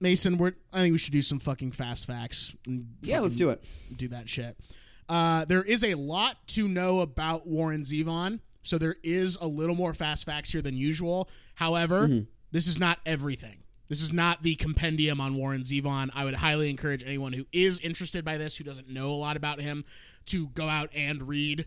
Mason, 0.00 0.38
we're, 0.38 0.52
I 0.72 0.80
think 0.80 0.92
we 0.92 0.98
should 0.98 1.12
do 1.12 1.22
some 1.22 1.38
fucking 1.38 1.72
fast 1.72 2.06
facts. 2.06 2.54
Yeah, 3.02 3.20
let's 3.20 3.36
do 3.36 3.50
it. 3.50 3.62
do 3.94 4.08
that 4.08 4.28
shit. 4.28 4.56
Uh, 5.08 5.44
there 5.44 5.62
is 5.62 5.84
a 5.84 5.94
lot 5.94 6.36
to 6.48 6.68
know 6.68 7.00
about 7.00 7.46
Warren 7.46 7.82
Zevon, 7.82 8.40
so 8.62 8.78
there 8.78 8.96
is 9.02 9.36
a 9.40 9.46
little 9.46 9.74
more 9.74 9.92
fast 9.92 10.24
facts 10.24 10.52
here 10.52 10.62
than 10.62 10.76
usual. 10.76 11.28
However, 11.54 12.22
this 12.52 12.66
is 12.66 12.78
not 12.78 12.98
everything. 13.04 13.58
This 13.88 14.02
is 14.02 14.12
not 14.12 14.44
the 14.44 14.54
compendium 14.54 15.20
on 15.20 15.34
Warren 15.34 15.62
Zevon. 15.62 16.10
I 16.14 16.24
would 16.24 16.34
highly 16.34 16.70
encourage 16.70 17.04
anyone 17.04 17.32
who 17.32 17.44
is 17.52 17.80
interested 17.80 18.24
by 18.24 18.38
this, 18.38 18.56
who 18.56 18.64
doesn't 18.64 18.88
know 18.88 19.10
a 19.10 19.18
lot 19.18 19.36
about 19.36 19.60
him, 19.60 19.84
to 20.26 20.48
go 20.50 20.68
out 20.68 20.90
and 20.94 21.26
read 21.26 21.66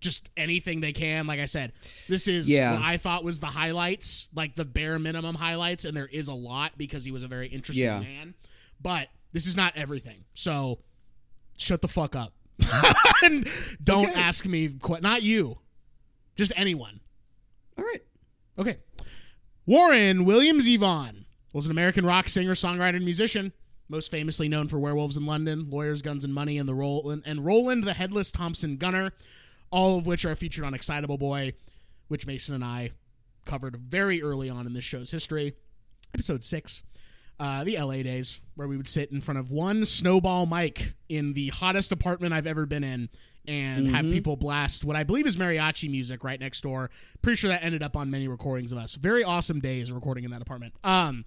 just 0.00 0.28
anything 0.36 0.80
they 0.80 0.92
can. 0.92 1.26
Like 1.26 1.40
I 1.40 1.46
said, 1.46 1.72
this 2.08 2.28
is 2.28 2.48
Yeah. 2.48 2.74
what 2.74 2.82
I 2.82 2.96
thought 2.96 3.24
was 3.24 3.40
the 3.40 3.46
highlights, 3.46 4.28
like 4.34 4.54
the 4.54 4.64
bare 4.64 4.98
minimum 4.98 5.34
highlights, 5.34 5.84
and 5.84 5.96
there 5.96 6.08
is 6.08 6.28
a 6.28 6.34
lot 6.34 6.76
because 6.76 7.04
he 7.04 7.10
was 7.10 7.22
a 7.22 7.28
very 7.28 7.48
interesting 7.48 7.84
Yeah. 7.84 8.00
man. 8.00 8.34
But 8.80 9.08
this 9.32 9.46
is 9.46 9.56
not 9.56 9.76
everything. 9.76 10.24
So 10.34 10.80
shut 11.58 11.80
the 11.80 11.88
fuck 11.88 12.14
up. 12.14 12.34
and 13.22 13.48
don't 13.82 14.10
Okay. 14.10 14.20
ask 14.20 14.46
me 14.46 14.76
not 15.00 15.22
you. 15.22 15.58
Just 16.36 16.52
anyone. 16.56 17.00
All 17.78 17.84
right. 17.84 18.02
Okay. 18.58 18.76
Warren 19.66 20.24
William 20.24 20.58
Zevon 20.60 21.24
was 21.52 21.66
an 21.66 21.70
American 21.72 22.04
rock 22.04 22.28
singer, 22.28 22.54
songwriter, 22.54 22.96
and 22.96 23.04
musician, 23.04 23.52
most 23.88 24.10
famously 24.10 24.48
known 24.48 24.68
for 24.68 24.78
Werewolves 24.78 25.16
in 25.16 25.24
London, 25.26 25.70
Lawyers, 25.70 26.02
Guns, 26.02 26.24
and 26.24 26.34
Money, 26.34 26.58
and 26.58 26.68
the 26.68 26.74
Roland 26.74 27.22
and 27.24 27.44
Roland 27.44 27.84
the 27.84 27.94
Headless 27.94 28.30
Thompson 28.30 28.76
Gunner, 28.76 29.12
all 29.74 29.98
of 29.98 30.06
which 30.06 30.24
are 30.24 30.36
featured 30.36 30.64
on 30.64 30.72
Excitable 30.72 31.18
Boy, 31.18 31.52
which 32.06 32.28
Mason 32.28 32.54
and 32.54 32.64
I 32.64 32.92
covered 33.44 33.76
very 33.76 34.22
early 34.22 34.48
on 34.48 34.68
in 34.68 34.72
this 34.72 34.84
show's 34.84 35.10
history. 35.10 35.54
Episode 36.14 36.44
six. 36.44 36.84
Uh, 37.40 37.64
the 37.64 37.76
LA 37.76 38.04
days, 38.04 38.40
where 38.54 38.68
we 38.68 38.76
would 38.76 38.86
sit 38.86 39.10
in 39.10 39.20
front 39.20 39.38
of 39.38 39.50
one 39.50 39.84
snowball 39.84 40.46
mic 40.46 40.94
in 41.08 41.32
the 41.32 41.48
hottest 41.48 41.90
apartment 41.90 42.32
I've 42.32 42.46
ever 42.46 42.66
been 42.66 42.84
in 42.84 43.08
and 43.48 43.88
have 43.88 44.04
people 44.04 44.36
blast 44.36 44.84
what 44.84 44.94
I 44.94 45.02
believe 45.02 45.26
is 45.26 45.36
mariachi 45.36 45.90
music 45.90 46.22
right 46.22 46.38
next 46.38 46.60
door. 46.60 46.88
Pretty 47.20 47.36
sure 47.36 47.50
that 47.50 47.64
ended 47.64 47.82
up 47.82 47.96
on 47.96 48.08
many 48.12 48.28
recordings 48.28 48.70
of 48.70 48.78
us. 48.78 48.94
Very 48.94 49.24
awesome 49.24 49.58
days 49.58 49.90
recording 49.90 50.22
in 50.22 50.30
that 50.30 50.40
apartment. 50.40 50.74
Um, 50.84 51.24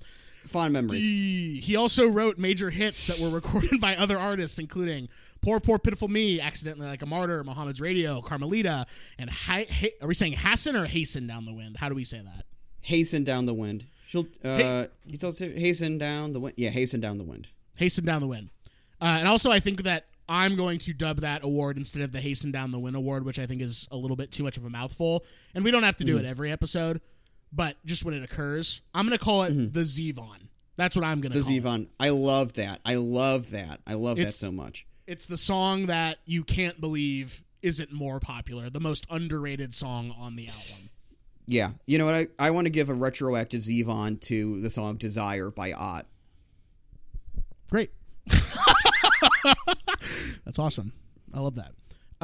Fond 0.48 0.74
memories. 0.74 1.04
he, 1.04 1.76
also 1.76 2.08
wrote 2.08 2.38
major 2.38 2.70
hits 2.70 3.06
that 3.08 3.20
were 3.20 3.30
recorded 3.30 3.80
by 3.82 3.96
other 3.96 4.18
artists, 4.18 4.60
including 4.60 5.10
Poor, 5.42 5.60
Poor, 5.60 5.78
Pitiful 5.80 6.08
Me, 6.08 6.42
Accidentally 6.42 6.88
Like 6.88 7.02
a 7.02 7.06
Martyr, 7.06 7.44
Muhammad's 7.44 7.80
Radio, 7.82 8.22
Carmelita, 8.22 8.86
and 9.18 9.30
hi, 9.30 9.66
hi, 9.70 9.92
are 10.02 10.08
we 10.08 10.14
saying 10.14 10.34
Hasten 10.34 10.76
or 10.76 10.86
Hasten 10.86 11.28
Down 11.28 11.46
the 11.46 11.54
Wind? 11.54 11.78
How 11.78 11.90
do 11.90 11.96
we 11.96 12.04
say 12.04 12.20
that? 12.20 12.46
Hasten 12.82 13.24
down 13.24 13.46
the 13.46 13.54
wind. 13.54 13.86
She'll. 14.08 14.26
Uh, 14.44 14.86
he 15.06 15.18
tells 15.18 15.40
her 15.40 15.50
hasten 15.50 15.98
down 15.98 16.32
the 16.32 16.40
wind. 16.40 16.56
Yeah, 16.58 16.70
hasten 16.70 17.02
down 17.02 17.18
the 17.18 17.26
wind. 17.26 17.50
Hasten 17.76 18.06
Down 18.06 18.22
the 18.22 18.28
Wind. 18.28 18.50
Uh, 19.00 19.18
and 19.20 19.28
also, 19.28 19.52
I 19.52 19.60
think 19.60 19.84
that 19.84 20.06
I'm 20.28 20.56
going 20.56 20.80
to 20.80 20.94
dub 20.94 21.20
that 21.22 21.44
award 21.44 21.78
instead 21.78 22.02
of 22.02 22.12
the 22.12 22.20
Hasten 22.20 22.52
Down 22.52 22.72
the 22.72 22.80
Wind 22.80 22.96
award, 22.96 23.24
which 23.24 23.40
I 23.40 23.46
think 23.46 23.62
is 23.62 23.88
a 23.92 23.98
little 23.98 24.18
bit 24.18 24.32
too 24.32 24.44
much 24.44 24.58
of 24.58 24.66
a 24.66 24.70
mouthful. 24.70 25.24
And 25.54 25.64
we 25.64 25.72
don't 25.72 25.84
have 25.84 25.96
to 25.98 26.04
do 26.04 26.18
it 26.18 26.26
every 26.26 26.52
episode, 26.52 27.02
but 27.52 27.76
just 27.86 28.04
when 28.06 28.14
it 28.14 28.24
occurs, 28.24 28.82
I'm 28.94 29.06
going 29.08 29.18
to 29.18 29.24
call 29.24 29.44
it 29.44 29.74
the 29.74 29.82
Zevon. 29.82 30.48
That's 30.76 30.96
what 30.96 31.04
I'm 31.06 31.22
going 31.22 31.32
to 31.32 31.40
The 31.40 31.44
call 31.44 31.54
it. 31.54 31.64
Zevon. 31.64 31.88
I 32.00 32.10
love 32.10 32.54
that. 32.54 32.82
I 32.86 32.96
love 32.96 33.52
that. 33.52 33.82
I 33.88 33.94
love 33.94 34.18
It's- 34.20 34.34
that 34.40 34.46
so 34.46 34.52
much. 34.52 34.86
It's 35.08 35.26
the 35.26 35.38
song 35.38 35.86
that 35.86 36.18
you 36.26 36.44
can't 36.44 36.82
believe 36.82 37.44
isn't 37.62 37.94
more 37.94 38.20
popular, 38.20 38.70
the 38.70 38.82
most 38.82 39.06
underrated 39.10 39.74
song 39.74 40.14
on 40.20 40.36
the 40.36 40.50
album. 40.50 40.90
Yeah. 41.48 41.72
You 41.86 41.98
know 41.98 42.06
what? 42.06 42.14
I, 42.14 42.28
I 42.38 42.52
want 42.52 42.66
to 42.68 42.72
give 42.72 42.90
a 42.90 42.94
retroactive 42.94 43.62
Zevon 43.62 44.20
to 44.24 44.60
the 44.60 44.70
song 44.70 44.98
Desire 44.98 45.50
by 45.50 45.72
Ott. 45.72 46.06
Great. 47.70 47.92
That's 50.46 50.60
awesome. 50.60 50.92
I 51.34 51.40
love 51.40 51.56
that. 51.56 51.72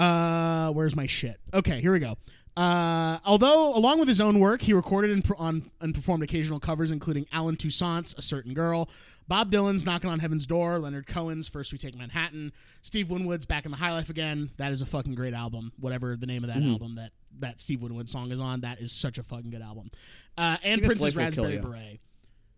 Uh, 0.02 0.72
where's 0.74 0.96
my 0.96 1.08
shit? 1.08 1.40
Okay, 1.54 1.80
here 1.82 1.92
we 1.94 2.00
go. 2.00 2.18
Uh, 2.56 3.18
although, 3.26 3.76
along 3.76 3.99
with 3.99 4.08
his 4.08 4.22
own 4.22 4.39
work, 4.39 4.62
he 4.62 4.74
recorded 4.74 5.10
and, 5.10 5.24
per- 5.24 5.36
on, 5.38 5.72
and 5.82 5.95
performed 5.95 6.22
occasional 6.24 6.60
covers, 6.60 6.91
including 6.91 7.26
Allen 7.32 7.56
Toussaint's 7.56 8.14
"A 8.16 8.22
Certain 8.22 8.54
Girl," 8.54 8.89
Bob 9.28 9.51
Dylan's 9.51 9.86
"Knocking 9.86 10.10
on 10.10 10.20
Heaven's 10.20 10.45
Door," 10.45 10.80
Leonard 10.80 11.08
Cohen's 11.08 11.47
"First 11.47 11.72
We 11.72 11.80
Take 11.80 11.95
Manhattan," 11.97 12.54
Steve 12.84 13.10
Winwood's 13.10 13.47
"Back 13.47 13.66
in 13.66 13.72
the 13.72 13.78
High 13.78 13.91
Life 13.91 14.12
Again." 14.12 14.51
That 14.58 14.72
is 14.72 14.82
a 14.84 14.86
fucking 14.86 15.16
great 15.16 15.34
album. 15.34 15.72
Whatever 15.80 16.16
the 16.16 16.28
name 16.28 16.43
of 16.43 16.49
that 16.54 16.62
album 16.62 16.93
that 16.93 17.12
that 17.39 17.60
Steve 17.60 17.82
Winwood 17.82 18.08
song 18.08 18.32
is 18.32 18.39
on, 18.39 18.62
that 18.62 18.80
is 18.80 18.91
such 18.91 19.18
a 19.18 19.24
fucking 19.24 19.49
good 19.49 19.64
album. 19.64 19.89
Uh, 20.38 20.58
and 20.64 20.84
Prince's 20.84 21.16
Life 21.16 21.36
Will 21.36 21.45
Kill 21.45 21.56
"Raspberry. 21.56 21.72
Beret." 21.80 21.99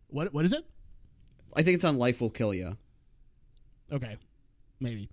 What 0.09 0.33
what 0.33 0.43
is 0.43 0.51
it? 0.51 0.65
I 1.55 1.61
think 1.61 1.75
it's 1.75 1.85
on 1.85 1.97
Life 1.97 2.19
Will 2.19 2.29
Kill 2.29 2.53
You. 2.53 2.75
Okay, 3.93 4.17
maybe. 4.81 5.07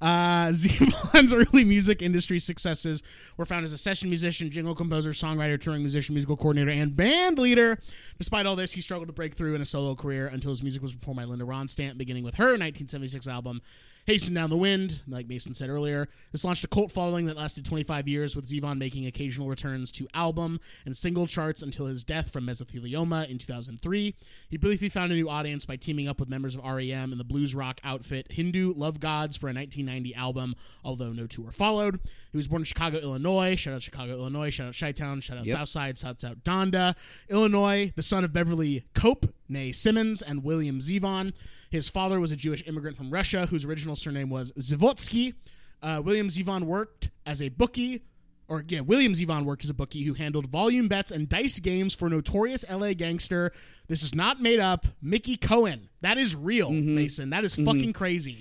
Uh, 0.00 0.48
Zevon's 0.52 1.32
early 1.32 1.64
music 1.64 2.00
industry 2.02 2.38
successes 2.38 3.02
were 3.36 3.44
found 3.44 3.64
as 3.64 3.72
a 3.72 3.78
session 3.78 4.08
musician, 4.08 4.50
jingle 4.50 4.74
composer, 4.74 5.10
songwriter, 5.10 5.60
touring 5.60 5.82
musician, 5.82 6.14
musical 6.14 6.36
coordinator, 6.36 6.70
and 6.70 6.96
band 6.96 7.38
leader. 7.38 7.78
Despite 8.18 8.46
all 8.46 8.56
this, 8.56 8.72
he 8.72 8.80
struggled 8.80 9.08
to 9.08 9.12
break 9.12 9.34
through 9.34 9.54
in 9.54 9.60
a 9.60 9.66
solo 9.66 9.94
career 9.94 10.26
until 10.26 10.50
his 10.50 10.62
music 10.62 10.82
was 10.82 10.94
performed 10.94 11.18
by 11.18 11.24
Linda 11.24 11.44
Ronstadt, 11.44 11.98
beginning 11.98 12.24
with 12.24 12.36
her 12.36 12.44
1976 12.44 13.28
album 13.28 13.60
Hasten 14.06 14.34
Down 14.34 14.50
the 14.50 14.56
Wind. 14.56 15.02
Like 15.06 15.28
Mason 15.28 15.54
said 15.54 15.68
earlier, 15.70 16.08
this 16.32 16.44
launched 16.44 16.64
a 16.64 16.68
cult 16.68 16.90
following 16.90 17.26
that 17.26 17.36
lasted 17.36 17.64
25 17.64 18.08
years, 18.08 18.34
with 18.34 18.48
Zevon 18.48 18.78
making 18.78 19.06
occasional 19.06 19.48
returns 19.48 19.92
to 19.92 20.08
album 20.14 20.58
and 20.84 20.96
single 20.96 21.26
charts 21.26 21.62
until 21.62 21.86
his 21.86 22.02
death 22.04 22.32
from 22.32 22.46
mesothelioma 22.46 23.28
in 23.28 23.38
2003. 23.38 24.14
He 24.48 24.56
briefly 24.56 24.88
found 24.88 25.12
a 25.12 25.14
new 25.14 25.28
audience 25.28 25.64
by 25.64 25.76
teaming 25.76 26.08
up 26.08 26.18
with 26.18 26.28
members 26.28 26.54
of 26.56 26.64
REM 26.64 27.12
and 27.12 27.20
the 27.20 27.24
blues 27.24 27.54
rock 27.54 27.80
outfit 27.84 28.32
Hindu 28.32 28.74
Love 28.74 29.00
Gods 29.00 29.36
for 29.36 29.46
a 29.46 29.52
1990 29.54 30.14
album, 30.14 30.54
although 30.84 31.12
no 31.12 31.26
tour 31.26 31.50
followed. 31.50 32.00
He 32.32 32.36
was 32.36 32.48
born 32.48 32.62
in 32.62 32.66
Chicago, 32.66 32.98
Illinois. 32.98 33.56
Shout 33.56 33.74
out 33.74 33.82
Chicago, 33.82 34.14
Illinois. 34.14 34.50
Shout 34.50 34.68
out 34.68 34.76
Chi-Town. 34.78 35.20
Shout 35.20 35.38
out 35.38 35.46
Yep. 35.46 35.56
Southside. 35.56 35.98
Shout 35.98 36.24
out 36.24 36.42
Donda, 36.44 36.96
Illinois. 37.28 37.92
The 37.96 38.02
son 38.02 38.24
of 38.24 38.32
Beverly 38.32 38.84
Cope, 38.94 39.32
née 39.50 39.74
Simmons, 39.74 40.22
and 40.22 40.42
William 40.44 40.80
Zevon. 40.80 41.32
His 41.70 41.88
father 41.88 42.18
was 42.18 42.32
a 42.32 42.36
Jewish 42.36 42.66
immigrant 42.66 42.96
from 42.96 43.10
Russia 43.10 43.46
whose 43.46 43.64
original 43.64 43.96
surname 43.96 44.28
was 44.28 44.52
Zavotsky. 44.52 45.34
Uh, 45.82 46.02
William 46.04 46.28
Zevon 46.28 46.64
worked 46.64 47.10
as 47.24 47.40
a 47.40 47.48
bookie, 47.48 48.02
or 48.48 48.64
yeah, 48.68 48.80
William 48.80 49.12
Zevon 49.12 49.44
worked 49.44 49.64
as 49.64 49.70
a 49.70 49.74
bookie 49.74 50.02
who 50.02 50.14
handled 50.14 50.46
volume 50.46 50.88
bets 50.88 51.10
and 51.12 51.28
dice 51.28 51.60
games 51.60 51.94
for 51.94 52.08
notorious 52.10 52.64
LA 52.68 52.92
gangster. 52.92 53.52
This 53.86 54.02
is 54.02 54.14
not 54.14 54.40
made 54.40 54.58
up. 54.58 54.86
Mickey 55.00 55.36
Cohen. 55.36 55.88
That 56.00 56.18
is 56.18 56.34
real, 56.34 56.70
Mason. 56.70 57.30
That 57.30 57.44
is 57.44 57.54
fucking 57.54 57.92
crazy. 57.92 58.38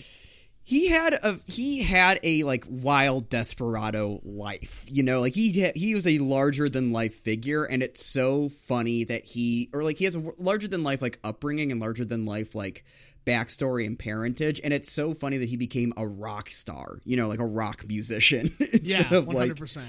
He 0.63 0.87
had 0.87 1.13
a 1.13 1.39
he 1.47 1.81
had 1.81 2.19
a 2.21 2.43
like 2.43 2.63
wild 2.69 3.29
desperado 3.29 4.21
life, 4.23 4.85
you 4.87 5.01
know. 5.01 5.19
Like 5.19 5.33
he 5.33 5.51
he 5.75 5.95
was 5.95 6.05
a 6.05 6.19
larger 6.19 6.69
than 6.69 6.91
life 6.91 7.15
figure, 7.15 7.63
and 7.65 7.81
it's 7.81 8.05
so 8.05 8.49
funny 8.49 9.03
that 9.05 9.25
he 9.25 9.69
or 9.73 9.83
like 9.83 9.97
he 9.97 10.05
has 10.05 10.15
a 10.15 10.23
larger 10.37 10.67
than 10.67 10.83
life 10.83 11.01
like 11.01 11.17
upbringing 11.23 11.71
and 11.71 11.81
larger 11.81 12.05
than 12.05 12.25
life 12.25 12.53
like 12.53 12.85
backstory 13.25 13.85
and 13.85 13.97
parentage, 13.99 14.59
and 14.63 14.73
it's 14.73 14.91
so 14.91 15.13
funny 15.13 15.37
that 15.37 15.49
he 15.49 15.57
became 15.57 15.93
a 15.97 16.07
rock 16.07 16.49
star, 16.49 16.99
you 17.05 17.15
know, 17.17 17.27
like 17.27 17.39
a 17.39 17.45
rock 17.45 17.85
musician 17.87 18.49
Yeah, 18.81 19.13
of 19.13 19.27
one 19.27 19.35
like 19.35 19.37
hundred 19.43 19.57
percent. 19.57 19.87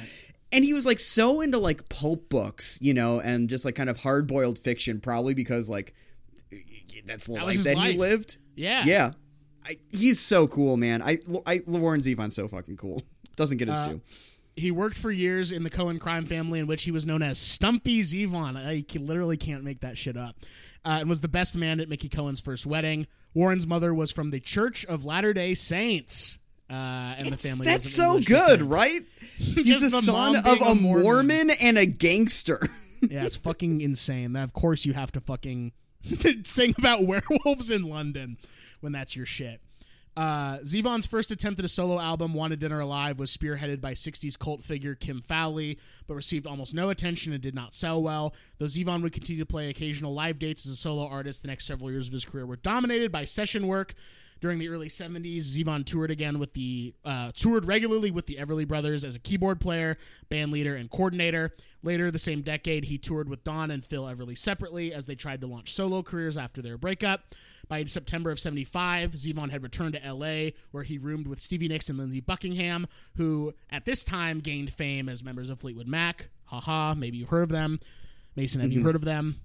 and 0.53 0.65
he 0.65 0.73
was 0.73 0.85
like 0.87 1.01
so 1.01 1.41
into 1.41 1.59
like 1.59 1.89
pulp 1.89 2.29
books, 2.29 2.79
you 2.83 2.93
know, 2.95 3.21
and 3.21 3.49
just 3.49 3.65
like 3.65 3.75
kind 3.77 3.89
of 3.91 4.01
hard 4.01 4.27
boiled 4.27 4.59
fiction, 4.59 5.01
probably 5.01 5.35
because 5.35 5.69
like 5.69 5.95
that's 7.07 7.27
the 7.27 7.35
That 7.35 7.45
life 7.45 7.63
that 7.65 7.77
life. 7.77 7.93
he 7.93 7.99
lived. 7.99 8.39
Yeah. 8.57 8.85
Yeah, 8.85 9.13
I, 9.65 9.79
he's 9.91 10.21
so 10.21 10.47
cool, 10.47 10.77
man. 10.77 11.01
I, 11.03 11.19
I 11.47 11.61
Warren 11.67 12.01
Zevon's 12.03 12.37
so 12.37 12.49
fucking 12.49 12.77
cool. 12.77 13.03
Doesn't 13.37 13.57
get 13.59 13.69
his 13.69 13.79
Uh, 13.79 13.89
due. 13.89 14.01
He 14.57 14.71
worked 14.71 14.97
for 14.99 15.11
years 15.11 15.53
in 15.53 15.63
the 15.63 15.71
Cohen 15.71 15.99
crime 15.99 16.27
family, 16.27 16.59
in 16.59 16.67
which 16.67 16.83
he 16.83 16.91
was 16.91 17.07
known 17.07 17.23
as 17.23 17.39
Stumpy 17.39 18.03
Zevon. 18.03 18.57
I 18.57 18.85
literally 18.99 19.37
can't 19.39 19.65
make 19.65 19.81
that 19.81 19.97
shit 19.97 20.17
up. 20.19 20.37
Uh, 20.85 20.99
and 21.01 21.09
was 21.09 21.21
the 21.21 21.29
best 21.29 21.57
man 21.57 21.79
at 21.81 21.89
Mickey 21.89 22.09
Cohen's 22.09 22.41
first 22.41 22.65
wedding. 22.67 23.07
Warren's 23.35 23.67
mother 23.67 23.93
was 23.95 24.11
from 24.11 24.31
the 24.31 24.41
Church 24.41 24.85
of 24.87 25.05
Latter 25.05 25.33
Day 25.33 25.55
Saints. 25.55 26.39
Uh, 26.71 27.17
and 27.19 27.29
the 27.29 27.37
family. 27.37 27.67
That's 27.67 27.93
so 27.93 28.11
English 28.17 28.27
good, 28.29 28.63
right? 28.63 29.03
He's 29.37 29.81
the 29.81 29.89
the 29.89 30.03
son 30.03 30.37
of 30.37 30.47
a 30.47 30.65
a 30.67 30.75
Mormon. 30.75 31.03
Mormon 31.05 31.51
and 31.61 31.79
a 31.79 31.87
gangster. 31.87 32.61
Yeah, 33.03 33.25
it's 33.25 33.37
fucking 33.37 33.81
insane. 33.81 34.37
Of 34.37 34.53
course, 34.53 34.85
you 34.85 34.93
have 34.93 35.11
to 35.13 35.23
fucking 35.23 35.73
sing 36.43 36.75
about 36.77 37.05
werewolves 37.07 37.71
in 37.71 37.85
London 37.85 38.37
when 38.81 38.93
that's 38.93 39.17
your 39.17 39.25
shit. 39.25 39.63
Uh, 40.21 40.59
Zevon's 40.65 41.07
first 41.07 41.31
attempt 41.31 41.61
at 41.61 41.65
a 41.65 41.69
solo 41.69 41.99
album, 41.99 42.35
Wanted 42.35 42.59
Dead 42.59 42.73
or 42.73 42.81
Alive, 42.81 43.19
was 43.19 43.35
spearheaded 43.35 43.81
by 43.81 43.95
60s 43.95 44.39
cult 44.39 44.63
figure 44.63 44.95
Kim 44.95 45.23
Fowley, 45.23 45.79
but 46.07 46.13
received 46.13 46.47
almost 46.47 46.75
no 46.75 46.91
attention 46.91 47.33
and 47.33 47.43
did 47.43 47.55
not 47.55 47.73
sell 47.73 48.03
well. 48.03 48.35
Though 48.59 48.67
Zevon 48.67 49.03
would 49.03 49.15
continue 49.15 49.43
to 49.43 49.51
play 49.51 49.71
occasional 49.71 50.13
live 50.13 50.39
dates 50.39 50.67
as 50.67 50.73
a 50.73 50.77
solo 50.77 51.07
artist, 51.07 51.41
the 51.41 51.49
next 51.49 51.65
several 51.65 51.91
years 51.91 52.07
of 52.07 52.13
his 52.13 52.27
career 52.27 52.45
were 52.45 52.57
dominated 52.57 53.11
by 53.11 53.25
session 53.25 53.67
work. 53.67 53.95
During 54.43 54.59
the 54.59 54.69
early 54.69 54.89
70s, 54.89 55.39
Zevon 55.39 55.87
toured 55.87 56.11
again 56.11 56.39
with 56.39 56.53
the 56.53 56.95
uh, 57.03 57.33
toured 57.35 57.65
regularly 57.65 58.11
with 58.11 58.27
the 58.27 58.37
Everly 58.37 58.69
Brothers 58.69 59.07
as 59.07 59.17
a 59.17 59.21
keyboard 59.21 59.59
player, 59.59 59.97
band 60.29 60.53
leader, 60.53 60.77
and 60.77 60.91
coordinator. 60.91 61.55
Later 61.83 62.11
the 62.11 62.19
same 62.19 62.43
decade, 62.43 62.85
he 62.85 62.99
toured 62.99 63.31
with 63.31 63.43
Don 63.43 63.71
and 63.71 63.83
Phil 63.83 64.05
Everly 64.05 64.37
separately 64.37 64.93
as 64.93 65.07
they 65.07 65.15
tried 65.15 65.41
to 65.41 65.47
launch 65.47 65.73
solo 65.73 66.03
careers 66.03 66.37
after 66.37 66.61
their 66.61 66.77
breakup. 66.77 67.35
By 67.71 67.85
September 67.85 68.33
of 68.33 68.41
75, 68.41 69.13
Zevon 69.13 69.53
had 69.53 69.63
returned 69.63 69.95
to 69.95 70.13
LA, 70.13 70.51
where 70.73 70.83
he 70.83 70.99
roomed 70.99 71.29
with 71.29 71.39
Stevie 71.39 71.69
Nicks 71.69 71.89
and 71.89 71.97
Lindsey 71.97 72.21
Buckingham, 72.21 72.89
who 73.17 73.55
at 73.71 73.85
this 73.85 74.03
time 74.03 74.41
gained 74.41 74.73
fame 74.73 75.09
as 75.09 75.23
members 75.23 75.49
of 75.49 75.61
Fleetwood 75.61 75.87
Mac. 75.87 76.31
Haha, 76.47 76.95
maybe 76.97 77.19
you've 77.19 77.29
heard 77.29 77.45
of 77.45 77.49
them. 77.51 77.79
Mason, 78.35 78.61
have 78.61 78.73
you 78.73 78.83
heard 78.83 78.97
of 78.97 79.05
them? 79.05 79.37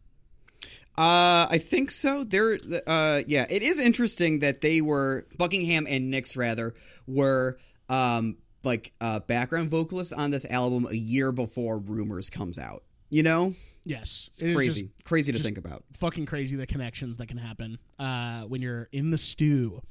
Uh, 0.98 1.46
I 1.52 1.60
think 1.62 1.92
so. 1.92 2.24
They're 2.24 2.58
uh, 2.88 3.22
yeah. 3.28 3.46
It 3.48 3.62
is 3.62 3.80
interesting 3.80 4.40
that 4.40 4.62
they 4.62 4.82
were 4.82 5.28
Buckingham 5.38 5.86
and 5.88 6.10
Nicks 6.10 6.36
rather 6.36 6.74
were 7.06 7.60
um 7.90 8.38
like 8.64 8.92
uh 9.02 9.20
background 9.20 9.70
vocalists 9.70 10.14
on 10.14 10.32
this 10.32 10.46
album 10.46 10.88
a 10.90 10.96
year 10.96 11.32
before 11.32 11.78
Rumors 11.78 12.32
comes 12.32 12.58
out. 12.58 12.82
You 13.12 13.22
know, 13.22 13.54
Yes. 13.86 14.28
it's 14.32 14.42
It 14.42 14.56
crazy, 14.56 14.82
just 14.84 15.04
crazy 15.06 15.32
to 15.32 15.40
think 15.40 15.58
about. 15.58 15.84
fucking 15.94 16.26
crazy 16.26 16.56
the 16.56 16.66
connections 16.68 17.18
that 17.18 17.28
can 17.28 17.38
happen 17.38 17.78
uh, 18.00 18.42
when 18.44 18.62
you're 18.62 18.90
in 18.92 19.12
the 19.12 19.18
stew. 19.18 19.82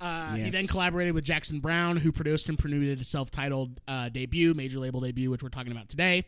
Uh, 0.00 0.34
He 0.34 0.50
then 0.50 0.66
collaborated 0.66 1.14
with 1.14 1.22
Jackson 1.24 1.60
Browne, 1.60 1.96
who 1.96 2.10
produced 2.10 2.48
and 2.48 2.58
promoted 2.58 2.98
his 2.98 3.08
self-titled 3.08 3.80
uh, 3.86 4.08
debut, 4.08 4.52
major 4.54 4.80
label 4.80 5.00
debut, 5.00 5.30
which 5.30 5.42
we're 5.42 5.48
talking 5.48 5.70
about 5.70 5.88
today. 5.88 6.24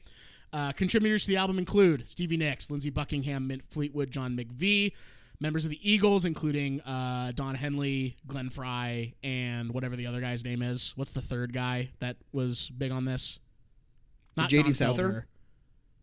Uh, 0.53 0.70
contributors 0.70 1.22
to 1.25 1.29
the 1.31 1.37
album 1.37 1.59
include 1.59 2.07
Stevie 2.07 2.37
Nicks, 2.37 2.70
Lindsey 2.70 2.91
Buckingham, 2.91 3.49
Mick 3.49 3.64
Fleetwood, 3.64 4.12
John 4.12 4.37
McVie, 4.37 4.93
members 5.41 5.64
of 5.64 5.72
the 5.72 5.81
Eagles, 5.93 6.25
including 6.25 6.81
uh, 6.83 7.33
Don 7.35 7.57
Henley, 7.57 8.16
Glenn 8.29 8.51
Frey, 8.51 9.14
and 9.25 9.72
whatever 9.72 9.97
the 9.97 10.07
other 10.07 10.20
guy's 10.20 10.45
name 10.45 10.62
is. 10.62 10.93
What's 10.95 11.11
the 11.11 11.22
third 11.22 11.53
guy 11.53 11.91
that 11.99 12.18
was 12.33 12.70
big 12.70 12.93
on 12.93 13.05
this? 13.07 13.41
Not 14.37 14.49
J.D. 14.49 14.72
Souther? 14.72 15.27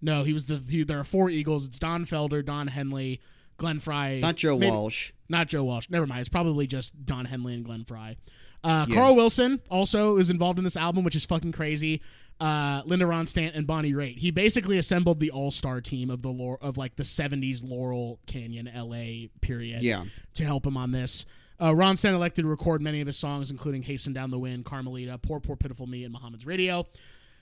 No, 0.01 0.23
he 0.23 0.33
was 0.33 0.45
the. 0.47 0.57
He, 0.57 0.83
there 0.83 0.99
are 0.99 1.03
four 1.03 1.29
Eagles. 1.29 1.65
It's 1.67 1.79
Don 1.79 2.05
Felder, 2.05 2.43
Don 2.43 2.67
Henley, 2.67 3.21
Glenn 3.57 3.79
Frey. 3.79 4.19
Not 4.21 4.35
Joe 4.35 4.57
maybe- 4.57 4.71
Walsh. 4.71 5.11
Not 5.29 5.47
Joe 5.47 5.63
Walsh. 5.63 5.87
Never 5.89 6.05
mind. 6.07 6.21
It's 6.21 6.29
probably 6.29 6.67
just 6.67 7.05
Don 7.05 7.25
Henley 7.25 7.53
and 7.53 7.63
Glenn 7.63 7.85
Frey. 7.85 8.17
Uh, 8.63 8.85
Yeah. 8.89 8.95
Carl 8.95 9.15
Wilson 9.15 9.61
also 9.69 10.17
is 10.17 10.29
involved 10.29 10.57
in 10.59 10.63
this 10.65 10.75
album, 10.75 11.03
which 11.03 11.15
is 11.15 11.25
fucking 11.25 11.51
crazy. 11.53 12.01
Uh, 12.39 12.81
Linda 12.85 13.05
Ronstadt 13.05 13.51
and 13.55 13.67
Bonnie 13.67 13.93
Raitt. 13.93 14.17
He 14.17 14.31
basically 14.31 14.77
assembled 14.79 15.19
the 15.19 15.29
all-star 15.29 15.79
team 15.79 16.09
of 16.09 16.23
the 16.23 16.29
lore 16.29 16.57
of 16.61 16.75
like 16.75 16.95
the 16.95 17.03
'70s 17.03 17.63
Laurel 17.63 18.19
Canyon, 18.25 18.69
LA 18.75 19.27
period. 19.41 19.83
Yeah. 19.83 20.05
to 20.33 20.43
help 20.43 20.65
him 20.65 20.75
on 20.75 20.91
this. 20.91 21.25
Uh, 21.59 21.71
Ronstadt 21.71 22.13
elected 22.15 22.43
to 22.45 22.49
record 22.49 22.81
many 22.81 22.99
of 23.01 23.05
his 23.07 23.17
songs, 23.17 23.51
including 23.51 23.83
"Hasten 23.83 24.11
Down 24.13 24.31
the 24.31 24.39
Wind," 24.39 24.65
"Carmelita," 24.65 25.19
"Poor 25.19 25.39
Poor 25.39 25.55
Pitiful 25.55 25.85
Me," 25.85 26.03
and 26.03 26.11
"Muhammad's 26.11 26.47
Radio." 26.47 26.87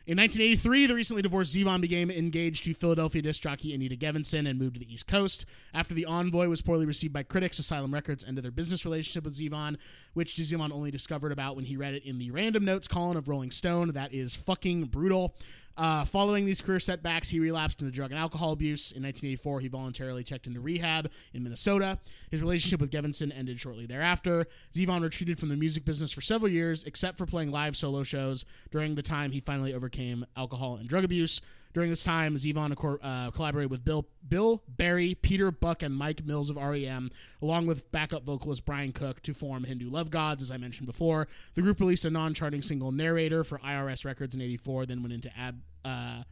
In 0.09 0.17
1983, 0.17 0.87
the 0.87 0.95
recently 0.95 1.21
divorced 1.21 1.55
Zevon 1.55 1.81
became 1.81 2.09
engaged 2.09 2.63
to 2.63 2.73
Philadelphia 2.73 3.21
disc 3.21 3.43
jockey 3.43 3.75
Anita 3.75 3.95
Gevinson 3.95 4.49
and 4.49 4.57
moved 4.57 4.73
to 4.73 4.79
the 4.79 4.91
East 4.91 5.05
Coast. 5.05 5.45
After 5.71 5.93
The 5.93 6.07
Envoy 6.07 6.47
was 6.47 6.63
poorly 6.63 6.87
received 6.87 7.13
by 7.13 7.21
critics, 7.21 7.59
Asylum 7.59 7.93
Records 7.93 8.25
ended 8.27 8.43
their 8.43 8.49
business 8.49 8.85
relationship 8.85 9.23
with 9.23 9.35
Zevon, 9.35 9.77
which 10.15 10.35
Zevon 10.35 10.71
only 10.71 10.89
discovered 10.89 11.31
about 11.31 11.55
when 11.55 11.65
he 11.65 11.77
read 11.77 11.93
it 11.93 12.03
in 12.05 12.17
the 12.17 12.31
random 12.31 12.65
notes 12.65 12.87
column 12.87 13.17
of 13.17 13.29
Rolling 13.29 13.51
Stone. 13.51 13.89
That 13.89 14.11
is 14.11 14.33
fucking 14.33 14.85
brutal. 14.85 15.35
Uh, 15.79 16.03
following 16.03 16.45
these 16.45 16.59
career 16.59 16.79
setbacks, 16.79 17.29
he 17.29 17.39
relapsed 17.39 17.79
into 17.79 17.89
drug 17.89 18.11
and 18.11 18.19
alcohol 18.19 18.51
abuse. 18.51 18.91
In 18.91 19.01
1984, 19.01 19.61
he 19.61 19.69
voluntarily 19.69 20.25
checked 20.25 20.45
into 20.45 20.59
rehab 20.59 21.09
in 21.33 21.41
Minnesota. 21.41 21.99
His 22.29 22.41
relationship 22.41 22.81
with 22.81 22.91
Gevinson 22.91 23.31
ended 23.33 23.61
shortly 23.61 23.85
thereafter. 23.85 24.45
Zevon 24.75 25.01
retreated 25.01 25.39
from 25.39 25.47
the 25.47 25.55
music 25.55 25.85
business 25.85 26.11
for 26.11 26.19
several 26.19 26.51
years, 26.51 26.83
except 26.83 27.17
for 27.17 27.25
playing 27.25 27.51
live 27.51 27.77
solo 27.77 28.03
shows. 28.03 28.43
During 28.71 28.95
the 28.95 29.01
time, 29.01 29.31
he 29.31 29.39
finally 29.39 29.73
overcame 29.73 30.25
alcohol 30.35 30.75
and 30.75 30.89
drug 30.89 31.05
abuse. 31.05 31.39
During 31.71 31.91
this 31.91 32.03
time, 32.03 32.35
Zevon 32.35 32.99
uh, 33.03 33.29
collaborated 33.31 33.69
with 33.69 33.85
Bill 33.85 34.07
Bill 34.27 34.63
Berry, 34.67 35.13
Peter 35.13 35.51
Buck, 35.51 35.83
and 35.83 35.95
Mike 35.95 36.25
Mills 36.25 36.49
of 36.49 36.57
REM, 36.57 37.11
along 37.43 37.67
with 37.67 37.91
backup 37.91 38.23
vocalist 38.23 38.65
Brian 38.65 38.91
Cook, 38.91 39.21
to 39.21 39.35
form 39.35 39.65
Hindu 39.65 39.87
Love 39.89 40.09
Gods, 40.09 40.41
as 40.41 40.51
I 40.51 40.57
mentioned 40.57 40.87
before. 40.87 41.27
The 41.53 41.61
group 41.61 41.79
released 41.79 42.05
a 42.05 42.09
non-charting 42.09 42.63
single, 42.63 42.91
"Narrator," 42.91 43.43
for 43.43 43.59
IRS 43.59 44.03
Records 44.03 44.33
in 44.33 44.41
'84, 44.41 44.87
then 44.87 45.03
went 45.03 45.13
into 45.13 45.29
ab- 45.37 45.61
uh, 45.85 46.23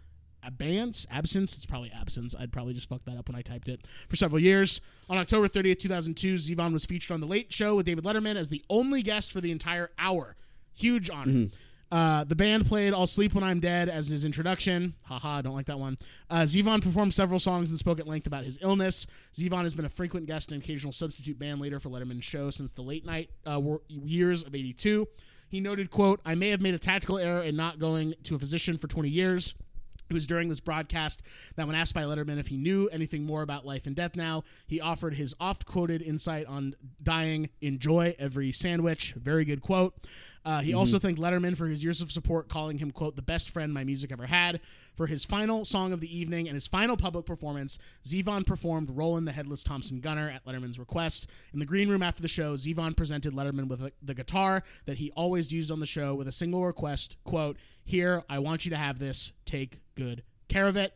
abeyance, 0.43 1.05
absence. 1.11 1.55
It's 1.55 1.67
probably 1.67 1.91
absence. 1.91 2.33
I'd 2.37 2.51
probably 2.51 2.73
just 2.73 2.89
fuck 2.89 3.05
that 3.05 3.17
up 3.17 3.29
when 3.29 3.35
I 3.35 3.43
typed 3.43 3.69
it. 3.69 3.85
For 4.09 4.15
several 4.15 4.39
years, 4.39 4.81
on 5.07 5.19
October 5.19 5.47
30th, 5.47 5.77
2002, 5.79 6.35
Zevon 6.35 6.73
was 6.73 6.85
featured 6.85 7.11
on 7.13 7.19
the 7.19 7.27
Late 7.27 7.53
Show 7.53 7.75
with 7.75 7.85
David 7.85 8.03
Letterman 8.05 8.35
as 8.37 8.49
the 8.49 8.63
only 8.71 9.03
guest 9.03 9.31
for 9.31 9.39
the 9.41 9.51
entire 9.51 9.91
hour. 9.99 10.35
Huge 10.73 11.09
honor. 11.11 11.47
Uh, 11.89 12.23
the 12.23 12.35
band 12.35 12.65
played 12.65 12.93
"I'll 12.93 13.07
Sleep 13.07 13.33
When 13.33 13.43
I'm 13.43 13.59
Dead" 13.59 13.87
as 13.87 14.07
his 14.07 14.25
introduction. 14.25 14.93
Haha, 15.05 15.41
don't 15.41 15.55
like 15.55 15.67
that 15.67 15.79
one. 15.79 15.97
Uh, 16.29 16.41
Zevon 16.41 16.81
performed 16.81 17.13
several 17.13 17.39
songs 17.39 17.69
and 17.69 17.79
spoke 17.79 17.99
at 17.99 18.07
length 18.07 18.27
about 18.27 18.43
his 18.43 18.59
illness. 18.61 19.07
Zevon 19.33 19.63
has 19.63 19.73
been 19.73 19.85
a 19.85 19.89
frequent 19.89 20.25
guest 20.25 20.51
and 20.51 20.61
occasional 20.61 20.91
substitute 20.91 21.39
band 21.39 21.61
leader 21.61 21.79
for 21.79 21.89
Letterman's 21.89 22.25
show 22.25 22.49
since 22.49 22.71
the 22.73 22.81
late 22.81 23.05
night 23.05 23.29
uh, 23.45 23.61
years 23.87 24.43
of 24.43 24.53
'82. 24.53 25.07
He 25.49 25.61
noted, 25.61 25.89
"quote 25.89 26.19
I 26.25 26.35
may 26.35 26.49
have 26.49 26.61
made 26.61 26.73
a 26.73 26.79
tactical 26.79 27.17
error 27.17 27.41
in 27.41 27.55
not 27.55 27.79
going 27.79 28.15
to 28.23 28.35
a 28.35 28.39
physician 28.39 28.77
for 28.77 28.87
20 28.87 29.09
years." 29.09 29.55
It 30.09 30.13
was 30.13 30.27
during 30.27 30.49
this 30.49 30.59
broadcast 30.59 31.21
that 31.55 31.67
when 31.67 31.75
asked 31.75 31.93
by 31.93 32.03
Letterman 32.03 32.37
if 32.37 32.47
he 32.47 32.57
knew 32.57 32.87
anything 32.89 33.25
more 33.25 33.41
about 33.41 33.65
life 33.65 33.85
and 33.85 33.95
death 33.95 34.15
now, 34.15 34.43
he 34.65 34.79
offered 34.79 35.15
his 35.15 35.35
oft 35.39 35.65
quoted 35.65 36.01
insight 36.01 36.45
on 36.45 36.75
dying 37.01 37.49
enjoy 37.61 38.15
every 38.17 38.51
sandwich. 38.51 39.13
Very 39.13 39.45
good 39.45 39.61
quote. 39.61 39.95
Uh, 40.47 40.61
he 40.61 40.73
also 40.73 40.97
thanked 40.97 41.19
Letterman 41.19 41.57
for 41.57 41.67
his 41.67 41.83
years 41.83 41.99
of 41.99 42.09
support, 42.09 42.47
calling 42.47 42.77
him, 42.77 42.89
quote, 42.89 43.17
the 43.17 43.21
best 43.21 43.49
friend 43.49 43.73
my 43.73 43.83
music 43.83 44.13
ever 44.13 44.27
had. 44.27 44.61
For 44.95 45.07
his 45.07 45.25
final 45.25 45.65
song 45.65 45.91
of 45.91 45.99
the 45.99 46.17
evening 46.17 46.47
and 46.47 46.55
his 46.55 46.67
final 46.67 46.95
public 46.95 47.25
performance, 47.25 47.77
Zevon 48.05 48.45
performed 48.45 48.89
Roland 48.89 49.27
the 49.27 49.33
Headless 49.33 49.61
Thompson 49.61 49.99
Gunner 49.99 50.29
at 50.29 50.45
Letterman's 50.45 50.79
request. 50.79 51.27
In 51.51 51.59
the 51.59 51.65
green 51.65 51.89
room 51.89 52.01
after 52.01 52.21
the 52.21 52.29
show, 52.29 52.53
Zevon 52.53 52.95
presented 52.95 53.33
Letterman 53.33 53.67
with 53.67 53.81
a, 53.81 53.91
the 54.01 54.13
guitar 54.13 54.63
that 54.85 54.99
he 54.99 55.11
always 55.17 55.51
used 55.51 55.69
on 55.69 55.81
the 55.81 55.85
show 55.85 56.15
with 56.15 56.29
a 56.29 56.31
single 56.31 56.65
request, 56.65 57.17
quote, 57.25 57.57
here, 57.87 58.23
I 58.29 58.39
want 58.39 58.65
you 58.65 58.71
to 58.71 58.77
have 58.77 58.99
this. 58.99 59.31
Take 59.45 59.79
good 59.95 60.23
care 60.49 60.67
of 60.67 60.75
it. 60.75 60.93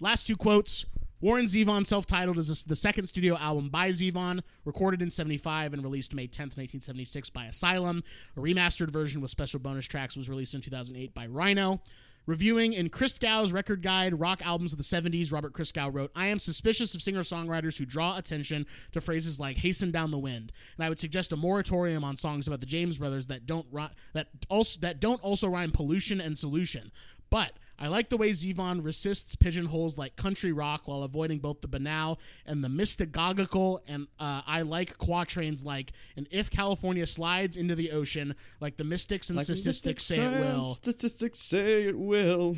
Last 0.00 0.26
two 0.26 0.36
quotes. 0.36 0.86
Warren 1.20 1.44
Zevon, 1.44 1.86
self-titled, 1.86 2.38
is 2.38 2.64
the 2.64 2.74
second 2.74 3.06
studio 3.06 3.36
album 3.36 3.68
by 3.68 3.90
Zevon, 3.90 4.40
recorded 4.64 5.02
in 5.02 5.10
'75 5.10 5.74
and 5.74 5.82
released 5.82 6.14
May 6.14 6.26
10th, 6.26 6.56
1976, 6.56 7.28
by 7.28 7.44
Asylum. 7.44 8.02
A 8.38 8.40
remastered 8.40 8.90
version 8.90 9.20
with 9.20 9.30
special 9.30 9.60
bonus 9.60 9.86
tracks 9.86 10.16
was 10.16 10.30
released 10.30 10.54
in 10.54 10.62
2008 10.62 11.12
by 11.12 11.26
Rhino. 11.26 11.82
Reviewing 12.30 12.74
in 12.74 12.90
Christgau's 12.90 13.52
record 13.52 13.82
guide, 13.82 14.20
Rock 14.20 14.40
Albums 14.44 14.70
of 14.70 14.78
the 14.78 14.84
70s, 14.84 15.32
Robert 15.32 15.52
Christgau 15.52 15.92
wrote, 15.92 16.12
I 16.14 16.28
am 16.28 16.38
suspicious 16.38 16.94
of 16.94 17.02
singer 17.02 17.22
songwriters 17.22 17.76
who 17.76 17.84
draw 17.84 18.16
attention 18.16 18.66
to 18.92 19.00
phrases 19.00 19.40
like 19.40 19.56
hasten 19.56 19.90
down 19.90 20.12
the 20.12 20.18
wind, 20.18 20.52
and 20.76 20.84
I 20.84 20.88
would 20.88 21.00
suggest 21.00 21.32
a 21.32 21.36
moratorium 21.36 22.04
on 22.04 22.16
songs 22.16 22.46
about 22.46 22.60
the 22.60 22.66
James 22.66 22.98
brothers 22.98 23.26
that 23.26 23.46
don't, 23.46 23.66
ri- 23.72 23.88
that 24.12 24.28
also, 24.48 24.78
that 24.80 25.00
don't 25.00 25.20
also 25.24 25.48
rhyme 25.48 25.72
pollution 25.72 26.20
and 26.20 26.38
solution. 26.38 26.92
But 27.30 27.54
I 27.80 27.88
like 27.88 28.10
the 28.10 28.18
way 28.18 28.30
Zevon 28.30 28.84
resists 28.84 29.34
pigeonholes 29.34 29.96
like 29.96 30.14
country 30.14 30.52
rock 30.52 30.86
while 30.86 31.02
avoiding 31.02 31.38
both 31.38 31.62
the 31.62 31.68
banal 31.68 32.20
and 32.44 32.62
the 32.62 32.68
mystagogical, 32.68 33.80
and 33.88 34.06
uh, 34.18 34.42
I 34.46 34.62
like 34.62 34.98
quatrains 34.98 35.64
like, 35.64 35.92
and 36.14 36.28
if 36.30 36.50
California 36.50 37.06
slides 37.06 37.56
into 37.56 37.74
the 37.74 37.90
ocean, 37.92 38.34
like 38.60 38.76
the 38.76 38.84
mystics 38.84 39.30
and 39.30 39.40
statistics 39.40 40.04
say 40.04 40.20
it 40.20 40.32
will. 40.32 40.74
Statistics 40.74 41.38
say 41.38 41.84
it 41.84 41.98
will. 41.98 42.56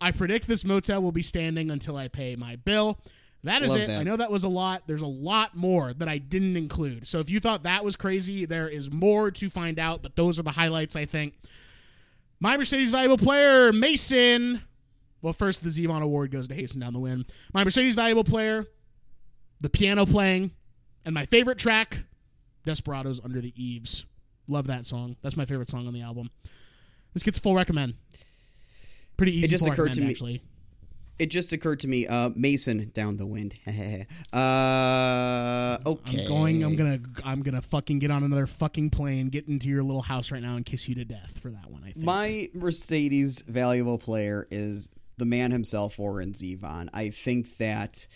I 0.00 0.12
predict 0.12 0.46
this 0.46 0.64
motel 0.64 1.02
will 1.02 1.12
be 1.12 1.22
standing 1.22 1.70
until 1.70 1.96
I 1.96 2.08
pay 2.08 2.36
my 2.36 2.56
bill. 2.56 3.00
That 3.42 3.62
is 3.62 3.70
Love 3.70 3.80
it. 3.80 3.86
that. 3.88 4.00
I 4.00 4.02
know 4.04 4.16
that 4.16 4.30
was 4.30 4.44
a 4.44 4.48
lot. 4.48 4.84
There's 4.86 5.02
a 5.02 5.06
lot 5.06 5.54
more 5.54 5.92
that 5.92 6.08
I 6.08 6.18
didn't 6.18 6.56
include. 6.56 7.06
So 7.06 7.18
if 7.20 7.28
you 7.28 7.40
thought 7.40 7.64
that 7.64 7.84
was 7.84 7.94
crazy, 7.94 8.46
there 8.46 8.68
is 8.68 8.90
more 8.90 9.30
to 9.32 9.50
find 9.50 9.78
out, 9.78 10.02
but 10.02 10.16
those 10.16 10.38
are 10.38 10.42
the 10.42 10.52
highlights, 10.52 10.96
I 10.96 11.04
think. 11.04 11.34
My 12.44 12.58
Mercedes 12.58 12.90
Valuable 12.90 13.16
Player, 13.16 13.72
Mason. 13.72 14.60
Well, 15.22 15.32
first, 15.32 15.64
the 15.64 15.70
Zevon 15.70 16.02
Award 16.02 16.30
goes 16.30 16.46
to 16.48 16.54
Hasten 16.54 16.78
Down 16.78 16.92
the 16.92 16.98
Wind. 16.98 17.24
My 17.54 17.64
Mercedes 17.64 17.94
Valuable 17.94 18.22
Player, 18.22 18.66
the 19.62 19.70
piano 19.70 20.04
playing, 20.04 20.50
and 21.06 21.14
my 21.14 21.24
favorite 21.24 21.56
track, 21.56 22.04
Desperados 22.66 23.18
Under 23.24 23.40
the 23.40 23.54
Eaves. 23.56 24.04
Love 24.46 24.66
that 24.66 24.84
song. 24.84 25.16
That's 25.22 25.38
my 25.38 25.46
favorite 25.46 25.70
song 25.70 25.86
on 25.86 25.94
the 25.94 26.02
album. 26.02 26.28
This 27.14 27.22
gets 27.22 27.38
full 27.38 27.54
recommend. 27.54 27.94
Pretty 29.16 29.32
easy 29.32 29.48
just 29.48 29.64
full 29.64 29.72
occurred 29.72 29.96
recommend, 29.96 29.96
to 29.96 30.02
me- 30.02 30.10
actually. 30.10 30.42
It 31.18 31.26
just 31.26 31.52
occurred 31.52 31.80
to 31.80 31.88
me, 31.88 32.06
uh, 32.06 32.30
Mason 32.34 32.90
down 32.92 33.16
the 33.16 33.26
wind. 33.26 33.54
uh, 34.32 35.78
okay. 35.86 36.22
I'm 36.22 36.28
going. 36.28 36.64
I'm 36.64 36.76
gonna. 36.76 36.98
I'm 37.24 37.42
gonna 37.42 37.62
fucking 37.62 38.00
get 38.00 38.10
on 38.10 38.24
another 38.24 38.46
fucking 38.46 38.90
plane, 38.90 39.28
get 39.28 39.46
into 39.46 39.68
your 39.68 39.82
little 39.82 40.02
house 40.02 40.32
right 40.32 40.42
now, 40.42 40.56
and 40.56 40.66
kiss 40.66 40.88
you 40.88 40.96
to 40.96 41.04
death 41.04 41.38
for 41.40 41.50
that 41.50 41.70
one. 41.70 41.82
I 41.84 41.92
think. 41.92 42.04
My 42.04 42.48
Mercedes 42.52 43.42
valuable 43.42 43.98
player 43.98 44.48
is 44.50 44.90
the 45.16 45.26
man 45.26 45.52
himself, 45.52 45.98
Warren 45.98 46.32
Zevon. 46.32 46.88
I 46.92 47.10
think 47.10 47.58
that 47.58 48.08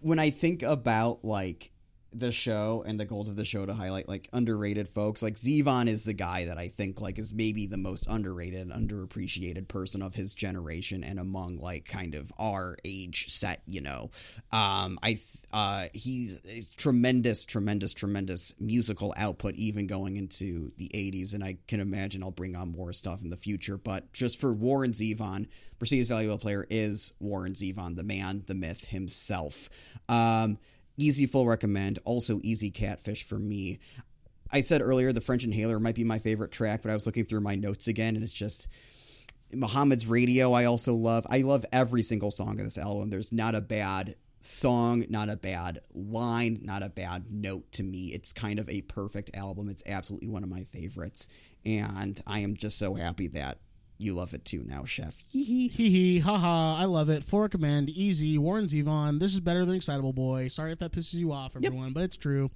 when 0.00 0.18
I 0.18 0.30
think 0.30 0.62
about 0.62 1.24
like 1.24 1.72
the 2.18 2.32
show 2.32 2.84
and 2.86 2.98
the 2.98 3.04
goals 3.04 3.28
of 3.28 3.36
the 3.36 3.44
show 3.44 3.66
to 3.66 3.74
highlight 3.74 4.08
like 4.08 4.28
underrated 4.32 4.88
folks, 4.88 5.22
like 5.22 5.34
Zevon 5.34 5.88
is 5.88 6.04
the 6.04 6.14
guy 6.14 6.44
that 6.46 6.58
I 6.58 6.68
think 6.68 7.00
like 7.00 7.18
is 7.18 7.32
maybe 7.32 7.66
the 7.66 7.76
most 7.76 8.06
underrated, 8.08 8.70
underappreciated 8.70 9.68
person 9.68 10.02
of 10.02 10.14
his 10.14 10.34
generation 10.34 11.04
and 11.04 11.18
among 11.18 11.58
like 11.58 11.84
kind 11.84 12.14
of 12.14 12.32
our 12.38 12.76
age 12.84 13.28
set, 13.28 13.62
you 13.66 13.80
know. 13.80 14.10
Um 14.52 14.98
I 15.02 15.14
th- 15.14 15.46
uh 15.52 15.86
he's, 15.92 16.40
he's 16.44 16.70
tremendous, 16.70 17.44
tremendous, 17.44 17.94
tremendous 17.94 18.54
musical 18.60 19.14
output 19.16 19.54
even 19.54 19.86
going 19.86 20.16
into 20.16 20.72
the 20.76 20.90
80s 20.94 21.34
and 21.34 21.44
I 21.44 21.58
can 21.68 21.80
imagine 21.80 22.22
I'll 22.22 22.30
bring 22.30 22.56
on 22.56 22.72
more 22.72 22.92
stuff 22.92 23.22
in 23.22 23.30
the 23.30 23.36
future, 23.36 23.76
but 23.78 24.12
just 24.12 24.40
for 24.40 24.52
Warren 24.52 24.92
Zevon, 24.92 25.48
Mercedes 25.80 26.08
valuable 26.08 26.38
player 26.38 26.66
is 26.70 27.12
Warren 27.20 27.52
Zevon, 27.52 27.96
the 27.96 28.02
man, 28.02 28.44
the 28.46 28.54
myth 28.54 28.86
himself. 28.86 29.68
Um 30.08 30.58
easy 30.96 31.26
full 31.26 31.46
recommend 31.46 31.98
also 32.04 32.40
easy 32.42 32.70
catfish 32.70 33.22
for 33.24 33.38
me. 33.38 33.78
I 34.50 34.60
said 34.60 34.80
earlier 34.80 35.12
the 35.12 35.20
french 35.20 35.44
inhaler 35.44 35.80
might 35.80 35.94
be 35.94 36.04
my 36.04 36.18
favorite 36.18 36.52
track 36.52 36.82
but 36.82 36.90
i 36.90 36.94
was 36.94 37.04
looking 37.04 37.24
through 37.24 37.40
my 37.40 37.56
notes 37.56 37.88
again 37.88 38.14
and 38.14 38.22
it's 38.22 38.32
just 38.32 38.68
muhammad's 39.52 40.06
radio 40.06 40.52
i 40.52 40.64
also 40.64 40.94
love. 40.94 41.26
I 41.28 41.42
love 41.42 41.66
every 41.72 42.02
single 42.02 42.30
song 42.30 42.58
of 42.58 42.64
this 42.64 42.78
album. 42.78 43.10
There's 43.10 43.32
not 43.32 43.54
a 43.54 43.60
bad 43.60 44.14
song 44.38 45.04
not 45.08 45.28
a 45.28 45.36
bad 45.36 45.80
line 45.92 46.60
not 46.62 46.82
a 46.82 46.88
bad 46.88 47.26
note 47.30 47.72
to 47.72 47.82
me. 47.82 48.12
It's 48.12 48.32
kind 48.32 48.60
of 48.60 48.68
a 48.68 48.82
perfect 48.82 49.36
album. 49.36 49.68
It's 49.68 49.82
absolutely 49.86 50.28
one 50.28 50.44
of 50.44 50.48
my 50.48 50.62
favorites 50.64 51.28
and 51.66 52.22
i 52.26 52.38
am 52.38 52.56
just 52.56 52.78
so 52.78 52.94
happy 52.94 53.26
that 53.26 53.58
you 53.98 54.14
love 54.14 54.34
it 54.34 54.44
too 54.44 54.62
now 54.66 54.84
chef 54.84 55.16
Hee 55.32 55.44
hee. 55.44 55.68
Hee 55.68 55.90
hee, 55.90 56.18
haha, 56.18 56.76
I 56.76 56.84
love 56.84 57.08
it. 57.08 57.24
For 57.24 57.48
command. 57.48 57.88
easy, 57.90 58.38
Warren 58.38 58.66
Zevon. 58.66 59.20
This 59.20 59.32
is 59.32 59.40
better 59.40 59.64
than 59.64 59.76
Excitable 59.76 60.12
Boy. 60.12 60.48
Sorry 60.48 60.72
if 60.72 60.78
that 60.80 60.92
pisses 60.92 61.14
you 61.14 61.32
off, 61.32 61.56
everyone, 61.56 61.92
but 61.92 62.02
it's 62.02 62.16
true. 62.16 62.50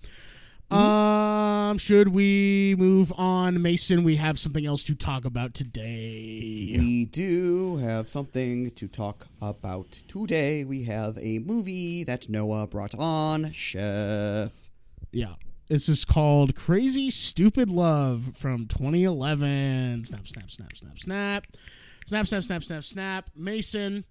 Um, 0.70 1.78
should 1.78 2.08
we 2.08 2.76
move 2.78 3.12
on, 3.16 3.60
Mason? 3.60 4.04
We 4.04 4.16
have 4.16 4.38
something 4.38 4.64
else 4.64 4.84
to 4.84 4.94
talk 4.94 5.24
about 5.24 5.52
today. 5.52 6.76
We 6.78 7.06
do 7.06 7.78
have 7.78 8.08
something 8.08 8.70
to 8.72 8.86
talk 8.86 9.26
about 9.42 9.90
today. 10.06 10.64
We 10.64 10.84
have 10.84 11.18
a 11.18 11.40
movie 11.40 12.04
that 12.04 12.28
Noah 12.28 12.68
brought 12.68 12.94
on, 12.94 13.50
Chef. 13.50 14.70
Yeah. 15.10 15.34
This 15.70 15.88
is 15.88 16.04
called 16.04 16.56
Crazy 16.56 17.10
Stupid 17.10 17.70
Love 17.70 18.32
from 18.34 18.66
2011. 18.66 20.04
Snap, 20.04 20.26
snap, 20.26 20.50
snap, 20.50 20.76
snap, 20.76 20.98
snap. 20.98 21.46
Snap, 22.06 22.26
snap, 22.26 22.42
snap, 22.42 22.64
snap, 22.64 22.82
snap. 22.82 23.30
Mason. 23.36 24.04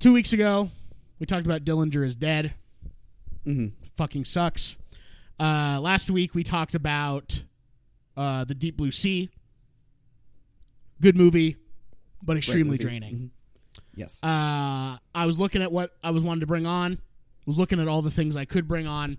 Two 0.00 0.12
weeks 0.12 0.32
ago, 0.32 0.68
we 1.20 1.26
talked 1.26 1.46
about 1.46 1.62
Dillinger 1.64 2.04
is 2.04 2.16
dead. 2.16 2.54
Mm-hmm. 3.46 3.68
Fucking 3.96 4.24
sucks. 4.24 4.76
Uh, 5.38 5.78
last 5.80 6.10
week, 6.10 6.34
we 6.34 6.42
talked 6.42 6.74
about 6.74 7.44
uh, 8.16 8.42
The 8.42 8.56
Deep 8.56 8.76
Blue 8.76 8.90
Sea. 8.90 9.30
Good 11.00 11.16
movie, 11.16 11.54
but 12.20 12.36
extremely 12.36 12.72
movie. 12.72 12.82
draining. 12.82 13.30
Yes. 13.94 14.18
Uh, 14.24 14.96
I 15.14 15.24
was 15.24 15.38
looking 15.38 15.62
at 15.62 15.70
what 15.70 15.92
I 16.02 16.10
was 16.10 16.24
wanting 16.24 16.40
to 16.40 16.48
bring 16.48 16.66
on. 16.66 16.98
Was 17.46 17.58
looking 17.58 17.78
at 17.78 17.86
all 17.86 18.02
the 18.02 18.10
things 18.10 18.34
I 18.34 18.44
could 18.44 18.66
bring 18.66 18.88
on. 18.88 19.18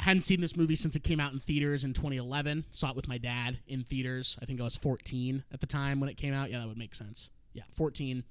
Hadn't 0.00 0.22
seen 0.22 0.40
this 0.40 0.56
movie 0.56 0.76
since 0.76 0.96
it 0.96 1.04
came 1.04 1.20
out 1.20 1.32
in 1.32 1.38
theaters 1.38 1.84
in 1.84 1.92
2011. 1.92 2.64
Saw 2.70 2.90
it 2.90 2.96
with 2.96 3.08
my 3.08 3.18
dad 3.18 3.58
in 3.66 3.84
theaters. 3.84 4.36
I 4.42 4.44
think 4.44 4.60
I 4.60 4.64
was 4.64 4.76
14 4.76 5.44
at 5.52 5.60
the 5.60 5.66
time 5.66 6.00
when 6.00 6.10
it 6.10 6.16
came 6.16 6.34
out. 6.34 6.50
Yeah, 6.50 6.58
that 6.58 6.68
would 6.68 6.78
make 6.78 6.94
sense. 6.94 7.30
Yeah, 7.52 7.62
14. 7.70 8.24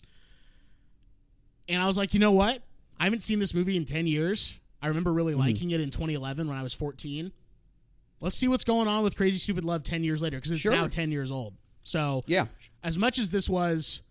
And 1.69 1.81
I 1.81 1.87
was 1.87 1.97
like, 1.97 2.13
you 2.13 2.19
know 2.19 2.31
what? 2.31 2.61
I 2.99 3.05
haven't 3.05 3.21
seen 3.21 3.39
this 3.39 3.53
movie 3.53 3.77
in 3.77 3.85
10 3.85 4.07
years. 4.07 4.59
I 4.81 4.87
remember 4.87 5.13
really 5.13 5.33
mm-hmm. 5.33 5.41
liking 5.41 5.71
it 5.71 5.79
in 5.79 5.89
2011 5.89 6.47
when 6.47 6.57
I 6.57 6.63
was 6.63 6.73
14. 6.73 7.31
Let's 8.19 8.35
see 8.35 8.47
what's 8.47 8.63
going 8.63 8.87
on 8.87 9.03
with 9.03 9.15
Crazy 9.15 9.37
Stupid 9.37 9.63
Love 9.63 9.83
10 9.83 10.03
years 10.03 10.21
later 10.21 10.37
because 10.37 10.51
it's 10.51 10.61
Sure. 10.61 10.73
now 10.73 10.87
10 10.87 11.11
years 11.11 11.31
old. 11.31 11.55
So 11.83 12.23
yeah. 12.27 12.45
as 12.83 12.97
much 12.97 13.19
as 13.19 13.29
this 13.29 13.49
was 13.49 14.01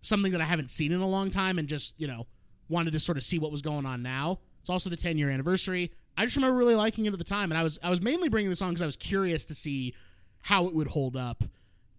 something 0.00 0.32
that 0.32 0.40
I 0.40 0.44
haven't 0.44 0.70
seen 0.70 0.92
in 0.92 1.00
a 1.00 1.08
long 1.08 1.30
time 1.30 1.58
and 1.58 1.68
just, 1.68 1.94
you 1.98 2.06
know, 2.06 2.26
wanted 2.68 2.92
to 2.92 3.00
sort 3.00 3.18
of 3.18 3.24
see 3.24 3.38
what 3.38 3.50
was 3.50 3.62
going 3.62 3.86
on 3.86 4.02
now, 4.02 4.38
it's 4.60 4.70
also 4.70 4.90
the 4.90 4.96
10 4.96 5.18
year 5.18 5.30
anniversary. 5.30 5.92
I 6.18 6.24
just 6.24 6.36
remember 6.36 6.56
really 6.58 6.74
liking 6.74 7.06
it 7.06 7.12
at 7.12 7.18
the 7.18 7.24
time. 7.24 7.50
And 7.50 7.58
I 7.58 7.62
was, 7.62 7.78
I 7.82 7.90
was 7.90 8.02
mainly 8.02 8.28
bringing 8.28 8.50
this 8.50 8.60
on 8.60 8.70
because 8.70 8.82
I 8.82 8.86
was 8.86 8.96
curious 8.96 9.44
to 9.46 9.54
see 9.54 9.94
how 10.42 10.66
it 10.66 10.74
would 10.74 10.88
hold 10.88 11.16
up 11.16 11.44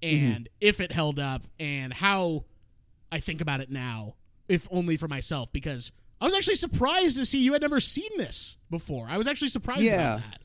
and 0.03 0.47
if 0.61 0.79
it 0.79 0.91
held 0.91 1.19
up 1.19 1.43
and 1.59 1.93
how 1.93 2.45
I 3.11 3.19
think 3.19 3.41
about 3.41 3.59
it 3.61 3.69
now, 3.71 4.15
if 4.47 4.67
only 4.71 4.97
for 4.97 5.07
myself, 5.07 5.51
because 5.51 5.91
I 6.21 6.25
was 6.25 6.33
actually 6.33 6.55
surprised 6.55 7.17
to 7.17 7.25
see 7.25 7.39
you 7.41 7.53
had 7.53 7.61
never 7.61 7.79
seen 7.79 8.09
this 8.17 8.57
before. 8.69 9.07
I 9.09 9.17
was 9.17 9.27
actually 9.27 9.49
surprised 9.49 9.81
Yeah. 9.81 10.15
about 10.15 10.31
that. 10.31 10.41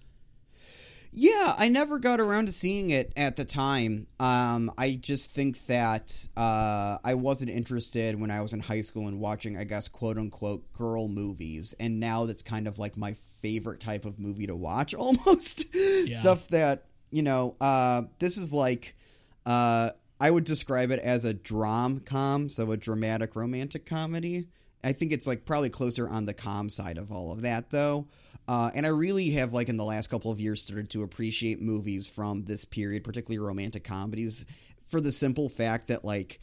Yeah, 1.17 1.55
I 1.57 1.69
never 1.69 2.01
got 2.01 2.19
around 2.21 2.47
to 2.47 2.53
seeing 2.53 2.91
it 2.91 3.13
at 3.17 3.37
the 3.37 3.45
time. 3.45 4.09
Um, 4.19 4.73
I 4.77 4.99
just 5.01 5.31
think 5.31 5.65
that 5.67 6.29
uh, 6.37 6.99
I 7.05 7.15
wasn't 7.15 7.51
interested 7.53 8.19
when 8.21 8.33
I 8.33 8.41
was 8.41 8.53
in 8.53 8.59
high 8.59 8.81
school 8.81 9.07
in 9.07 9.21
watching, 9.21 9.57
I 9.57 9.63
guess, 9.63 9.87
quote 9.87 10.19
unquote, 10.19 10.73
girl 10.73 11.07
movies. 11.07 11.73
And 11.79 12.01
now 12.01 12.27
that's 12.27 12.43
kind 12.43 12.67
of 12.67 12.81
like 12.81 12.97
my 12.97 13.15
favorite 13.45 13.81
type 13.81 14.07
of 14.07 14.19
movie 14.19 14.47
to 14.47 14.57
watch 14.57 14.95
almost. 14.95 15.67
Stuff 16.15 16.49
that, 16.49 16.87
you 17.11 17.23
know, 17.23 17.57
uh, 17.61 18.03
this 18.19 18.39
is 18.39 18.53
like, 18.55 18.97
uh, 19.45 19.91
I 20.19 20.31
would 20.31 20.45
describe 20.45 20.91
it 20.91 21.01
as 21.01 21.27
a 21.27 21.35
dram 21.35 22.01
com, 22.01 22.49
so 22.49 22.73
a 22.73 22.79
dramatic 22.79 23.37
romantic 23.37 23.85
comedy. 23.85 24.49
I 24.83 24.93
think 24.93 25.13
it's 25.13 25.27
like 25.27 25.45
probably 25.45 25.69
closer 25.69 26.09
on 26.09 26.25
the 26.25 26.33
com 26.33 26.71
side 26.71 26.97
of 26.97 27.13
all 27.13 27.33
of 27.33 27.43
that, 27.43 27.69
though. 27.69 28.07
Uh, 28.49 28.71
and 28.75 28.87
I 28.87 28.91
really 28.91 29.31
have, 29.33 29.53
like, 29.53 29.69
in 29.69 29.77
the 29.77 29.85
last 29.85 30.09
couple 30.09 30.31
of 30.31 30.41
years, 30.41 30.63
started 30.63 30.91
to 30.91 31.03
appreciate 31.03 31.61
movies 31.61 32.07
from 32.07 32.45
this 32.45 32.65
period, 32.65 33.05
particularly 33.05 33.39
romantic 33.39 33.85
comedies, 33.85 34.45
for 34.89 35.01
the 35.01 35.13
simple 35.13 35.49
fact 35.49 35.89
that, 35.89 36.05
like, 36.05 36.41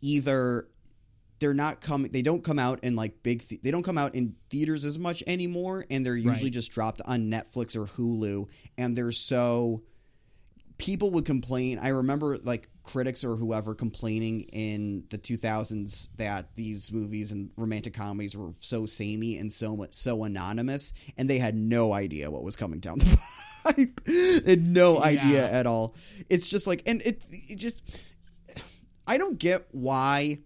either 0.00 0.68
they're 1.42 1.52
not 1.52 1.80
coming, 1.82 2.10
they 2.12 2.22
don't 2.22 2.42
come 2.42 2.58
out 2.58 2.82
in 2.82 2.96
like 2.96 3.22
big, 3.22 3.46
th- 3.46 3.60
they 3.60 3.70
don't 3.70 3.82
come 3.82 3.98
out 3.98 4.14
in 4.14 4.34
theaters 4.48 4.84
as 4.86 4.98
much 4.98 5.22
anymore, 5.26 5.84
and 5.90 6.06
they're 6.06 6.16
usually 6.16 6.44
Right. 6.44 6.52
just 6.52 6.70
dropped 6.72 7.02
on 7.04 7.30
Netflix 7.30 7.76
or 7.76 7.86
Hulu, 7.86 8.48
and 8.78 8.96
they're 8.96 9.12
so 9.12 9.82
people 10.78 11.10
would 11.12 11.24
complain. 11.24 11.78
I 11.78 11.88
remember 11.88 12.38
like 12.38 12.68
critics 12.82 13.22
or 13.22 13.36
whoever 13.36 13.74
complaining 13.74 14.40
in 14.52 15.04
the 15.10 15.18
2000s 15.18 16.08
that 16.16 16.56
these 16.56 16.90
movies 16.92 17.30
and 17.30 17.50
romantic 17.56 17.94
comedies 17.94 18.36
were 18.36 18.50
so 18.52 18.86
samey 18.86 19.36
and 19.38 19.52
so 19.52 19.76
much 19.76 19.94
so 19.94 20.24
anonymous, 20.24 20.92
and 21.16 21.28
they 21.30 21.38
had 21.38 21.54
no 21.54 21.92
idea 21.92 22.30
what 22.30 22.42
was 22.42 22.56
coming 22.56 22.80
down 22.80 22.98
the 22.98 23.18
pipe. 23.64 24.44
had 24.46 24.62
no 24.66 25.00
idea 25.02 25.42
Yeah. 25.50 25.58
at 25.58 25.66
all. 25.66 25.94
It's 26.28 26.48
just 26.48 26.66
like, 26.66 26.82
and 26.86 27.00
it, 27.02 27.22
it 27.30 27.56
just, 27.56 27.82
I 29.06 29.18
don't 29.18 29.38
get 29.38 29.66
why. 29.72 30.38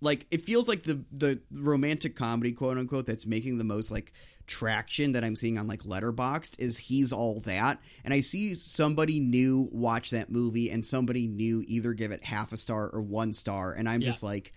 Like 0.00 0.26
it 0.30 0.42
feels 0.42 0.68
like 0.68 0.82
the 0.82 1.02
the 1.12 1.40
romantic 1.52 2.16
comedy 2.16 2.52
quote 2.52 2.76
unquote 2.78 3.06
that's 3.06 3.26
making 3.26 3.58
the 3.58 3.64
most 3.64 3.90
like 3.90 4.12
traction 4.46 5.12
that 5.12 5.24
I'm 5.24 5.34
seeing 5.34 5.58
on 5.58 5.66
like 5.66 5.82
Letterboxd 5.82 6.60
is 6.60 6.78
he's 6.78 7.12
all 7.12 7.40
that, 7.40 7.80
and 8.04 8.12
I 8.14 8.20
see 8.20 8.54
somebody 8.54 9.20
new 9.20 9.68
watch 9.72 10.10
that 10.10 10.30
movie 10.30 10.70
and 10.70 10.84
somebody 10.86 11.26
new 11.26 11.64
either 11.66 11.94
give 11.94 12.12
it 12.12 12.22
half 12.24 12.52
a 12.52 12.56
star 12.56 12.88
or 12.88 13.00
one 13.02 13.32
star, 13.32 13.72
and 13.72 13.88
I'm 13.88 14.00
Yeah. 14.02 14.08
just 14.08 14.22
like, 14.22 14.52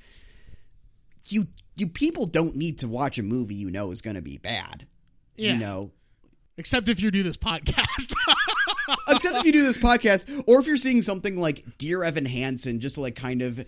you 1.30 1.48
you 1.76 1.88
people 1.88 2.26
don't 2.26 2.56
need 2.56 2.80
to 2.80 2.88
watch 2.88 3.18
a 3.18 3.24
movie 3.24 3.56
you 3.56 3.72
know 3.72 3.92
is 3.92 4.02
going 4.02 4.16
to 4.16 4.22
be 4.22 4.38
bad, 4.38 4.86
Yeah. 5.38 5.54
you 5.54 5.60
know. 5.60 5.92
Except 6.58 6.90
if 6.90 7.00
you 7.02 7.10
do 7.12 7.24
this 7.24 7.38
podcast. 7.38 8.14
Except 9.08 9.38
if 9.38 9.46
you 9.46 9.52
do 9.54 9.64
this 9.64 9.78
podcast, 9.78 10.44
or 10.48 10.60
if 10.60 10.68
you're 10.68 10.76
seeing 10.78 11.02
something 11.02 11.38
like 11.38 11.64
Dear 11.78 12.04
Evan 12.04 12.26
Hansen, 12.26 12.80
just 12.80 12.96
to 12.96 13.02
like 13.02 13.16
kind 13.16 13.42
of 13.42 13.64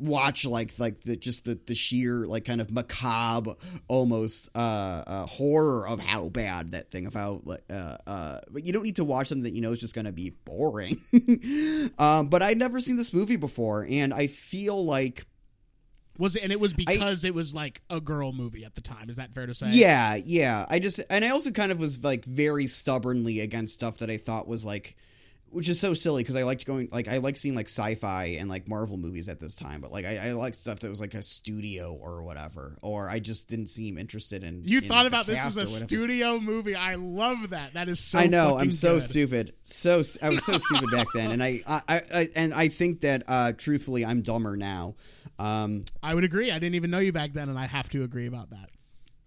watch 0.00 0.44
like 0.44 0.78
like 0.78 1.00
the 1.02 1.16
just 1.16 1.44
the 1.44 1.58
the 1.66 1.74
sheer 1.74 2.26
like 2.26 2.44
kind 2.44 2.60
of 2.60 2.70
macabre 2.70 3.54
almost 3.88 4.48
uh, 4.54 5.02
uh 5.06 5.26
horror 5.26 5.86
of 5.86 6.00
how 6.00 6.28
bad 6.28 6.72
that 6.72 6.90
thing 6.90 7.06
of 7.06 7.14
how 7.14 7.40
like 7.44 7.62
uh 7.70 7.96
uh 8.06 8.38
but 8.50 8.66
you 8.66 8.72
don't 8.72 8.84
need 8.84 8.96
to 8.96 9.04
watch 9.04 9.28
something 9.28 9.44
that 9.44 9.52
you 9.52 9.60
know 9.60 9.72
is 9.72 9.80
just 9.80 9.94
gonna 9.94 10.12
be 10.12 10.30
boring 10.44 10.96
um 11.98 12.28
but 12.28 12.42
i'd 12.42 12.58
never 12.58 12.80
seen 12.80 12.96
this 12.96 13.12
movie 13.12 13.36
before 13.36 13.86
and 13.88 14.12
i 14.14 14.26
feel 14.26 14.84
like 14.84 15.26
Was 16.18 16.36
it? 16.36 16.42
And 16.44 16.52
it 16.52 16.58
was 16.58 16.72
because 16.72 17.24
it 17.24 17.34
was 17.34 17.54
like 17.54 17.82
a 17.90 18.00
girl 18.00 18.32
movie 18.32 18.64
at 18.64 18.74
the 18.74 18.80
time. 18.80 19.10
Is 19.10 19.16
that 19.16 19.34
fair 19.34 19.46
to 19.46 19.54
say? 19.54 19.68
Yeah, 19.70 20.14
yeah. 20.24 20.64
I 20.68 20.78
just 20.78 21.00
and 21.10 21.24
I 21.24 21.28
also 21.28 21.50
kind 21.50 21.70
of 21.70 21.78
was 21.78 22.02
like 22.02 22.24
very 22.24 22.66
stubbornly 22.66 23.40
against 23.40 23.74
stuff 23.74 23.98
that 23.98 24.08
I 24.10 24.16
thought 24.16 24.48
was 24.48 24.64
like 24.64 24.96
which 25.56 25.70
is 25.70 25.80
so 25.80 25.94
silly 25.94 26.22
because 26.22 26.36
I 26.36 26.42
liked 26.42 26.66
going 26.66 26.90
like 26.92 27.08
I 27.08 27.16
like 27.16 27.38
seeing 27.38 27.54
like 27.54 27.64
sci-fi 27.64 28.36
and 28.38 28.50
like 28.50 28.68
Marvel 28.68 28.98
movies 28.98 29.26
at 29.26 29.40
this 29.40 29.56
time, 29.56 29.80
but 29.80 29.90
like 29.90 30.04
I, 30.04 30.28
I 30.28 30.32
like 30.32 30.54
stuff 30.54 30.80
that 30.80 30.90
was 30.90 31.00
like 31.00 31.14
a 31.14 31.22
studio 31.22 31.94
or 31.94 32.22
whatever, 32.22 32.76
or 32.82 33.08
I 33.08 33.20
just 33.20 33.48
didn't 33.48 33.68
seem 33.68 33.96
interested 33.96 34.44
in. 34.44 34.60
You 34.64 34.78
in 34.78 34.84
thought 34.84 35.06
about 35.06 35.24
this 35.26 35.42
as 35.42 35.56
a 35.56 35.64
studio 35.64 36.38
movie. 36.38 36.74
I 36.74 36.96
love 36.96 37.50
that. 37.50 37.72
That 37.72 37.88
is 37.88 37.98
so. 38.00 38.18
I 38.18 38.26
know 38.26 38.58
I'm 38.58 38.70
so 38.70 38.96
good. 38.96 39.02
stupid. 39.02 39.54
So 39.62 40.02
I 40.22 40.28
was 40.28 40.44
so 40.44 40.58
stupid 40.58 40.90
back 40.92 41.06
then, 41.14 41.32
and 41.32 41.42
I, 41.42 41.62
I, 41.66 41.82
I 41.88 42.28
and 42.36 42.52
I 42.52 42.68
think 42.68 43.00
that 43.00 43.22
uh, 43.26 43.52
truthfully 43.52 44.04
I'm 44.04 44.20
dumber 44.20 44.58
now. 44.58 44.94
Um, 45.38 45.86
I 46.02 46.14
would 46.14 46.24
agree. 46.24 46.50
I 46.50 46.58
didn't 46.58 46.74
even 46.74 46.90
know 46.90 46.98
you 46.98 47.12
back 47.12 47.32
then, 47.32 47.48
and 47.48 47.58
I 47.58 47.64
have 47.64 47.88
to 47.90 48.04
agree 48.04 48.26
about 48.26 48.50
that. 48.50 48.68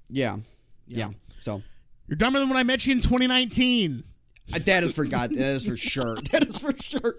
yeah, 0.10 0.38
yeah. 0.86 1.10
So 1.40 1.64
You're 2.08 2.18
dumber 2.18 2.38
than 2.38 2.50
when 2.50 2.58
I 2.60 2.64
met 2.64 2.86
you 2.86 2.94
in 2.94 3.02
2019. 3.02 4.04
Uh, 4.54 4.60
that 4.66 4.84
is 4.84 4.94
for 4.94 5.06
God. 5.06 5.32
That 5.32 5.40
is 5.56 5.66
for 5.66 5.78
sure. 5.78 6.16
That 6.32 6.44
is 6.48 6.60
for 6.60 6.74
sure. 6.82 7.16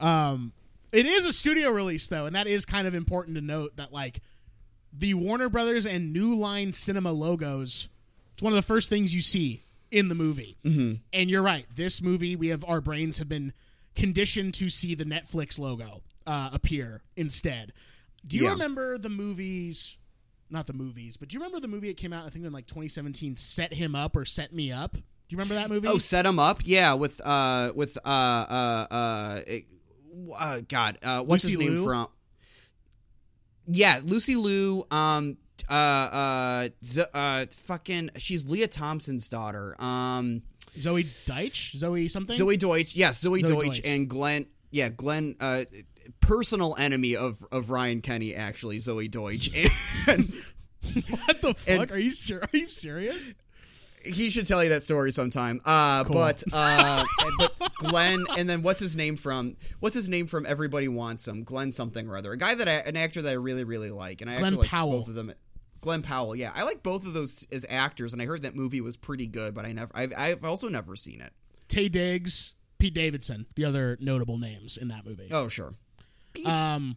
Um, 0.00 0.52
it 0.92 1.06
is 1.06 1.26
a 1.26 1.32
studio 1.32 1.70
release 1.70 2.06
though, 2.08 2.26
and 2.26 2.34
that 2.36 2.46
is 2.46 2.64
kind 2.64 2.86
of 2.86 2.94
important 2.94 3.36
to 3.36 3.40
note 3.42 3.76
that 3.76 3.92
like 3.92 4.20
the 4.92 5.14
Warner 5.14 5.48
Brothers 5.48 5.86
and 5.86 6.12
New 6.12 6.34
Line 6.34 6.72
Cinema 6.72 7.12
logos. 7.12 7.88
It's 8.34 8.42
one 8.42 8.52
of 8.52 8.56
the 8.56 8.62
first 8.62 8.88
things 8.90 9.14
you 9.14 9.22
see 9.22 9.62
in 9.90 10.08
the 10.08 10.14
movie. 10.14 10.58
Mm-hmm. 10.64 10.94
And 11.12 11.30
you're 11.30 11.42
right. 11.42 11.64
This 11.74 12.02
movie, 12.02 12.36
we 12.36 12.48
have 12.48 12.64
our 12.68 12.80
brains 12.82 13.18
have 13.18 13.28
been 13.28 13.52
conditioned 13.94 14.52
to 14.54 14.68
see 14.68 14.94
the 14.94 15.04
Netflix 15.04 15.58
logo 15.58 16.02
uh, 16.26 16.50
appear 16.52 17.02
instead. 17.16 17.72
Do 18.26 18.36
you 18.36 18.44
Yeah. 18.44 18.50
remember 18.50 18.98
the 18.98 19.08
movies? 19.08 19.96
Not 20.50 20.66
the 20.66 20.74
movies, 20.74 21.16
but 21.16 21.28
do 21.28 21.34
you 21.34 21.40
remember 21.40 21.60
the 21.60 21.68
movie 21.68 21.88
that 21.88 21.96
came 21.96 22.12
out? 22.12 22.24
I 22.26 22.28
think 22.28 22.44
in 22.44 22.52
like 22.52 22.66
2017, 22.66 23.36
"Set 23.36 23.74
Him 23.74 23.94
Up" 23.96 24.14
or 24.14 24.24
"Set 24.24 24.52
Me 24.52 24.70
Up." 24.70 24.96
Do 25.28 25.34
you 25.34 25.38
remember 25.38 25.54
that 25.54 25.68
movie? 25.70 25.88
Oh, 25.88 25.98
set 25.98 26.24
him 26.24 26.38
up. 26.38 26.60
Yeah, 26.64 26.94
with 26.94 27.20
uh, 27.24 27.72
with 27.74 27.98
uh, 28.04 28.08
uh, 28.08 28.86
uh, 28.90 29.40
uh 30.36 30.60
God, 30.68 30.98
uh, 31.02 31.24
what's 31.24 31.44
Lucy 31.44 31.50
his 31.50 31.58
name 31.58 31.70
Liu? 31.70 31.84
from? 31.84 32.08
Yeah, 33.66 34.00
Lucy 34.04 34.36
Liu. 34.36 34.86
Um, 34.90 35.38
uh, 35.68 35.72
uh, 35.72 36.68
uh, 37.12 37.46
fucking, 37.56 38.10
she's 38.18 38.46
Lea 38.46 38.68
Thompson's 38.68 39.28
daughter. 39.28 39.74
Um, 39.82 40.42
Zoe 40.78 41.02
Deitch, 41.02 41.74
Zoe 41.74 42.08
something. 42.08 42.36
Zoe 42.36 42.56
Deutch. 42.56 42.94
Yes, 42.94 43.20
Zoe, 43.20 43.40
Zoe 43.40 43.48
Deutch, 43.48 43.64
Deutch. 43.64 43.80
and 43.84 44.08
Glenn. 44.08 44.46
Yeah, 44.70 44.90
Glenn. 44.90 45.36
Uh, 45.40 45.64
personal 46.20 46.76
enemy 46.78 47.16
of 47.16 47.44
of 47.50 47.70
Ryan 47.70 48.00
Kenny. 48.00 48.34
Actually, 48.34 48.78
Zoe 48.78 49.08
Deutch. 49.08 49.50
And 50.08 50.32
What 51.08 51.42
the 51.42 51.54
fuck? 51.54 51.68
And- 51.68 51.90
are 51.90 51.98
you 51.98 52.12
ser- 52.12 52.42
are 52.42 52.56
you 52.56 52.68
serious? 52.68 53.34
He 54.06 54.30
should 54.30 54.46
tell 54.46 54.62
you 54.62 54.70
that 54.70 54.82
story 54.82 55.12
sometime. 55.12 55.60
Uh, 55.64 56.04
but 56.04 56.42
uh, 56.52 57.04
but 57.38 57.52
Glenn, 57.78 58.24
and 58.36 58.48
then 58.48 58.62
what's 58.62 58.80
his 58.80 58.96
name 58.96 59.16
from? 59.16 59.56
What's 59.80 59.94
his 59.94 60.08
name 60.08 60.26
from? 60.26 60.46
Everybody 60.46 60.88
wants 60.88 61.26
him. 61.26 61.44
Glenn 61.44 61.72
something 61.72 62.08
or 62.08 62.16
other. 62.16 62.32
A 62.32 62.36
guy 62.38 62.54
that 62.54 62.68
I, 62.68 62.72
an 62.72 62.96
actor 62.96 63.22
that 63.22 63.30
I 63.30 63.34
really 63.34 63.64
really 63.64 63.90
like, 63.90 64.20
and 64.20 64.30
I 64.30 64.38
Glenn 64.38 64.54
actually 64.54 64.68
like 64.68 64.90
both 64.90 65.08
of 65.08 65.14
them. 65.14 65.32
Glen 65.82 66.02
Powell, 66.02 66.34
yeah, 66.34 66.50
I 66.54 66.64
like 66.64 66.82
both 66.82 67.06
of 67.06 67.12
those 67.12 67.46
as 67.52 67.64
actors, 67.68 68.12
and 68.12 68.20
I 68.20 68.24
heard 68.24 68.42
that 68.42 68.56
movie 68.56 68.80
was 68.80 68.96
pretty 68.96 69.28
good, 69.28 69.54
but 69.54 69.64
I 69.64 69.70
never, 69.72 69.92
I've, 69.94 70.12
I've 70.16 70.44
also 70.44 70.68
never 70.68 70.96
seen 70.96 71.20
it. 71.20 71.32
Taye 71.68 71.92
Diggs, 71.92 72.54
Pete 72.78 72.94
Davidson, 72.94 73.46
the 73.54 73.64
other 73.64 73.96
notable 74.00 74.36
names 74.36 74.76
in 74.76 74.88
that 74.88 75.06
movie. 75.06 75.28
Oh 75.30 75.48
sure, 75.48 75.74
Um, 76.44 76.96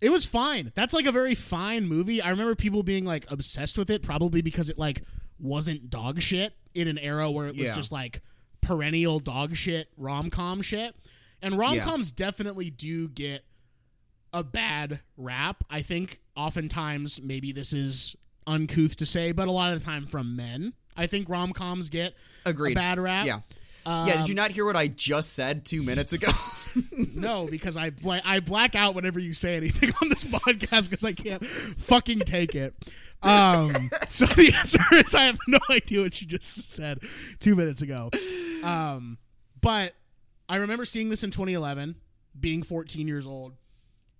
it 0.00 0.10
was 0.10 0.24
fine. 0.24 0.72
That's 0.74 0.94
like 0.94 1.04
a 1.04 1.12
very 1.12 1.34
fine 1.34 1.86
movie. 1.86 2.22
I 2.22 2.30
remember 2.30 2.54
people 2.54 2.82
being 2.82 3.04
like 3.04 3.30
obsessed 3.30 3.76
with 3.76 3.90
it, 3.90 4.02
probably 4.02 4.40
because 4.40 4.70
it 4.70 4.78
like 4.78 5.02
wasn't 5.42 5.90
dog 5.90 6.20
shit 6.22 6.54
in 6.74 6.88
an 6.88 6.96
era 6.98 7.30
where 7.30 7.46
it 7.48 7.56
was 7.56 7.68
Yeah. 7.68 7.74
just 7.74 7.92
like 7.92 8.22
perennial 8.60 9.18
dog 9.20 9.56
shit 9.56 9.88
rom 9.96 10.30
com 10.30 10.62
shit. 10.62 10.94
And 11.42 11.58
rom 11.58 11.78
coms 11.80 12.10
definitely 12.12 12.70
do 12.70 13.08
get 13.08 13.44
a 14.32 14.42
bad 14.44 15.00
rap. 15.16 15.64
I 15.68 15.82
think 15.82 16.20
oftentimes 16.36 17.20
maybe 17.20 17.50
this 17.52 17.72
is 17.72 18.14
uncouth 18.46 18.96
to 18.96 19.06
say, 19.06 19.32
but 19.32 19.48
a 19.48 19.50
lot 19.50 19.72
of 19.72 19.80
the 19.80 19.84
time 19.84 20.06
from 20.06 20.36
men. 20.36 20.74
I 20.96 21.06
think 21.06 21.28
rom 21.28 21.52
coms 21.52 21.88
get 21.88 22.14
agreed. 22.46 22.72
a 22.72 22.74
bad 22.80 22.98
rap. 23.00 23.26
Yeah, 23.26 23.40
yeah. 23.86 24.18
Did 24.18 24.28
you 24.28 24.34
not 24.34 24.50
hear 24.50 24.64
what 24.64 24.76
I 24.76 24.88
just 24.88 25.32
said 25.34 25.64
two 25.64 25.82
minutes 25.82 26.12
ago? 26.12 26.28
No, 27.14 27.46
because 27.50 27.76
I 27.76 27.90
bla- 27.90 28.22
I 28.24 28.40
black 28.40 28.74
out 28.74 28.94
whenever 28.94 29.20
you 29.20 29.34
say 29.34 29.58
anything 29.58 29.90
on 30.00 30.08
this 30.08 30.24
podcast 30.24 30.88
because 30.88 31.04
I 31.04 31.12
can't 31.12 31.44
fucking 31.44 32.20
take 32.20 32.54
it. 32.54 32.74
Um, 33.22 33.74
so 34.06 34.24
the 34.24 34.54
answer 34.58 34.80
is 34.94 35.14
I 35.14 35.24
have 35.24 35.38
no 35.46 35.58
idea 35.70 36.00
what 36.00 36.18
you 36.22 36.26
just 36.26 36.72
said 36.72 37.00
two 37.40 37.54
minutes 37.54 37.82
ago. 37.82 38.08
Um, 38.64 39.18
but 39.60 39.92
I 40.48 40.56
remember 40.56 40.86
seeing 40.86 41.10
this 41.10 41.22
in 41.24 41.30
2011, 41.30 41.94
being 42.40 42.62
14 42.62 43.06
years 43.06 43.26
old, 43.26 43.52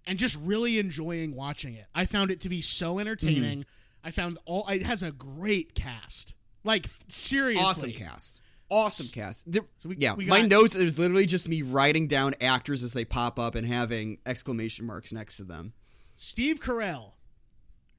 and 0.07 0.19
just 0.19 0.39
really 0.43 0.79
enjoying 0.79 1.35
watching 1.35 1.73
it. 1.75 1.87
I 1.95 2.05
found 2.05 2.31
it 2.31 2.41
to 2.41 2.51
be 2.51 2.61
so 2.61 2.99
entertaining. 2.99 3.65
I 4.05 4.11
found 4.11 4.39
all 4.45 4.69
it 4.69 4.83
has 4.83 5.03
a 5.03 5.11
great 5.11 5.75
cast. 5.75 6.35
Like 6.65 6.87
seriously, 7.09 7.65
awesome 7.65 7.93
cast. 7.93 8.42
Awesome 8.73 9.07
cast. 9.13 9.51
There- 9.51 9.67
we- 9.85 9.97
yeah, 9.99 10.15
we 10.15 10.25
my 10.27 10.41
notes 10.43 10.75
is 10.75 10.99
literally 10.99 11.27
just 11.27 11.49
me 11.49 11.61
writing 11.63 12.07
down 12.09 12.35
actors 12.41 12.83
as 12.83 12.93
they 12.95 13.05
pop 13.05 13.39
up 13.39 13.55
and 13.55 13.67
having 13.67 14.19
exclamation 14.25 14.87
marks 14.87 15.13
next 15.13 15.37
to 15.37 15.45
them. 15.45 15.75
Steve 16.17 16.59
Carell, 16.61 17.13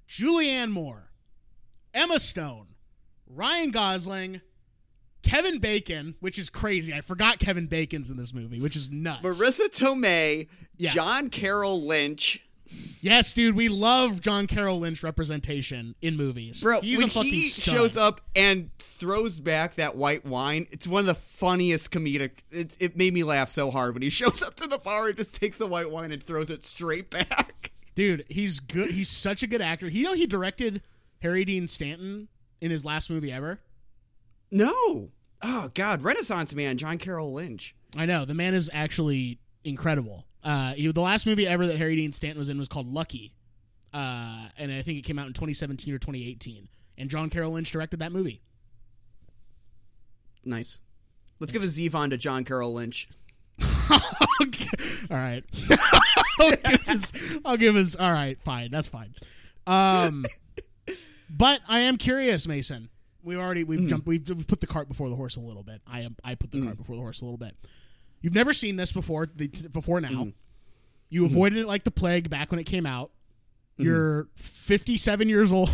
Julianne 0.07 0.71
Moore, 0.71 1.11
Emma 1.93 2.19
Stone, 2.19 2.67
Ryan 3.27 3.71
Gosling, 3.71 4.41
Kevin 5.23 5.59
Bacon, 5.59 6.15
which 6.19 6.37
is 6.37 6.49
crazy. 6.49 6.93
I 6.93 7.01
forgot 7.01 7.39
Kevin 7.39 7.67
Bacon's 7.67 8.09
in 8.09 8.17
this 8.17 8.33
movie, 8.33 8.59
which 8.59 8.75
is 8.75 8.89
nuts. 8.89 9.21
Marisa 9.25 9.69
Tomei, 9.69 10.47
Yeah. 10.77 10.91
John 10.91 11.29
Carroll 11.29 11.85
Lynch. 11.85 12.41
yes, 13.01 13.33
dude, 13.33 13.55
we 13.55 13.69
love 13.69 14.19
John 14.21 14.47
Carroll 14.47 14.79
Lynch 14.79 15.01
representation 15.03 15.95
in 16.01 16.17
movies. 16.17 16.61
Bro, 16.61 16.81
he's 16.81 16.97
when 16.97 17.07
a 17.07 17.11
fucking 17.11 17.31
he 17.31 17.45
stud. 17.45 17.73
shows 17.75 17.97
up 17.97 18.21
and 18.35 18.72
throws 19.03 19.41
back 19.41 19.75
that 19.75 19.97
white 19.97 20.25
wine, 20.25 20.65
it's 20.71 20.87
one 20.87 21.01
of 21.01 21.05
the 21.07 21.13
funniest 21.13 21.91
comedic. 21.91 22.31
It, 22.51 22.77
it 22.79 22.95
made 22.95 23.13
me 23.13 23.25
laugh 23.25 23.49
so 23.49 23.69
hard 23.69 23.93
when 23.93 24.01
he 24.01 24.09
shows 24.09 24.41
up 24.41 24.55
to 24.55 24.67
the 24.67 24.77
bar 24.77 25.07
and 25.07 25.17
just 25.17 25.35
takes 25.35 25.57
the 25.57 25.67
white 25.67 25.91
wine 25.91 26.13
and 26.13 26.23
throws 26.23 26.49
it 26.49 26.63
straight 26.63 27.09
back. 27.09 27.71
dude, 27.95 28.23
he's 28.29 28.61
good. 28.61 28.91
He's 28.91 29.09
such 29.09 29.43
a 29.43 29.47
good 29.47 29.61
actor. 29.61 29.89
You 29.89 30.03
know, 30.03 30.13
he 30.13 30.25
directed 30.25 30.83
Harry 31.21 31.43
Dean 31.43 31.67
Stanton 31.67 32.29
in 32.61 32.71
his 32.71 32.85
last 32.85 33.09
movie 33.09 33.29
ever. 33.29 33.59
No. 34.49 35.09
Oh, 35.41 35.69
God. 35.73 36.01
Renaissance 36.01 36.55
man, 36.55 36.77
John 36.77 36.97
Carroll 36.97 37.33
Lynch. 37.33 37.75
I 37.97 38.05
know 38.05 38.23
the 38.23 38.33
man 38.33 38.53
is 38.53 38.69
actually 38.73 39.39
incredible. 39.65 40.27
Uh, 40.45 40.75
he, 40.75 40.89
the 40.89 41.01
last 41.01 41.25
movie 41.25 41.45
ever 41.45 41.67
that 41.67 41.75
Harry 41.75 41.97
Dean 41.97 42.13
Stanton 42.13 42.39
was 42.39 42.47
in 42.47 42.57
was 42.57 42.69
called 42.69 42.93
Lucky, 42.93 43.35
uh, 43.93 44.47
and 44.57 44.71
I 44.71 44.81
think 44.81 44.97
it 44.97 45.01
came 45.01 45.19
out 45.19 45.27
in 45.27 45.33
2017 45.33 45.93
or 45.93 45.99
2018. 45.99 46.69
And 46.97 47.09
John 47.09 47.29
Carroll 47.29 47.51
Lynch 47.51 47.69
directed 47.69 47.99
that 47.99 48.13
movie. 48.13 48.41
Nice. 50.45 50.79
Let's 51.39 51.51
give 51.51 51.63
a 51.63 51.65
Zevon 51.65 52.11
to 52.11 52.17
John 52.17 52.43
Carroll 52.43 52.73
Lynch. 52.73 53.09
all 53.91 53.97
right, 55.17 55.43
I'll 56.39 56.51
give 56.51 56.83
his. 56.83 57.13
I'll 57.45 57.57
give 57.57 57.75
his. 57.75 57.95
All 57.95 58.11
right, 58.11 58.41
fine, 58.43 58.71
that's 58.71 58.87
fine. 58.87 59.13
Um, 59.67 60.25
but 61.29 61.61
I 61.67 61.79
am 61.79 61.97
curious, 61.97 62.47
Mason. 62.47 62.89
We 63.23 63.37
already 63.37 63.63
we've 63.63 63.79
mm. 63.79 63.89
jumped. 63.89 64.07
We've, 64.07 64.27
we've 64.27 64.47
put 64.47 64.61
the 64.61 64.67
cart 64.67 64.87
before 64.87 65.09
the 65.09 65.15
horse 65.15 65.35
a 65.35 65.41
little 65.41 65.63
bit. 65.63 65.81
I 65.87 66.01
am. 66.01 66.15
I 66.23 66.35
put 66.35 66.51
the 66.51 66.59
mm. 66.59 66.65
cart 66.65 66.77
before 66.77 66.95
the 66.95 67.01
horse 67.01 67.21
a 67.21 67.25
little 67.25 67.37
bit. 67.37 67.55
You've 68.21 68.33
never 68.33 68.53
seen 68.53 68.77
this 68.77 68.91
before. 68.91 69.27
The, 69.33 69.47
before 69.71 70.01
now, 70.01 70.09
mm. 70.09 70.33
you 71.09 71.23
mm-hmm. 71.23 71.33
avoided 71.33 71.59
it 71.59 71.67
like 71.67 71.83
the 71.83 71.91
plague 71.91 72.29
back 72.29 72.51
when 72.51 72.59
it 72.59 72.65
came 72.65 72.85
out. 72.85 73.11
Mm-hmm. 73.73 73.83
You're 73.83 74.27
57 74.35 75.29
years 75.29 75.51
old 75.51 75.69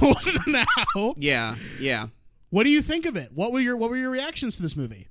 now. 0.48 1.14
Yeah, 1.18 1.56
yeah. 1.80 2.08
What 2.50 2.64
do 2.64 2.70
you 2.70 2.82
think 2.82 3.06
of 3.06 3.16
it? 3.16 3.32
What 3.34 3.52
were 3.52 3.60
your 3.60 3.78
What 3.78 3.90
were 3.90 3.98
your 3.98 4.10
reactions 4.10 4.56
to 4.58 4.62
this 4.62 4.76
movie? 4.76 5.08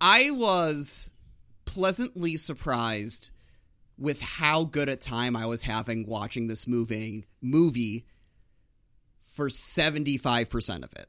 I 0.00 0.30
was 0.30 1.10
pleasantly 1.64 2.36
surprised 2.36 3.30
with 3.98 4.20
how 4.20 4.64
good 4.64 4.88
a 4.88 4.96
time 4.96 5.36
I 5.36 5.46
was 5.46 5.62
having 5.62 6.06
watching 6.06 6.46
this 6.46 6.66
moving 6.66 7.24
movie 7.42 8.06
for 9.34 9.48
75% 9.48 10.84
of 10.84 10.92
it. 10.92 11.06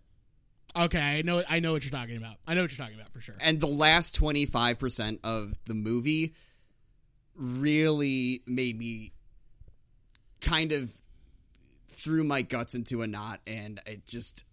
Okay, 0.76 1.00
I 1.00 1.22
know. 1.22 1.44
I 1.50 1.60
know 1.60 1.72
what 1.72 1.84
you're 1.84 1.92
talking 1.92 2.18
about. 2.18 2.36
I 2.48 2.54
know 2.54 2.62
what 2.62 2.72
you're 2.72 2.84
talking 2.84 3.00
about 3.00 3.12
for 3.12 3.22
sure. 3.22 3.36
And 3.42 3.60
the 3.60 3.68
last 3.68 4.20
25% 4.20 5.20
of 5.24 5.54
the 5.66 5.74
movie 5.74 6.36
really 7.36 8.42
made 8.46 8.78
me 8.78 9.14
kind 10.42 10.72
of 10.72 10.94
threw 12.00 12.24
my 12.24 12.42
guts 12.42 12.76
into 12.76 13.02
a 13.02 13.08
knot 13.08 13.40
and 13.46 13.80
it 13.86 14.06
just 14.06 14.46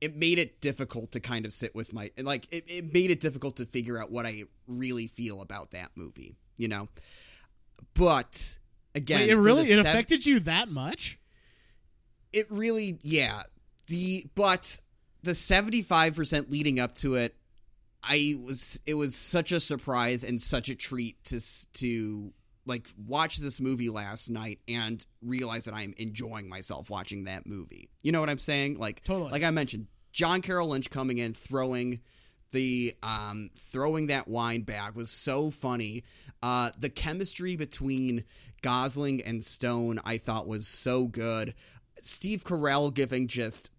it 0.00 0.16
made 0.16 0.38
it 0.38 0.60
difficult 0.60 1.12
to 1.12 1.20
kind 1.20 1.46
of 1.46 1.52
sit 1.52 1.74
with 1.74 1.92
my 1.92 2.10
like 2.18 2.46
it, 2.52 2.64
it 2.68 2.92
made 2.92 3.10
it 3.10 3.20
difficult 3.20 3.56
to 3.56 3.66
figure 3.66 4.00
out 4.00 4.10
what 4.10 4.26
I 4.26 4.44
really 4.66 5.06
feel 5.06 5.40
about 5.40 5.70
that 5.70 5.90
movie, 5.94 6.36
you 6.56 6.68
know. 6.68 6.88
But 7.94 8.58
again, 8.94 9.20
Wait, 9.20 9.30
it 9.30 9.36
really 9.36 9.62
it 9.64 9.76
sev- 9.76 9.86
affected 9.86 10.26
you 10.26 10.40
that 10.40 10.68
much? 10.68 11.18
it 12.32 12.50
really 12.50 12.98
yeah 13.02 13.44
the 13.86 14.26
but 14.34 14.80
the 15.22 15.30
75% 15.30 16.50
leading 16.50 16.80
up 16.80 16.94
to 16.96 17.14
it 17.14 17.36
i 18.02 18.34
was 18.44 18.80
it 18.86 18.94
was 18.94 19.14
such 19.14 19.52
a 19.52 19.60
surprise 19.60 20.24
and 20.24 20.42
such 20.42 20.68
a 20.68 20.74
treat 20.74 21.22
to 21.22 21.40
to 21.74 22.32
like 22.66 22.88
watch 23.06 23.36
this 23.38 23.60
movie 23.60 23.88
last 23.90 24.30
night 24.30 24.58
and 24.68 25.06
realize 25.22 25.64
that 25.64 25.74
i'm 25.74 25.94
enjoying 25.98 26.48
myself 26.48 26.90
watching 26.90 27.24
that 27.24 27.46
movie 27.46 27.88
you 28.02 28.10
know 28.12 28.20
what 28.20 28.30
i'm 28.30 28.38
saying 28.38 28.78
like 28.78 29.02
Totally. 29.04 29.30
like 29.30 29.42
i 29.42 29.50
mentioned 29.50 29.86
john 30.12 30.40
carroll 30.40 30.68
lynch 30.68 30.90
coming 30.90 31.18
in 31.18 31.34
throwing 31.34 32.00
the 32.52 32.94
um 33.02 33.50
throwing 33.56 34.06
that 34.08 34.28
wine 34.28 34.62
back 34.62 34.94
was 34.96 35.10
so 35.10 35.50
funny 35.50 36.04
uh 36.42 36.70
the 36.78 36.88
chemistry 36.88 37.56
between 37.56 38.24
gosling 38.62 39.22
and 39.22 39.44
stone 39.44 40.00
i 40.04 40.16
thought 40.16 40.46
was 40.46 40.66
so 40.66 41.06
good 41.06 41.54
steve 42.00 42.44
carell 42.44 42.92
giving 42.92 43.28
just 43.28 43.70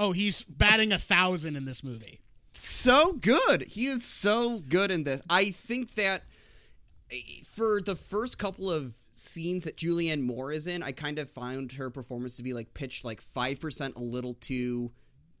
Oh, 0.00 0.12
he's 0.12 0.44
batting 0.44 0.92
a 0.92 0.98
thousand 0.98 1.56
in 1.56 1.64
this 1.64 1.82
movie. 1.82 2.20
so 2.52 3.14
good. 3.14 3.64
He 3.64 3.86
is 3.86 4.04
so 4.04 4.60
good 4.60 4.92
in 4.92 5.02
this. 5.02 5.24
I 5.28 5.50
think 5.50 5.96
that 5.96 6.22
for 7.44 7.80
the 7.80 7.94
first 7.94 8.38
couple 8.38 8.70
of 8.70 8.94
scenes 9.12 9.64
that 9.64 9.76
Julianne 9.76 10.22
Moore 10.22 10.52
is 10.52 10.66
in, 10.66 10.82
I 10.82 10.92
kind 10.92 11.18
of 11.18 11.30
found 11.30 11.72
her 11.72 11.90
performance 11.90 12.36
to 12.36 12.42
be 12.42 12.52
like 12.52 12.74
pitched 12.74 13.04
like 13.04 13.20
five 13.20 13.60
percent 13.60 13.96
a 13.96 14.00
little 14.00 14.34
too 14.34 14.92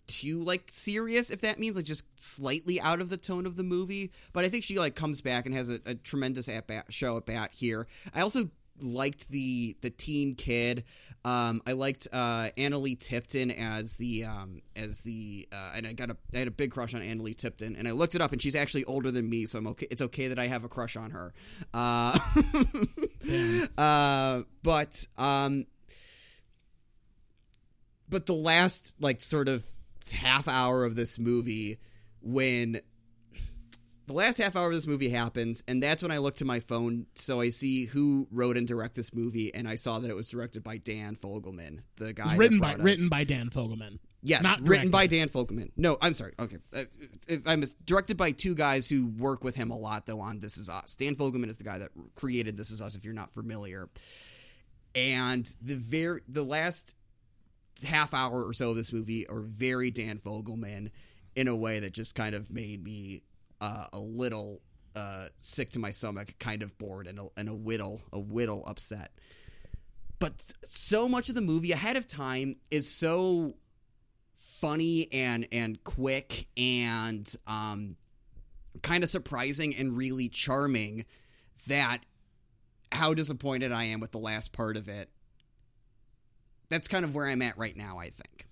too 0.06 0.42
like 0.42 0.64
serious 0.68 1.30
if 1.30 1.42
that 1.42 1.58
means 1.58 1.76
like 1.76 1.84
just 1.84 2.06
slightly 2.20 2.80
out 2.80 3.00
of 3.00 3.10
the 3.10 3.16
tone 3.16 3.46
of 3.46 3.56
the 3.56 3.62
movie. 3.62 4.10
But 4.32 4.44
i 4.44 4.48
think 4.48 4.64
she 4.64 4.78
like 4.78 4.94
comes 4.94 5.20
back 5.20 5.46
and 5.46 5.54
has 5.54 5.68
a, 5.68 5.78
a 5.86 5.94
tremendous 5.94 6.48
at 6.48 6.66
bat 6.66 6.86
show 6.88 7.16
at 7.16 7.26
bat 7.26 7.50
here. 7.52 7.86
I 8.14 8.22
also 8.22 8.50
liked 8.80 9.28
the 9.28 9.76
the 9.80 9.90
teen 9.90 10.34
kid 10.34 10.84
um 11.28 11.60
i 11.66 11.72
liked 11.72 12.08
uh 12.12 12.48
analeigh 12.56 12.98
tipton 12.98 13.50
as 13.50 13.96
the 13.96 14.24
um 14.24 14.62
as 14.76 15.02
the 15.02 15.46
uh 15.52 15.72
and 15.74 15.86
i 15.86 15.92
got 15.92 16.10
a 16.10 16.16
i 16.34 16.38
had 16.38 16.48
a 16.48 16.52
big 16.52 16.70
crush 16.70 16.94
on 16.94 17.00
analeigh 17.00 17.36
tipton 17.36 17.76
and 17.76 17.86
i 17.86 17.90
looked 17.90 18.14
it 18.14 18.20
up 18.20 18.32
and 18.32 18.40
she's 18.40 18.54
actually 18.54 18.84
older 18.84 19.10
than 19.10 19.28
me 19.28 19.44
so 19.44 19.58
i'm 19.58 19.66
okay 19.66 19.86
it's 19.90 20.00
okay 20.00 20.28
that 20.28 20.38
i 20.38 20.46
have 20.46 20.64
a 20.64 20.68
crush 20.68 20.96
on 20.96 21.10
her. 21.10 21.32
Uh 21.74 22.18
uh 23.78 24.42
but 24.62 25.06
um 25.18 25.66
but 28.08 28.26
the 28.26 28.34
last 28.34 28.94
like 29.00 29.20
sort 29.20 29.48
of 29.48 29.64
half 30.12 30.48
hour 30.48 30.84
of 30.84 30.96
this 30.96 31.18
movie 31.18 31.78
when 32.22 32.80
the 34.08 34.14
last 34.14 34.38
half 34.38 34.56
hour 34.56 34.66
of 34.68 34.72
this 34.74 34.86
movie 34.86 35.08
happens 35.10 35.62
and 35.68 35.82
that's 35.82 36.02
when 36.02 36.10
i 36.12 36.18
look 36.18 36.34
to 36.34 36.44
my 36.44 36.58
phone 36.60 37.06
so 37.14 37.40
i 37.40 37.50
see 37.50 37.84
who 37.84 38.26
wrote 38.30 38.56
and 38.56 38.66
direct 38.66 38.94
this 38.94 39.14
movie 39.14 39.54
and 39.54 39.68
i 39.68 39.74
saw 39.76 39.98
that 39.98 40.10
it 40.10 40.16
was 40.16 40.28
directed 40.28 40.64
by 40.64 40.76
dan 40.78 41.14
fogelman 41.14 41.80
the 41.96 42.12
guy 42.12 42.34
written 42.36 42.58
by 42.58 42.74
us- 42.74 42.80
written 42.80 43.08
by 43.08 43.22
Dan 43.24 43.50
Fogelman. 43.50 43.98
Yes, 44.20 44.42
Not 44.42 44.66
written 44.66 44.90
by. 44.90 45.06
Dan 45.06 45.28
Fogelman. 45.28 45.70
No, 45.76 45.96
I'm 46.02 46.12
sorry. 46.12 46.32
Okay, 46.40 46.56
uh, 46.74 46.82
if 47.28 47.46
I'm 47.46 47.62
directed 47.84 48.16
by 48.16 48.32
two 48.32 48.56
guys 48.56 48.88
who 48.88 49.06
work 49.06 49.44
with 49.44 49.54
him 49.54 49.70
a 49.70 49.76
lot, 49.78 50.06
though. 50.06 50.20
On 50.20 50.40
This 50.40 50.56
Is 50.58 50.68
Us, 50.68 50.96
Dan 50.96 51.14
Fogelman 51.14 51.48
is 51.48 51.56
the 51.56 51.62
guy 51.62 51.78
that 51.78 51.90
created 52.16 52.56
This 52.56 52.72
Is 52.72 52.82
Us. 52.82 52.96
If 52.96 53.04
you're 53.04 53.14
not 53.14 53.30
familiar, 53.30 53.88
and 54.96 55.46
the 55.62 55.76
very 55.76 56.22
the 56.28 56.42
last 56.42 56.96
half 57.86 58.12
hour 58.12 58.44
or 58.44 58.52
so 58.52 58.70
of 58.70 58.76
this 58.76 58.92
movie 58.92 59.24
are 59.28 59.40
very 59.40 59.92
Dan 59.92 60.18
Fogelman 60.18 60.90
in 61.36 61.46
a 61.46 61.54
way 61.54 61.78
that 61.78 61.92
just 61.92 62.16
kind 62.16 62.34
of 62.34 62.50
made 62.50 62.82
me 62.82 63.22
uh, 63.60 63.86
a 63.92 63.98
little 63.98 64.60
uh, 64.94 65.26
sick 65.38 65.70
to 65.70 65.78
my 65.78 65.90
stomach, 65.90 66.34
kind 66.38 66.62
of 66.62 66.76
bored, 66.78 67.06
and 67.06 67.18
a, 67.18 67.26
and 67.36 67.48
a 67.48 67.54
whittle 67.54 68.02
a 68.12 68.18
whittle 68.18 68.64
upset. 68.66 69.12
But 70.18 70.42
so 70.64 71.08
much 71.08 71.28
of 71.28 71.34
the 71.34 71.40
movie 71.40 71.72
ahead 71.72 71.96
of 71.96 72.06
time 72.06 72.56
is 72.70 72.90
so 72.90 73.54
funny 74.38 75.08
and 75.12 75.46
and 75.52 75.82
quick 75.84 76.48
and 76.56 77.32
um 77.46 77.96
kind 78.82 79.04
of 79.04 79.10
surprising 79.10 79.74
and 79.76 79.96
really 79.96 80.28
charming 80.28 81.04
that 81.68 81.98
how 82.90 83.14
disappointed 83.14 83.70
I 83.70 83.84
am 83.84 84.00
with 84.00 84.12
the 84.12 84.18
last 84.18 84.52
part 84.52 84.76
of 84.76 84.88
it. 84.88 85.10
That's 86.68 86.88
kind 86.88 87.04
of 87.04 87.14
where 87.14 87.26
I'm 87.26 87.42
at 87.42 87.56
right 87.56 87.76
now, 87.76 87.98
I 87.98 88.08
think. 88.08 88.46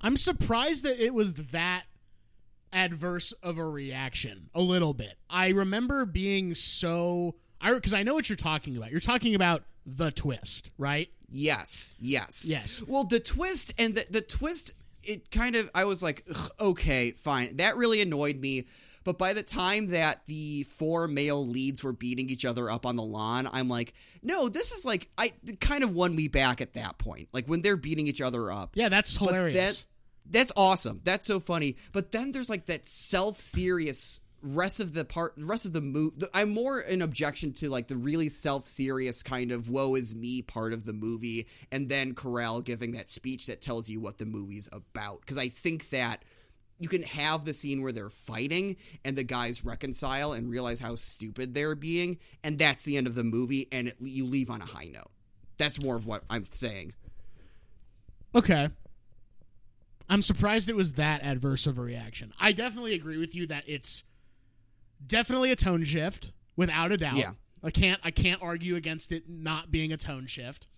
I'm 0.00 0.16
surprised 0.16 0.84
that 0.84 1.04
it 1.04 1.14
was 1.14 1.34
that 1.34 1.84
adverse 2.72 3.32
of 3.32 3.58
a 3.58 3.64
reaction 3.64 4.50
a 4.54 4.60
little 4.60 4.94
bit. 4.94 5.18
I 5.28 5.50
remember 5.50 6.04
being 6.06 6.54
so 6.54 7.34
I 7.60 7.72
because 7.72 7.94
I 7.94 8.02
know 8.02 8.14
what 8.14 8.28
you're 8.28 8.36
talking 8.36 8.76
about. 8.76 8.90
You're 8.90 9.00
talking 9.00 9.34
about 9.34 9.64
the 9.86 10.10
twist, 10.10 10.70
right? 10.78 11.08
Yes, 11.30 11.94
yes. 11.98 12.44
Yes. 12.46 12.82
Well, 12.86 13.04
the 13.04 13.20
twist 13.20 13.72
and 13.78 13.94
the 13.94 14.06
the 14.10 14.20
twist 14.20 14.74
it 15.02 15.30
kind 15.30 15.56
of 15.56 15.70
I 15.74 15.84
was 15.84 16.02
like, 16.02 16.26
okay, 16.60 17.12
fine. 17.12 17.56
That 17.56 17.76
really 17.76 18.00
annoyed 18.02 18.36
me. 18.36 18.66
But 19.04 19.18
by 19.18 19.32
the 19.32 19.42
time 19.42 19.88
that 19.88 20.26
the 20.26 20.62
four 20.62 21.08
male 21.08 21.44
leads 21.44 21.82
were 21.82 21.92
beating 21.92 22.30
each 22.30 22.44
other 22.44 22.70
up 22.70 22.86
on 22.86 22.94
the 22.94 23.02
lawn, 23.02 23.48
I'm 23.52 23.68
like, 23.68 23.94
no, 24.22 24.48
this 24.48 24.70
is 24.70 24.84
like 24.84 25.08
I 25.18 25.32
kind 25.60 25.82
of 25.82 25.92
won 25.92 26.14
me 26.14 26.28
back 26.28 26.60
at 26.60 26.74
that 26.74 26.98
point. 26.98 27.28
Like 27.32 27.46
when 27.46 27.62
they're 27.62 27.76
beating 27.76 28.06
each 28.06 28.20
other 28.20 28.52
up. 28.52 28.72
Yeah, 28.74 28.88
that's 28.88 29.16
But 29.18 29.26
hilarious. 29.26 29.84
That- 30.26 30.32
that's 30.32 30.52
awesome. 30.56 31.00
That's 31.04 31.26
so 31.26 31.40
funny. 31.40 31.76
But 31.92 32.10
then 32.10 32.32
there's 32.32 32.50
like 32.50 32.66
that 32.66 32.86
self-serious 32.86 34.20
rest 34.44 34.80
of 34.80 34.92
the 34.92 35.04
part 35.04 35.34
rest 35.36 35.66
of 35.66 35.72
the 35.72 35.80
movie 35.80 36.16
i'm 36.34 36.50
more 36.50 36.80
an 36.80 37.00
objection 37.00 37.52
to 37.52 37.68
like 37.70 37.86
the 37.86 37.94
really 37.96 38.28
self-serious 38.28 39.22
kind 39.22 39.52
of 39.52 39.70
woe 39.70 39.94
is 39.94 40.16
me 40.16 40.42
part 40.42 40.72
of 40.72 40.84
the 40.84 40.92
movie 40.92 41.46
and 41.70 41.88
then 41.88 42.12
Carell 42.12 42.64
giving 42.64 42.90
that 42.90 43.08
speech 43.08 43.46
that 43.46 43.62
tells 43.62 43.88
you 43.88 44.00
what 44.00 44.18
the 44.18 44.24
movie's 44.26 44.68
about 44.72 45.20
because 45.20 45.38
i 45.38 45.46
think 45.48 45.90
that 45.90 46.24
you 46.80 46.88
can 46.88 47.04
have 47.04 47.44
the 47.44 47.54
scene 47.54 47.82
where 47.82 47.92
they're 47.92 48.10
fighting 48.10 48.74
and 49.04 49.16
the 49.16 49.22
guys 49.22 49.64
reconcile 49.64 50.32
and 50.32 50.50
realize 50.50 50.80
how 50.80 50.96
stupid 50.96 51.54
they're 51.54 51.76
being 51.76 52.18
and 52.42 52.58
that's 52.58 52.82
the 52.82 52.96
end 52.96 53.06
of 53.06 53.14
the 53.14 53.22
movie 53.22 53.68
and 53.70 53.86
it, 53.86 53.96
you 54.00 54.26
leave 54.26 54.50
on 54.50 54.60
a 54.60 54.66
high 54.66 54.88
note 54.92 55.12
that's 55.56 55.80
more 55.80 55.94
of 55.94 56.04
what 56.04 56.24
i'm 56.28 56.44
saying 56.46 56.92
Okay. 58.34 58.70
I'm 60.12 60.20
surprised 60.20 60.68
it 60.68 60.76
was 60.76 60.92
that 60.92 61.22
adverse 61.22 61.66
of 61.66 61.78
a 61.78 61.80
reaction. 61.80 62.34
I 62.38 62.52
definitely 62.52 62.92
agree 62.92 63.16
with 63.16 63.34
you 63.34 63.46
that 63.46 63.64
it's 63.66 64.04
definitely 65.06 65.50
a 65.50 65.56
tone 65.56 65.84
shift, 65.84 66.34
without 66.54 66.92
a 66.92 66.98
doubt. 66.98 67.16
Yeah. 67.16 67.32
I 67.64 67.70
can't 67.70 67.98
I 68.04 68.10
can't 68.10 68.42
argue 68.42 68.76
against 68.76 69.10
it 69.10 69.24
not 69.26 69.70
being 69.70 69.90
a 69.90 69.96
tone 69.96 70.26
shift. 70.26 70.68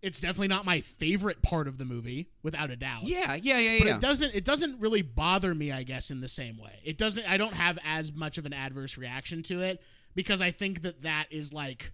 It's 0.00 0.18
definitely 0.18 0.48
not 0.48 0.64
my 0.64 0.80
favorite 0.80 1.42
part 1.42 1.68
of 1.68 1.78
the 1.78 1.84
movie, 1.84 2.30
without 2.42 2.70
a 2.70 2.76
doubt. 2.76 3.02
yeah 3.04 3.34
yeah 3.40 3.60
yeah 3.60 3.78
But 3.78 3.86
yeah 3.86 3.94
it 3.94 4.00
doesn't 4.00 4.34
it 4.34 4.44
doesn't 4.44 4.80
really 4.80 5.02
bother 5.02 5.54
me, 5.54 5.70
I 5.70 5.84
guess, 5.84 6.10
in 6.10 6.20
the 6.20 6.26
same 6.26 6.58
way. 6.58 6.80
It 6.82 6.98
doesn't 6.98 7.30
I 7.30 7.36
don't 7.36 7.54
have 7.54 7.78
as 7.84 8.12
much 8.12 8.36
of 8.36 8.46
an 8.46 8.52
adverse 8.52 8.98
reaction 8.98 9.44
to 9.44 9.60
it 9.60 9.80
because 10.16 10.40
I 10.40 10.50
think 10.50 10.82
that 10.82 11.02
that 11.02 11.26
is 11.30 11.52
like 11.52 11.92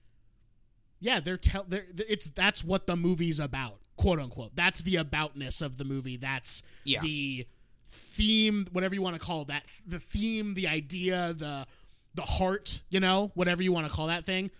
yeah, 1.00 1.20
they're 1.20 1.36
tell 1.36 1.64
they're, 1.68 1.84
it's 2.08 2.28
that's 2.28 2.64
what 2.64 2.86
the 2.86 2.96
movie's 2.96 3.38
about, 3.40 3.80
quote 3.98 4.18
unquote. 4.18 4.56
That's 4.56 4.80
the 4.80 4.94
aboutness 4.94 5.60
of 5.60 5.76
the 5.76 5.84
movie. 5.84 6.16
That's 6.16 6.62
Yeah. 6.84 7.02
the 7.02 7.46
theme, 7.90 8.66
whatever 8.72 8.94
you 8.94 9.02
want 9.02 9.14
to 9.16 9.20
call 9.20 9.44
that. 9.46 9.64
The 9.86 9.98
theme, 9.98 10.54
the 10.54 10.68
idea, 10.68 11.34
the 11.36 11.66
the 12.14 12.22
heart, 12.22 12.82
you 12.90 12.98
know, 13.00 13.30
whatever 13.34 13.62
you 13.62 13.70
want 13.72 13.86
to 13.86 13.92
call 13.92 14.06
that 14.08 14.24
thing. 14.24 14.50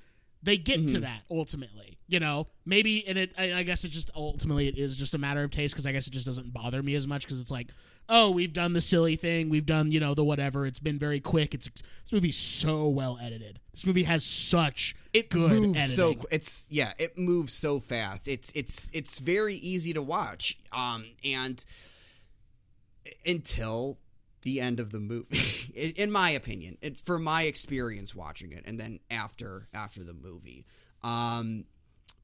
They 0.43 0.57
get 0.57 0.79
Mm-hmm. 0.81 0.95
to 0.95 1.01
that 1.01 1.23
ultimately, 1.31 1.99
you 2.07 2.21
know. 2.21 2.47
Maybe 2.65 3.05
and 3.09 3.19
it, 3.19 3.33
I 3.37 3.55
I 3.55 3.63
guess 3.65 3.85
it 3.85 3.89
just 3.89 4.11
ultimately 4.15 4.69
it 4.69 4.79
is 4.79 4.97
just 4.97 5.15
a 5.15 5.19
matter 5.19 5.43
of 5.43 5.51
taste 5.51 5.75
because 5.75 5.87
I 5.87 5.93
guess 5.93 6.07
it 6.07 6.13
just 6.13 6.27
doesn't 6.27 6.53
bother 6.53 6.83
me 6.83 6.95
as 6.95 7.07
much 7.09 7.25
because 7.25 7.41
it's 7.41 7.51
like, 7.51 7.69
oh, 8.09 8.31
we've 8.31 8.53
done 8.53 8.73
the 8.73 8.81
silly 8.81 9.17
thing, 9.17 9.49
we've 9.51 9.67
done 9.67 9.93
you 9.93 10.01
know 10.01 10.15
the 10.15 10.25
whatever. 10.25 10.67
It's 10.67 10.79
been 10.81 10.99
very 10.99 11.21
quick. 11.21 11.55
It's 11.55 11.69
this 11.69 12.13
movie's 12.13 12.39
so 12.39 12.89
well 12.89 13.19
edited. 13.21 13.61
This 13.73 13.87
movie 13.87 14.03
has 14.05 14.25
such 14.25 14.97
it 15.15 15.31
good 15.31 15.51
moves 15.51 15.95
so 15.95 16.07
editing. 16.09 16.21
qu- 16.23 16.29
it's 16.33 16.67
yeah 16.71 16.93
it 16.99 17.17
moves 17.17 17.55
so 17.55 17.81
fast 17.81 18.29
it's 18.29 18.53
it's 18.53 18.91
it's 18.93 19.21
very 19.21 19.55
easy 19.55 19.93
to 19.95 20.03
watch 20.03 20.59
um 20.73 21.05
and 21.25 21.65
until 23.27 23.99
the 24.43 24.61
end 24.61 24.81
of 24.81 24.91
the 24.91 25.01
movie 25.01 25.73
in 25.75 25.91
in 25.93 26.11
my 26.11 26.31
opinion 26.31 26.77
it, 26.81 27.01
for 27.01 27.19
my 27.19 27.43
experience 27.43 28.15
watching 28.15 28.53
it 28.53 28.65
and 28.67 28.79
then 28.79 29.01
after 29.11 29.69
after 29.75 30.05
the 30.05 30.13
movie 30.15 30.67
um 31.03 31.65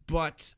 but 0.07 0.55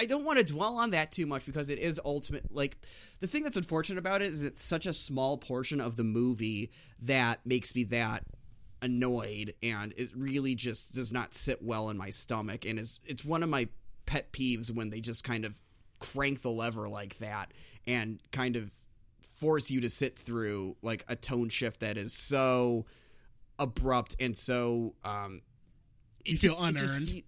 I, 0.00 0.04
don't 0.06 0.24
want 0.24 0.38
to 0.38 0.44
dwell 0.44 0.78
on 0.78 0.90
that 0.90 1.12
too 1.12 1.26
much 1.26 1.44
because 1.46 1.68
it 1.70 1.78
is 1.78 2.00
ultimate 2.04 2.44
like 2.54 2.76
the 3.20 3.26
thing 3.26 3.42
that's 3.42 3.56
unfortunate 3.56 3.98
about 3.98 4.22
it 4.22 4.26
is 4.26 4.42
it's 4.42 4.64
such 4.64 4.86
a 4.86 4.92
small 4.92 5.36
portion 5.38 5.80
of 5.80 5.96
the 5.96 6.04
movie 6.04 6.70
that 7.02 7.40
makes 7.44 7.74
me 7.74 7.84
that 7.84 8.24
annoyed 8.82 9.52
and 9.62 9.92
it 9.96 10.08
really 10.16 10.54
just 10.54 10.94
does 10.94 11.12
not 11.12 11.34
sit 11.34 11.62
well 11.62 11.90
in 11.90 11.96
my 11.98 12.08
stomach 12.10 12.64
and 12.64 12.78
is 12.78 13.00
it's 13.04 13.24
one 13.24 13.42
of 13.42 13.48
my 13.48 13.68
pet 14.06 14.32
peeves 14.32 14.74
when 14.74 14.90
they 14.90 15.00
just 15.00 15.22
kind 15.22 15.44
of 15.44 15.60
crank 15.98 16.40
the 16.42 16.50
lever 16.50 16.88
like 16.88 17.18
that 17.18 17.52
and 17.86 18.20
kind 18.32 18.56
of 18.56 18.72
force 19.22 19.70
you 19.70 19.82
to 19.82 19.90
sit 19.90 20.18
through 20.18 20.76
like 20.82 21.04
a 21.08 21.16
tone 21.16 21.48
shift 21.50 21.80
that 21.80 21.96
is 21.98 22.12
so 22.14 22.86
abrupt 23.58 24.16
and 24.18 24.36
so 24.36 24.94
um 25.04 25.42
You 26.24 26.38
feel 26.38 26.56
unearned? 26.62 27.08
fe- 27.08 27.24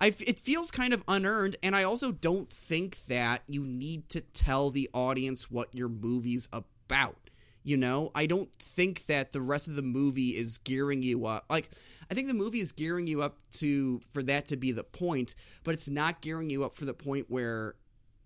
I 0.00 0.08
f- 0.08 0.22
it 0.22 0.40
feels 0.40 0.70
kind 0.70 0.92
of 0.92 1.02
unearned 1.08 1.56
and 1.62 1.76
I 1.76 1.82
also 1.82 2.12
don't 2.12 2.50
think 2.50 3.04
that 3.06 3.42
you 3.46 3.64
need 3.64 4.08
to 4.10 4.20
tell 4.20 4.70
the 4.70 4.88
audience 4.94 5.50
what 5.50 5.74
your 5.74 5.88
movie's 5.88 6.48
about 6.52 7.16
you 7.62 7.76
know 7.76 8.10
I 8.14 8.26
don't 8.26 8.50
think 8.54 9.06
that 9.06 9.32
the 9.32 9.40
rest 9.42 9.68
of 9.68 9.76
the 9.76 9.82
movie 9.82 10.30
is 10.30 10.58
gearing 10.58 11.02
you 11.02 11.26
up 11.26 11.44
like 11.50 11.70
I 12.10 12.14
think 12.14 12.28
the 12.28 12.34
movie 12.34 12.60
is 12.60 12.72
gearing 12.72 13.06
you 13.06 13.22
up 13.22 13.36
to 13.58 14.00
for 14.10 14.22
that 14.22 14.46
to 14.46 14.56
be 14.56 14.72
the 14.72 14.84
point 14.84 15.34
but 15.64 15.74
it's 15.74 15.88
not 15.88 16.22
gearing 16.22 16.48
you 16.50 16.64
up 16.64 16.74
for 16.76 16.86
the 16.86 16.94
point 16.94 17.26
where 17.28 17.74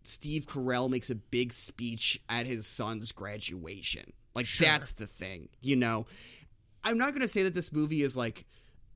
Steve 0.05 0.47
Carell 0.47 0.89
makes 0.91 1.09
a 1.11 1.14
big 1.14 1.51
speech 1.53 2.20
at 2.29 2.47
his 2.47 2.66
son's 2.66 3.11
graduation. 3.11 4.12
Like 4.35 4.45
Sure. 4.45 4.68
that's 4.68 4.93
the 4.93 5.07
thing, 5.07 5.49
you 5.62 5.77
know. 5.77 6.07
I'm 6.85 6.99
not 6.99 7.12
going 7.12 7.22
to 7.22 7.29
say 7.29 7.45
that 7.45 7.55
this 7.55 7.72
movie 7.72 8.03
is 8.03 8.14
like 8.14 8.45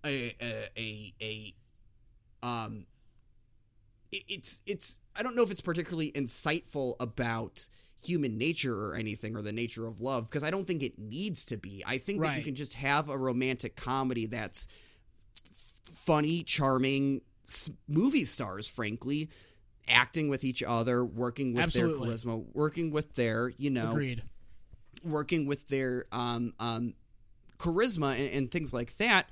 a 0.05 0.35
a 0.41 0.68
a, 0.76 1.14
a 1.22 1.55
um 2.43 2.86
it- 4.12 4.24
it's 4.28 4.62
it's 4.66 5.01
I 5.16 5.22
don't 5.22 5.34
know 5.36 5.43
if 5.43 5.51
it's 5.51 5.61
particularly 5.61 6.12
insightful 6.12 6.97
about 7.01 7.68
human 8.01 8.39
nature 8.39 8.74
or 8.74 8.95
anything 8.95 9.34
or 9.36 9.43
the 9.43 9.53
nature 9.53 9.84
of 9.86 10.01
love 10.01 10.28
because 10.30 10.45
I 10.45 10.51
don't 10.51 10.66
think 10.66 10.82
it 10.82 10.99
needs 10.99 11.45
to 11.47 11.57
be. 11.57 11.82
I 11.86 11.99
think 11.99 12.20
that 12.22 12.39
you 12.39 12.45
can 12.45 12.55
just 12.55 12.74
have 12.74 13.09
a 13.09 13.18
romantic 13.18 13.74
comedy 13.74 14.26
that's 14.26 14.68
f- 15.51 15.80
funny, 15.95 16.45
charming 16.45 17.22
s- 17.45 17.70
movie 17.89 18.24
stars 18.24 18.68
frankly 18.68 19.28
acting 19.89 20.28
with 20.28 20.45
each 20.45 20.62
other, 20.62 21.05
working 21.05 21.55
with 21.55 21.64
Absolutely. 21.64 22.07
their 22.09 22.16
charisma, 22.16 22.45
working 22.55 22.93
with 22.93 23.14
their, 23.16 23.49
you 23.57 23.70
know, 23.70 23.91
Agreed. 23.91 24.22
working 25.05 25.47
with 25.47 25.66
their 25.68 26.05
um, 26.12 26.53
um, 26.61 26.95
charisma 27.59 28.16
and, 28.16 28.32
and 28.32 28.51
things 28.53 28.72
like 28.72 28.97
that. 28.99 29.28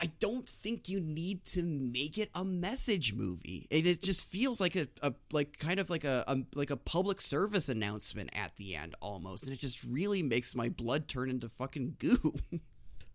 I 0.00 0.06
don't 0.18 0.48
think 0.48 0.88
you 0.88 1.00
need 1.00 1.44
to 1.46 1.62
make 1.62 2.18
it 2.18 2.28
a 2.34 2.44
message 2.44 3.14
movie. 3.14 3.66
It, 3.70 3.86
it 3.86 4.02
just 4.02 4.26
feels 4.26 4.60
like 4.60 4.74
a, 4.74 4.88
a 5.02 5.14
like 5.32 5.58
kind 5.58 5.78
of 5.78 5.88
like 5.88 6.04
a, 6.04 6.24
a 6.26 6.38
like 6.54 6.70
a 6.70 6.76
public 6.76 7.20
service 7.20 7.68
announcement 7.68 8.30
at 8.34 8.56
the 8.56 8.74
end 8.74 8.94
almost, 9.00 9.44
and 9.44 9.52
it 9.52 9.60
just 9.60 9.84
really 9.84 10.22
makes 10.22 10.54
my 10.56 10.68
blood 10.68 11.06
turn 11.06 11.30
into 11.30 11.48
fucking 11.48 11.96
goo. 11.98 12.34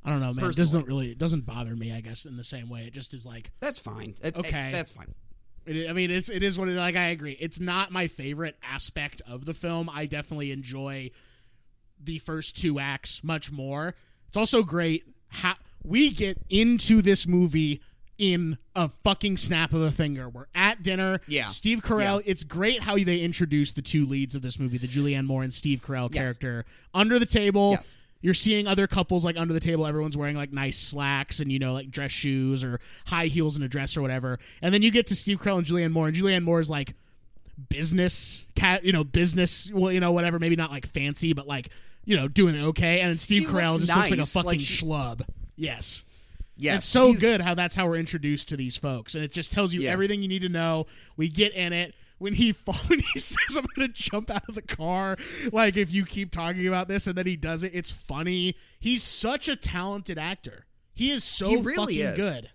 I 0.05 0.09
don't 0.09 0.21
know, 0.21 0.33
man. 0.33 0.49
It 0.49 0.55
doesn't 0.55 0.87
really 0.87 1.11
it 1.11 1.17
doesn't 1.17 1.45
bother 1.45 1.75
me, 1.75 1.91
I 1.91 1.99
guess, 1.99 2.25
in 2.25 2.37
the 2.37 2.43
same 2.43 2.69
way. 2.69 2.81
It 2.81 2.93
just 2.93 3.13
is 3.13 3.25
like 3.25 3.51
that's 3.59 3.79
fine. 3.79 4.15
Okay. 4.23 4.69
that's 4.71 4.91
fine. 4.91 5.13
It 5.65 5.89
I 5.89 5.93
mean, 5.93 6.09
it's 6.11 6.29
it 6.29 6.43
is 6.43 6.57
what 6.57 6.69
it 6.69 6.75
like. 6.75 6.95
I 6.95 7.07
agree. 7.07 7.35
It's 7.39 7.59
not 7.59 7.91
my 7.91 8.07
favorite 8.07 8.57
aspect 8.63 9.21
of 9.27 9.45
the 9.45 9.53
film. 9.53 9.89
I 9.89 10.05
definitely 10.05 10.51
enjoy 10.51 11.11
the 12.01 12.19
first 12.19 12.55
two 12.55 12.79
acts 12.79 13.23
much 13.23 13.51
more. 13.51 13.95
It's 14.29 14.37
also 14.37 14.63
great 14.63 15.03
how 15.27 15.55
we 15.83 16.09
get 16.11 16.37
into 16.49 17.01
this 17.01 17.27
movie 17.27 17.81
in 18.17 18.57
a 18.75 18.89
fucking 18.89 19.37
snap 19.37 19.71
of 19.73 19.81
a 19.81 19.91
finger. 19.91 20.27
We're 20.27 20.47
at 20.53 20.83
dinner. 20.83 21.21
Yeah. 21.27 21.47
Steve 21.47 21.79
Carell. 21.79 22.21
It's 22.25 22.43
great 22.43 22.81
how 22.81 22.97
they 22.97 23.21
introduce 23.21 23.71
the 23.71 23.81
two 23.81 24.05
leads 24.05 24.35
of 24.35 24.41
this 24.41 24.59
movie, 24.59 24.77
the 24.77 24.87
Julianne 24.87 25.25
Moore 25.25 25.43
and 25.43 25.53
Steve 25.53 25.81
Carell 25.81 26.13
Yes. 26.13 26.21
character, 26.23 26.65
under 26.93 27.17
the 27.17 27.25
table. 27.25 27.71
Yes. 27.71 27.97
You're 28.21 28.33
seeing 28.33 28.67
other 28.67 28.85
couples 28.87 29.23
like 29.23 29.37
under 29.37 29.53
the 29.53 29.61
table. 29.61 29.87
Everyone's 29.87 30.17
wearing 30.17 30.35
like 30.35 30.51
nice 30.51 30.77
slacks 30.77 31.39
and 31.39 31.49
you 31.49 31.57
know 31.59 31.71
like 31.71 31.89
dress 31.89 32.11
shoes 32.11 32.65
or 32.65 32.81
high 33.07 33.27
heels 33.27 33.55
and 33.55 33.63
a 33.63 33.69
dress 33.69 33.95
or 33.95 34.01
whatever. 34.01 34.37
And 34.61 34.73
then 34.73 34.81
you 34.81 34.91
get 34.91 35.07
to 35.07 35.15
Steve 35.15 35.39
Carell 35.39 35.57
and 35.57 35.65
Julianne 35.65 35.93
Moore, 35.93 36.07
and 36.07 36.15
Julianne 36.17 36.43
Moore 36.43 36.59
is 36.59 36.69
like 36.69 36.95
business 37.69 38.45
cat, 38.55 38.83
you 38.83 38.91
know, 38.91 39.03
business. 39.03 39.71
Well, 39.73 39.91
you 39.91 39.99
know, 39.99 40.11
whatever. 40.11 40.39
Maybe 40.39 40.55
not 40.55 40.71
like 40.71 40.85
fancy, 40.87 41.33
but 41.33 41.47
like 41.47 41.69
you 42.05 42.15
know, 42.17 42.27
doing 42.27 42.55
it 42.55 42.63
okay. 42.63 42.99
And 43.01 43.11
then 43.11 43.17
Steve 43.19 43.43
She 43.43 43.47
Carell 43.47 43.79
just 43.79 43.95
looks 43.95 44.11
like 44.11 44.19
a 44.19 44.25
fucking 44.25 44.47
like 44.47 44.59
she- 44.59 44.85
schlub. 44.85 45.21
Yes. 45.59 46.03
Yes, 46.57 46.77
it's 46.79 46.85
so 46.87 47.07
he's- 47.09 47.21
good 47.21 47.41
how 47.41 47.53
that's 47.53 47.75
how 47.75 47.87
we're 47.87 47.95
introduced 47.97 48.49
to 48.49 48.57
these 48.57 48.75
folks, 48.77 49.15
and 49.15 49.23
it 49.23 49.31
just 49.31 49.51
tells 49.51 49.73
you 49.73 49.81
Yeah. 49.81 49.91
everything 49.91 50.21
you 50.21 50.27
need 50.27 50.41
to 50.41 50.49
know. 50.49 50.87
We 51.15 51.29
get 51.29 51.53
in 51.53 51.71
it 51.71 51.93
when 52.17 52.33
he 52.33 52.51
when 52.87 52.99
he 52.99 53.19
says, 53.19 53.55
"I'm 53.55 53.65
going 53.75 53.87
to 53.87 53.93
jump 53.93 54.29
out 54.29 54.47
of 54.49 54.55
the 54.55 54.61
car." 54.61 55.15
Like 55.53 55.77
if 55.77 55.93
you 55.93 56.03
keep 56.05 56.31
talking 56.31 56.67
about 56.67 56.87
this, 56.89 57.07
and 57.07 57.15
then 57.17 57.25
he 57.27 57.37
does 57.37 57.63
it, 57.63 57.71
it's 57.73 57.91
funny. 57.91 58.55
He's 58.79 59.03
such 59.03 59.47
a 59.47 59.55
talented 59.55 60.17
actor. 60.17 60.65
He 60.93 61.11
is 61.11 61.23
so 61.23 61.49
He 61.49 61.57
really 61.57 61.99
fucking 61.99 62.01
is. 62.01 62.17
good. 62.17 62.49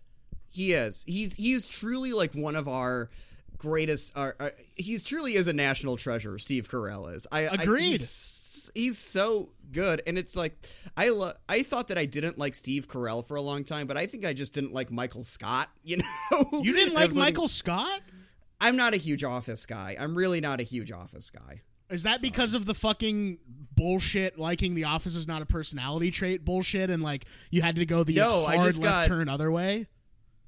He 0.50 0.72
is. 0.74 1.04
He's 1.06 1.36
he's 1.36 1.66
truly 1.66 2.12
like 2.12 2.34
one 2.34 2.56
of 2.56 2.68
our 2.68 3.08
greatest. 3.56 4.12
Our, 4.18 4.36
our, 4.38 4.52
he's 4.76 5.02
truly 5.04 5.34
is 5.34 5.48
a 5.48 5.54
national 5.54 5.96
treasure. 5.96 6.38
Steve 6.38 6.68
Carell 6.68 7.14
is. 7.14 7.26
I 7.32 7.46
I- 7.46 7.54
Agreed. 7.54 7.92
he's, 7.92 8.70
he's 8.74 8.98
so 8.98 9.48
good, 9.72 10.02
and 10.06 10.16
it's 10.18 10.36
like 10.36 10.56
I 10.96 11.08
lo- 11.10 11.32
I 11.48 11.62
thought 11.62 11.88
that 11.88 11.98
I 11.98 12.06
didn't 12.06 12.38
like 12.38 12.54
Steve 12.54 12.88
Carell 12.88 13.24
for 13.24 13.36
a 13.36 13.42
long 13.42 13.64
time, 13.64 13.86
but 13.86 13.96
I 13.96 14.06
think 14.06 14.24
I 14.24 14.32
just 14.32 14.54
didn't 14.54 14.72
like 14.72 14.90
Michael 14.90 15.24
Scott. 15.24 15.70
You 15.84 15.98
know, 15.98 16.60
You 16.62 16.72
didn't 16.72 16.94
like 16.94 17.14
Michael 17.14 17.48
Scott? 17.48 18.00
I'm 18.60 18.76
not 18.76 18.94
a 18.94 18.96
huge 18.96 19.24
Office 19.24 19.66
guy. 19.66 19.96
I'm 19.98 20.14
really 20.14 20.40
not 20.40 20.60
a 20.60 20.62
huge 20.62 20.90
Office 20.92 21.30
guy. 21.30 21.60
Is 21.90 22.04
that 22.04 22.22
because 22.22 22.54
of 22.54 22.64
the 22.64 22.72
fucking 22.74 23.38
bullshit 23.76 24.38
liking 24.38 24.74
the 24.74 24.84
office 24.84 25.16
is 25.16 25.26
not 25.28 25.42
a 25.42 25.46
personality 25.46 26.10
trait 26.10 26.44
bullshit 26.44 26.88
and 26.90 27.02
like 27.02 27.26
you 27.50 27.60
had 27.60 27.76
to 27.76 27.84
go 27.84 28.04
the 28.04 28.14
No, 28.14 28.46
I 28.46 28.54
hard 28.56 28.66
just 28.68 28.80
left 28.82 29.02
got- 29.02 29.06
turn 29.08 29.28
other 29.28 29.50
way? 29.50 29.86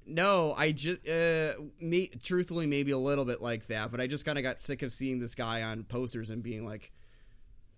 No, 0.06 0.54
I 0.56 0.70
just 0.72 1.06
uh 1.08 1.54
me 1.80 2.10
truthfully 2.22 2.66
maybe 2.66 2.92
a 2.92 2.98
little 2.98 3.24
bit 3.24 3.42
like 3.42 3.66
that, 3.66 3.90
but 3.90 4.00
I 4.00 4.06
just 4.06 4.24
kind 4.24 4.38
of 4.38 4.44
got 4.44 4.62
sick 4.62 4.82
of 4.82 4.92
seeing 4.92 5.18
this 5.18 5.34
guy 5.34 5.62
on 5.62 5.82
posters 5.84 6.30
and 6.30 6.42
being 6.42 6.64
like 6.64 6.92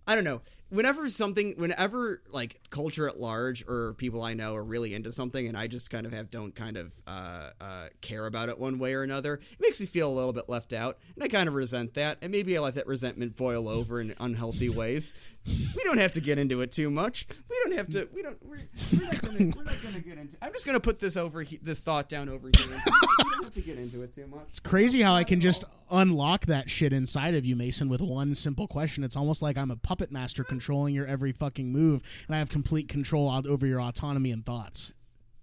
I 0.06 0.14
don't 0.14 0.24
know. 0.24 0.42
Whenever 0.70 1.08
something 1.08 1.54
whenever 1.56 2.22
like 2.30 2.60
culture 2.68 3.08
at 3.08 3.18
large 3.18 3.64
or 3.66 3.94
people 3.94 4.22
I 4.22 4.34
know 4.34 4.54
are 4.54 4.62
really 4.62 4.92
into 4.94 5.10
something 5.12 5.46
and 5.48 5.56
I 5.56 5.66
just 5.66 5.90
kind 5.90 6.04
of 6.04 6.12
have 6.12 6.30
don't 6.30 6.54
kind 6.54 6.76
of 6.76 6.92
uh 7.06 7.50
uh 7.60 7.86
care 8.02 8.26
about 8.26 8.50
it 8.50 8.58
one 8.58 8.78
way 8.78 8.92
or 8.94 9.02
another, 9.02 9.34
it 9.34 9.60
makes 9.60 9.80
me 9.80 9.86
feel 9.86 10.10
a 10.10 10.14
little 10.14 10.32
bit 10.34 10.48
left 10.48 10.72
out, 10.74 10.98
and 11.14 11.24
I 11.24 11.28
kind 11.28 11.48
of 11.48 11.54
resent 11.54 11.94
that. 11.94 12.18
And 12.20 12.30
maybe 12.30 12.56
I 12.56 12.60
let 12.60 12.74
that 12.74 12.86
resentment 12.86 13.34
boil 13.36 13.66
over 13.68 14.00
in 14.00 14.14
unhealthy 14.20 14.68
ways. 14.68 15.14
We 15.46 15.82
don't 15.84 15.96
have 15.98 16.12
to 16.12 16.20
get 16.20 16.36
into 16.38 16.60
it 16.60 16.72
too 16.72 16.90
much. 16.90 17.26
We 17.48 17.56
don't 17.64 17.78
have 17.78 17.88
to. 17.90 18.06
We 18.12 18.20
don't. 18.20 18.36
We're, 18.44 18.58
we're 18.92 19.04
not 19.06 19.22
gonna. 19.22 19.38
We're 19.56 19.64
not 19.64 19.82
gonna 19.82 20.00
get 20.00 20.18
into. 20.18 20.36
I'm 20.42 20.52
just 20.52 20.66
gonna 20.66 20.80
put 20.80 20.98
this 20.98 21.16
over. 21.16 21.40
he- 21.40 21.58
This 21.62 21.78
thought 21.78 22.10
down 22.10 22.28
over 22.28 22.50
here. 22.54 22.66
We 22.66 22.72
don't 22.74 23.44
have 23.44 23.52
to 23.54 23.60
get 23.62 23.78
into 23.78 24.02
it 24.02 24.12
too 24.14 24.26
much. 24.26 24.42
It's 24.50 24.60
crazy 24.60 25.00
how 25.00 25.14
I 25.14 25.24
can 25.24 25.40
just 25.40 25.64
unlock 25.90 26.44
that 26.46 26.68
shit 26.68 26.92
inside 26.92 27.34
of 27.34 27.46
you, 27.46 27.56
Mason, 27.56 27.88
with 27.88 28.02
one 28.02 28.34
simple 28.34 28.66
question. 28.66 29.02
It's 29.04 29.16
almost 29.16 29.40
like 29.40 29.56
I'm 29.56 29.70
a 29.70 29.76
puppet 29.76 30.12
master 30.12 30.44
controlling 30.58 30.92
your 30.94 31.06
every 31.06 31.30
fucking 31.32 31.70
move, 31.70 32.02
and 32.26 32.34
I 32.34 32.38
have 32.40 32.48
complete 32.50 32.88
control 32.88 33.30
over 33.46 33.64
your 33.66 33.80
autonomy 33.80 34.30
and 34.32 34.44
thoughts. 34.44 34.92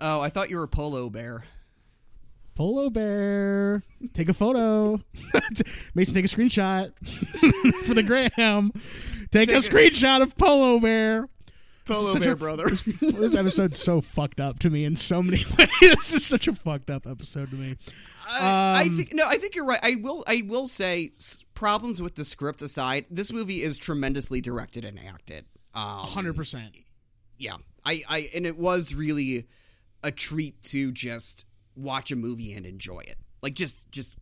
Oh, 0.02 0.20
I 0.20 0.30
thought 0.30 0.50
you 0.50 0.58
were 0.58 0.64
a 0.64 0.68
polo 0.68 1.10
bear. 1.10 1.46
Polo 2.54 2.90
bear, 2.90 3.82
take 4.14 4.30
a 4.30 4.34
photo. 4.34 5.00
Mason, 5.96 6.16
take 6.16 6.26
a 6.26 6.28
screenshot 6.28 6.92
for 7.86 7.94
the 7.94 8.04
gram. 8.04 8.72
Take, 9.32 9.50
a 9.50 9.54
Take 9.54 9.66
a- 9.66 9.70
screenshot 9.70 10.22
of 10.22 10.38
Polo 10.38 10.80
bear. 10.80 11.28
Polo 11.86 12.14
Such 12.14 12.24
bear 12.24 12.32
a- 12.34 12.36
brother. 12.38 12.66
this 12.70 13.36
episode's 13.36 13.78
so 13.78 14.00
fucked 14.02 14.40
up 14.40 14.60
to 14.60 14.70
me 14.70 14.86
in 14.86 14.96
so 14.96 15.22
many 15.22 15.44
ways. 15.58 15.70
this 15.82 16.14
is 16.14 16.26
such 16.26 16.48
a 16.48 16.54
fucked 16.54 16.90
up 16.90 17.06
episode 17.08 17.50
to 17.52 17.56
me. 17.58 17.76
I, 18.30 18.80
I 18.80 18.82
Um, 18.90 18.98
think 18.98 19.14
no. 19.14 19.26
I 19.28 19.38
think 19.38 19.56
you're 19.56 19.66
right. 19.66 19.80
I 19.84 19.98
will. 20.02 20.24
I 20.26 20.44
will 20.48 20.68
say, 20.68 21.12
problems 21.56 22.02
with 22.02 22.15
the 22.15 22.26
script 22.26 22.61
aside, 22.61 23.06
this 23.10 23.32
movie 23.34 23.61
is 23.64 23.77
tremendously 23.77 24.41
directed 24.41 24.86
and 24.86 24.99
acted. 24.99 25.45
Um, 25.73 26.06
Hundred 26.07 26.36
percent. 26.36 26.76
yeah 27.38 27.57
i 27.86 28.02
i 28.07 28.30
and 28.34 28.45
it 28.45 28.57
was 28.57 28.95
really 28.95 29.48
a 30.03 30.11
treat 30.11 30.61
to 30.61 30.91
just 30.94 31.45
watch 31.76 32.11
a 32.11 32.15
movie 32.15 32.53
and 32.53 32.65
enjoy 32.65 32.99
it 32.99 33.18
like 33.41 33.56
just 33.56 33.91
just 33.91 34.15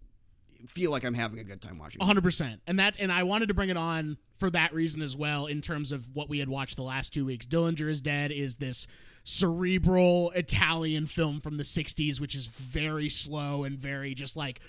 feel 0.67 0.89
like 0.89 1.03
i'm 1.03 1.13
having 1.13 1.37
a 1.37 1.43
good 1.43 1.61
time 1.61 1.77
watching 1.77 2.01
it. 2.01 2.05
hundred 2.05 2.23
percent. 2.23 2.61
And 2.65 2.79
that 2.79 2.99
and 2.99 3.11
I 3.11 3.21
wanted 3.23 3.49
to 3.49 3.53
bring 3.53 3.69
it 3.69 3.77
on 3.77 4.17
for 4.37 4.49
that 4.49 4.73
reason 4.73 5.01
as 5.01 5.15
well, 5.15 5.45
in 5.45 5.61
terms 5.61 5.91
of 5.91 6.15
what 6.15 6.27
we 6.29 6.39
had 6.39 6.49
watched 6.49 6.75
the 6.75 6.83
last 6.83 7.13
two 7.13 7.25
weeks. 7.25 7.45
Dillinger 7.45 7.87
is 7.87 8.01
Dead 8.01 8.31
is 8.31 8.55
this 8.57 8.87
cerebral 9.23 10.31
Italian 10.31 11.05
film 11.05 11.39
from 11.41 11.57
the 11.57 11.63
'60s, 11.63 12.19
which 12.21 12.33
is 12.35 12.47
very 12.47 13.09
slow 13.09 13.63
and 13.63 13.77
very 13.77 14.13
just 14.13 14.35
like 14.37 14.59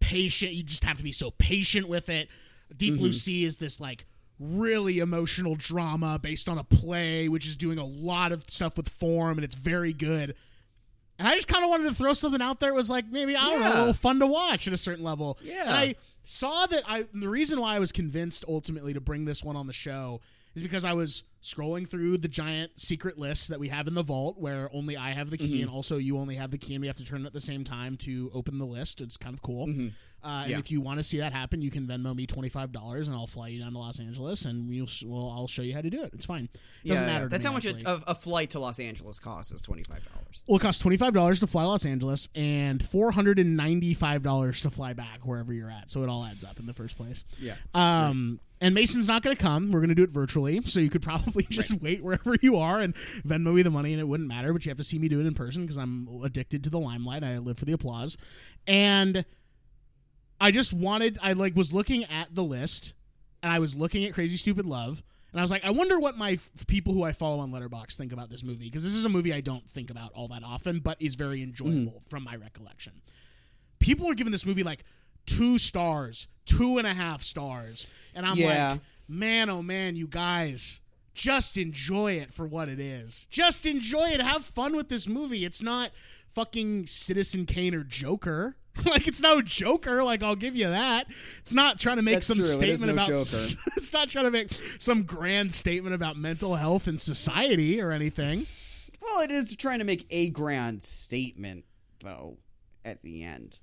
patient. 0.00 0.52
You 0.52 0.62
just 0.62 0.84
have 0.84 0.96
to 0.96 1.04
be 1.04 1.12
so 1.12 1.30
patient 1.32 1.88
with 1.88 2.08
it. 2.08 2.28
Deep 2.76 2.96
Blue 2.96 3.08
mm-hmm. 3.08 3.12
Sea 3.12 3.44
is 3.44 3.58
this 3.58 3.80
like 3.80 4.06
really 4.38 4.98
emotional 4.98 5.54
drama 5.54 6.18
based 6.20 6.48
on 6.48 6.58
a 6.58 6.64
play, 6.64 7.28
which 7.28 7.46
is 7.46 7.56
doing 7.56 7.78
a 7.78 7.84
lot 7.84 8.32
of 8.32 8.44
stuff 8.48 8.76
with 8.76 8.88
form, 8.88 9.38
and 9.38 9.44
it's 9.44 9.54
very 9.54 9.92
good. 9.92 10.34
And 11.18 11.28
I 11.28 11.34
just 11.34 11.48
kind 11.48 11.62
of 11.62 11.68
wanted 11.68 11.90
to 11.90 11.94
throw 11.94 12.14
something 12.14 12.40
out 12.40 12.60
there. 12.60 12.70
It 12.70 12.74
was 12.74 12.88
like 12.88 13.06
maybe 13.10 13.36
I 13.36 13.44
don't 13.44 13.60
know, 13.60 13.72
a 13.72 13.78
little 13.78 13.92
fun 13.92 14.20
to 14.20 14.26
watch 14.26 14.66
at 14.66 14.72
a 14.72 14.78
certain 14.78 15.04
level. 15.04 15.38
Yeah. 15.42 15.62
And 15.62 15.70
I 15.70 15.94
saw 16.22 16.66
that 16.66 16.82
I 16.88 17.06
the 17.12 17.28
reason 17.28 17.60
why 17.60 17.76
I 17.76 17.78
was 17.78 17.92
convinced 17.92 18.44
ultimately 18.48 18.94
to 18.94 19.00
bring 19.00 19.26
this 19.26 19.44
one 19.44 19.56
on 19.56 19.66
the 19.66 19.72
show 19.72 20.20
is 20.54 20.62
because 20.62 20.84
I 20.84 20.94
was 20.94 21.24
scrolling 21.42 21.88
through 21.88 22.18
the 22.18 22.28
giant 22.28 22.78
secret 22.78 23.16
list 23.18 23.48
that 23.48 23.58
we 23.58 23.68
have 23.68 23.88
in 23.88 23.94
the 23.94 24.02
vault 24.02 24.36
where 24.38 24.68
only 24.74 24.96
I 24.96 25.10
have 25.10 25.30
the 25.30 25.38
key 25.38 25.54
Mm-hmm. 25.54 25.62
and 25.62 25.70
also 25.70 25.96
you 25.96 26.18
only 26.18 26.34
have 26.34 26.50
the 26.50 26.58
key 26.58 26.74
and 26.74 26.82
we 26.82 26.86
have 26.86 26.98
to 26.98 27.04
turn 27.04 27.22
it 27.22 27.26
at 27.26 27.32
the 27.32 27.40
same 27.40 27.64
time 27.64 27.96
to 27.98 28.30
open 28.34 28.58
the 28.58 28.66
list. 28.66 29.00
It's 29.00 29.16
kind 29.16 29.32
of 29.34 29.40
cool. 29.42 29.62
Uh, 29.62 29.66
And 29.66 29.80
Mm-hmm. 29.80 30.50
Yeah. 30.50 30.58
if 30.58 30.70
you 30.70 30.82
want 30.82 30.98
to 30.98 31.02
see 31.02 31.16
that 31.20 31.32
happen, 31.32 31.62
you 31.62 31.70
can 31.70 31.86
Venmo 31.86 32.14
me 32.14 32.26
twenty 32.26 32.50
five 32.50 32.72
dollars 32.72 33.08
and 33.08 33.16
I'll 33.16 33.26
fly 33.26 33.48
you 33.48 33.58
down 33.60 33.72
to 33.72 33.78
Los 33.78 33.98
Angeles 34.00 34.44
and 34.44 34.68
we'll, 34.68 34.86
well 35.06 35.30
I'll 35.34 35.48
show 35.48 35.62
you 35.62 35.72
how 35.74 35.80
to 35.80 35.88
do 35.88 36.02
it. 36.04 36.10
It's 36.12 36.26
fine. 36.26 36.50
It 36.84 36.88
doesn't 36.88 37.06
matter. 37.06 37.24
to 37.24 37.28
That's 37.30 37.44
how 37.44 37.52
much 37.52 37.64
a, 37.64 38.02
a, 38.06 38.14
flight 38.14 38.50
to 38.50 38.58
Los 38.60 38.78
Angeles 38.78 39.18
costs 39.18 39.50
is 39.50 39.62
twenty 39.62 39.82
five 39.82 40.06
dollars. 40.12 40.44
Well, 40.46 40.58
it 40.58 40.60
costs 40.60 40.82
twenty 40.82 40.98
five 40.98 41.14
dollars 41.14 41.40
to 41.40 41.46
fly 41.46 41.62
to 41.62 41.68
Los 41.68 41.86
Angeles 41.86 42.28
and 42.34 42.84
four 42.84 43.12
hundred 43.12 43.38
and 43.38 43.56
ninety 43.56 43.94
five 43.94 44.22
dollars 44.22 44.60
to 44.60 44.68
fly 44.70 44.92
back 44.92 45.26
wherever 45.26 45.54
you're 45.54 45.70
at. 45.70 45.90
So 45.90 46.02
it 46.02 46.10
all 46.10 46.22
adds 46.22 46.44
up 46.44 46.60
in 46.60 46.66
the 46.66 46.74
first 46.74 46.98
place. 46.98 47.24
Yeah. 47.40 47.54
Um, 47.72 48.40
and 48.60 48.74
Mason's 48.74 49.08
not 49.08 49.22
going 49.22 49.36
to 49.36 49.42
come. 49.42 49.72
We're 49.72 49.80
going 49.80 49.88
to 49.88 49.94
do 49.94 50.02
it 50.02 50.10
virtually, 50.10 50.60
so 50.62 50.80
you 50.80 50.90
could 50.90 51.02
probably 51.02 51.44
just 51.50 51.80
wait 51.80 52.02
wherever 52.02 52.36
you 52.40 52.56
are 52.56 52.78
and 52.78 52.94
Venmo 52.94 53.54
me 53.54 53.62
the 53.62 53.70
money, 53.70 53.92
and 53.92 54.00
it 54.00 54.08
wouldn't 54.08 54.28
matter. 54.28 54.52
But 54.52 54.64
you 54.64 54.70
have 54.70 54.78
to 54.78 54.84
see 54.84 54.98
me 54.98 55.08
do 55.08 55.20
it 55.20 55.26
in 55.26 55.34
person 55.34 55.62
because 55.62 55.78
I'm 55.78 56.08
addicted 56.22 56.64
to 56.64 56.70
the 56.70 56.78
limelight. 56.78 57.24
I 57.24 57.38
live 57.38 57.58
for 57.58 57.64
the 57.64 57.72
applause, 57.72 58.16
and 58.66 59.24
I 60.40 60.50
just 60.50 60.72
wanted. 60.72 61.18
I 61.22 61.32
like 61.32 61.56
was 61.56 61.72
looking 61.72 62.04
at 62.04 62.34
the 62.34 62.44
list, 62.44 62.94
and 63.42 63.50
I 63.50 63.58
was 63.58 63.76
looking 63.76 64.04
at 64.04 64.12
Crazy 64.12 64.36
Stupid 64.36 64.66
Love, 64.66 65.02
and 65.32 65.40
I 65.40 65.42
was 65.42 65.50
like, 65.50 65.64
I 65.64 65.70
wonder 65.70 65.98
what 65.98 66.16
my 66.16 66.32
f- 66.32 66.66
people 66.66 66.92
who 66.92 67.02
I 67.02 67.12
follow 67.12 67.38
on 67.38 67.52
Letterboxd 67.52 67.96
think 67.96 68.12
about 68.12 68.30
this 68.30 68.42
movie 68.42 68.66
because 68.66 68.82
this 68.82 68.94
is 68.94 69.04
a 69.04 69.08
movie 69.08 69.32
I 69.32 69.40
don't 69.40 69.66
think 69.68 69.90
about 69.90 70.12
all 70.12 70.28
that 70.28 70.42
often, 70.42 70.80
but 70.80 70.96
is 71.00 71.14
very 71.14 71.38
mm-hmm. 71.38 71.50
enjoyable 71.50 72.02
from 72.08 72.24
my 72.24 72.36
recollection. 72.36 73.00
People 73.78 74.10
are 74.10 74.14
giving 74.14 74.32
this 74.32 74.44
movie 74.44 74.62
like 74.62 74.84
two 75.36 75.58
stars, 75.58 76.28
two 76.46 76.78
and 76.78 76.86
a 76.86 76.94
half 76.94 77.22
stars, 77.22 77.86
and 78.14 78.24
I'm 78.26 78.36
Yeah. 78.36 78.72
like, 78.72 78.80
man, 79.08 79.50
oh 79.50 79.62
man, 79.62 79.96
you 79.96 80.06
guys. 80.06 80.80
Just 81.14 81.56
enjoy 81.58 82.12
it 82.12 82.32
for 82.32 82.46
what 82.46 82.68
it 82.68 82.80
is. 82.80 83.26
Just 83.30 83.66
enjoy 83.66 84.06
it. 84.08 84.22
Have 84.22 84.44
fun 84.44 84.74
with 84.76 84.88
this 84.88 85.06
movie. 85.06 85.44
It's 85.44 85.60
not 85.60 85.90
fucking 86.30 86.86
Citizen 86.86 87.44
Kane 87.46 87.74
or 87.74 87.82
Joker. 87.84 88.56
like 88.86 89.06
it's 89.08 89.20
no 89.20 89.42
Joker. 89.42 90.02
Like 90.02 90.22
I'll 90.22 90.36
give 90.36 90.56
you 90.56 90.68
that. 90.68 91.08
It's 91.40 91.52
not 91.52 91.78
trying 91.78 91.96
to 91.96 92.02
make 92.02 92.14
That's 92.14 92.26
some 92.28 92.38
true. 92.38 92.46
It 92.46 92.48
statement 92.48 92.86
no 92.86 92.92
about. 92.92 93.10
It's 93.76 93.92
not 93.92 94.08
trying 94.08 94.26
to 94.26 94.30
make 94.30 94.50
some 94.78 95.02
grand 95.02 95.52
statement 95.52 95.94
about 95.94 96.16
mental 96.16 96.54
health 96.54 96.86
and 96.86 96.98
society 97.00 97.80
or 97.82 97.90
anything. 97.90 98.46
Well, 99.02 99.20
it 99.20 99.30
is 99.32 99.56
trying 99.56 99.80
to 99.80 99.84
make 99.84 100.06
a 100.10 100.28
grand 100.30 100.82
statement, 100.82 101.64
though. 102.02 102.38
At 102.84 103.02
the 103.02 103.24
end, 103.24 103.58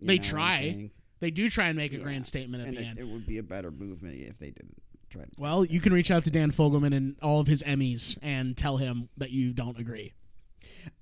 You 0.00 0.08
They 0.08 0.14
know 0.16 0.20
what 0.20 0.26
I'm 0.26 0.30
try. 0.30 0.90
They 1.20 1.30
do 1.30 1.48
try 1.50 1.68
and 1.68 1.76
make 1.76 1.92
a 1.92 1.98
grand 1.98 2.26
statement 2.26 2.62
at 2.62 2.68
and 2.68 2.76
the 2.76 2.82
it, 2.82 2.86
end. 2.86 2.98
it 2.98 3.06
would 3.06 3.26
be 3.26 3.38
a 3.38 3.42
better 3.42 3.70
movement 3.70 4.16
if 4.18 4.38
they 4.38 4.50
didn't 4.50 4.80
try 5.10 5.22
to. 5.22 5.28
well, 5.38 5.64
you 5.64 5.80
can 5.80 5.92
reach 5.92 6.10
out 6.10 6.24
to 6.24 6.30
Dan 6.30 6.50
Fogelman 6.50 6.94
and 6.96 7.16
all 7.22 7.40
of 7.40 7.46
his 7.46 7.62
Emmys 7.62 8.18
and 8.22 8.56
tell 8.56 8.78
him 8.78 9.08
that 9.18 9.30
you 9.30 9.52
don't 9.52 9.78
agree. 9.78 10.14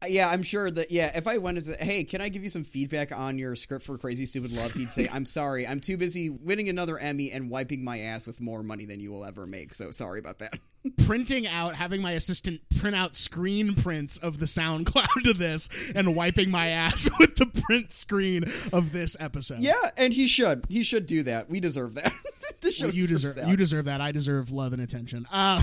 Uh, 0.02 0.06
Yeah, 0.08 0.28
I'm 0.28 0.42
sure 0.42 0.70
that. 0.70 0.90
Yeah, 0.90 1.10
if 1.16 1.26
I 1.26 1.38
went 1.38 1.58
and 1.58 1.66
said, 1.66 1.80
"Hey, 1.80 2.04
can 2.04 2.20
I 2.20 2.28
give 2.28 2.42
you 2.44 2.50
some 2.50 2.64
feedback 2.64 3.10
on 3.12 3.38
your 3.38 3.56
script 3.56 3.84
for 3.84 3.96
Crazy 3.98 4.26
Stupid 4.26 4.52
Love?" 4.52 4.72
He'd 4.72 4.90
say, 4.92 5.08
"I'm 5.10 5.26
sorry, 5.26 5.66
I'm 5.66 5.80
too 5.80 5.96
busy 5.96 6.30
winning 6.30 6.68
another 6.68 6.98
Emmy 6.98 7.30
and 7.30 7.50
wiping 7.50 7.82
my 7.84 7.98
ass 8.00 8.26
with 8.26 8.40
more 8.40 8.62
money 8.62 8.84
than 8.84 9.00
you 9.00 9.10
will 9.12 9.24
ever 9.24 9.46
make. 9.46 9.74
So 9.74 9.90
sorry 9.90 10.18
about 10.20 10.38
that." 10.38 10.58
Printing 11.06 11.46
out, 11.46 11.74
having 11.74 12.00
my 12.00 12.12
assistant 12.12 12.60
print 12.78 12.94
out 12.94 13.16
screen 13.16 13.74
prints 13.74 14.16
of 14.16 14.38
the 14.38 14.46
SoundCloud 14.46 15.22
to 15.24 15.34
this, 15.34 15.68
and 15.94 16.14
wiping 16.14 16.50
my 16.50 16.68
ass 16.68 17.10
with 17.18 17.34
the 17.36 17.46
print 17.46 17.92
screen 17.92 18.44
of 18.72 18.92
this 18.92 19.16
episode. 19.18 19.58
yeah, 19.58 19.90
and 19.96 20.14
he 20.14 20.28
should. 20.28 20.64
He 20.68 20.82
should 20.84 21.06
do 21.06 21.24
that. 21.24 21.50
We 21.50 21.58
deserve 21.60 21.94
that. 21.96 22.12
the 22.60 22.70
show 22.70 22.86
Well, 22.86 22.94
you 22.94 23.06
deserve 23.08 23.34
that. 23.34 23.48
you 23.48 23.56
deserve 23.56 23.84
that. 23.86 24.00
I 24.00 24.12
deserve 24.12 24.50
love 24.52 24.72
and 24.72 24.80
attention. 24.80 25.26
Uh, 25.30 25.62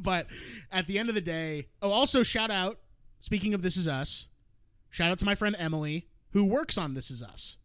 but 0.00 0.26
at 0.70 0.86
the 0.86 0.98
end 0.98 1.08
of 1.08 1.14
the 1.16 1.20
day, 1.20 1.66
oh, 1.82 1.90
also 1.90 2.22
shout 2.22 2.50
out. 2.50 2.78
Speaking 3.26 3.54
of 3.54 3.62
This 3.62 3.76
Is 3.76 3.88
Us, 3.88 4.28
shout 4.88 5.10
out 5.10 5.18
to 5.18 5.24
my 5.24 5.34
friend 5.34 5.56
Emily 5.58 6.06
who 6.30 6.44
works 6.44 6.78
on 6.78 6.94
This 6.94 7.10
Is 7.10 7.24
Us. 7.24 7.56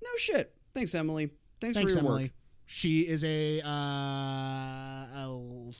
no 0.00 0.08
shit. 0.16 0.54
Thanks, 0.72 0.94
Emily. 0.94 1.30
Thanks, 1.60 1.76
Thanks, 1.76 1.92
for 1.92 1.98
your 1.98 2.06
Emily. 2.08 2.22
work. 2.26 2.32
She 2.66 3.00
is 3.00 3.24
a, 3.24 3.60
uh, 3.62 3.68
a 3.68 5.72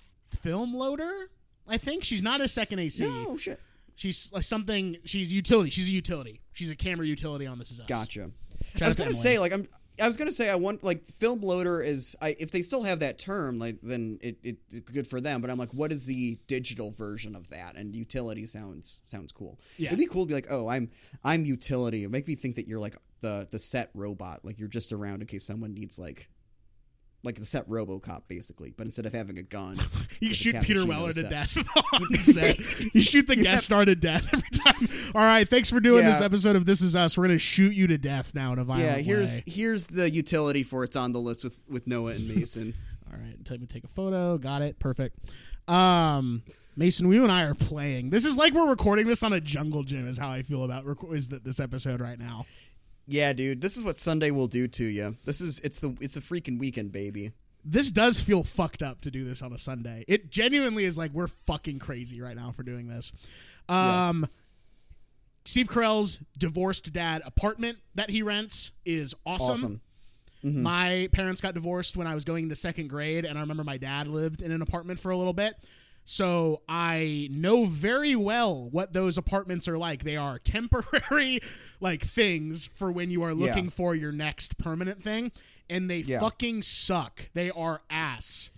film 0.42 0.74
loader. 0.74 1.30
I 1.68 1.78
think 1.78 2.02
she's 2.02 2.20
not 2.20 2.40
a 2.40 2.48
second 2.48 2.80
AC. 2.80 3.04
No 3.04 3.36
shit. 3.36 3.60
She's 3.94 4.32
like 4.32 4.42
something. 4.42 4.96
She's 5.04 5.32
utility. 5.32 5.70
She's 5.70 5.88
a 5.88 5.92
utility. 5.92 6.40
She's 6.52 6.72
a 6.72 6.76
camera 6.76 7.06
utility 7.06 7.46
on 7.46 7.60
This 7.60 7.70
Is 7.70 7.78
Us. 7.78 7.86
Gotcha. 7.86 8.32
Shout 8.74 8.82
I 8.82 8.88
was 8.88 8.96
to 8.96 9.02
gonna 9.02 9.10
Emily. 9.10 9.22
say 9.22 9.38
like 9.38 9.52
I'm. 9.52 9.68
I 10.00 10.08
was 10.08 10.16
gonna 10.16 10.32
say 10.32 10.48
I 10.50 10.54
want 10.56 10.82
like 10.84 11.06
film 11.06 11.40
loader 11.40 11.80
is 11.80 12.16
I 12.20 12.36
if 12.38 12.50
they 12.50 12.62
still 12.62 12.82
have 12.82 13.00
that 13.00 13.18
term 13.18 13.58
like 13.58 13.78
then 13.82 14.18
it, 14.20 14.38
it 14.42 14.56
it's 14.70 14.90
good 14.90 15.06
for 15.06 15.20
them 15.20 15.40
but 15.40 15.50
I'm 15.50 15.58
like 15.58 15.72
what 15.74 15.92
is 15.92 16.06
the 16.06 16.38
digital 16.46 16.90
version 16.90 17.34
of 17.34 17.50
that 17.50 17.76
and 17.76 17.94
utility 17.94 18.46
sounds 18.46 19.00
sounds 19.04 19.32
cool 19.32 19.58
Yeah. 19.76 19.88
it'd 19.88 19.98
be 19.98 20.06
cool 20.06 20.24
to 20.24 20.28
be 20.28 20.34
like 20.34 20.48
oh 20.50 20.68
I'm 20.68 20.90
I'm 21.24 21.44
utility 21.44 22.04
it 22.04 22.10
make 22.10 22.26
me 22.28 22.34
think 22.34 22.56
that 22.56 22.66
you're 22.68 22.78
like 22.80 22.96
the 23.20 23.48
the 23.50 23.58
set 23.58 23.90
robot 23.94 24.44
like 24.44 24.58
you're 24.58 24.68
just 24.68 24.92
around 24.92 25.20
in 25.22 25.26
case 25.26 25.44
someone 25.44 25.74
needs 25.74 25.98
like 25.98 26.28
like 27.24 27.34
the 27.34 27.44
set 27.44 27.68
RoboCop 27.68 28.22
basically 28.28 28.72
but 28.76 28.86
instead 28.86 29.04
of 29.04 29.12
having 29.12 29.38
a 29.38 29.42
gun 29.42 29.76
You 30.20 30.32
shoot 30.32 30.60
Peter 30.62 30.86
Weller 30.86 31.12
to 31.12 31.22
death 31.24 31.56
on 31.92 32.16
set. 32.18 32.58
You 32.94 33.00
shoot 33.00 33.26
the 33.26 33.34
guest 33.42 33.64
star 33.64 33.84
to 33.84 33.94
death 33.96 34.32
every 34.32 34.48
time. 34.50 34.87
All 35.18 35.24
right, 35.24 35.50
thanks 35.50 35.68
for 35.68 35.80
doing 35.80 36.04
this 36.04 36.20
episode 36.20 36.54
of 36.54 36.64
This 36.64 36.80
Is 36.80 36.94
Us. 36.94 37.18
We're 37.18 37.26
gonna 37.26 37.40
shoot 37.40 37.74
you 37.74 37.88
to 37.88 37.98
death 37.98 38.36
now 38.36 38.52
in 38.52 38.60
a 38.60 38.64
violent 38.64 38.86
yeah 38.86 38.96
here's 38.98 39.32
way. 39.32 39.42
here's 39.48 39.88
the 39.88 40.08
utility 40.08 40.62
for 40.62 40.84
it's 40.84 40.94
on 40.94 41.12
the 41.12 41.18
list 41.18 41.42
with 41.42 41.60
with 41.68 41.88
Noah 41.88 42.12
and 42.12 42.28
Mason 42.28 42.72
All 43.12 43.18
right, 43.18 43.44
tell 43.44 43.58
me 43.58 43.66
to 43.66 43.72
take 43.74 43.82
a 43.82 43.88
photo. 43.88 44.38
Got 44.38 44.62
it. 44.62 44.78
Perfect. 44.78 45.18
Um, 45.66 46.44
Mason, 46.76 47.10
you 47.10 47.24
and 47.24 47.32
I 47.32 47.42
are 47.46 47.56
playing. 47.56 48.10
This 48.10 48.24
is 48.24 48.36
like 48.36 48.52
we're 48.52 48.68
recording 48.68 49.08
this 49.08 49.24
on 49.24 49.32
a 49.32 49.40
jungle 49.40 49.82
gym. 49.82 50.06
Is 50.06 50.18
how 50.18 50.28
I 50.28 50.42
feel 50.42 50.62
about 50.62 50.86
rec- 50.86 51.12
is 51.12 51.30
that 51.30 51.42
this 51.42 51.58
episode 51.58 52.00
right 52.00 52.16
now. 52.20 52.46
Yeah, 53.08 53.32
dude, 53.32 53.60
this 53.60 53.76
is 53.76 53.82
what 53.82 53.98
Sunday 53.98 54.30
will 54.30 54.46
do 54.46 54.68
to 54.68 54.84
you. 54.84 55.16
This 55.24 55.40
is 55.40 55.58
it's 55.64 55.80
the 55.80 55.96
it's 56.00 56.16
a 56.16 56.20
freaking 56.20 56.60
weekend, 56.60 56.92
baby. 56.92 57.32
This 57.64 57.90
does 57.90 58.20
feel 58.20 58.44
fucked 58.44 58.82
up 58.82 59.00
to 59.00 59.10
do 59.10 59.24
this 59.24 59.42
on 59.42 59.52
a 59.52 59.58
Sunday. 59.58 60.04
It 60.06 60.30
genuinely 60.30 60.84
is 60.84 60.96
like 60.96 61.10
we're 61.10 61.26
fucking 61.26 61.80
crazy 61.80 62.20
right 62.20 62.36
now 62.36 62.52
for 62.52 62.62
doing 62.62 62.86
this. 62.86 63.12
Um, 63.68 64.28
Steve 65.48 65.66
Carell's 65.68 66.20
divorced 66.36 66.92
dad 66.92 67.22
apartment 67.24 67.78
that 67.94 68.10
he 68.10 68.22
rents 68.22 68.72
is 68.84 69.14
awesome. 69.24 69.54
Awesome. 69.54 69.80
Mm-hmm. 70.44 70.62
My 70.62 71.08
parents 71.10 71.40
got 71.40 71.54
divorced 71.54 71.96
when 71.96 72.06
I 72.06 72.14
was 72.14 72.24
going 72.24 72.42
into 72.44 72.54
second 72.54 72.88
grade, 72.88 73.24
and 73.24 73.38
I 73.38 73.40
remember 73.40 73.64
my 73.64 73.78
dad 73.78 74.08
lived 74.08 74.42
in 74.42 74.52
an 74.52 74.60
apartment 74.60 75.00
for 75.00 75.10
a 75.10 75.16
little 75.16 75.32
bit. 75.32 75.54
So 76.04 76.60
I 76.68 77.28
know 77.30 77.64
very 77.64 78.14
well 78.14 78.68
what 78.70 78.92
those 78.92 79.16
apartments 79.16 79.66
are 79.68 79.78
like. 79.78 80.04
They 80.04 80.16
are 80.16 80.38
temporary, 80.44 81.40
like 81.80 82.02
things 82.02 82.66
for 82.74 82.92
when 82.92 83.10
you 83.10 83.22
are 83.22 83.32
looking 83.32 83.64
Yeah. 83.64 83.70
for 83.70 83.94
your 83.94 84.12
next 84.12 84.58
permanent 84.58 85.02
thing, 85.02 85.32
and 85.70 85.90
they 85.90 86.00
Yeah. 86.00 86.20
fucking 86.20 86.60
suck. 86.60 87.30
They 87.32 87.50
are 87.50 87.80
ass. 87.88 88.50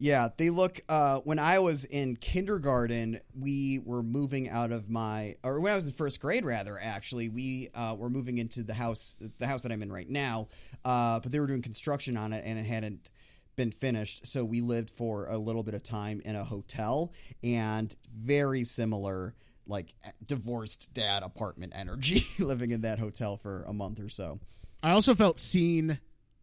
Yeah, 0.00 0.28
they 0.34 0.48
look. 0.48 0.80
Uh, 0.88 1.18
when 1.24 1.38
I 1.38 1.58
was 1.58 1.84
in 1.84 2.16
kindergarten, 2.16 3.20
we 3.38 3.80
were 3.84 4.02
moving 4.02 4.48
out 4.48 4.72
of 4.72 4.88
my, 4.88 5.34
or 5.44 5.60
when 5.60 5.72
I 5.72 5.74
was 5.74 5.84
in 5.84 5.92
first 5.92 6.22
grade, 6.22 6.42
rather. 6.42 6.78
Actually, 6.80 7.28
we 7.28 7.68
uh, 7.74 7.96
were 7.98 8.08
moving 8.08 8.38
into 8.38 8.62
the 8.62 8.72
house, 8.72 9.18
the 9.36 9.46
house 9.46 9.62
that 9.62 9.72
I'm 9.72 9.82
in 9.82 9.92
right 9.92 10.08
now. 10.08 10.48
Uh, 10.86 11.20
but 11.20 11.30
they 11.30 11.38
were 11.38 11.46
doing 11.46 11.60
construction 11.60 12.16
on 12.16 12.32
it, 12.32 12.42
and 12.46 12.58
it 12.58 12.64
hadn't 12.64 13.10
been 13.56 13.70
finished. 13.70 14.26
So 14.26 14.42
we 14.42 14.62
lived 14.62 14.88
for 14.88 15.26
a 15.26 15.36
little 15.36 15.62
bit 15.62 15.74
of 15.74 15.82
time 15.82 16.22
in 16.24 16.34
a 16.34 16.44
hotel, 16.44 17.12
and 17.44 17.94
very 18.10 18.64
similar, 18.64 19.34
like 19.66 19.94
divorced 20.26 20.94
dad 20.94 21.22
apartment 21.22 21.74
energy, 21.76 22.26
living 22.42 22.70
in 22.70 22.80
that 22.80 22.98
hotel 22.98 23.36
for 23.36 23.64
a 23.64 23.74
month 23.74 24.00
or 24.00 24.08
so. 24.08 24.40
I 24.82 24.92
also 24.92 25.14
felt 25.14 25.38
seen 25.38 26.00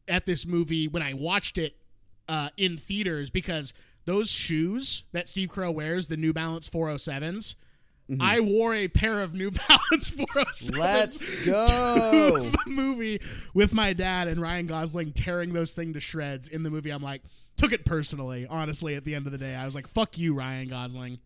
at 0.07 0.27
this 0.27 0.45
movie 0.45 0.87
when 0.87 1.01
I 1.01 1.15
watched 1.15 1.57
it 1.57 1.75
uh, 2.27 2.49
in 2.57 2.77
theaters 2.77 3.29
because 3.29 3.73
those 4.05 4.31
shoes 4.31 5.03
that 5.11 5.27
Steve 5.27 5.49
Carell 5.49 5.73
wears, 5.73 6.07
the 6.07 6.17
New 6.17 6.33
Balance 6.33 6.69
407s, 6.69 7.55
I 8.21 8.39
wore 8.39 8.73
a 8.73 8.87
pair 8.87 9.21
of 9.21 9.33
New 9.33 9.51
Balance 9.69 10.11
407s. 10.11 10.77
Let's 10.77 11.43
to 11.43 11.45
go. 11.45 12.49
the 12.65 12.71
movie 12.71 13.21
with 13.53 13.73
my 13.73 13.93
dad 13.93 14.27
and 14.27 14.41
Ryan 14.41 14.67
Gosling 14.67 15.11
tearing 15.11 15.53
those 15.53 15.75
things 15.75 15.93
to 15.93 15.99
shreds 15.99 16.47
in 16.47 16.63
the 16.63 16.69
movie. 16.69 16.89
I'm 16.89 17.03
like, 17.03 17.21
took 17.57 17.73
it 17.73 17.85
personally, 17.85 18.47
honestly, 18.49 18.95
at 18.95 19.03
the 19.03 19.13
end 19.13 19.25
of 19.25 19.31
the 19.31 19.37
day. 19.37 19.55
I 19.55 19.65
was 19.65 19.75
like, 19.75 19.87
fuck 19.87 20.17
you, 20.17 20.33
Ryan 20.35 20.69
Gosling. 20.69 21.19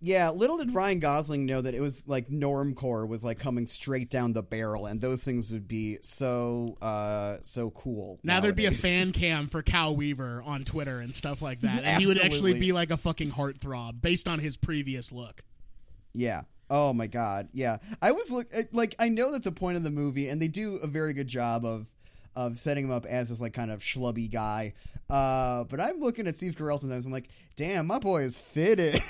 Yeah, 0.00 0.30
little 0.30 0.58
did 0.58 0.74
Ryan 0.74 0.98
Gosling 0.98 1.46
know 1.46 1.62
that 1.62 1.74
it 1.74 1.80
was 1.80 2.06
like 2.06 2.28
normcore 2.28 3.08
was 3.08 3.24
like 3.24 3.38
coming 3.38 3.66
straight 3.66 4.10
down 4.10 4.34
the 4.34 4.42
barrel, 4.42 4.86
and 4.86 5.00
those 5.00 5.24
things 5.24 5.50
would 5.50 5.66
be 5.66 5.98
so 6.02 6.76
uh 6.82 7.38
so 7.42 7.70
cool. 7.70 8.20
Now 8.22 8.40
there'd 8.40 8.56
be 8.56 8.66
a 8.66 8.70
fan 8.72 9.12
cam 9.12 9.46
for 9.46 9.62
Cal 9.62 9.96
Weaver 9.96 10.42
on 10.44 10.64
Twitter 10.64 10.98
and 11.00 11.14
stuff 11.14 11.40
like 11.40 11.62
that. 11.62 11.84
And 11.84 12.00
he 12.00 12.06
would 12.06 12.18
actually 12.18 12.54
be 12.54 12.72
like 12.72 12.90
a 12.90 12.96
fucking 12.96 13.32
heartthrob 13.32 14.02
based 14.02 14.28
on 14.28 14.40
his 14.40 14.56
previous 14.56 15.10
look. 15.10 15.42
Yeah. 16.12 16.42
Oh 16.68 16.92
my 16.92 17.06
god. 17.06 17.48
Yeah. 17.52 17.78
I 18.02 18.12
was 18.12 18.30
look 18.30 18.52
like 18.72 18.94
I 18.98 19.08
know 19.08 19.32
that 19.32 19.44
the 19.44 19.52
point 19.52 19.76
of 19.76 19.84
the 19.84 19.90
movie, 19.90 20.28
and 20.28 20.40
they 20.40 20.48
do 20.48 20.76
a 20.82 20.86
very 20.86 21.14
good 21.14 21.28
job 21.28 21.64
of 21.64 21.86
of 22.36 22.58
setting 22.58 22.84
him 22.84 22.90
up 22.90 23.04
as 23.06 23.28
this 23.28 23.40
like 23.40 23.52
kind 23.52 23.70
of 23.70 23.80
schlubby 23.80 24.30
guy. 24.30 24.74
Uh, 25.10 25.64
but 25.64 25.80
I'm 25.80 26.00
looking 26.00 26.26
at 26.26 26.34
Steve 26.36 26.56
Carell 26.56 26.78
sometimes. 26.78 27.04
I'm 27.04 27.12
like, 27.12 27.28
damn, 27.56 27.86
my 27.86 27.98
boy 27.98 28.22
is 28.22 28.38
fitted. 28.38 28.94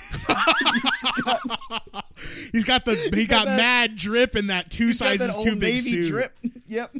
He's 2.53 2.65
got 2.65 2.85
the 2.85 2.95
he 3.15 3.27
got, 3.27 3.45
got 3.45 3.47
that- 3.47 3.57
mad 3.57 3.97
drip 3.97 4.37
in 4.37 4.49
that 4.49 4.71
two 4.71 4.89
Got 4.89 4.97
sizes 4.97 5.37
that 5.37 5.45
too 5.45 5.51
old 5.51 5.61
big 5.61 5.81
suit. 5.81 6.07
drip. 6.07 6.37
yep. 6.67 6.95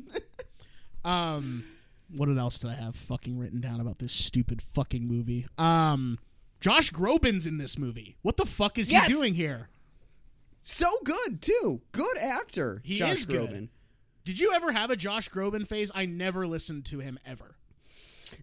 Um, 1.05 1.65
what 2.15 2.29
else 2.29 2.59
did 2.59 2.71
I 2.71 2.75
have 2.75 2.95
fucking 2.97 3.39
written 3.39 3.61
down 3.61 3.81
about 3.81 3.99
this 3.99 4.13
stupid 4.13 4.63
fucking 4.63 5.07
movie? 5.07 5.47
Um, 5.59 6.19
Josh 6.61 6.91
Groban's 6.91 7.47
in 7.47 7.59
this 7.59 7.79
movie. 7.79 8.17
What 8.23 8.37
the 8.37 8.47
fuck 8.47 8.79
is 8.79 8.91
Yes! 8.91 9.07
he 9.07 9.13
doing 9.13 9.35
here? 9.35 9.69
So 10.63 10.91
good 11.05 11.43
too. 11.43 11.83
Good 11.93 12.17
actor. 12.19 12.81
He 12.85 12.97
Josh 12.97 13.13
is 13.15 13.25
good. 13.27 13.69
Did 14.25 14.41
you 14.41 14.53
ever 14.55 14.73
have 14.73 14.91
a 14.91 14.97
Josh 14.97 15.29
Groban 15.29 15.67
phase? 15.67 15.93
I 15.95 16.07
never 16.07 16.47
listened 16.47 16.87
to 16.87 17.01
him 17.01 17.19
ever. 17.27 17.57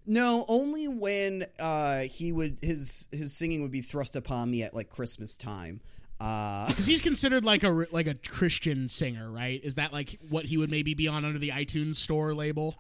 No, 0.06 0.46
only 0.48 0.88
when 0.88 1.46
uh, 1.60 2.02
he 2.02 2.32
would 2.32 2.60
his 2.62 3.10
his 3.12 3.36
singing 3.36 3.62
would 3.64 3.72
be 3.72 3.82
thrust 3.82 4.16
upon 4.16 4.52
me 4.52 4.64
at 4.64 4.74
like 4.76 4.90
Christmas 4.90 5.36
time. 5.36 5.82
Uh, 6.20 6.68
Because 6.70 6.86
he's 6.86 7.02
considered 7.02 7.44
like 7.44 7.64
a 7.64 7.88
like 7.92 8.08
a 8.08 8.14
Christian 8.14 8.90
singer, 8.90 9.30
right? 9.32 9.60
Is 9.64 9.76
that 9.76 9.92
like 9.92 10.20
what 10.30 10.46
he 10.46 10.58
would 10.58 10.70
maybe 10.70 10.94
be 10.94 11.08
on 11.08 11.26
under 11.26 11.40
the 11.40 11.50
iTunes 11.50 11.96
store 11.96 12.34
label? 12.34 12.76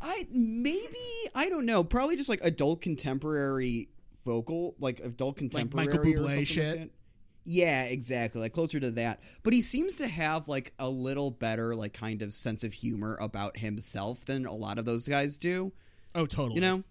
I 0.00 0.26
maybe 0.30 0.96
I 1.34 1.48
don't 1.48 1.66
know. 1.66 1.84
Probably 1.84 2.16
just 2.16 2.28
like 2.30 2.40
adult 2.42 2.80
contemporary 2.80 3.88
vocal, 4.24 4.74
like 4.80 5.00
adult 5.00 5.36
contemporary 5.36 5.86
like 5.86 5.94
Michael 5.94 6.12
Bublé 6.12 6.46
shit? 6.46 6.80
Like. 6.80 6.90
Yeah, 7.48 7.84
exactly. 7.84 8.40
Like 8.40 8.52
closer 8.52 8.80
to 8.80 8.90
that. 8.92 9.20
But 9.44 9.52
he 9.52 9.62
seems 9.62 9.94
to 9.94 10.08
have 10.08 10.48
like 10.48 10.72
a 10.80 10.88
little 10.88 11.30
better 11.30 11.76
like 11.76 11.92
kind 11.92 12.20
of 12.22 12.32
sense 12.34 12.64
of 12.64 12.72
humor 12.72 13.16
about 13.20 13.56
himself 13.58 14.24
than 14.26 14.46
a 14.46 14.52
lot 14.52 14.78
of 14.78 14.84
those 14.84 15.08
guys 15.08 15.38
do. 15.38 15.72
Oh, 16.14 16.26
totally. 16.26 16.56
You 16.56 16.60
know? 16.60 16.82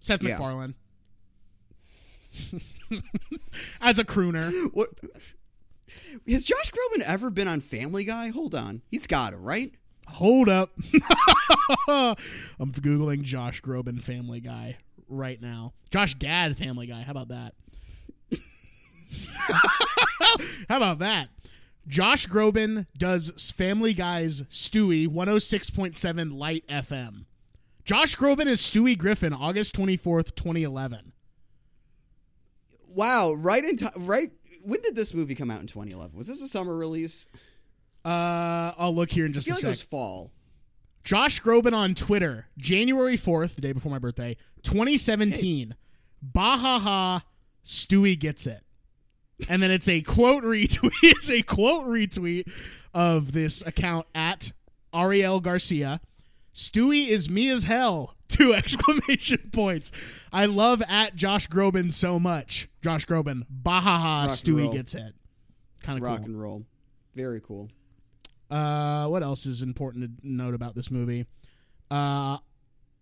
Seth 0.00 0.22
Yeah. 0.22 0.30
MacFarlane 0.30 0.74
as 3.80 3.98
a 3.98 4.04
crooner. 4.04 4.50
What 4.72 4.88
has 6.28 6.44
Josh 6.44 6.70
Groban 6.70 7.02
ever 7.04 7.30
been 7.30 7.48
on 7.48 7.60
Family 7.60 8.04
Guy? 8.04 8.28
Hold 8.28 8.54
on, 8.54 8.82
he's 8.90 9.06
got 9.06 9.32
it 9.32 9.36
right. 9.36 9.72
Hold 10.08 10.48
up. 10.48 10.70
I'm 11.88 12.72
googling 12.72 13.22
Josh 13.22 13.62
Groban 13.62 14.02
Family 14.02 14.40
Guy 14.40 14.78
right 15.08 15.40
now. 15.40 15.72
Josh 15.90 16.14
Gad 16.14 16.56
Family 16.56 16.86
Guy. 16.86 17.02
How 17.02 17.12
about 17.12 17.28
that? 17.28 17.54
How 20.68 20.76
about 20.76 20.98
that? 21.00 21.28
Josh 21.86 22.26
Groban 22.26 22.86
does 22.96 23.52
Family 23.52 23.94
Guy's 23.94 24.42
Stewie 24.44 25.08
106.7 25.08 26.36
Light 26.38 26.64
FM. 26.68 27.24
Josh 27.84 28.16
Groban 28.16 28.46
is 28.46 28.60
Stewie 28.60 28.96
Griffin, 28.96 29.32
August 29.32 29.74
24th, 29.74 30.34
2011. 30.36 31.12
Wow, 32.86 33.32
right 33.34 33.64
in 33.64 33.76
time. 33.76 33.92
Right. 33.96 34.30
When 34.62 34.80
did 34.82 34.94
this 34.94 35.14
movie 35.14 35.34
come 35.34 35.50
out 35.50 35.60
in 35.60 35.66
2011? 35.66 36.16
Was 36.16 36.26
this 36.28 36.42
a 36.42 36.48
summer 36.48 36.76
release? 36.76 37.26
Uh, 38.04 38.72
I'll 38.78 38.94
look 38.94 39.10
here 39.10 39.24
in 39.26 39.32
I 39.32 39.34
just 39.34 39.46
feel 39.46 39.54
a 39.54 39.56
like 39.56 39.64
it 39.64 39.68
was 39.68 39.82
fall. 39.82 40.32
Josh 41.02 41.40
Groban 41.40 41.72
on 41.72 41.94
Twitter, 41.94 42.46
January 42.58 43.16
4th, 43.16 43.54
the 43.54 43.62
day 43.62 43.72
before 43.72 43.90
my 43.90 43.98
birthday, 43.98 44.36
2017. 44.62 45.74
Bahaha, 46.34 47.22
Stewie 47.64 48.18
gets 48.18 48.46
it. 48.46 48.62
And 49.48 49.62
then 49.62 49.70
it's 49.70 49.88
a 49.88 50.00
quote 50.02 50.44
retweet. 50.44 50.90
It's 51.02 51.30
a 51.30 51.42
quote 51.42 51.86
retweet 51.86 52.50
of 52.94 53.32
this 53.32 53.64
account 53.66 54.06
at 54.14 54.52
Ariel 54.94 55.40
Garcia. 55.40 56.00
Stewie 56.54 57.08
is 57.08 57.30
me 57.30 57.48
as 57.48 57.64
hell. 57.64 58.14
Two 58.28 58.54
exclamation 58.54 59.50
points. 59.52 59.90
I 60.32 60.46
love 60.46 60.82
at 60.88 61.16
Josh 61.16 61.48
Groban 61.48 61.92
so 61.92 62.18
much. 62.18 62.68
Josh 62.82 63.04
Groban, 63.06 63.42
Bahaha, 63.50 64.26
Stewie 64.26 64.72
gets 64.72 64.94
it. 64.94 65.14
Kind 65.82 65.98
of 65.98 66.04
Rock 66.04 66.18
cool. 66.18 66.26
and 66.26 66.40
roll. 66.40 66.64
Very 67.14 67.40
cool. 67.40 67.68
Uh, 68.50 69.06
what 69.06 69.22
else 69.22 69.46
is 69.46 69.62
important 69.62 70.20
to 70.20 70.28
note 70.28 70.54
about 70.54 70.74
this 70.74 70.90
movie? 70.90 71.26
Uh, 71.90 72.38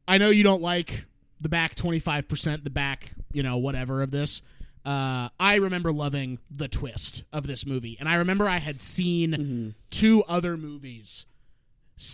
I 0.06 0.18
know 0.18 0.30
you 0.30 0.42
don't 0.44 0.62
like 0.62 1.06
the 1.40 1.48
back 1.48 1.74
25%, 1.74 2.64
the 2.64 2.70
back, 2.70 3.12
you 3.32 3.42
know, 3.42 3.58
whatever 3.58 4.02
of 4.02 4.10
this. 4.10 4.42
Uh, 4.84 5.28
I 5.38 5.56
remember 5.56 5.92
loving 5.92 6.38
the 6.50 6.68
twist 6.68 7.24
of 7.32 7.46
this 7.46 7.66
movie. 7.66 7.96
And 7.98 8.08
I 8.08 8.14
remember 8.16 8.48
I 8.48 8.58
had 8.58 8.80
seen 8.80 9.74
two 9.90 10.22
other 10.28 10.56
movies 10.56 11.26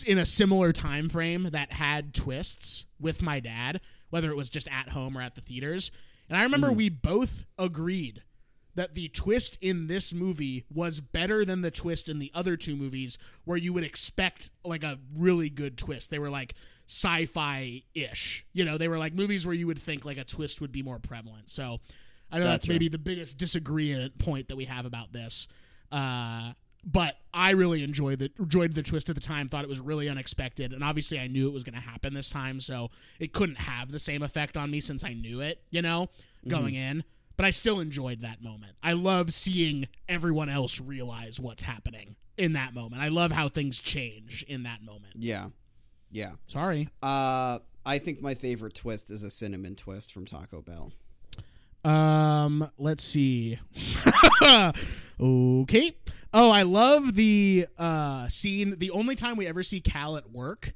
in 0.06 0.18
a 0.18 0.26
similar 0.26 0.72
time 0.72 1.08
frame 1.08 1.50
that 1.52 1.72
had 1.72 2.14
twists 2.14 2.86
with 2.98 3.22
my 3.22 3.40
dad, 3.40 3.80
whether 4.10 4.30
it 4.30 4.36
was 4.36 4.48
just 4.48 4.68
at 4.68 4.90
home 4.90 5.16
or 5.16 5.22
at 5.22 5.34
the 5.34 5.40
theaters. 5.40 5.90
And 6.28 6.38
I 6.38 6.42
remember 6.42 6.72
we 6.72 6.88
both 6.88 7.44
agreed 7.58 8.22
that 8.74 8.94
the 8.94 9.08
twist 9.08 9.58
in 9.60 9.86
this 9.86 10.12
movie 10.12 10.64
was 10.72 11.00
better 11.00 11.44
than 11.44 11.62
the 11.62 11.70
twist 11.70 12.08
in 12.08 12.18
the 12.18 12.32
other 12.34 12.56
two 12.56 12.76
movies 12.76 13.18
where 13.44 13.58
you 13.58 13.72
would 13.72 13.84
expect 13.84 14.50
like 14.64 14.82
a 14.82 14.98
really 15.16 15.48
good 15.48 15.78
twist. 15.78 16.10
They 16.10 16.18
were 16.18 16.30
like 16.30 16.54
sci-fi 16.88 17.82
ish. 17.94 18.44
You 18.52 18.64
know, 18.64 18.76
they 18.76 18.88
were 18.88 18.98
like 18.98 19.14
movies 19.14 19.46
where 19.46 19.54
you 19.54 19.66
would 19.66 19.78
think 19.78 20.04
like 20.04 20.18
a 20.18 20.24
twist 20.24 20.60
would 20.60 20.72
be 20.72 20.82
more 20.82 20.98
prevalent. 20.98 21.50
So 21.50 21.80
I 22.30 22.38
know 22.38 22.44
that's 22.44 22.68
maybe 22.68 22.88
the 22.88 22.98
biggest 22.98 23.38
disagreement 23.38 24.18
point 24.18 24.48
that 24.48 24.56
we 24.56 24.64
have 24.64 24.86
about 24.86 25.12
this. 25.12 25.48
Uh 25.92 26.52
but 26.86 27.16
I 27.32 27.52
really 27.52 27.82
enjoyed 27.82 28.18
the 28.18 28.30
enjoyed 28.38 28.74
the 28.74 28.82
twist 28.82 29.08
at 29.08 29.14
the 29.14 29.20
time. 29.20 29.48
Thought 29.48 29.64
it 29.64 29.70
was 29.70 29.80
really 29.80 30.08
unexpected, 30.08 30.72
and 30.72 30.84
obviously 30.84 31.18
I 31.18 31.28
knew 31.28 31.48
it 31.48 31.54
was 31.54 31.64
going 31.64 31.74
to 31.74 31.80
happen 31.80 32.12
this 32.12 32.28
time, 32.28 32.60
so 32.60 32.90
it 33.18 33.32
couldn't 33.32 33.58
have 33.58 33.90
the 33.90 33.98
same 33.98 34.22
effect 34.22 34.56
on 34.56 34.70
me 34.70 34.80
since 34.80 35.02
I 35.02 35.14
knew 35.14 35.40
it. 35.40 35.62
You 35.70 35.82
know, 35.82 36.08
going 36.46 36.74
in. 36.74 37.04
But 37.36 37.46
I 37.46 37.50
still 37.50 37.80
enjoyed 37.80 38.20
that 38.20 38.42
moment. 38.42 38.76
I 38.82 38.92
love 38.92 39.32
seeing 39.32 39.88
everyone 40.08 40.48
else 40.48 40.80
realize 40.80 41.40
what's 41.40 41.64
happening 41.64 42.14
in 42.36 42.52
that 42.52 42.74
moment. 42.74 43.02
I 43.02 43.08
love 43.08 43.32
how 43.32 43.48
things 43.48 43.80
change 43.80 44.44
in 44.46 44.62
that 44.64 44.82
moment. 44.82 45.14
Yeah. 45.16 45.48
Yeah. 46.12 46.32
Sorry. 46.46 46.88
Uh, 47.02 47.58
I 47.84 47.98
think 47.98 48.22
my 48.22 48.34
favorite 48.34 48.74
twist 48.74 49.10
is 49.10 49.24
a 49.24 49.30
cinnamon 49.30 49.74
twist 49.74 50.12
from 50.12 50.26
Taco 50.26 50.62
Bell. 50.62 50.92
Um, 51.84 52.68
let's 52.78 53.04
see. 53.04 53.58
okay. 55.20 55.96
Oh, 56.32 56.50
I 56.50 56.62
love 56.62 57.14
the 57.14 57.66
uh 57.78 58.28
scene. 58.28 58.74
The 58.78 58.90
only 58.90 59.14
time 59.14 59.36
we 59.36 59.46
ever 59.46 59.62
see 59.62 59.80
Cal 59.80 60.16
at 60.16 60.30
work 60.30 60.72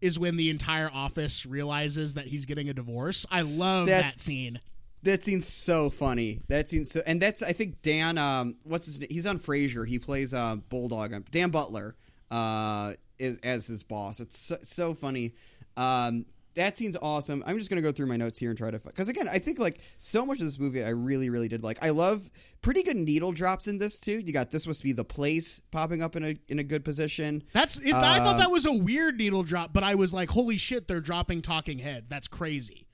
is 0.00 0.18
when 0.18 0.36
the 0.36 0.50
entire 0.50 0.90
office 0.92 1.46
realizes 1.46 2.14
that 2.14 2.26
he's 2.26 2.44
getting 2.46 2.68
a 2.68 2.74
divorce. 2.74 3.24
I 3.30 3.42
love 3.42 3.86
That- 3.86 4.02
that 4.02 4.20
scene. 4.20 4.60
That 5.04 5.24
scene's 5.24 5.48
so 5.48 5.90
funny. 5.90 6.42
That 6.46 6.70
scene's 6.70 6.92
so, 6.92 7.00
and 7.04 7.20
that's 7.20 7.42
I 7.42 7.52
think 7.52 7.82
Dan. 7.82 8.18
Um, 8.18 8.54
what's 8.62 8.86
his 8.86 9.00
name? 9.00 9.08
He's 9.10 9.26
on 9.26 9.36
Frasier. 9.40 9.84
He 9.86 9.98
plays 9.98 10.32
uh 10.32 10.56
Bulldog. 10.68 11.28
Dan 11.32 11.50
Butler. 11.50 11.96
Uh, 12.30 12.94
is, 13.18 13.38
as 13.42 13.66
his 13.66 13.82
boss. 13.82 14.20
It's 14.20 14.38
so, 14.38 14.56
so 14.62 14.94
funny. 14.94 15.34
Um, 15.76 16.24
that 16.54 16.76
seems 16.78 16.96
awesome. 17.00 17.42
I'm 17.46 17.56
just 17.58 17.70
gonna 17.70 17.82
go 17.82 17.92
through 17.92 18.06
my 18.06 18.16
notes 18.16 18.38
here 18.38 18.50
and 18.50 18.58
try 18.58 18.70
to 18.70 18.78
because 18.78 19.08
again, 19.08 19.28
I 19.28 19.38
think 19.38 19.58
like 19.58 19.80
so 19.98 20.26
much 20.26 20.38
of 20.40 20.44
this 20.44 20.58
movie 20.58 20.82
I 20.84 20.90
really 20.90 21.30
really 21.30 21.48
did 21.48 21.62
like. 21.62 21.78
I 21.82 21.90
love 21.90 22.30
pretty 22.60 22.82
good 22.82 22.96
needle 22.96 23.32
drops 23.32 23.66
in 23.68 23.78
this 23.78 23.98
too. 23.98 24.18
You 24.18 24.32
got 24.32 24.50
this 24.50 24.66
must 24.66 24.82
be 24.82 24.92
the 24.92 25.04
place 25.04 25.60
popping 25.70 26.02
up 26.02 26.16
in 26.16 26.24
a 26.24 26.36
in 26.48 26.58
a 26.58 26.64
good 26.64 26.84
position. 26.84 27.42
That's 27.52 27.78
it, 27.78 27.94
I 27.94 28.18
thought 28.18 28.34
Um, 28.34 28.38
that 28.38 28.50
was 28.50 28.66
a 28.66 28.72
weird 28.72 29.16
needle 29.18 29.42
drop, 29.42 29.72
but 29.72 29.82
I 29.82 29.94
was 29.94 30.12
like, 30.14 30.30
"Holy 30.30 30.56
shit, 30.56 30.88
they're 30.88 31.00
dropping 31.00 31.42
talking 31.42 31.78
heads. 31.78 32.08
That's 32.08 32.28
crazy." 32.28 32.86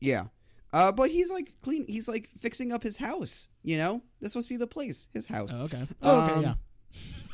Yeah. 0.00 0.26
Uh, 0.72 0.92
but 0.92 1.10
he's 1.10 1.30
like 1.32 1.52
clean. 1.62 1.84
He's 1.88 2.06
like 2.08 2.28
fixing 2.38 2.72
up 2.72 2.82
his 2.82 2.96
house. 2.96 3.48
You 3.62 3.76
know, 3.76 4.02
this 4.20 4.36
must 4.36 4.48
be 4.48 4.56
the 4.56 4.66
place, 4.68 5.08
his 5.12 5.26
house. 5.26 5.50
Oh, 5.52 5.64
okay. 5.64 5.82
Oh, 6.00 6.24
okay, 6.24 6.34
Um, 6.34 6.42
yeah. 6.42 6.54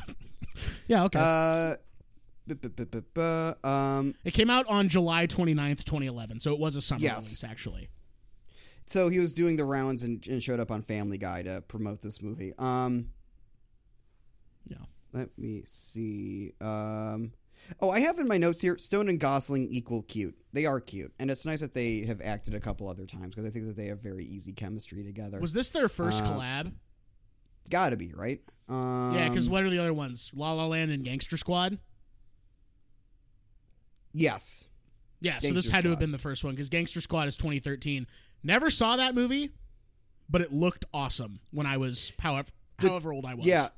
yeah, 0.88 1.04
okay. 1.04 1.18
Uh, 1.22 1.76
um, 2.48 4.14
it 4.24 4.32
came 4.34 4.50
out 4.50 4.66
on 4.68 4.88
July 4.88 5.26
29th, 5.26 5.84
2011, 5.84 6.40
so 6.40 6.52
it 6.52 6.58
was 6.58 6.76
a 6.76 6.82
summer 6.82 7.00
Yes. 7.00 7.16
release 7.26 7.44
actually. 7.44 7.88
so 8.86 9.08
he 9.08 9.18
was 9.18 9.32
doing 9.32 9.56
the 9.56 9.64
rounds 9.64 10.02
and, 10.04 10.26
and 10.28 10.42
showed 10.42 10.60
up 10.60 10.70
on 10.70 10.82
Family 10.82 11.18
Guy 11.18 11.42
to 11.42 11.62
promote 11.68 12.00
this 12.02 12.22
movie. 12.22 12.52
Um, 12.58 13.10
Yeah. 14.68 14.78
let 15.12 15.36
me 15.38 15.64
see. 15.66 16.52
Um, 16.60 17.32
oh, 17.80 17.90
I 17.90 18.00
have 18.00 18.18
in 18.18 18.28
my 18.28 18.36
notes 18.38 18.60
here: 18.60 18.78
Stone 18.78 19.08
and 19.08 19.18
Gosling 19.18 19.68
equal 19.70 20.02
cute. 20.02 20.36
They 20.52 20.66
are 20.66 20.80
cute, 20.80 21.12
and 21.18 21.30
it's 21.30 21.44
nice 21.44 21.60
that 21.60 21.74
they 21.74 22.00
have 22.06 22.20
acted 22.20 22.54
a 22.54 22.60
couple 22.60 22.88
other 22.88 23.06
times 23.06 23.34
because 23.34 23.44
I 23.44 23.50
think 23.50 23.66
that 23.66 23.76
they 23.76 23.86
have 23.86 24.00
very 24.00 24.24
easy 24.24 24.52
chemistry 24.52 25.02
together. 25.04 25.40
Was 25.40 25.52
this 25.52 25.70
their 25.70 25.88
first 25.88 26.22
Uh, 26.24 26.28
collab? 26.28 26.72
Gotta 27.68 27.96
be 27.96 28.12
right. 28.12 28.40
Um, 28.68 29.12
Yeah, 29.14 29.28
because 29.28 29.48
what 29.50 29.64
are 29.64 29.70
the 29.70 29.78
other 29.78 29.92
ones? 29.94 30.30
La 30.34 30.52
La 30.52 30.66
Land 30.66 30.90
and 30.92 31.04
Gangster 31.04 31.36
Squad. 31.36 31.78
Yes, 34.16 34.66
Yeah, 35.20 35.38
so 35.38 35.48
this 35.48 35.52
Gangster 35.68 35.72
had 35.72 35.82
to 35.84 35.88
have 35.90 35.96
Squad. 35.96 36.00
been 36.00 36.12
the 36.12 36.18
first 36.18 36.44
one 36.44 36.54
because 36.54 36.68
Gangster 36.68 37.00
Squad 37.00 37.28
is 37.28 37.36
2013. 37.36 38.06
Never 38.42 38.70
saw 38.70 38.96
that 38.96 39.14
movie, 39.14 39.50
but 40.28 40.40
it 40.40 40.52
looked 40.52 40.84
awesome 40.92 41.40
when 41.50 41.66
I 41.66 41.76
was 41.76 42.12
however 42.18 42.50
however 42.78 43.12
old 43.12 43.24
I 43.24 43.34
was. 43.34 43.46
Yeah. 43.46 43.68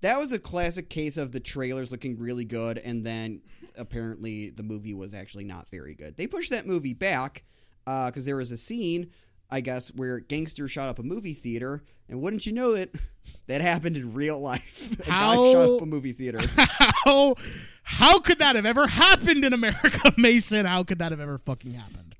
that 0.00 0.18
was 0.18 0.32
a 0.32 0.38
classic 0.38 0.90
case 0.90 1.16
of 1.16 1.32
the 1.32 1.40
trailers 1.40 1.92
looking 1.92 2.18
really 2.18 2.44
good, 2.44 2.78
and 2.78 3.04
then 3.04 3.42
apparently 3.76 4.50
the 4.50 4.62
movie 4.62 4.94
was 4.94 5.14
actually 5.14 5.44
not 5.44 5.68
very 5.68 5.94
good. 5.94 6.16
They 6.16 6.26
pushed 6.26 6.50
that 6.50 6.66
movie 6.66 6.94
back 6.94 7.44
uh, 7.86 8.06
because 8.10 8.24
there 8.24 8.36
was 8.36 8.50
a 8.52 8.56
scene, 8.56 9.10
I 9.54 9.60
guess, 9.60 9.88
where 9.94 10.18
gangsters 10.18 10.72
shot 10.72 10.88
up 10.88 10.98
a 10.98 11.04
movie 11.04 11.32
theater, 11.32 11.84
and 12.08 12.20
wouldn't 12.20 12.44
you 12.44 12.52
know 12.52 12.74
it, 12.74 12.92
that 13.46 13.60
happened 13.60 13.96
in 13.96 14.12
real 14.12 14.40
life. 14.40 14.98
a 15.08 15.12
How- 15.12 15.52
shot 15.52 15.76
up 15.76 15.82
a 15.82 15.86
movie 15.86 16.10
theater. 16.12 16.40
How 17.04 17.36
how 17.84 18.18
could 18.18 18.40
that 18.40 18.56
have 18.56 18.66
ever 18.66 18.86
happened 18.88 19.44
in 19.44 19.52
America, 19.52 20.12
Mason? 20.16 20.66
How 20.66 20.82
could 20.82 20.98
that 20.98 21.12
have 21.12 21.20
ever 21.20 21.38
fucking 21.38 21.72
happened? 21.74 22.16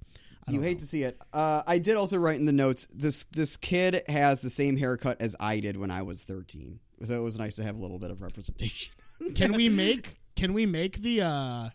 You 0.46 0.54
don't 0.54 0.62
hate 0.62 0.78
to 0.80 0.86
see 0.86 1.02
it. 1.02 1.18
Uh, 1.32 1.62
I 1.66 1.78
did 1.78 1.96
also 1.96 2.18
write 2.18 2.38
in 2.38 2.44
the 2.44 2.52
notes 2.52 2.86
this 2.94 3.24
this 3.32 3.56
kid 3.56 4.02
has 4.08 4.42
the 4.42 4.50
same 4.50 4.76
haircut 4.76 5.20
as 5.20 5.34
I 5.40 5.58
did 5.58 5.76
when 5.76 5.90
I 5.90 6.02
was 6.02 6.22
thirteen, 6.22 6.78
so 7.02 7.14
it 7.14 7.22
was 7.22 7.36
nice 7.38 7.56
to 7.56 7.64
have 7.64 7.76
a 7.76 7.80
little 7.80 7.98
bit 7.98 8.10
of 8.12 8.20
representation. 8.22 8.92
Can 9.34 9.54
we 9.54 9.68
make 9.68 10.20
can 10.36 10.52
we 10.52 10.66
make 10.66 10.98
the 10.98 11.22
uh 11.22 11.70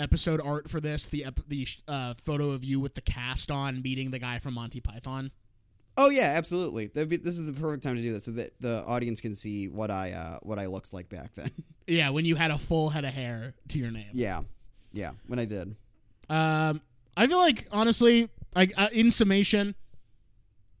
episode 0.00 0.40
art 0.44 0.68
for 0.70 0.80
this 0.80 1.08
the 1.08 1.24
ep- 1.24 1.40
the 1.48 1.66
uh, 1.86 2.14
photo 2.14 2.50
of 2.50 2.64
you 2.64 2.80
with 2.80 2.94
the 2.94 3.00
cast 3.00 3.50
on 3.50 3.82
meeting 3.82 4.10
the 4.10 4.18
guy 4.18 4.38
from 4.38 4.54
Monty 4.54 4.80
Python? 4.80 5.30
oh 5.96 6.08
yeah, 6.08 6.32
absolutely. 6.36 6.88
Be, 6.88 7.16
this 7.16 7.38
is 7.38 7.44
the 7.46 7.52
perfect 7.52 7.82
time 7.82 7.96
to 7.96 8.02
do 8.02 8.12
this 8.12 8.24
so 8.24 8.30
that 8.32 8.52
the 8.60 8.82
audience 8.86 9.20
can 9.20 9.34
see 9.34 9.68
what 9.68 9.90
I 9.90 10.12
uh, 10.12 10.38
what 10.42 10.58
I 10.58 10.66
looked 10.66 10.92
like 10.92 11.08
back 11.08 11.34
then. 11.34 11.50
Yeah, 11.86 12.10
when 12.10 12.24
you 12.24 12.36
had 12.36 12.52
a 12.52 12.58
full 12.58 12.90
head 12.90 13.04
of 13.04 13.12
hair 13.12 13.54
to 13.70 13.78
your 13.78 13.90
name. 13.90 14.10
yeah, 14.12 14.42
yeah, 14.92 15.10
when 15.26 15.40
I 15.40 15.44
did. 15.44 15.74
Um, 16.28 16.82
I 17.16 17.26
feel 17.26 17.38
like 17.38 17.66
honestly, 17.72 18.28
like 18.54 18.72
uh, 18.76 18.88
in 18.92 19.10
summation, 19.10 19.74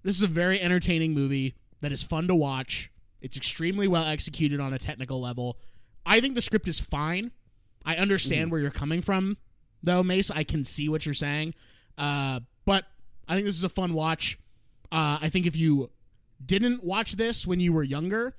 this 0.04 0.16
is 0.16 0.22
a 0.22 0.28
very 0.28 0.60
entertaining 0.60 1.12
movie 1.12 1.54
that 1.80 1.90
is 1.90 2.04
fun 2.04 2.28
to 2.28 2.34
watch. 2.36 2.92
It's 3.20 3.36
extremely 3.36 3.88
well 3.88 4.04
executed 4.04 4.60
on 4.60 4.72
a 4.72 4.78
technical 4.78 5.20
level. 5.20 5.58
I 6.06 6.20
think 6.20 6.36
the 6.36 6.42
script 6.42 6.68
is 6.68 6.78
fine. 6.78 7.32
I 7.84 7.96
understand 7.96 8.50
where 8.50 8.60
you're 8.60 8.70
coming 8.70 9.02
from, 9.02 9.36
though, 9.82 10.02
Mace. 10.02 10.30
I 10.30 10.44
can 10.44 10.64
see 10.64 10.88
what 10.88 11.06
you're 11.06 11.14
saying. 11.14 11.54
Uh, 11.96 12.40
but 12.64 12.84
I 13.28 13.34
think 13.34 13.46
this 13.46 13.56
is 13.56 13.64
a 13.64 13.68
fun 13.68 13.94
watch. 13.94 14.38
Uh, 14.92 15.18
I 15.20 15.28
think 15.28 15.46
if 15.46 15.56
you 15.56 15.90
didn't 16.44 16.84
watch 16.84 17.12
this 17.12 17.46
when 17.46 17.60
you 17.60 17.72
were 17.72 17.82
younger 17.82 18.34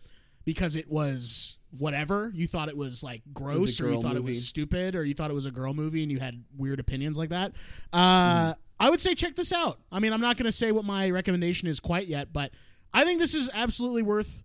because 0.46 0.76
it 0.76 0.90
was 0.90 1.58
whatever, 1.78 2.32
you 2.34 2.48
thought 2.48 2.68
it 2.70 2.78
was 2.78 3.04
like 3.04 3.22
gross 3.34 3.80
or 3.80 3.90
you 3.90 4.02
thought 4.02 4.16
it 4.16 4.24
was 4.24 4.46
stupid 4.46 4.96
or 4.96 5.04
you 5.06 5.14
thought 5.14 5.32
it 5.32 5.36
was 5.36 5.46
a 5.46 5.52
girl 5.52 5.74
movie 5.74 6.04
and 6.04 6.12
you 6.12 6.20
had 6.20 6.44
weird 6.58 6.80
opinions 6.80 7.18
like 7.18 7.30
that, 7.30 7.54
uh, 7.94 8.54
I 8.80 8.90
would 8.90 9.00
say 9.00 9.14
check 9.14 9.36
this 9.36 9.54
out. 9.54 9.80
I 9.92 10.00
mean, 10.00 10.12
I'm 10.12 10.22
not 10.22 10.38
going 10.38 10.48
to 10.48 10.52
say 10.52 10.72
what 10.72 10.86
my 10.86 11.10
recommendation 11.12 11.68
is 11.68 11.80
quite 11.80 12.08
yet, 12.08 12.34
but 12.34 12.52
I 12.94 13.06
think 13.06 13.20
this 13.20 13.36
is 13.36 13.50
absolutely 13.54 14.02
worth 14.02 14.44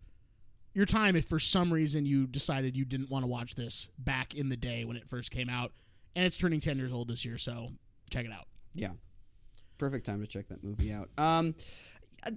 your 0.76 0.84
time 0.84 1.16
if 1.16 1.24
for 1.24 1.38
some 1.38 1.72
reason 1.72 2.04
you 2.04 2.26
decided 2.26 2.76
you 2.76 2.84
didn't 2.84 3.10
want 3.10 3.22
to 3.22 3.26
watch 3.26 3.54
this 3.54 3.88
back 3.98 4.34
in 4.34 4.50
the 4.50 4.58
day 4.58 4.84
when 4.84 4.94
it 4.94 5.08
first 5.08 5.30
came 5.30 5.48
out. 5.48 5.72
And 6.14 6.26
it's 6.26 6.36
turning 6.36 6.60
10 6.60 6.76
years 6.76 6.92
old 6.92 7.08
this 7.08 7.24
year, 7.24 7.38
so 7.38 7.70
check 8.10 8.26
it 8.26 8.30
out. 8.30 8.46
Yeah, 8.74 8.90
perfect 9.78 10.04
time 10.04 10.20
to 10.20 10.26
check 10.26 10.48
that 10.48 10.62
movie 10.62 10.92
out. 10.92 11.08
Um, 11.16 11.54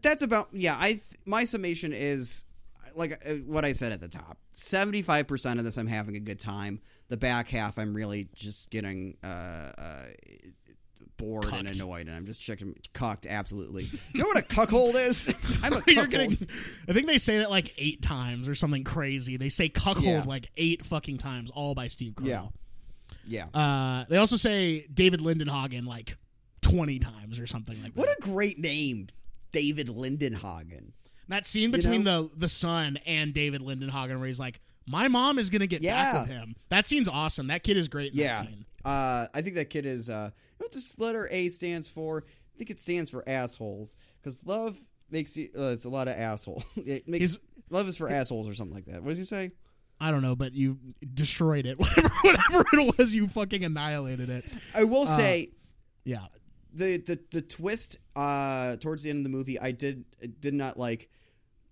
that's 0.02 0.22
about 0.22 0.49
yeah. 0.53 0.78
I 0.80 0.91
th- 0.94 1.02
my 1.26 1.44
summation 1.44 1.91
is 1.94 2.45
like 2.95 3.22
uh, 3.26 3.36
what 3.45 3.66
I 3.66 3.74
said 3.74 3.91
at 3.91 3.99
the 4.02 4.07
top. 4.07 4.38
Seventy 4.52 5.02
five 5.02 5.28
percent 5.28 5.60
of 5.60 5.66
this, 5.66 5.78
I'm 5.78 5.88
having 5.88 6.16
a 6.16 6.20
good 6.20 6.40
time. 6.40 6.82
The 7.07 7.18
back 7.18 7.48
half, 7.49 7.78
I'm 7.78 7.94
really 7.94 8.30
just 8.36 8.70
getting 8.70 9.18
uh, 9.24 9.28
uh, 9.78 10.06
bored 11.20 11.46
and 11.54 11.68
annoyed, 11.68 12.08
and 12.08 12.16
I'm 12.16 12.26
just 12.26 12.41
checking 12.41 12.76
cocked. 12.94 13.28
Absolutely. 13.28 13.84
You 14.14 14.22
know 14.22 14.26
what 14.26 14.38
a 14.40 14.41
cuckold 14.41 14.96
is? 14.96 15.32
I'm 15.64 15.74
a 15.74 15.82
You're 15.88 16.08
cuckold. 16.08 16.38
I 16.88 16.94
think 16.94 17.06
they 17.06 17.20
say 17.20 17.38
that 17.38 17.52
like 17.52 17.74
eight 17.78 18.02
times 18.02 18.50
or 18.50 18.56
something 18.56 18.84
crazy. 18.84 19.38
They 19.38 19.50
say 19.50 19.70
cuckold 19.70 20.06
Yeah. 20.06 20.24
like 20.26 20.50
eight 20.58 20.84
fucking 20.86 21.20
times, 21.20 21.52
all 21.52 21.76
by 21.76 21.88
Steve 21.90 22.14
Carell. 22.14 22.52
yeah. 23.28 23.46
Uh, 23.54 24.06
they 24.10 24.18
also 24.18 24.36
say 24.38 24.88
David 24.91 25.20
Lindenhagen 25.20 25.86
like 25.86 26.18
20 26.62 26.98
times 27.00 27.40
or 27.40 27.46
something 27.46 27.76
like 27.84 27.94
that. 27.94 28.00
What 28.00 28.10
a 28.10 28.18
great 28.22 28.58
name, 28.58 29.08
David 29.52 29.88
Lindenhagen. 29.88 30.94
that 31.28 31.46
scene 31.46 31.70
between 31.72 32.04
the 32.04 32.30
the 32.36 32.50
son 32.50 32.98
and 33.06 33.34
David 33.34 33.62
Lindenhagen 33.62 34.18
where 34.18 34.28
he's 34.28 34.40
like, 34.40 34.60
"My 34.90 35.07
mom 35.07 35.38
is 35.40 35.49
gonna 35.49 35.68
get 35.68 35.82
Yeah. 35.82 36.11
back 36.14 36.22
with 36.22 36.30
him." 36.38 36.56
That 36.70 36.86
scene's 36.86 37.07
awesome. 37.07 37.48
That 37.48 37.64
kid 37.64 37.78
is 37.78 37.88
great. 37.88 38.14
In 38.14 38.20
Yeah. 38.20 38.41
that 38.41 38.49
scene. 38.49 38.66
Uh, 38.84 39.28
I 39.34 39.41
think 39.41 39.56
that 39.56 39.70
kid 39.70 39.86
is. 39.86 40.10
Uh, 40.10 40.32
what 40.57 40.72
this 40.72 40.98
letter 40.98 41.28
A 41.32 41.49
stands 41.49 41.90
for? 41.90 42.24
I 42.28 42.57
think 42.57 42.70
it 42.70 42.82
stands 42.82 43.10
for 43.10 43.28
assholes. 43.28 43.95
Because 44.22 44.44
love 44.45 44.78
makes 45.11 45.36
you. 45.38 45.49
Uh, 45.57 45.72
it's 45.74 45.86
a 45.86 45.90
lot 45.90 46.07
of 46.07 46.16
asshole. 46.16 46.64
it 46.76 47.07
makes, 47.07 47.22
His- 47.22 47.40
love 47.70 47.88
is 47.88 47.98
for 47.98 48.10
assholes 48.10 48.48
or 48.49 48.53
something 48.53 48.76
like 48.76 48.86
that. 48.86 49.03
What 49.03 49.10
does 49.10 49.18
he 49.18 49.24
say? 49.26 49.52
I 50.02 50.11
don't 50.11 50.22
know, 50.22 50.36
but 50.36 50.53
you 50.53 50.80
destroyed 51.14 51.66
it. 51.66 51.78
Whatever, 51.80 52.10
whatever 52.22 52.66
it 52.74 52.98
was, 52.98 53.14
you 53.14 53.28
fucking 53.28 53.66
annihilated 53.66 54.30
it. 54.30 54.45
I 54.74 54.86
will 54.86 55.06
say 55.06 55.52
Yeah. 56.06 56.28
the 56.74 56.98
the 56.98 57.20
the 57.32 57.41
twist 57.41 57.98
uh, 58.16 58.78
towards 58.78 59.03
the 59.03 59.10
end 59.10 59.20
of 59.20 59.24
the 59.26 59.38
movie. 59.38 59.60
I 59.60 59.72
did 59.72 60.06
did 60.40 60.53
not 60.53 60.80
like, 60.80 61.10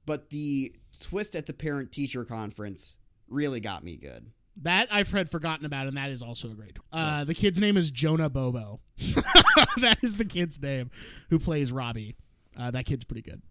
but 0.05 0.29
the 0.29 0.75
twist 0.99 1.37
at 1.37 1.45
the 1.45 1.53
parent 1.53 1.93
teacher 1.93 2.25
conference 2.25 2.97
really 3.29 3.59
got 3.59 3.83
me 3.83 3.97
good. 3.97 4.31
That 4.63 4.87
I've 4.91 5.11
had 5.11 5.29
forgotten 5.29 5.65
about, 5.65 5.87
and 5.87 5.97
that 5.97 6.09
is 6.09 6.21
also 6.21 6.49
a 6.49 6.53
great. 6.53 6.77
Uh, 6.91 7.23
the 7.23 7.35
kid's 7.35 7.61
name 7.61 7.77
is 7.77 7.91
Jonah 7.91 8.29
Bobo. 8.29 8.79
that 9.77 9.99
is 10.01 10.17
the 10.17 10.25
kid's 10.25 10.61
name 10.61 10.89
who 11.29 11.37
plays 11.37 11.71
Robbie. 11.71 12.15
Uh, 12.57 12.71
that 12.71 12.85
kid's 12.85 13.03
pretty 13.03 13.21
good. 13.21 13.41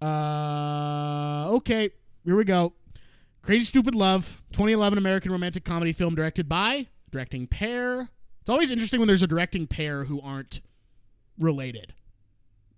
Uh, 0.00 1.48
okay, 1.50 1.90
here 2.24 2.36
we 2.36 2.44
go. 2.44 2.72
Crazy 3.42 3.64
Stupid 3.64 3.94
Love, 3.94 4.42
2011 4.52 4.98
American 4.98 5.32
romantic 5.32 5.64
comedy 5.64 5.92
film 5.92 6.14
directed 6.14 6.48
by 6.48 6.88
directing 7.10 7.46
pair. 7.46 8.08
It's 8.40 8.50
always 8.50 8.70
interesting 8.70 9.00
when 9.00 9.06
there's 9.06 9.22
a 9.22 9.26
directing 9.26 9.66
pair 9.66 10.04
who 10.04 10.20
aren't 10.20 10.60
related. 11.38 11.94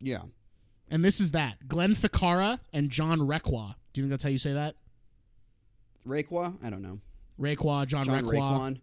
Yeah. 0.00 0.22
And 0.90 1.04
this 1.04 1.20
is 1.20 1.30
that 1.30 1.68
Glenn 1.68 1.92
Ficarra 1.92 2.60
and 2.72 2.90
John 2.90 3.20
Requa. 3.20 3.74
Do 3.92 4.00
you 4.00 4.04
think 4.04 4.10
that's 4.10 4.24
how 4.24 4.30
you 4.30 4.38
say 4.38 4.52
that? 4.52 4.74
Raekwon? 6.06 6.56
I 6.62 6.70
don't 6.70 6.82
know. 6.82 7.00
Requa, 7.40 7.86
John, 7.86 8.04
John 8.04 8.24
Requa. 8.24 8.32
Raekwon. 8.34 8.80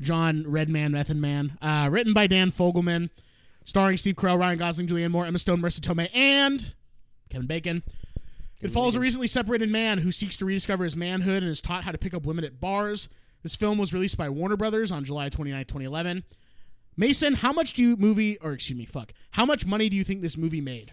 John 0.00 0.44
Redman, 0.46 0.92
Method 0.92 1.16
Man. 1.16 1.58
Uh, 1.62 1.88
written 1.90 2.12
by 2.12 2.26
Dan 2.26 2.50
Fogelman, 2.50 3.10
starring 3.64 3.96
Steve 3.96 4.16
Carell, 4.16 4.38
Ryan 4.38 4.58
Gosling, 4.58 4.86
Julianne 4.88 5.10
Moore, 5.10 5.26
Emma 5.26 5.38
Stone, 5.38 5.60
Marisa 5.60 5.80
Tomei, 5.80 6.14
and 6.14 6.74
Kevin 7.30 7.46
Bacon. 7.46 7.82
it 8.60 8.70
follows 8.70 8.96
a 8.96 9.00
recently 9.00 9.26
separated 9.26 9.70
man 9.70 9.98
who 9.98 10.12
seeks 10.12 10.36
to 10.38 10.44
rediscover 10.44 10.84
his 10.84 10.96
manhood 10.96 11.42
and 11.42 11.50
is 11.50 11.60
taught 11.60 11.84
how 11.84 11.92
to 11.92 11.98
pick 11.98 12.14
up 12.14 12.26
women 12.26 12.44
at 12.44 12.60
bars. 12.60 13.08
This 13.42 13.56
film 13.56 13.78
was 13.78 13.92
released 13.94 14.16
by 14.16 14.28
Warner 14.28 14.56
Brothers 14.56 14.92
on 14.92 15.04
July 15.04 15.28
29, 15.28 15.64
2011. 15.64 16.24
Mason, 16.96 17.34
how 17.34 17.52
much 17.52 17.72
do 17.72 17.82
you 17.82 17.96
movie, 17.96 18.38
or 18.38 18.52
excuse 18.52 18.78
me, 18.78 18.84
fuck, 18.84 19.12
how 19.32 19.46
much 19.46 19.64
money 19.64 19.88
do 19.88 19.96
you 19.96 20.04
think 20.04 20.20
this 20.20 20.36
movie 20.36 20.60
made? 20.60 20.92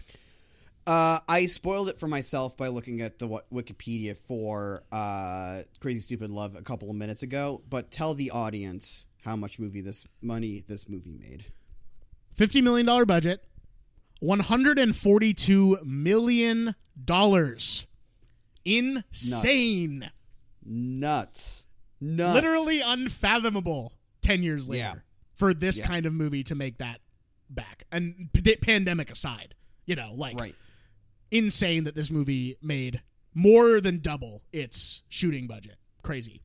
Uh, 0.86 1.20
I 1.28 1.46
spoiled 1.46 1.88
it 1.88 1.98
for 1.98 2.08
myself 2.08 2.56
by 2.56 2.68
looking 2.68 3.00
at 3.02 3.18
the 3.18 3.28
Wikipedia 3.52 4.16
for 4.16 4.82
uh, 4.90 5.62
Crazy 5.78 6.00
Stupid 6.00 6.30
Love 6.30 6.56
a 6.56 6.62
couple 6.62 6.90
of 6.90 6.96
minutes 6.96 7.22
ago. 7.22 7.62
But 7.68 7.90
tell 7.90 8.14
the 8.14 8.30
audience 8.30 9.06
how 9.24 9.36
much 9.36 9.58
movie 9.58 9.82
this 9.82 10.04
money 10.22 10.64
this 10.66 10.88
movie 10.88 11.12
made. 11.12 11.44
$50 12.36 12.62
million 12.62 13.04
budget, 13.06 13.44
$142 14.22 15.84
million. 15.84 16.74
Insane. 18.64 20.10
Nuts, 20.64 21.66
nuts. 22.00 22.34
literally 22.34 22.80
unfathomable 22.82 23.94
10 24.22 24.42
years 24.42 24.68
later 24.68 24.80
Yeah. 24.82 24.94
for 25.34 25.54
this 25.54 25.80
Yeah. 25.80 25.86
kind 25.86 26.06
of 26.06 26.12
movie 26.12 26.44
to 26.44 26.54
make 26.54 26.78
that 26.78 27.00
back 27.48 27.84
and 27.90 28.28
p- 28.32 28.56
pandemic 28.56 29.10
aside 29.10 29.54
you 29.86 29.96
know 29.96 30.12
like 30.14 30.38
right. 30.38 30.54
Insane 31.30 31.84
that 31.84 31.94
this 31.94 32.10
movie 32.10 32.56
made 32.62 33.02
more 33.34 33.80
than 33.80 33.98
double 34.00 34.42
its 34.52 35.02
shooting 35.08 35.46
budget 35.46 35.76
crazy 36.02 36.40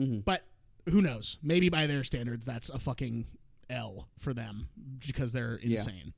Mm-hmm. 0.00 0.20
but 0.20 0.42
who 0.88 1.00
knows 1.02 1.38
maybe 1.42 1.68
by 1.68 1.86
their 1.86 2.02
standards 2.02 2.44
that's 2.46 2.70
a 2.70 2.78
fucking 2.78 3.26
l 3.70 4.08
for 4.18 4.32
them 4.32 4.68
because 5.06 5.32
they're 5.32 5.60
Yeah. 5.62 5.78
insane 5.78 6.12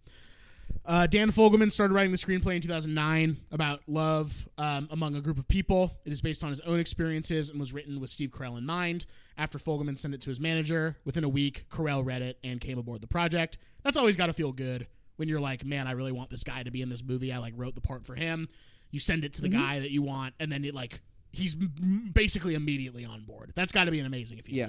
uh, 0.86 1.06
Dan 1.06 1.31
Fogelman 1.31 1.70
started 1.73 1.94
writing 1.94 2.11
the 2.11 2.16
screenplay 2.19 2.56
in 2.56 2.61
2009 2.62 3.36
about 3.52 3.81
love 3.86 4.48
um, 4.59 4.89
among 4.90 5.15
a 5.15 5.20
group 5.20 5.39
of 5.39 5.47
people. 5.48 5.93
It 6.05 6.12
is 6.12 6.20
based 6.20 6.43
on 6.43 6.51
his 6.51 6.61
own 6.61 6.78
experiences 6.78 7.48
and 7.51 7.61
was 7.61 7.73
written 7.73 8.01
with 8.01 8.11
Steve 8.11 8.31
Carell 8.31 8.59
in 8.59 8.66
mind. 8.66 9.06
After 9.39 9.59
Fogelman 9.59 9.97
sent 9.98 10.15
it 10.15 10.20
to 10.23 10.31
his 10.31 10.40
manager, 10.40 10.97
within 11.05 11.23
a 11.24 11.28
week, 11.28 11.66
Carell 11.70 12.05
read 12.05 12.23
it 12.23 12.39
and 12.44 12.61
came 12.61 12.78
aboard 12.78 13.01
the 13.02 13.06
project. 13.06 13.56
That's 13.82 13.97
always 13.97 14.16
got 14.16 14.27
to 14.27 14.32
feel 14.32 14.52
good 14.52 14.86
when 15.16 15.28
you're 15.28 15.40
like, 15.40 15.64
man, 15.64 15.86
I 15.86 15.92
really 15.92 16.12
want 16.12 16.30
this 16.30 16.44
guy 16.44 16.62
to 16.62 16.70
be 16.70 16.82
in 16.82 16.88
this 16.88 17.02
movie. 17.02 17.32
I 17.32 17.38
like 17.38 17.54
wrote 17.56 17.74
the 17.74 17.80
part 17.80 18.04
for 18.04 18.14
him. 18.14 18.48
You 18.90 19.00
send 19.00 19.24
it 19.24 19.32
to 19.34 19.42
the 19.42 19.48
guy 19.48 19.80
that 19.80 19.90
you 19.90 20.02
want, 20.02 20.34
and 20.38 20.52
then 20.52 20.64
it 20.64 20.74
like 20.74 21.00
he's 21.32 21.54
basically 21.56 22.54
immediately 22.54 23.04
on 23.04 23.24
board. 23.24 23.52
That's 23.56 23.72
got 23.72 23.84
to 23.84 23.90
be 23.90 23.98
an 24.00 24.06
amazing 24.06 24.38
if 24.38 24.48
you 24.48 24.56
Yeah. 24.56 24.68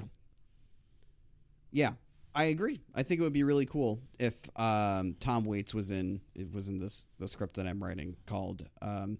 Yeah, 1.71 1.93
I 2.33 2.45
agree. 2.45 2.81
I 2.95 3.03
think 3.03 3.19
it 3.19 3.23
would 3.23 3.33
be 3.33 3.43
really 3.43 3.65
cool 3.65 3.99
if 4.17 4.49
um, 4.57 5.15
Tom 5.19 5.43
Waits 5.45 5.73
was 5.73 5.91
in 5.91 6.21
it 6.33 6.51
was 6.53 6.69
in 6.69 6.79
this 6.79 7.07
the 7.19 7.27
script 7.27 7.57
that 7.57 7.67
I'm 7.67 7.83
writing 7.83 8.15
called 8.25 8.67
um, 8.81 9.19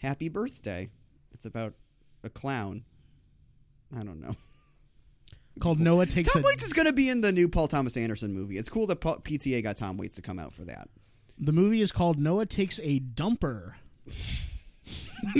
"Happy 0.00 0.28
Birthday." 0.28 0.90
It's 1.32 1.44
about 1.44 1.74
a 2.22 2.30
clown. 2.30 2.84
I 3.94 4.02
don't 4.02 4.20
know. 4.20 4.34
Called 5.60 5.78
Noah 5.78 6.06
takes 6.06 6.32
Tom 6.32 6.42
a. 6.42 6.46
Waits 6.46 6.64
is 6.64 6.72
going 6.72 6.86
to 6.86 6.92
be 6.92 7.08
in 7.08 7.20
the 7.20 7.30
new 7.30 7.48
Paul 7.48 7.68
Thomas 7.68 7.96
Anderson 7.96 8.32
movie. 8.32 8.58
It's 8.58 8.68
cool 8.68 8.86
that 8.88 8.96
Paul, 8.96 9.18
PTA 9.18 9.62
got 9.62 9.76
Tom 9.76 9.96
Waits 9.96 10.16
to 10.16 10.22
come 10.22 10.38
out 10.38 10.52
for 10.52 10.64
that. 10.64 10.88
The 11.38 11.52
movie 11.52 11.80
is 11.80 11.92
called 11.92 12.18
Noah 12.18 12.46
takes 12.46 12.80
a 12.82 13.00
dumper. 13.00 13.74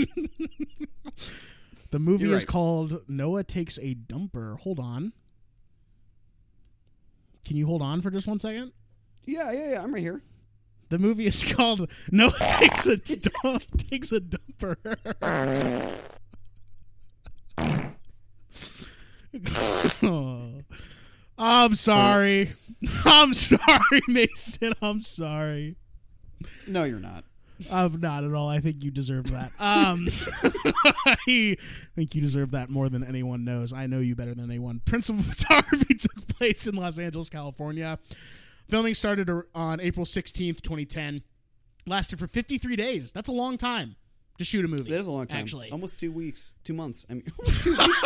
the 1.91 1.99
movie 1.99 2.25
You're 2.25 2.37
is 2.37 2.45
called 2.45 3.01
Noah 3.07 3.43
takes 3.43 3.77
a 3.77 3.95
dumper. 3.95 4.59
Hold 4.59 4.79
on. 4.79 5.13
Can 7.45 7.57
you 7.57 7.67
hold 7.67 7.81
on 7.81 8.01
for 8.01 8.09
just 8.09 8.27
one 8.27 8.39
second? 8.39 8.71
Yeah, 9.25 9.51
yeah, 9.51 9.71
yeah. 9.73 9.83
I'm 9.83 9.93
right 9.93 10.01
here. 10.01 10.21
The 10.89 10.99
movie 10.99 11.25
is 11.25 11.43
called 11.53 11.89
Noah 12.11 12.31
takes 12.59 12.85
a 12.85 12.97
dump, 12.97 13.63
takes 13.77 14.11
a 14.11 14.19
dumper. 14.21 15.97
Oh. 20.03 20.61
I'm 21.37 21.75
sorry. 21.75 22.49
I'm 23.05 23.33
sorry, 23.33 24.01
Mason. 24.07 24.73
I'm 24.81 25.01
sorry. 25.03 25.75
No, 26.67 26.83
you're 26.83 26.99
not. 26.99 27.25
I'm 27.71 27.99
not 28.01 28.23
at 28.25 28.33
all. 28.33 28.49
I 28.49 28.59
think 28.59 28.83
you 28.83 28.91
deserve 28.91 29.31
that. 29.31 29.49
Um, 29.59 30.07
I 31.07 31.55
think 31.95 32.13
you 32.13 32.21
deserve 32.21 32.51
that 32.51 32.69
more 32.69 32.89
than 32.89 33.03
anyone 33.03 33.45
knows. 33.45 33.71
I 33.71 33.87
know 33.87 33.99
you 33.99 34.13
better 34.15 34.33
than 34.33 34.45
anyone. 34.45 34.81
Principal 34.83 35.21
photography 35.23 35.93
took 35.93 36.27
place 36.27 36.67
in 36.67 36.75
Los 36.75 36.99
Angeles, 36.99 37.29
California. 37.29 37.97
Filming 38.69 38.93
started 38.93 39.29
on 39.53 39.79
April 39.79 40.05
16th, 40.05 40.61
2010. 40.61 41.21
Lasted 41.87 42.19
for 42.19 42.27
53 42.27 42.75
days. 42.75 43.11
That's 43.13 43.29
a 43.29 43.33
long 43.33 43.57
time 43.57 43.95
to 44.37 44.43
shoot 44.43 44.65
a 44.65 44.67
movie. 44.67 44.91
That 44.91 44.99
is 44.99 45.07
a 45.07 45.11
long 45.11 45.27
time. 45.27 45.39
Actually, 45.39 45.69
almost 45.71 45.99
two 45.99 46.11
weeks, 46.11 46.55
two 46.63 46.73
months. 46.73 47.05
I 47.09 47.13
mean, 47.13 47.23
almost 47.39 47.63
two 47.63 47.77
weeks. 47.77 48.01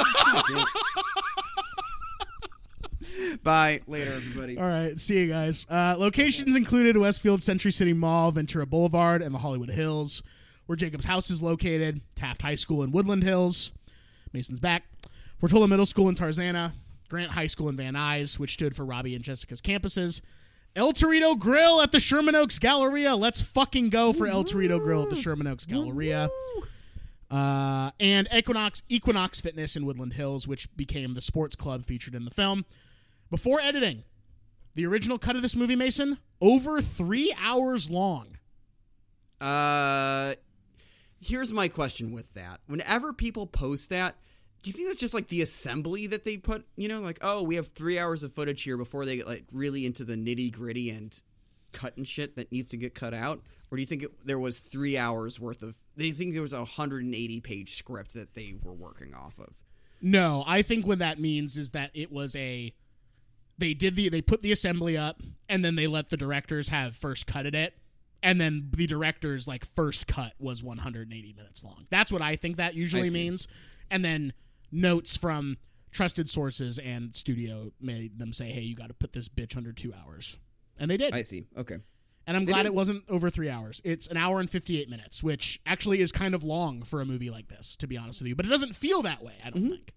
Bye. 3.44 3.82
Later, 3.88 4.14
everybody. 4.14 4.58
All 4.58 4.68
right, 4.68 5.00
see 5.00 5.20
you 5.20 5.28
guys. 5.28 5.66
Uh, 5.70 5.96
locations 5.98 6.56
included 6.56 6.98
Westfield 6.98 7.44
Century 7.44 7.72
City 7.72 7.94
Mall, 7.94 8.32
Ventura 8.32 8.66
Boulevard, 8.66 9.22
and 9.22 9.34
the 9.34 9.40
Hollywood 9.40 9.70
Hills, 9.70 10.24
where 10.66 10.76
Jacob's 10.76 11.06
house 11.06 11.30
is 11.30 11.41
located. 11.41 12.02
Taft 12.16 12.41
High 12.41 12.56
School 12.56 12.84
in 12.84 12.91
Woodland 12.91 13.24
Hills. 13.24 13.72
Mason's 14.34 14.60
back. 14.60 14.84
Portola 15.40 15.68
Middle 15.68 15.86
School 15.86 16.10
in 16.10 16.16
Tarzana. 16.16 16.74
Grant 17.10 17.32
High 17.32 17.48
School 17.48 17.70
in 17.70 17.76
Van 17.76 17.96
Nuys, 17.96 18.38
which 18.38 18.54
stood 18.54 18.76
for 18.76 18.86
Robbie 18.86 19.16
and 19.16 19.24
Jessica's 19.24 19.62
campuses. 19.62 20.22
El 20.76 20.94
Torito 20.94 21.38
Grill 21.38 21.82
at 21.82 21.91
the 21.91 22.00
Sherman 22.00 22.36
Oaks 22.36 22.60
Galleria. 22.60 23.16
Let's 23.16 23.41
fucking 23.41 23.90
go 23.90 24.14
for 24.14 24.28
El 24.28 24.44
Torito 24.44 24.80
Grill 24.80 25.04
at 25.04 25.10
the 25.10 25.16
Sherman 25.16 25.48
Oaks 25.48 25.66
Galleria. 25.66 26.30
Uh, 27.32 27.91
and 28.00 28.28
Equinox 28.34 28.84
Equinox 28.90 29.41
Fitness 29.41 29.76
in 29.76 29.86
Woodland 29.86 30.14
Hills, 30.14 30.48
which 30.48 30.76
became 30.76 31.16
the 31.16 31.22
sports 31.22 31.56
club 31.56 31.86
featured 31.86 32.16
in 32.16 32.26
the 32.26 32.32
film. 32.32 32.66
Before 33.30 33.60
editing, 33.60 34.04
the 34.76 34.86
original 34.86 35.20
cut 35.20 35.36
of 35.36 35.42
this 35.42 35.56
movie, 35.56 35.76
Mason, 35.76 36.18
over 36.42 36.82
three 36.82 37.34
hours 37.40 37.90
long. 37.90 38.38
Uh, 39.40 40.34
here's 41.22 41.54
my 41.54 41.68
question 41.68 42.12
with 42.12 42.34
that. 42.34 42.60
Whenever 42.68 43.14
people 43.14 43.46
post 43.46 43.90
that, 43.90 44.16
do 44.62 44.70
you 44.70 44.74
think 44.74 44.88
that's 44.88 45.00
just 45.00 45.14
like 45.14 45.28
the 45.28 45.42
assembly 45.42 46.08
that 46.08 46.26
they 46.26 46.38
put? 46.38 46.66
You 46.76 46.90
know, 46.90 47.00
like 47.02 47.20
oh, 47.22 47.44
we 47.44 47.56
have 47.56 47.68
three 47.68 47.98
hours 47.98 48.24
of 48.24 48.34
footage 48.34 48.64
here 48.64 48.78
before 48.78 49.06
they 49.06 49.18
get 49.18 49.28
like 49.28 49.46
really 49.54 49.86
into 49.86 50.04
the 50.04 50.16
nitty 50.16 50.52
gritty 50.52 50.90
and 50.90 51.20
cutting 51.72 52.04
shit 52.04 52.36
that 52.36 52.52
needs 52.52 52.70
to 52.70 52.78
get 52.78 52.96
cut 52.96 53.14
out, 53.14 53.42
or 53.72 53.78
do 53.78 53.82
you 53.82 53.86
think 53.86 54.04
it, 54.04 54.26
there 54.26 54.40
was 54.40 54.60
three 54.60 54.98
hours 54.98 55.40
worth 55.40 55.62
of? 55.62 55.78
Do 55.96 56.06
you 56.06 56.14
think 56.14 56.34
there 56.34 56.42
was 56.42 56.54
a 56.54 56.60
180 56.60 57.40
page 57.42 57.76
script 57.76 58.14
that 58.16 58.34
they 58.34 58.56
were 58.62 58.74
working 58.74 59.14
off 59.14 59.40
of. 59.40 59.62
No, 60.02 60.44
I 60.48 60.62
think 60.62 60.86
what 60.86 61.00
that 61.00 61.20
means 61.20 61.58
is 61.58 61.72
that 61.72 61.92
it 61.94 62.12
was 62.12 62.36
a 62.36 62.74
they 63.60 63.73
did 63.73 63.95
the 63.95 64.10
they 64.10 64.22
put 64.22 64.41
the 64.41 64.52
assembly 64.52 64.98
up 64.98 65.22
and 65.48 65.64
then 65.64 65.76
they 65.76 65.88
let 65.88 66.10
the 66.10 66.18
directors 66.18 66.69
have 66.69 66.95
first 66.95 67.27
cut 67.27 67.45
at 67.45 67.56
it 67.56 67.73
and 68.22 68.40
then 68.40 68.69
the 68.76 68.86
director's 68.88 69.48
like 69.48 69.65
first 69.76 70.07
cut 70.07 70.34
was 70.40 70.61
180 70.64 71.34
minutes 71.34 71.64
long. 71.64 71.86
That's 71.90 72.11
what 72.11 72.22
I 72.22 72.36
think 72.36 72.57
that 72.57 72.76
usually 72.76 73.10
means. 73.10 73.48
And 73.90 74.03
then 74.03 74.34
notes 74.72 75.15
from 75.18 75.57
trusted 75.91 76.30
sources 76.30 76.80
and 76.80 77.15
studio 77.15 77.72
made 77.81 78.19
them 78.19 78.34
say, 78.34 78.52
"Hey, 78.52 78.61
you 78.61 78.76
got 78.76 78.90
to 78.90 78.94
put 78.94 79.14
this 79.14 79.30
bitch 79.30 79.56
under 79.57 79.72
2 79.72 79.94
hours." 79.94 80.38
And 80.77 80.91
they 80.91 80.98
did. 80.98 81.14
I 81.14 81.22
see. 81.23 81.45
Okay. 81.57 81.77
And 82.27 82.38
I'm 82.38 82.45
glad 82.45 82.64
did. 82.64 82.68
it 82.68 82.73
wasn't 82.76 83.03
over 83.10 83.30
three 83.31 83.49
hours. 83.49 83.81
It's 83.84 84.06
an 84.07 84.15
hour 84.18 84.40
and 84.40 84.48
58 84.49 84.88
minutes, 84.90 85.23
which 85.23 85.60
actually 85.65 85.99
is 85.99 86.11
kind 86.11 86.36
of 86.36 86.44
long 86.44 86.84
for 86.84 87.02
a 87.02 87.06
movie 87.06 87.30
like 87.31 87.48
this, 87.48 87.76
to 87.77 87.88
be 87.88 87.98
honest 87.98 88.22
with 88.22 88.27
you. 88.27 88.36
But 88.36 88.45
it 88.45 88.49
doesn't 88.49 88.76
feel 88.76 89.02
that 89.02 89.23
way, 89.23 89.34
I 89.44 89.49
don't 89.49 89.64
Mm-hmm. 89.64 89.72
think. 89.72 89.94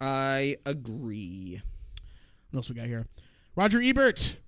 I 0.00 0.56
agree. 0.66 1.60
What 2.50 2.58
else 2.58 2.68
we 2.68 2.74
got 2.74 2.86
here? 2.86 3.06
Roger 3.56 3.80
Ebert. 3.80 4.38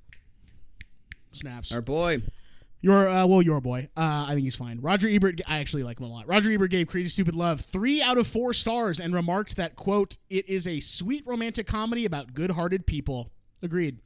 Snaps. 1.33 1.73
Our 1.73 1.81
boy. 1.81 2.23
Your 2.81 3.09
uh, 3.09 3.27
well, 3.27 3.43
your 3.43 3.61
boy. 3.61 3.89
Uh, 3.97 4.27
I 4.29 4.35
think 4.35 4.43
he's 4.43 4.57
fine. 4.57 4.81
Roger 4.81 5.09
Ebert. 5.09 5.41
I 5.47 5.59
actually 5.59 5.85
like 5.85 6.01
him 6.01 6.07
a 6.07 6.09
lot. 6.09 6.27
Roger 6.27 6.51
Ebert 6.51 6.70
gave 6.70 6.89
Crazy 6.89 7.09
Stupid 7.09 7.35
Love 7.35 7.61
three 7.61 8.03
out 8.03 8.19
of 8.19 8.27
four 8.27 8.53
stars 8.53 8.99
and 8.99 9.15
remarked 9.15 9.57
that 9.57 9.77
quote 9.77 10.19
It 10.29 10.49
is 10.49 10.66
a 10.66 10.81
sweet 10.81 11.24
romantic 11.27 11.66
comedy 11.66 12.05
about 12.05 12.35
good-hearted 12.35 12.87
people. 12.87 13.31
Agreed. 13.62 14.01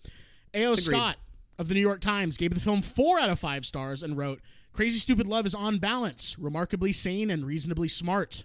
A.O. 0.52 0.74
Scott 0.74 1.16
of 1.58 1.68
the 1.68 1.74
New 1.74 1.80
York 1.80 2.00
Times 2.00 2.36
gave 2.36 2.52
the 2.52 2.60
film 2.60 2.82
four 2.82 3.18
out 3.18 3.30
of 3.30 3.38
five 3.38 3.64
stars 3.64 4.02
and 4.02 4.16
wrote 4.16 4.40
Crazy 4.74 4.98
Stupid 4.98 5.26
Love 5.26 5.46
is 5.46 5.54
on 5.54 5.78
balance, 5.78 6.38
remarkably 6.38 6.92
sane 6.92 7.30
and 7.30 7.46
reasonably 7.46 7.88
smart. 7.88 8.44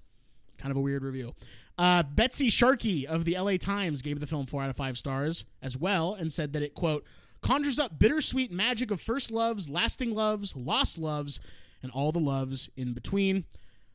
Kind 0.58 0.72
of 0.72 0.78
a 0.78 0.82
weird 0.82 1.04
review. 1.04 1.34
Uh, 1.82 2.04
Betsy 2.04 2.52
Sharkey 2.52 3.08
of 3.08 3.26
the 3.26 3.36
LA 3.40 3.58
Times 3.58 4.04
gave 4.04 4.20
the 4.20 4.28
film 4.28 4.46
four 4.46 4.62
out 4.62 4.70
of 4.70 4.76
five 4.76 5.00
stars 5.00 5.46
as 5.64 5.76
well 5.76 6.14
and 6.14 6.32
said 6.32 6.54
that 6.54 6.62
it, 6.62 6.76
quote, 6.76 7.04
conjures 7.42 7.80
up 7.80 7.98
bittersweet 7.98 8.52
magic 8.52 8.92
of 8.92 9.02
first 9.02 9.32
loves, 9.32 9.68
lasting 9.68 10.14
loves, 10.14 10.56
lost 10.56 11.00
loves, 11.00 11.40
and 11.82 11.92
all 11.92 12.12
the 12.12 12.20
loves 12.20 12.70
in 12.78 12.94
between. 12.94 13.46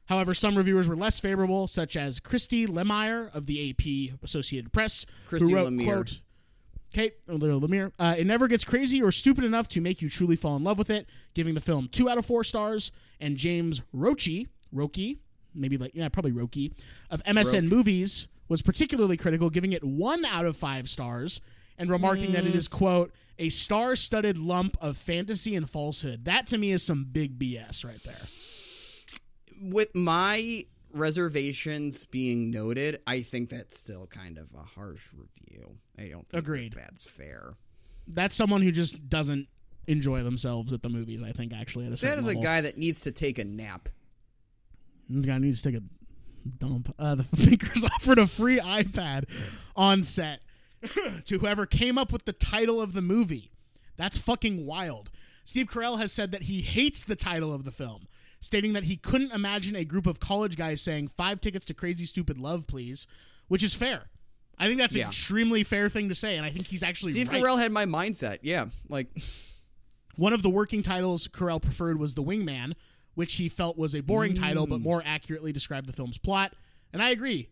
However, 0.06 0.34
some 0.34 0.56
reviewers 0.56 0.88
were 0.88 0.96
less 0.96 1.20
favorable, 1.20 1.68
such 1.68 1.96
as 1.96 2.18
Christy 2.18 2.66
Lemire 2.66 3.32
of 3.32 3.46
the 3.46 3.70
AP 3.70 4.18
Associated 4.20 4.72
Press, 4.72 5.06
Christy 5.28 5.48
who 5.48 5.54
wrote, 5.54 5.72
Lemire. 5.72 5.84
quote, 5.84 6.20
Okay, 6.92 7.12
little 7.28 7.60
Lemire. 7.60 7.92
Uh, 8.00 8.16
it 8.18 8.26
never 8.26 8.48
gets 8.48 8.64
crazy 8.64 9.00
or 9.00 9.12
stupid 9.12 9.44
enough 9.44 9.68
to 9.68 9.80
make 9.80 10.02
you 10.02 10.10
truly 10.10 10.34
fall 10.34 10.56
in 10.56 10.64
love 10.64 10.76
with 10.78 10.90
it, 10.90 11.06
giving 11.34 11.54
the 11.54 11.60
film 11.60 11.86
two 11.86 12.08
out 12.08 12.18
of 12.18 12.26
four 12.26 12.42
stars. 12.42 12.90
And 13.20 13.36
James 13.36 13.82
Roche, 13.92 14.46
Rocchi, 14.72 15.18
maybe 15.56 15.76
like 15.78 15.92
yeah, 15.94 16.08
probably 16.08 16.32
Rocchi 16.32 16.72
of 17.10 17.22
MSN 17.24 17.68
Movies 17.68 18.28
was 18.48 18.62
particularly 18.62 19.16
critical, 19.16 19.50
giving 19.50 19.72
it 19.72 19.82
one 19.82 20.24
out 20.24 20.44
of 20.44 20.56
five 20.56 20.88
stars 20.88 21.40
and 21.78 21.90
remarking 21.90 22.32
that 22.32 22.46
it 22.46 22.52
mm. 22.52 22.56
is 22.56 22.68
quote 22.68 23.12
a 23.38 23.48
star-studded 23.48 24.38
lump 24.38 24.76
of 24.80 24.96
fantasy 24.96 25.54
and 25.54 25.68
falsehood. 25.68 26.24
That 26.24 26.46
to 26.48 26.58
me 26.58 26.70
is 26.70 26.82
some 26.82 27.04
big 27.04 27.38
BS 27.38 27.84
right 27.84 28.02
there. 28.04 28.14
with 29.60 29.94
my 29.94 30.64
reservations 30.92 32.06
being 32.06 32.50
noted, 32.50 33.00
I 33.06 33.20
think 33.20 33.50
that's 33.50 33.78
still 33.78 34.06
kind 34.06 34.38
of 34.38 34.48
a 34.54 34.62
harsh 34.62 35.08
review. 35.12 35.76
I 35.98 36.08
don't 36.08 36.28
think 36.28 36.44
that 36.44 36.74
that's 36.74 37.04
fair. 37.04 37.54
That's 38.08 38.34
someone 38.34 38.62
who 38.62 38.72
just 38.72 39.08
doesn't 39.08 39.48
enjoy 39.86 40.22
themselves 40.22 40.72
at 40.72 40.82
the 40.82 40.88
movies. 40.88 41.22
I 41.22 41.32
think 41.32 41.52
actually 41.52 41.86
at 41.86 41.92
a 41.92 42.04
That 42.04 42.18
is 42.18 42.26
a 42.26 42.34
guy 42.34 42.60
that 42.60 42.78
needs 42.78 43.00
to 43.02 43.12
take 43.12 43.38
a 43.38 43.44
nap. 43.44 43.88
This 45.08 45.24
guy 45.26 45.38
needs 45.38 45.62
to 45.62 45.70
take 45.72 45.80
a 45.80 45.84
dump. 46.58 46.94
Uh, 46.98 47.16
the 47.16 47.26
makers 47.50 47.84
offered 47.84 48.18
a 48.18 48.26
free 48.26 48.58
iPad 48.58 49.24
on 49.76 50.02
set 50.02 50.40
to 51.24 51.38
whoever 51.38 51.66
came 51.66 51.98
up 51.98 52.12
with 52.12 52.24
the 52.24 52.32
title 52.32 52.80
of 52.80 52.92
the 52.92 53.02
movie. 53.02 53.50
That's 53.96 54.18
fucking 54.18 54.66
wild. 54.66 55.10
Steve 55.44 55.66
Carell 55.66 55.98
has 55.98 56.12
said 56.12 56.32
that 56.32 56.42
he 56.42 56.60
hates 56.60 57.04
the 57.04 57.16
title 57.16 57.54
of 57.54 57.64
the 57.64 57.70
film, 57.70 58.08
stating 58.40 58.72
that 58.74 58.84
he 58.84 58.96
couldn't 58.96 59.32
imagine 59.32 59.76
a 59.76 59.84
group 59.84 60.06
of 60.06 60.20
college 60.20 60.56
guys 60.56 60.82
saying 60.82 61.08
five 61.08 61.40
tickets 61.40 61.64
to 61.66 61.74
Crazy 61.74 62.04
Stupid 62.04 62.36
Love, 62.38 62.66
please, 62.66 63.06
which 63.48 63.62
is 63.62 63.74
fair. 63.74 64.02
I 64.58 64.66
think 64.66 64.78
that's 64.78 64.94
an 64.94 65.00
Yeah. 65.02 65.06
extremely 65.08 65.62
fair 65.64 65.88
thing 65.88 66.08
to 66.08 66.14
say, 66.14 66.36
and 66.36 66.44
I 66.44 66.50
think 66.50 66.66
he's 66.66 66.82
actually 66.82 67.12
Steve 67.12 67.28
right. 67.30 67.42
Carell 67.42 67.58
had 67.58 67.70
my 67.72 67.84
mindset. 67.86 68.38
Yeah, 68.42 68.66
like 68.88 69.08
One 70.16 70.32
of 70.32 70.42
the 70.42 70.48
working 70.50 70.82
titles 70.82 71.28
Carell 71.28 71.60
preferred 71.60 71.98
was 71.98 72.14
The 72.14 72.22
Wingman, 72.22 72.72
which 73.16 73.34
he 73.34 73.48
felt 73.48 73.76
was 73.76 73.96
a 73.96 74.00
boring 74.00 74.34
title 74.34 74.68
but 74.68 74.80
more 74.80 75.02
accurately 75.04 75.50
described 75.50 75.88
the 75.88 75.92
film's 75.92 76.18
plot. 76.18 76.52
And 76.92 77.02
I 77.02 77.10
agree, 77.10 77.48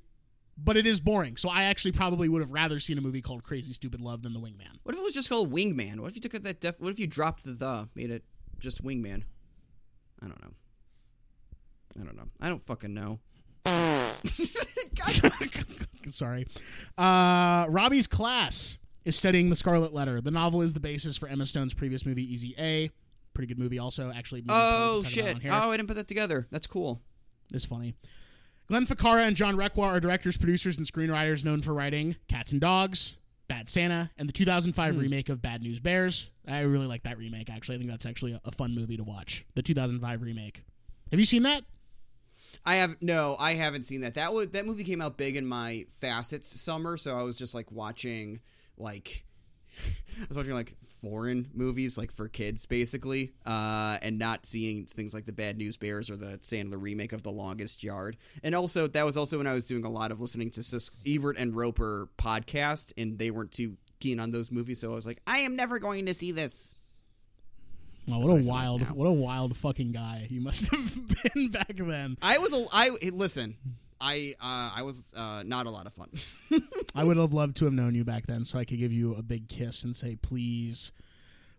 but 0.57 0.77
it 0.77 0.87
is 0.87 1.01
boring. 1.01 1.37
So 1.37 1.49
I 1.49 1.65
actually 1.65 1.93
probably 1.93 2.29
would 2.29 2.43
have 2.43 2.53
rather 2.53 2.79
seen 2.79 2.99
a 2.99 3.01
movie 3.01 3.21
called 3.21 3.43
Crazy 3.43 3.73
Stupid 3.73 4.01
Love 4.01 4.23
than 4.23 4.33
The 4.33 4.39
Wingman. 4.41 4.79
what 4.85 4.95
if 4.95 5.01
it 5.01 5.05
was 5.05 5.15
just 5.15 5.29
called 5.29 5.53
Wingman? 5.53 5.99
What 5.99 6.11
if 6.11 6.15
you 6.15 6.21
took 6.21 6.37
out 6.37 6.45
that 6.45 6.61
def? 6.61 6.81
What 6.81 6.93
if 6.93 7.01
you 7.01 7.09
dropped 7.09 7.45
the 7.45 7.53
the, 7.53 7.89
made 7.97 8.11
it 8.11 8.23
just 8.61 8.85
Wingman? 8.85 9.25
I 10.23 10.29
don't 10.29 10.41
know. 10.41 10.53
I 12.01 12.05
don't 12.05 12.17
know. 12.17 12.29
I 12.41 12.49
don't 12.49 12.63
fucking 12.63 12.95
know. 12.95 13.19
Sorry. 16.11 16.47
Uh, 16.97 17.67
Robbie's 17.69 18.07
class 18.07 18.79
is 19.05 19.17
studying 19.17 19.51
The 19.51 19.57
Scarlet 19.57 19.93
Letter. 19.93 20.21
The 20.21 20.31
novel 20.31 20.63
is 20.63 20.75
the 20.75 20.81
basis 20.81 21.17
for 21.17 21.29
Emma 21.29 21.47
Stone's 21.47 21.75
previous 21.75 22.07
movie, 22.07 22.33
Easy 22.33 22.55
A. 22.59 22.91
Pretty 23.35 23.49
good 23.49 23.59
movie, 23.59 23.79
also. 23.79 24.13
Actually, 24.15 24.43
Oh 24.49 25.03
probably 25.03 25.03
talk 25.03 25.31
about 25.31 25.43
shit! 25.43 25.53
Oh, 25.53 25.71
I 25.71 25.77
didn't 25.77 25.89
put 25.89 25.97
that 25.97 26.09
together. 26.09 26.47
That's 26.51 26.67
cool. 26.67 27.03
is 27.53 27.65
funny. 27.65 27.95
Glenn 28.67 28.87
Ficarra 28.87 29.27
and 29.27 29.37
John 29.37 29.57
Requa 29.57 29.85
are 29.85 30.01
directors, 30.01 30.37
producers, 30.37 30.79
and 30.79 30.87
screenwriters 30.87 31.45
known 31.45 31.61
for 31.61 31.75
writing 31.75 32.17
Cats 32.29 32.53
and 32.53 32.61
Dogs, 32.61 33.17
Bad 33.47 33.69
Santa, 33.69 34.11
and 34.17 34.27
the 34.27 34.33
2005 34.33 34.95
hmm. 34.95 35.01
remake 35.01 35.29
of 35.29 35.43
Bad 35.43 35.63
News 35.63 35.81
Bears. 35.81 36.31
I 36.49 36.61
really 36.61 36.87
like 36.87 37.03
that 37.03 37.19
remake, 37.19 37.51
actually. 37.51 37.75
I 37.75 37.79
think 37.79 37.91
that's 37.91 38.07
actually 38.07 38.33
a, 38.33 38.41
a 38.45 38.53
fun 38.53 38.75
movie 38.75 38.97
to 38.97 39.05
watch. 39.05 39.45
The 39.55 39.63
2005 39.63 40.23
remake. 40.23 40.63
Have 41.11 41.21
you 41.21 41.27
seen 41.27 41.43
that? 41.43 41.65
I 42.65 42.77
have 42.77 42.97
no, 43.01 43.37
I 43.39 43.55
haven't 43.55 43.85
seen 43.85 44.01
that. 44.03 44.15
That 44.15 44.33
was 44.33 44.49
that 44.49 44.65
movie 44.65 44.85
came 44.85 45.03
out 45.03 45.19
big 45.19 45.37
in 45.37 45.47
my 45.47 45.85
Facets 45.89 46.49
summer, 46.61 46.97
so 46.97 47.19
I 47.19 47.23
was 47.23 47.37
just 47.37 47.55
like 47.55 47.71
watching 47.71 48.41
like 48.79 49.25
I 50.23 50.27
was 50.29 50.37
watching 50.37 50.55
like 50.55 50.75
foreign 51.03 51.49
movies 51.55 51.99
like 51.99 52.11
for 52.13 52.29
kids 52.29 52.67
basically, 52.67 53.33
uh, 53.45 53.99
and 54.03 54.19
not 54.19 54.47
seeing 54.47 54.87
things 54.87 55.13
like 55.13 55.27
the 55.27 55.33
Bad 55.33 55.59
News 55.59 55.77
Bears 55.77 56.09
or 56.11 56.17
the 56.17 56.39
Sandler 56.39 56.81
remake 56.81 57.13
of 57.13 57.23
The 57.23 57.33
Longest 57.33 57.83
Yard. 57.83 58.17
And 58.43 58.55
also 58.55 58.87
that 58.87 59.05
was 59.05 59.17
also 59.17 59.39
when 59.39 59.47
I 59.47 59.55
was 59.55 59.67
doing 59.67 59.85
a 59.85 59.91
lot 59.91 60.13
of 60.13 60.21
listening 60.21 60.51
to 60.53 60.63
Sis- 60.63 60.91
Ebert 61.07 61.37
and 61.37 61.55
Roeper 61.55 62.09
podcast, 62.19 62.93
and 62.97 63.19
they 63.19 63.31
weren't 63.31 63.53
too 63.53 63.77
keen 64.01 64.21
on 64.21 64.31
those 64.31 64.51
movies, 64.51 64.81
so 64.81 64.93
I 64.93 64.95
was 64.95 65.07
like, 65.07 65.21
I 65.27 65.39
am 65.39 65.57
never 65.57 65.79
going 65.79 66.07
to 66.07 66.15
see 66.15 66.31
this. 66.33 66.75
That's 68.07 68.29
what 68.29 68.43
a 68.43 68.49
wild, 68.49 68.83
what 68.95 69.07
a 69.07 69.13
wild 69.13 69.57
fucking 69.57 69.93
guy 69.93 70.27
you 70.31 70.41
must 70.41 70.69
have 70.75 71.33
been 71.35 71.49
back 71.49 71.75
then. 71.77 72.19
I 72.21 72.39
was 72.39 72.53
a 72.53 72.67
I 72.73 72.91
listen. 73.13 73.57
I 74.05 74.35
uh, 74.39 74.79
I 74.79 74.83
was 74.83 75.15
uh, 75.17 75.43
not 75.47 75.65
a 75.65 75.71
lot 75.71 75.87
of 75.87 75.95
fun. 75.95 76.11
I 76.95 77.05
would 77.05 77.17
have 77.17 77.33
loved 77.33 77.57
to 77.57 77.65
have 77.65 77.73
known 77.73 77.95
you 77.95 78.05
back 78.05 78.27
then, 78.27 78.45
so 78.45 78.59
I 78.59 78.67
could 78.67 78.79
give 78.79 78.93
you 78.93 79.15
a 79.15 79.23
big 79.23 79.49
kiss 79.49 79.83
and 79.83 79.97
say, 79.97 80.15
"Please, 80.17 80.93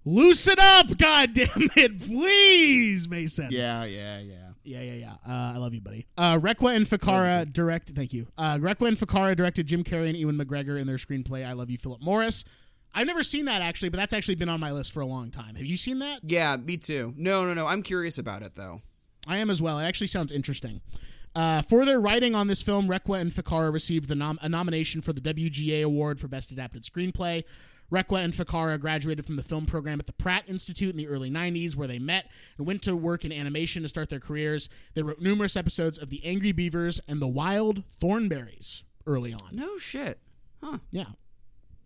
loosen 0.05 0.55
up, 0.59 0.95
God 0.97 1.33
damn 1.33 1.47
it, 1.75 1.99
please, 2.05 3.09
Mason." 3.09 3.47
yeah, 3.49 3.83
yeah, 3.85 4.19
yeah. 4.19 4.35
Yeah, 4.63 4.81
yeah, 4.81 4.93
yeah. 4.93 5.13
Uh, 5.27 5.53
I 5.53 5.57
love 5.57 5.73
you, 5.75 5.81
buddy. 5.81 6.07
Uh, 6.17 6.39
Requa 6.39 6.75
and 6.75 6.87
Ficarra 6.87 7.51
direct. 7.51 7.89
Thank 7.91 8.13
you. 8.13 8.27
Uh, 8.37 8.57
Requa 8.57 8.87
and 8.87 8.97
Ficarra 8.97 9.35
directed 9.35 9.67
Jim 9.67 9.83
Carrey 9.83 10.09
and 10.09 10.17
Ewan 10.17 10.37
McGregor 10.37 10.79
in 10.79 10.85
their 10.87 10.97
screenplay 10.97 11.45
"I 11.45 11.53
Love 11.53 11.69
You, 11.71 11.77
Philip 11.79 12.01
Morris." 12.01 12.45
I've 12.93 13.07
never 13.07 13.23
seen 13.23 13.45
that 13.45 13.61
actually, 13.61 13.89
but 13.89 13.97
that's 13.97 14.13
actually 14.13 14.35
been 14.35 14.49
on 14.49 14.59
my 14.59 14.71
list 14.71 14.93
for 14.93 15.01
a 15.01 15.05
long 15.05 15.29
time. 15.29 15.55
Have 15.55 15.65
you 15.65 15.77
seen 15.77 15.99
that? 15.99 16.19
Yeah, 16.23 16.55
me 16.55 16.77
too. 16.77 17.13
No, 17.17 17.43
no, 17.45 17.53
no. 17.55 17.67
I'm 17.67 17.81
curious 17.83 18.17
about 18.17 18.41
it 18.43 18.53
though. 18.55 18.81
I 19.27 19.37
am 19.37 19.49
as 19.49 19.61
well. 19.61 19.79
It 19.79 19.85
actually 19.85 20.07
sounds 20.07 20.31
interesting. 20.31 20.81
Uh, 21.35 21.61
for 21.61 21.85
their 21.85 21.99
writing 21.99 22.33
on 22.33 22.47
this 22.47 22.61
film, 22.61 22.87
Requa 22.87 23.19
and 23.19 23.31
Ficarra 23.31 23.71
received 23.71 24.07
the 24.07 24.15
nom- 24.15 24.39
a 24.41 24.47
nomination 24.47 25.01
for 25.01 25.11
the 25.11 25.19
WGA 25.19 25.83
Award 25.83 26.19
for 26.19 26.27
Best 26.27 26.51
Adapted 26.51 26.83
Screenplay. 26.83 27.43
Requa 27.91 28.23
and 28.23 28.33
Ficarra 28.33 28.79
graduated 28.79 29.25
from 29.25 29.35
the 29.35 29.43
film 29.43 29.65
program 29.65 29.99
at 29.99 30.07
the 30.07 30.13
Pratt 30.13 30.43
Institute 30.47 30.89
in 30.89 30.97
the 30.97 31.07
early 31.07 31.29
90s, 31.29 31.75
where 31.75 31.87
they 31.87 31.99
met 31.99 32.25
and 32.57 32.65
went 32.65 32.81
to 32.83 32.95
work 32.95 33.23
in 33.25 33.31
animation 33.31 33.83
to 33.83 33.89
start 33.89 34.09
their 34.09 34.19
careers. 34.19 34.69
They 34.95 35.03
wrote 35.03 35.19
numerous 35.19 35.55
episodes 35.55 35.99
of 35.99 36.09
The 36.09 36.23
Angry 36.25 36.51
Beavers 36.51 36.99
and 37.07 37.21
The 37.21 37.27
Wild 37.27 37.83
Thornberrys 38.01 38.83
early 39.05 39.33
on. 39.33 39.49
No 39.51 39.77
shit. 39.77 40.19
Huh. 40.63 40.79
Yeah. 40.89 41.05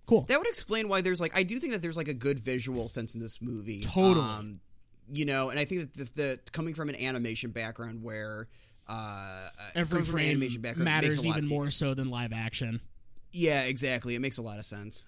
Cool. 0.05 0.21
That 0.21 0.39
would 0.39 0.47
explain 0.47 0.87
why 0.89 1.01
there's 1.01 1.21
like 1.21 1.35
I 1.35 1.43
do 1.43 1.59
think 1.59 1.73
that 1.73 1.81
there's 1.81 1.97
like 1.97 2.07
a 2.07 2.13
good 2.13 2.39
visual 2.39 2.87
sense 2.89 3.13
in 3.13 3.19
this 3.19 3.41
movie. 3.41 3.81
Totally. 3.81 4.25
Um, 4.25 4.59
you 5.11 5.25
know, 5.25 5.49
and 5.49 5.59
I 5.59 5.65
think 5.65 5.93
that 5.93 6.15
the, 6.15 6.21
the 6.21 6.39
coming 6.51 6.73
from 6.73 6.89
an 6.89 6.95
animation 6.95 7.51
background 7.51 8.01
where 8.01 8.47
uh, 8.89 8.91
uh, 8.91 9.49
Every 9.75 10.01
frame 10.03 10.29
animation 10.31 10.61
background 10.61 10.85
matters 10.85 11.17
makes 11.17 11.25
a 11.25 11.27
lot- 11.29 11.37
even 11.37 11.49
more 11.49 11.69
so 11.71 11.93
than 11.93 12.09
live 12.09 12.33
action. 12.33 12.81
Yeah, 13.31 13.63
exactly. 13.65 14.15
It 14.15 14.19
makes 14.21 14.37
a 14.39 14.41
lot 14.41 14.57
of 14.59 14.65
sense. 14.65 15.05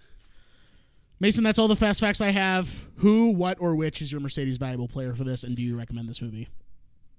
Mason, 1.19 1.43
that's 1.43 1.59
all 1.59 1.67
the 1.67 1.75
fast 1.75 1.99
facts 1.99 2.21
I 2.21 2.29
have. 2.29 2.87
Who, 2.97 3.29
what, 3.31 3.57
or 3.59 3.75
which 3.75 4.01
is 4.01 4.11
your 4.11 4.21
Mercedes 4.21 4.57
valuable 4.57 4.87
player 4.87 5.15
for 5.15 5.23
this, 5.23 5.43
and 5.43 5.55
do 5.55 5.61
you 5.61 5.77
recommend 5.77 6.09
this 6.09 6.21
movie? 6.21 6.47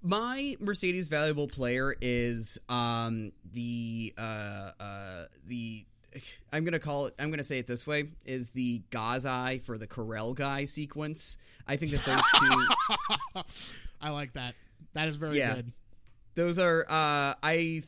My 0.02 0.56
Mercedes 0.58 1.06
valuable 1.06 1.46
player 1.46 1.94
is 2.00 2.58
um 2.68 3.30
the 3.52 4.12
uh 4.18 4.70
uh 4.80 5.24
the 5.46 5.84
I'm 6.52 6.64
gonna 6.64 6.80
call 6.80 7.06
it 7.06 7.14
I'm 7.20 7.30
gonna 7.30 7.44
say 7.44 7.60
it 7.60 7.68
this 7.68 7.86
way 7.86 8.08
is 8.24 8.50
the 8.50 8.82
Gazai 8.90 9.62
for 9.62 9.78
the 9.78 9.86
Carell 9.86 10.34
guy 10.34 10.64
sequence. 10.64 11.36
I 11.68 11.76
think 11.76 11.92
that 11.92 12.04
those 12.04 12.24
two 12.40 13.42
I 14.00 14.10
like 14.10 14.32
that. 14.32 14.56
That 14.94 15.06
is 15.06 15.16
very 15.18 15.38
Yeah. 15.38 15.54
good. 15.54 15.72
Those 16.34 16.58
are 16.58 16.84
uh 16.88 17.34
I 17.42 17.82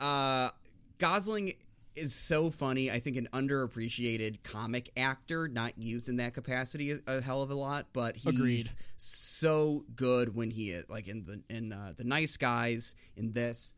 uh 0.00 0.50
Gosling 0.98 1.54
is 1.94 2.14
so 2.14 2.50
funny. 2.50 2.90
I 2.90 2.98
think 2.98 3.16
an 3.16 3.28
underappreciated 3.32 4.42
comic 4.42 4.90
actor, 4.96 5.48
not 5.48 5.78
used 5.78 6.08
in 6.08 6.16
that 6.16 6.34
capacity 6.34 6.98
a, 7.06 7.20
hell 7.20 7.42
of 7.42 7.50
a 7.50 7.54
lot, 7.54 7.86
but 7.92 8.16
he's 8.16 8.34
Agreed. 8.34 8.66
so 8.96 9.84
good 9.94 10.34
when 10.34 10.50
he 10.50 10.70
is 10.70 10.88
like 10.88 11.08
in 11.08 11.24
the 11.24 11.42
in 11.54 11.72
uh, 11.72 11.92
the 11.96 12.04
Nice 12.04 12.36
Guys 12.36 12.94
in 13.16 13.32
this. 13.32 13.74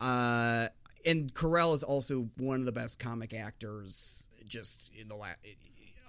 Uh, 0.00 0.68
and 1.04 1.32
Carell 1.34 1.74
is 1.74 1.82
also 1.82 2.28
one 2.36 2.60
of 2.60 2.66
the 2.66 2.72
best 2.72 2.98
comic 2.98 3.34
actors 3.34 4.28
just 4.46 4.94
in 4.96 5.08
the 5.08 5.16
last 5.16 5.38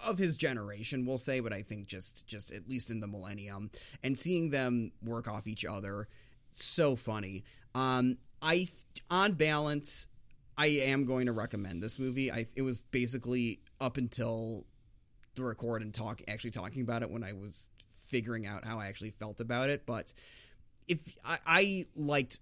of 0.06 0.18
his 0.18 0.38
generation, 0.38 1.06
we'll 1.06 1.18
say, 1.18 1.40
but 1.40 1.54
I 1.54 1.64
think 1.64 1.88
just 1.88 2.28
just 2.28 2.52
at 2.52 2.70
least 2.70 2.92
in 2.92 3.00
the 3.00 3.08
millennium 3.08 3.72
and 4.04 4.18
seeing 4.18 4.52
them 4.52 4.92
work 5.04 5.28
off 5.28 5.48
each 5.48 5.66
other, 5.66 6.08
so 6.66 6.96
funny. 6.96 7.44
Um, 7.76 8.18
I 8.42 8.68
on 9.10 9.34
balance, 9.34 10.08
I 10.58 10.68
am 10.68 11.06
going 11.06 11.28
to 11.28 11.32
recommend 11.32 11.82
this 11.82 12.00
movie. 12.00 12.32
I 12.32 12.46
it 12.56 12.62
was 12.62 12.84
basically 12.84 13.60
up 13.80 13.98
until 13.98 14.66
the 15.36 15.44
record 15.44 15.82
and 15.82 15.94
talk 15.94 16.22
actually 16.28 16.52
talking 16.52 16.82
about 16.82 17.04
it 17.04 17.10
when 17.10 17.24
I 17.24 17.34
was 17.34 17.70
figuring 17.98 18.48
out 18.48 18.66
how 18.66 18.80
I 18.80 18.88
actually 18.88 19.12
felt 19.12 19.42
about 19.42 19.70
it, 19.70 19.86
but 19.86 20.14
if 20.88 21.16
I, 21.24 21.38
I 21.46 21.86
liked 21.96 22.40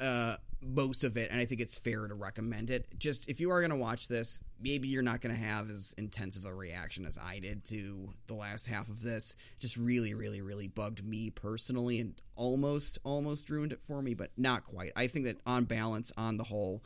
uh 0.00 0.36
most 0.64 1.02
of 1.02 1.16
it 1.16 1.30
and 1.30 1.40
I 1.40 1.44
think 1.44 1.60
it's 1.60 1.76
fair 1.76 2.06
to 2.06 2.14
recommend 2.14 2.70
it. 2.70 2.86
Just 2.96 3.28
if 3.28 3.40
you 3.40 3.50
are 3.50 3.60
going 3.60 3.72
to 3.72 3.76
watch 3.76 4.06
this, 4.06 4.40
maybe 4.60 4.86
you're 4.88 5.02
not 5.02 5.20
going 5.20 5.34
to 5.34 5.40
have 5.40 5.68
as 5.68 5.92
intense 5.98 6.36
of 6.36 6.44
a 6.44 6.54
reaction 6.54 7.04
as 7.04 7.18
I 7.18 7.40
did 7.40 7.64
to 7.64 8.10
the 8.28 8.34
last 8.34 8.68
half 8.68 8.88
of 8.88 9.02
this. 9.02 9.36
Just 9.58 9.76
really 9.76 10.14
really 10.14 10.40
really 10.40 10.68
bugged 10.68 11.04
me 11.04 11.30
personally 11.30 11.98
and 11.98 12.14
almost 12.36 12.98
almost 13.04 13.50
ruined 13.50 13.72
it 13.72 13.82
for 13.82 14.00
me, 14.00 14.14
but 14.14 14.30
not 14.36 14.64
quite. 14.64 14.92
I 14.94 15.08
think 15.08 15.24
that 15.26 15.40
on 15.46 15.64
balance 15.64 16.12
on 16.16 16.36
the 16.36 16.44
whole 16.44 16.82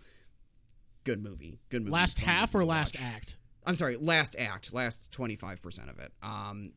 good 1.04 1.22
movie. 1.22 1.58
Good 1.68 1.82
movie. 1.82 1.92
Last 1.92 2.18
half 2.18 2.54
or 2.54 2.64
last 2.64 2.96
watch. 2.96 3.04
act? 3.04 3.36
I'm 3.66 3.76
sorry, 3.76 3.96
last 3.96 4.36
act, 4.38 4.72
last 4.72 5.10
25% 5.10 5.90
of 5.90 5.98
it. 5.98 6.12
Um 6.22 6.72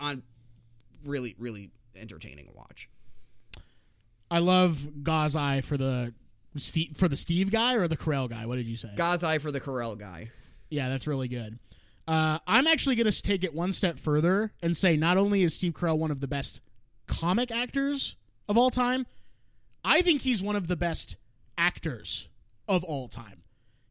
on 0.00 0.24
really 1.04 1.36
really 1.38 1.70
entertaining 1.94 2.50
watch. 2.54 2.88
I 4.34 4.38
love 4.40 4.88
Gazai 5.02 5.62
for 5.62 5.76
the 5.76 6.12
Steve, 6.56 6.96
for 6.96 7.06
the 7.06 7.14
Steve 7.16 7.52
guy 7.52 7.74
or 7.76 7.86
the 7.86 7.96
Carell 7.96 8.28
guy. 8.28 8.46
What 8.46 8.56
did 8.56 8.66
you 8.66 8.76
say? 8.76 8.88
Gazai 8.96 9.40
for 9.40 9.52
the 9.52 9.60
Carell 9.60 9.96
guy. 9.96 10.30
Yeah, 10.70 10.88
that's 10.88 11.06
really 11.06 11.28
good. 11.28 11.60
Uh, 12.08 12.40
I'm 12.48 12.66
actually 12.66 12.96
going 12.96 13.08
to 13.08 13.22
take 13.22 13.44
it 13.44 13.54
one 13.54 13.70
step 13.70 13.96
further 13.96 14.52
and 14.60 14.76
say 14.76 14.96
not 14.96 15.16
only 15.18 15.42
is 15.44 15.54
Steve 15.54 15.74
Carell 15.74 15.96
one 15.98 16.10
of 16.10 16.20
the 16.20 16.26
best 16.26 16.60
comic 17.06 17.52
actors 17.52 18.16
of 18.48 18.58
all 18.58 18.70
time, 18.70 19.06
I 19.84 20.02
think 20.02 20.22
he's 20.22 20.42
one 20.42 20.56
of 20.56 20.66
the 20.66 20.76
best 20.76 21.16
actors 21.56 22.28
of 22.66 22.82
all 22.82 23.06
time. 23.06 23.42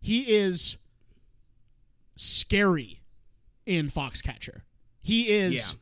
He 0.01 0.23
is 0.35 0.77
scary 2.17 3.01
in 3.65 3.89
Foxcatcher. 3.89 4.63
He 5.01 5.29
is 5.29 5.53
Yeah. 5.73 5.79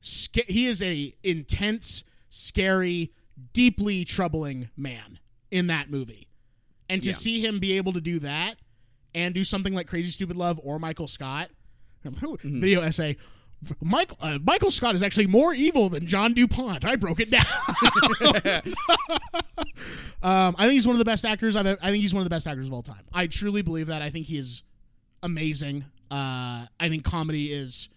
sca- 0.00 0.52
he 0.52 0.66
is 0.66 0.82
a 0.82 1.14
intense, 1.22 2.02
scary, 2.28 3.12
deeply 3.52 4.04
troubling 4.04 4.68
man 4.76 5.18
in 5.50 5.66
that 5.68 5.90
movie. 5.90 6.28
And 6.88 7.02
to 7.02 7.08
Yeah. 7.08 7.14
see 7.14 7.40
him 7.44 7.58
be 7.58 7.72
able 7.76 7.92
to 7.94 8.00
do 8.00 8.18
that 8.20 8.56
and 9.14 9.34
do 9.34 9.44
something 9.44 9.74
like 9.74 9.86
Crazy 9.86 10.10
Stupid 10.10 10.36
Love 10.36 10.60
or 10.62 10.78
Michael 10.78 11.08
Scott, 11.08 11.50
video 12.42 12.82
essay. 12.82 13.16
Michael 13.80 14.16
uh, 14.20 14.38
Michael 14.42 14.72
Scott 14.72 14.96
is 14.96 15.04
actually 15.04 15.28
more 15.28 15.54
evil 15.54 15.88
than 15.88 16.04
John 16.06 16.34
du 16.34 16.48
Pont. 16.48 16.84
I 16.84 16.96
broke 16.96 17.20
it 17.20 17.30
down. 17.30 17.44
um, 20.22 20.54
I 20.58 20.62
think 20.64 20.72
he's 20.72 20.86
one 20.86 20.94
of 20.96 20.98
the 20.98 21.04
best 21.04 21.24
actors. 21.24 21.54
I've, 21.56 21.66
I 21.66 21.90
think 21.90 22.02
he's 22.02 22.12
one 22.12 22.20
of 22.22 22.24
the 22.24 22.30
best 22.34 22.46
actors 22.48 22.66
of 22.66 22.72
all 22.72 22.82
time. 22.82 23.04
I 23.12 23.26
truly 23.28 23.62
believe 23.62 23.86
that. 23.86 24.02
I 24.02 24.10
think 24.10 24.26
he 24.26 24.36
is 24.36 24.64
amazing. 25.22 25.84
Uh, 26.10 26.66
I 26.80 26.88
think 26.88 27.04
comedy 27.04 27.52
is. 27.52 27.88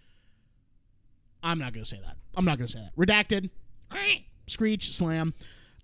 I'm 1.42 1.58
not 1.58 1.72
going 1.72 1.82
to 1.84 1.88
say 1.88 2.00
that. 2.04 2.16
I'm 2.36 2.44
not 2.44 2.58
going 2.58 2.66
to 2.68 2.72
say 2.72 2.80
that. 2.80 2.96
Redacted. 2.96 3.50
Screech, 4.46 4.92
slam. 4.92 5.34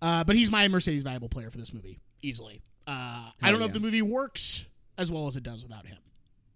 Uh, 0.01 0.25
but 0.25 0.35
he's 0.37 0.51
my 0.51 0.67
Mercedes 0.69 1.03
valuable 1.03 1.29
player 1.29 1.51
for 1.51 1.59
this 1.59 1.73
movie, 1.73 2.01
easily. 2.23 2.63
Uh, 2.87 3.31
I 3.41 3.51
don't 3.51 3.61
know 3.61 3.67
if 3.67 3.73
the 3.73 3.81
movie 3.81 4.03
works 4.03 4.67
as 4.99 5.11
well 5.13 5.27
as 5.29 5.37
it 5.37 5.43
does 5.45 5.63
without 5.63 5.87
him, 5.87 5.99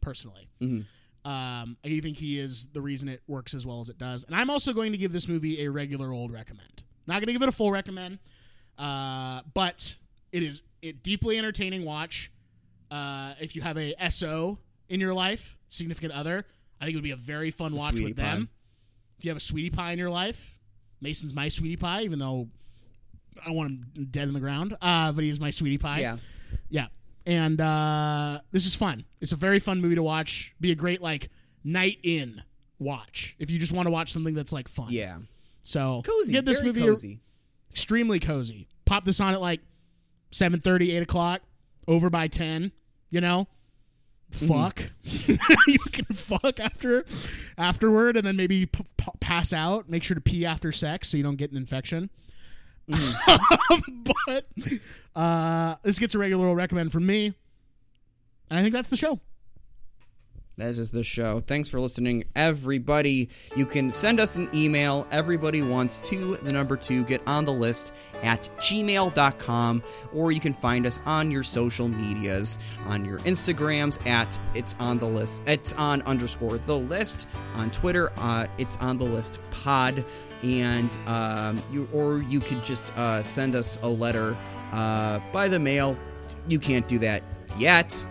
personally. 0.00 0.48
Um, 1.24 1.76
I 1.84 1.98
think 2.00 2.16
he 2.16 2.38
is 2.38 2.66
the 2.72 2.80
reason 2.80 3.08
it 3.08 3.22
works 3.26 3.54
as 3.54 3.66
well 3.66 3.80
as 3.80 3.88
it 3.88 3.98
does. 3.98 4.24
And 4.24 4.34
I'm 4.34 4.50
also 4.50 4.72
going 4.72 4.92
to 4.92 4.98
give 4.98 5.12
this 5.12 5.28
movie 5.28 5.62
a 5.64 5.70
regular 5.70 6.12
old 6.12 6.32
recommend. 6.32 6.84
Not 7.06 7.14
going 7.14 7.26
to 7.26 7.32
give 7.32 7.42
it 7.42 7.48
a 7.48 7.52
full 7.52 7.70
recommend, 7.72 8.18
uh, 8.78 9.42
but 9.54 9.96
it 10.32 10.42
is 10.42 10.62
a 10.82 10.92
deeply 10.92 11.38
entertaining 11.38 11.84
watch. 11.84 12.30
Uh, 12.90 13.34
if 13.40 13.56
you 13.56 13.62
have 13.62 13.76
a 13.76 13.94
SO 14.10 14.58
in 14.88 15.00
your 15.00 15.14
life, 15.14 15.56
significant 15.68 16.12
other, 16.12 16.44
I 16.80 16.84
think 16.84 16.94
it 16.94 16.96
would 16.98 17.04
be 17.04 17.10
a 17.12 17.16
very 17.16 17.50
fun 17.50 17.74
watch 17.74 17.92
sweetie 17.94 18.06
with 18.06 18.16
them. 18.16 18.46
pie. 18.46 18.52
If 19.18 19.24
you 19.24 19.30
have 19.30 19.36
a 19.38 19.40
sweetie 19.40 19.70
pie 19.70 19.92
in 19.92 19.98
your 19.98 20.10
life, 20.10 20.55
Mason's 21.00 21.34
my 21.34 21.48
sweetie 21.48 21.76
pie, 21.76 22.02
even 22.02 22.18
though 22.18 22.48
I 23.46 23.50
want 23.50 23.70
him 23.70 24.08
dead 24.10 24.28
in 24.28 24.34
the 24.34 24.40
ground. 24.40 24.76
Uh, 24.80 25.12
but 25.12 25.24
he's 25.24 25.40
my 25.40 25.50
sweetie 25.50 25.78
pie. 25.78 26.00
Yeah. 26.00 26.16
Yeah. 26.68 26.86
And 27.26 27.60
uh, 27.60 28.40
this 28.52 28.66
is 28.66 28.76
fun. 28.76 29.04
It's 29.20 29.32
a 29.32 29.36
very 29.36 29.58
fun 29.58 29.80
movie 29.80 29.96
to 29.96 30.02
watch. 30.02 30.54
Be 30.60 30.70
a 30.72 30.74
great 30.74 31.02
like 31.02 31.28
night 31.64 31.98
in 32.02 32.42
watch 32.78 33.34
if 33.38 33.50
you 33.50 33.58
just 33.58 33.72
want 33.72 33.86
to 33.86 33.90
watch 33.90 34.12
something 34.12 34.34
that's 34.34 34.52
like 34.52 34.68
fun. 34.68 34.88
Yeah. 34.90 35.18
So 35.62 36.02
Cozy. 36.04 36.32
Get 36.32 36.44
this 36.44 36.62
movie 36.62 36.82
cozy. 36.82 37.20
extremely 37.70 38.20
cozy. 38.20 38.68
Pop 38.84 39.04
this 39.04 39.20
on 39.20 39.34
at 39.34 39.40
like 39.40 39.60
7.30, 40.32 40.96
8 40.96 41.02
o'clock. 41.02 41.42
Over 41.88 42.10
by 42.10 42.26
ten. 42.28 42.72
You 43.10 43.20
know. 43.20 43.46
Fuck. 44.36 44.90
you 45.66 45.78
can 45.92 46.04
fuck 46.04 46.60
after 46.60 47.04
afterward, 47.56 48.16
and 48.16 48.26
then 48.26 48.36
maybe 48.36 48.66
p- 48.66 48.84
p- 48.96 49.10
pass 49.20 49.52
out. 49.52 49.88
Make 49.88 50.02
sure 50.02 50.14
to 50.14 50.20
pee 50.20 50.44
after 50.44 50.72
sex 50.72 51.08
so 51.08 51.16
you 51.16 51.22
don't 51.22 51.36
get 51.36 51.50
an 51.50 51.56
infection. 51.56 52.10
Mm-hmm. 52.88 54.02
but 54.26 54.46
uh, 55.14 55.74
this 55.82 55.98
gets 55.98 56.14
a 56.14 56.18
regular 56.18 56.46
old 56.46 56.56
recommend 56.56 56.92
from 56.92 57.06
me. 57.06 57.34
And 58.50 58.58
I 58.58 58.62
think 58.62 58.74
that's 58.74 58.88
the 58.90 58.96
show. 58.96 59.20
That 60.58 60.70
is 60.70 60.90
the 60.90 61.04
show. 61.04 61.40
Thanks 61.40 61.68
for 61.68 61.78
listening, 61.78 62.24
everybody. 62.34 63.28
You 63.54 63.66
can 63.66 63.90
send 63.90 64.18
us 64.18 64.36
an 64.36 64.48
email. 64.54 65.06
Everybody 65.10 65.60
wants 65.60 66.08
to, 66.08 66.36
the 66.36 66.50
number 66.50 66.78
two, 66.78 67.04
get 67.04 67.20
on 67.26 67.44
the 67.44 67.52
list 67.52 67.94
at 68.22 68.48
gmail.com, 68.60 69.82
or 70.14 70.32
you 70.32 70.40
can 70.40 70.54
find 70.54 70.86
us 70.86 70.98
on 71.04 71.30
your 71.30 71.42
social 71.42 71.88
medias, 71.88 72.58
on 72.86 73.04
your 73.04 73.18
Instagrams 73.20 74.04
at 74.06 74.38
it's 74.54 74.74
on 74.80 74.98
the 74.98 75.04
list, 75.04 75.42
it's 75.46 75.74
on 75.74 76.00
underscore 76.02 76.56
the 76.56 76.78
list, 76.78 77.28
on 77.54 77.70
Twitter, 77.70 78.10
uh, 78.16 78.46
it's 78.56 78.78
on 78.78 78.96
the 78.96 79.04
list 79.04 79.40
pod, 79.50 80.06
and 80.42 80.98
um, 81.04 81.62
you 81.70 81.86
or 81.92 82.22
you 82.22 82.40
could 82.40 82.64
just 82.64 82.96
uh, 82.96 83.22
send 83.22 83.56
us 83.56 83.78
a 83.82 83.88
letter 83.88 84.34
uh, 84.72 85.20
by 85.34 85.48
the 85.48 85.58
mail. 85.58 85.98
You 86.48 86.58
can't 86.58 86.88
do 86.88 86.98
that 87.00 87.22
yet. 87.58 88.06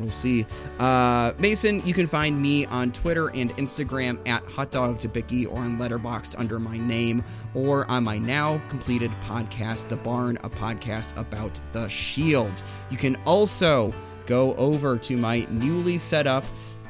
We'll 0.00 0.10
see. 0.10 0.46
Uh, 0.78 1.32
Mason, 1.38 1.84
you 1.84 1.92
can 1.92 2.06
find 2.06 2.40
me 2.40 2.64
on 2.66 2.90
Twitter 2.90 3.28
and 3.28 3.54
Instagram 3.58 4.18
at 4.26 4.42
hotdogdebicki 4.44 5.46
or 5.46 5.58
on 5.58 5.78
Letterboxd 5.78 6.38
under 6.38 6.58
my 6.58 6.78
name 6.78 7.22
or 7.54 7.88
on 7.90 8.04
my 8.04 8.16
now 8.16 8.62
completed 8.68 9.10
podcast, 9.20 9.88
The 9.88 9.96
Barn, 9.96 10.38
a 10.42 10.48
podcast 10.48 11.16
about 11.18 11.60
the 11.72 11.86
Shield. 11.88 12.62
You 12.88 12.96
can 12.96 13.16
also 13.26 13.92
go 14.24 14.54
over 14.54 14.96
to 14.96 15.16
my 15.18 15.46
newly 15.50 15.98
set 15.98 16.26
up 16.26 16.44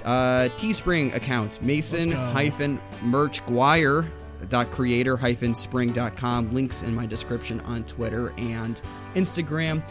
uh, 0.05 0.49
Teespring 0.57 1.15
account, 1.15 1.61
Mason 1.63 2.13
hyphen 2.13 2.81
Merch 3.03 3.45
Guire 3.47 4.11
dot 4.49 4.71
creator 4.71 5.19
hyphen 5.19 5.55
spring.com 5.55 6.55
links 6.55 6.83
in 6.83 6.95
my 6.95 7.05
description 7.05 7.61
on 7.61 7.85
twitter 7.85 8.33
and 8.39 8.81
instagram 9.15 9.83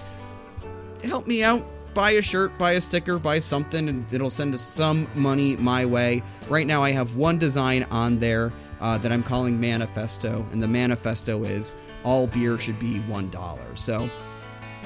help 1.03 1.27
me 1.27 1.43
out 1.43 1.63
buy 1.93 2.11
a 2.11 2.21
shirt 2.21 2.57
buy 2.57 2.73
a 2.73 2.81
sticker 2.81 3.19
buy 3.19 3.39
something 3.39 3.89
and 3.89 4.11
it'll 4.13 4.29
send 4.29 4.53
us 4.53 4.61
some 4.61 5.07
money 5.15 5.55
my 5.57 5.85
way 5.85 6.21
right 6.47 6.67
now 6.67 6.83
i 6.83 6.91
have 6.91 7.15
one 7.15 7.37
design 7.37 7.83
on 7.91 8.19
there 8.19 8.53
uh, 8.81 8.97
that 8.97 9.11
i'm 9.11 9.23
calling 9.23 9.59
manifesto 9.59 10.45
and 10.51 10.61
the 10.61 10.67
manifesto 10.67 11.43
is 11.43 11.75
all 12.03 12.27
beer 12.27 12.57
should 12.57 12.79
be 12.79 12.99
one 13.01 13.29
dollar 13.29 13.75
so 13.75 14.09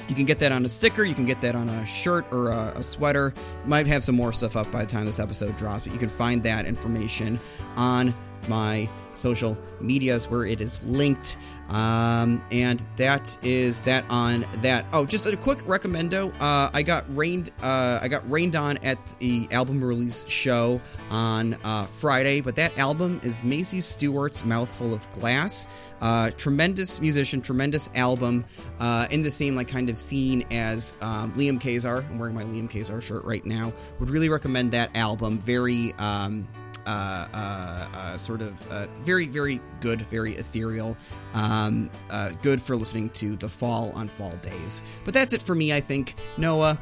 you 0.08 0.16
can 0.16 0.26
get 0.26 0.40
that 0.40 0.52
on 0.52 0.66
a 0.66 0.70
sticker. 0.70 1.04
You 1.04 1.16
can 1.16 1.26
get 1.26 1.42
that 1.42 1.56
on 1.56 1.70
a 1.70 1.86
shirt 1.86 2.26
or 2.32 2.50
a, 2.50 2.74
a 2.76 2.84
sweater. 2.84 3.34
Might 3.66 3.88
have 3.88 4.04
some 4.04 4.16
more 4.16 4.34
stuff 4.34 4.58
up 4.58 4.70
by 4.72 4.84
the 4.84 4.92
time 4.92 5.06
this 5.06 5.20
episode 5.20 5.56
drops, 5.58 5.86
but 5.86 5.94
you 5.94 6.00
can 6.00 6.10
find 6.10 6.44
that 6.44 6.66
information 6.66 7.40
on 7.76 8.14
my 8.48 8.90
social 9.16 9.58
medias 9.80 10.30
where 10.30 10.46
it 10.46 10.60
is 10.60 10.84
linked. 10.84 11.38
Um, 11.74 12.44
and 12.52 12.86
that 12.98 13.38
is 13.41 13.82
that 13.82 14.06
on 14.10 14.45
that. 14.62 14.86
Oh, 14.94 15.06
just 15.06 15.26
a 15.26 15.36
quick 15.36 15.60
recommendo. 15.66 16.32
Uh, 16.40 16.70
I 16.72 16.84
got 16.84 17.04
rained. 17.16 17.50
Uh, 17.62 18.00
I 18.02 18.08
got 18.08 18.30
rained 18.30 18.56
on 18.56 18.78
at 18.78 19.00
the 19.20 19.48
album 19.52 19.84
release 19.84 20.26
show 20.28 20.80
on 21.10 21.56
uh, 21.64 21.86
Friday, 21.86 22.41
but 22.41 22.56
that 22.58 22.78
album 22.78 23.20
is 23.24 23.41
Macie 23.41 23.82
Stewart's 23.82 24.45
"Mouthful 24.45 24.94
of 24.94 25.10
Glass." 25.12 25.68
Uh, 26.00 26.30
tremendous 26.32 27.00
musician, 27.00 27.41
tremendous 27.41 27.90
album, 27.95 28.44
uh, 28.80 29.08
in 29.10 29.22
the 29.22 29.32
same 29.32 29.56
like 29.56 29.70
kind 29.70 29.90
of 29.90 29.98
scene 29.98 30.44
as 30.52 30.94
um, 31.02 31.32
Liam 31.34 31.60
Kazar. 31.60 32.08
I'm 32.10 32.20
wearing 32.20 32.36
my 32.36 32.44
Liam 32.44 32.70
Kazar 32.70 33.02
shirt 33.02 33.24
right 33.24 33.45
now. 33.45 33.74
Would 34.00 34.10
really 34.10 34.30
recommend 34.30 34.74
that 34.74 34.95
album. 34.95 35.40
Very 35.40 35.94
um, 35.94 36.48
uh, 36.85 36.89
uh, 37.34 37.88
uh, 37.93 38.18
sort 38.18 38.41
of 38.41 38.68
uh, 38.72 38.88
very, 38.99 39.26
very 39.26 39.60
good, 39.80 40.01
very 40.01 40.34
ethereal. 40.35 40.97
Um, 41.34 41.89
uh, 42.10 42.30
good 42.41 42.61
for 42.61 42.76
listening 42.76 43.10
to 43.11 43.35
the 43.35 43.49
fall 43.49 43.91
on 43.95 44.07
fall 44.07 44.31
days. 44.41 44.84
But 45.05 45.14
that's 45.14 45.34
it 45.34 45.41
for 45.41 45.55
me, 45.55 45.73
I 45.73 45.80
think. 45.80 46.15
Noah, 46.38 46.77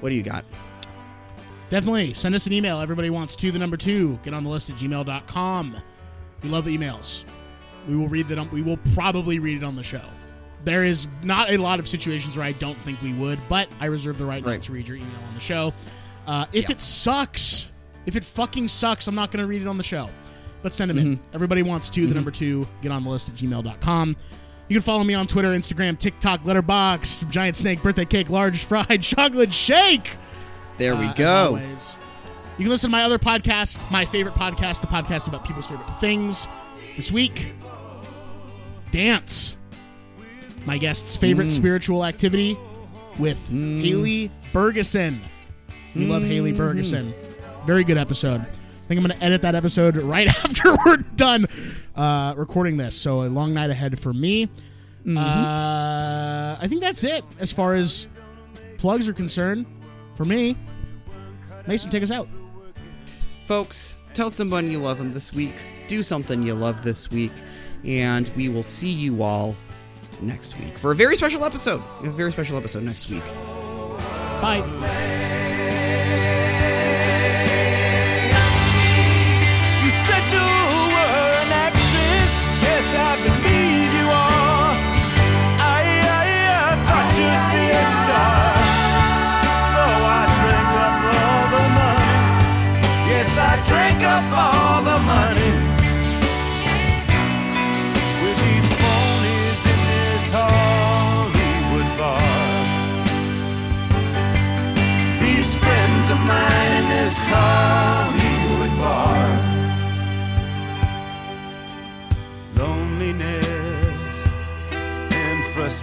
what 0.00 0.10
do 0.10 0.14
you 0.14 0.22
got? 0.22 0.44
Definitely 1.70 2.14
send 2.14 2.34
us 2.34 2.46
an 2.46 2.52
email. 2.52 2.80
Everybody 2.80 3.10
wants 3.10 3.36
to 3.36 3.50
the 3.50 3.58
number 3.58 3.76
two. 3.76 4.18
Get 4.22 4.32
on 4.32 4.42
the 4.44 4.50
list 4.50 4.70
at 4.70 4.76
gmail.com. 4.76 5.76
We 6.42 6.48
love 6.48 6.64
the 6.64 6.76
emails. 6.76 7.24
We 7.86 7.96
will 7.96 8.08
read 8.08 8.28
that. 8.28 8.50
We 8.52 8.62
will 8.62 8.78
probably 8.94 9.38
read 9.38 9.58
it 9.58 9.64
on 9.64 9.76
the 9.76 9.82
show. 9.82 10.02
There 10.62 10.84
is 10.84 11.08
not 11.22 11.50
a 11.50 11.56
lot 11.56 11.78
of 11.78 11.86
situations 11.86 12.36
where 12.36 12.44
I 12.46 12.52
don't 12.52 12.78
think 12.78 13.00
we 13.02 13.12
would, 13.12 13.38
but 13.48 13.68
I 13.80 13.86
reserve 13.86 14.18
the 14.18 14.24
right, 14.26 14.44
Right. 14.44 14.62
to 14.62 14.72
read 14.72 14.88
your 14.88 14.96
email 14.96 15.20
on 15.28 15.34
the 15.34 15.40
show. 15.40 15.72
Uh, 16.26 16.46
if 16.52 16.68
it 16.68 16.80
sucks, 16.80 17.70
if 18.06 18.16
it 18.16 18.24
fucking 18.24 18.68
sucks, 18.68 19.06
I'm 19.06 19.14
not 19.14 19.30
going 19.30 19.42
to 19.42 19.48
read 19.48 19.62
it 19.62 19.68
on 19.68 19.76
the 19.78 19.84
show. 19.84 20.08
But 20.62 20.74
send 20.74 20.90
them 20.90 20.98
in. 20.98 21.20
Everybody 21.32 21.62
wants 21.62 21.88
to 21.90 22.06
the 22.06 22.14
number 22.14 22.30
two. 22.32 22.66
Get 22.82 22.90
on 22.90 23.04
the 23.04 23.10
list 23.10 23.28
at 23.28 23.36
gmail.com. 23.36 24.16
You 24.68 24.74
can 24.74 24.82
follow 24.82 25.04
me 25.04 25.14
on 25.14 25.26
Twitter, 25.26 25.48
Instagram, 25.52 25.98
TikTok, 25.98 26.42
Letterboxd, 26.42 27.30
Giant 27.30 27.56
Snake, 27.56 27.82
Birthday 27.82 28.04
Cake, 28.04 28.28
Large 28.28 28.64
Fried 28.64 29.02
Chocolate 29.02 29.52
Shake. 29.54 30.10
There 30.76 30.94
we 30.96 31.06
Uh, 31.06 31.12
go. 31.14 31.56
You 32.58 32.64
can 32.64 32.70
listen 32.70 32.90
to 32.90 32.92
my 32.96 33.04
other 33.04 33.18
podcast, 33.18 33.88
my 33.90 34.04
favorite 34.04 34.34
podcast, 34.34 34.80
the 34.80 34.88
podcast 34.88 35.28
about 35.28 35.44
people's 35.44 35.68
favorite 35.68 35.88
things. 36.00 36.48
This 36.96 37.12
week, 37.12 37.52
dance. 38.90 39.56
My 40.66 40.76
guest's 40.76 41.16
favorite 41.16 41.46
Mm. 41.48 41.50
spiritual 41.56 42.04
activity 42.04 42.58
with 43.18 43.38
Haley 43.48 44.30
Bergeson. 44.52 45.20
We 45.94 46.06
love 46.06 46.24
Haley 46.24 46.52
Mm-hmm. 46.52 46.60
Bergeson. 46.60 47.14
Very 47.68 47.84
good 47.84 47.98
episode. 47.98 48.40
I 48.40 48.78
think 48.88 48.98
I'm 48.98 49.06
going 49.06 49.18
to 49.18 49.22
edit 49.22 49.42
that 49.42 49.54
episode 49.54 49.96
right 49.98 50.26
after 50.44 50.74
we're 50.86 50.96
done 50.96 51.44
uh, 51.94 52.32
recording 52.34 52.78
this. 52.78 52.96
So 52.96 53.24
a 53.24 53.28
long 53.28 53.52
night 53.52 53.68
ahead 53.68 53.98
for 53.98 54.14
me. 54.14 54.46
Mm-hmm. 55.04 55.18
Uh, 55.18 56.56
I 56.58 56.66
think 56.66 56.80
that's 56.80 57.04
it 57.04 57.22
as 57.38 57.52
far 57.52 57.74
as 57.74 58.08
plugs 58.78 59.06
are 59.06 59.12
concerned. 59.12 59.66
For 60.14 60.24
me, 60.24 60.56
Mason, 61.66 61.90
take 61.90 62.02
us 62.02 62.10
out. 62.10 62.26
Folks, 63.40 63.98
tell 64.14 64.30
someone 64.30 64.70
you 64.70 64.78
love 64.78 64.96
them 64.96 65.12
this 65.12 65.34
week. 65.34 65.62
Do 65.88 66.02
something 66.02 66.42
you 66.42 66.54
love 66.54 66.82
this 66.82 67.10
week. 67.10 67.32
And 67.84 68.32
we 68.34 68.48
will 68.48 68.62
see 68.62 68.88
you 68.88 69.22
all 69.22 69.54
next 70.22 70.58
week 70.58 70.78
for 70.78 70.92
a 70.92 70.96
very 70.96 71.16
special 71.16 71.44
episode. 71.44 71.82
A 72.02 72.10
very 72.10 72.32
special 72.32 72.56
episode 72.56 72.84
next 72.84 73.10
week. 73.10 73.24
Bye. 74.40 75.47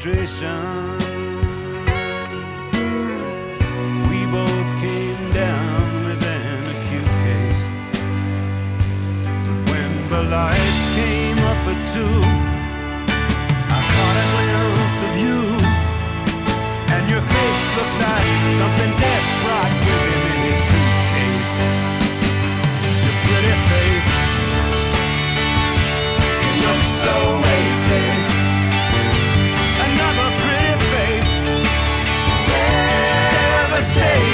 frustration. 0.06 0.62
We 4.10 4.20
both 4.32 4.80
came 4.80 5.34
down 5.34 6.06
with 6.06 6.24
an 6.24 6.64
acute 6.74 7.14
case. 7.26 7.62
When 9.70 9.92
the 10.10 10.22
lights 10.30 10.86
came 10.94 11.40
up 11.40 11.62
at 11.74 11.80
two, 11.94 12.22
I 13.74 13.80
caught 13.94 14.18
a 14.22 14.28
glimpse 14.34 15.02
of 15.08 15.14
you, 15.24 15.40
and 16.94 17.04
your 17.10 17.22
face 17.22 17.66
looked 17.76 17.98
like 18.06 18.42
something 18.62 18.92
death 19.02 19.28
brought 19.42 19.74
with 19.86 20.06
him 20.14 20.24
in 20.34 20.40
his 20.46 20.60
suitcase. 20.70 21.58
Your 23.06 23.16
pretty 23.26 23.56
face 23.70 24.12
it 26.46 26.54
looked 26.64 26.92
so. 27.04 27.35
stay. 33.96 34.25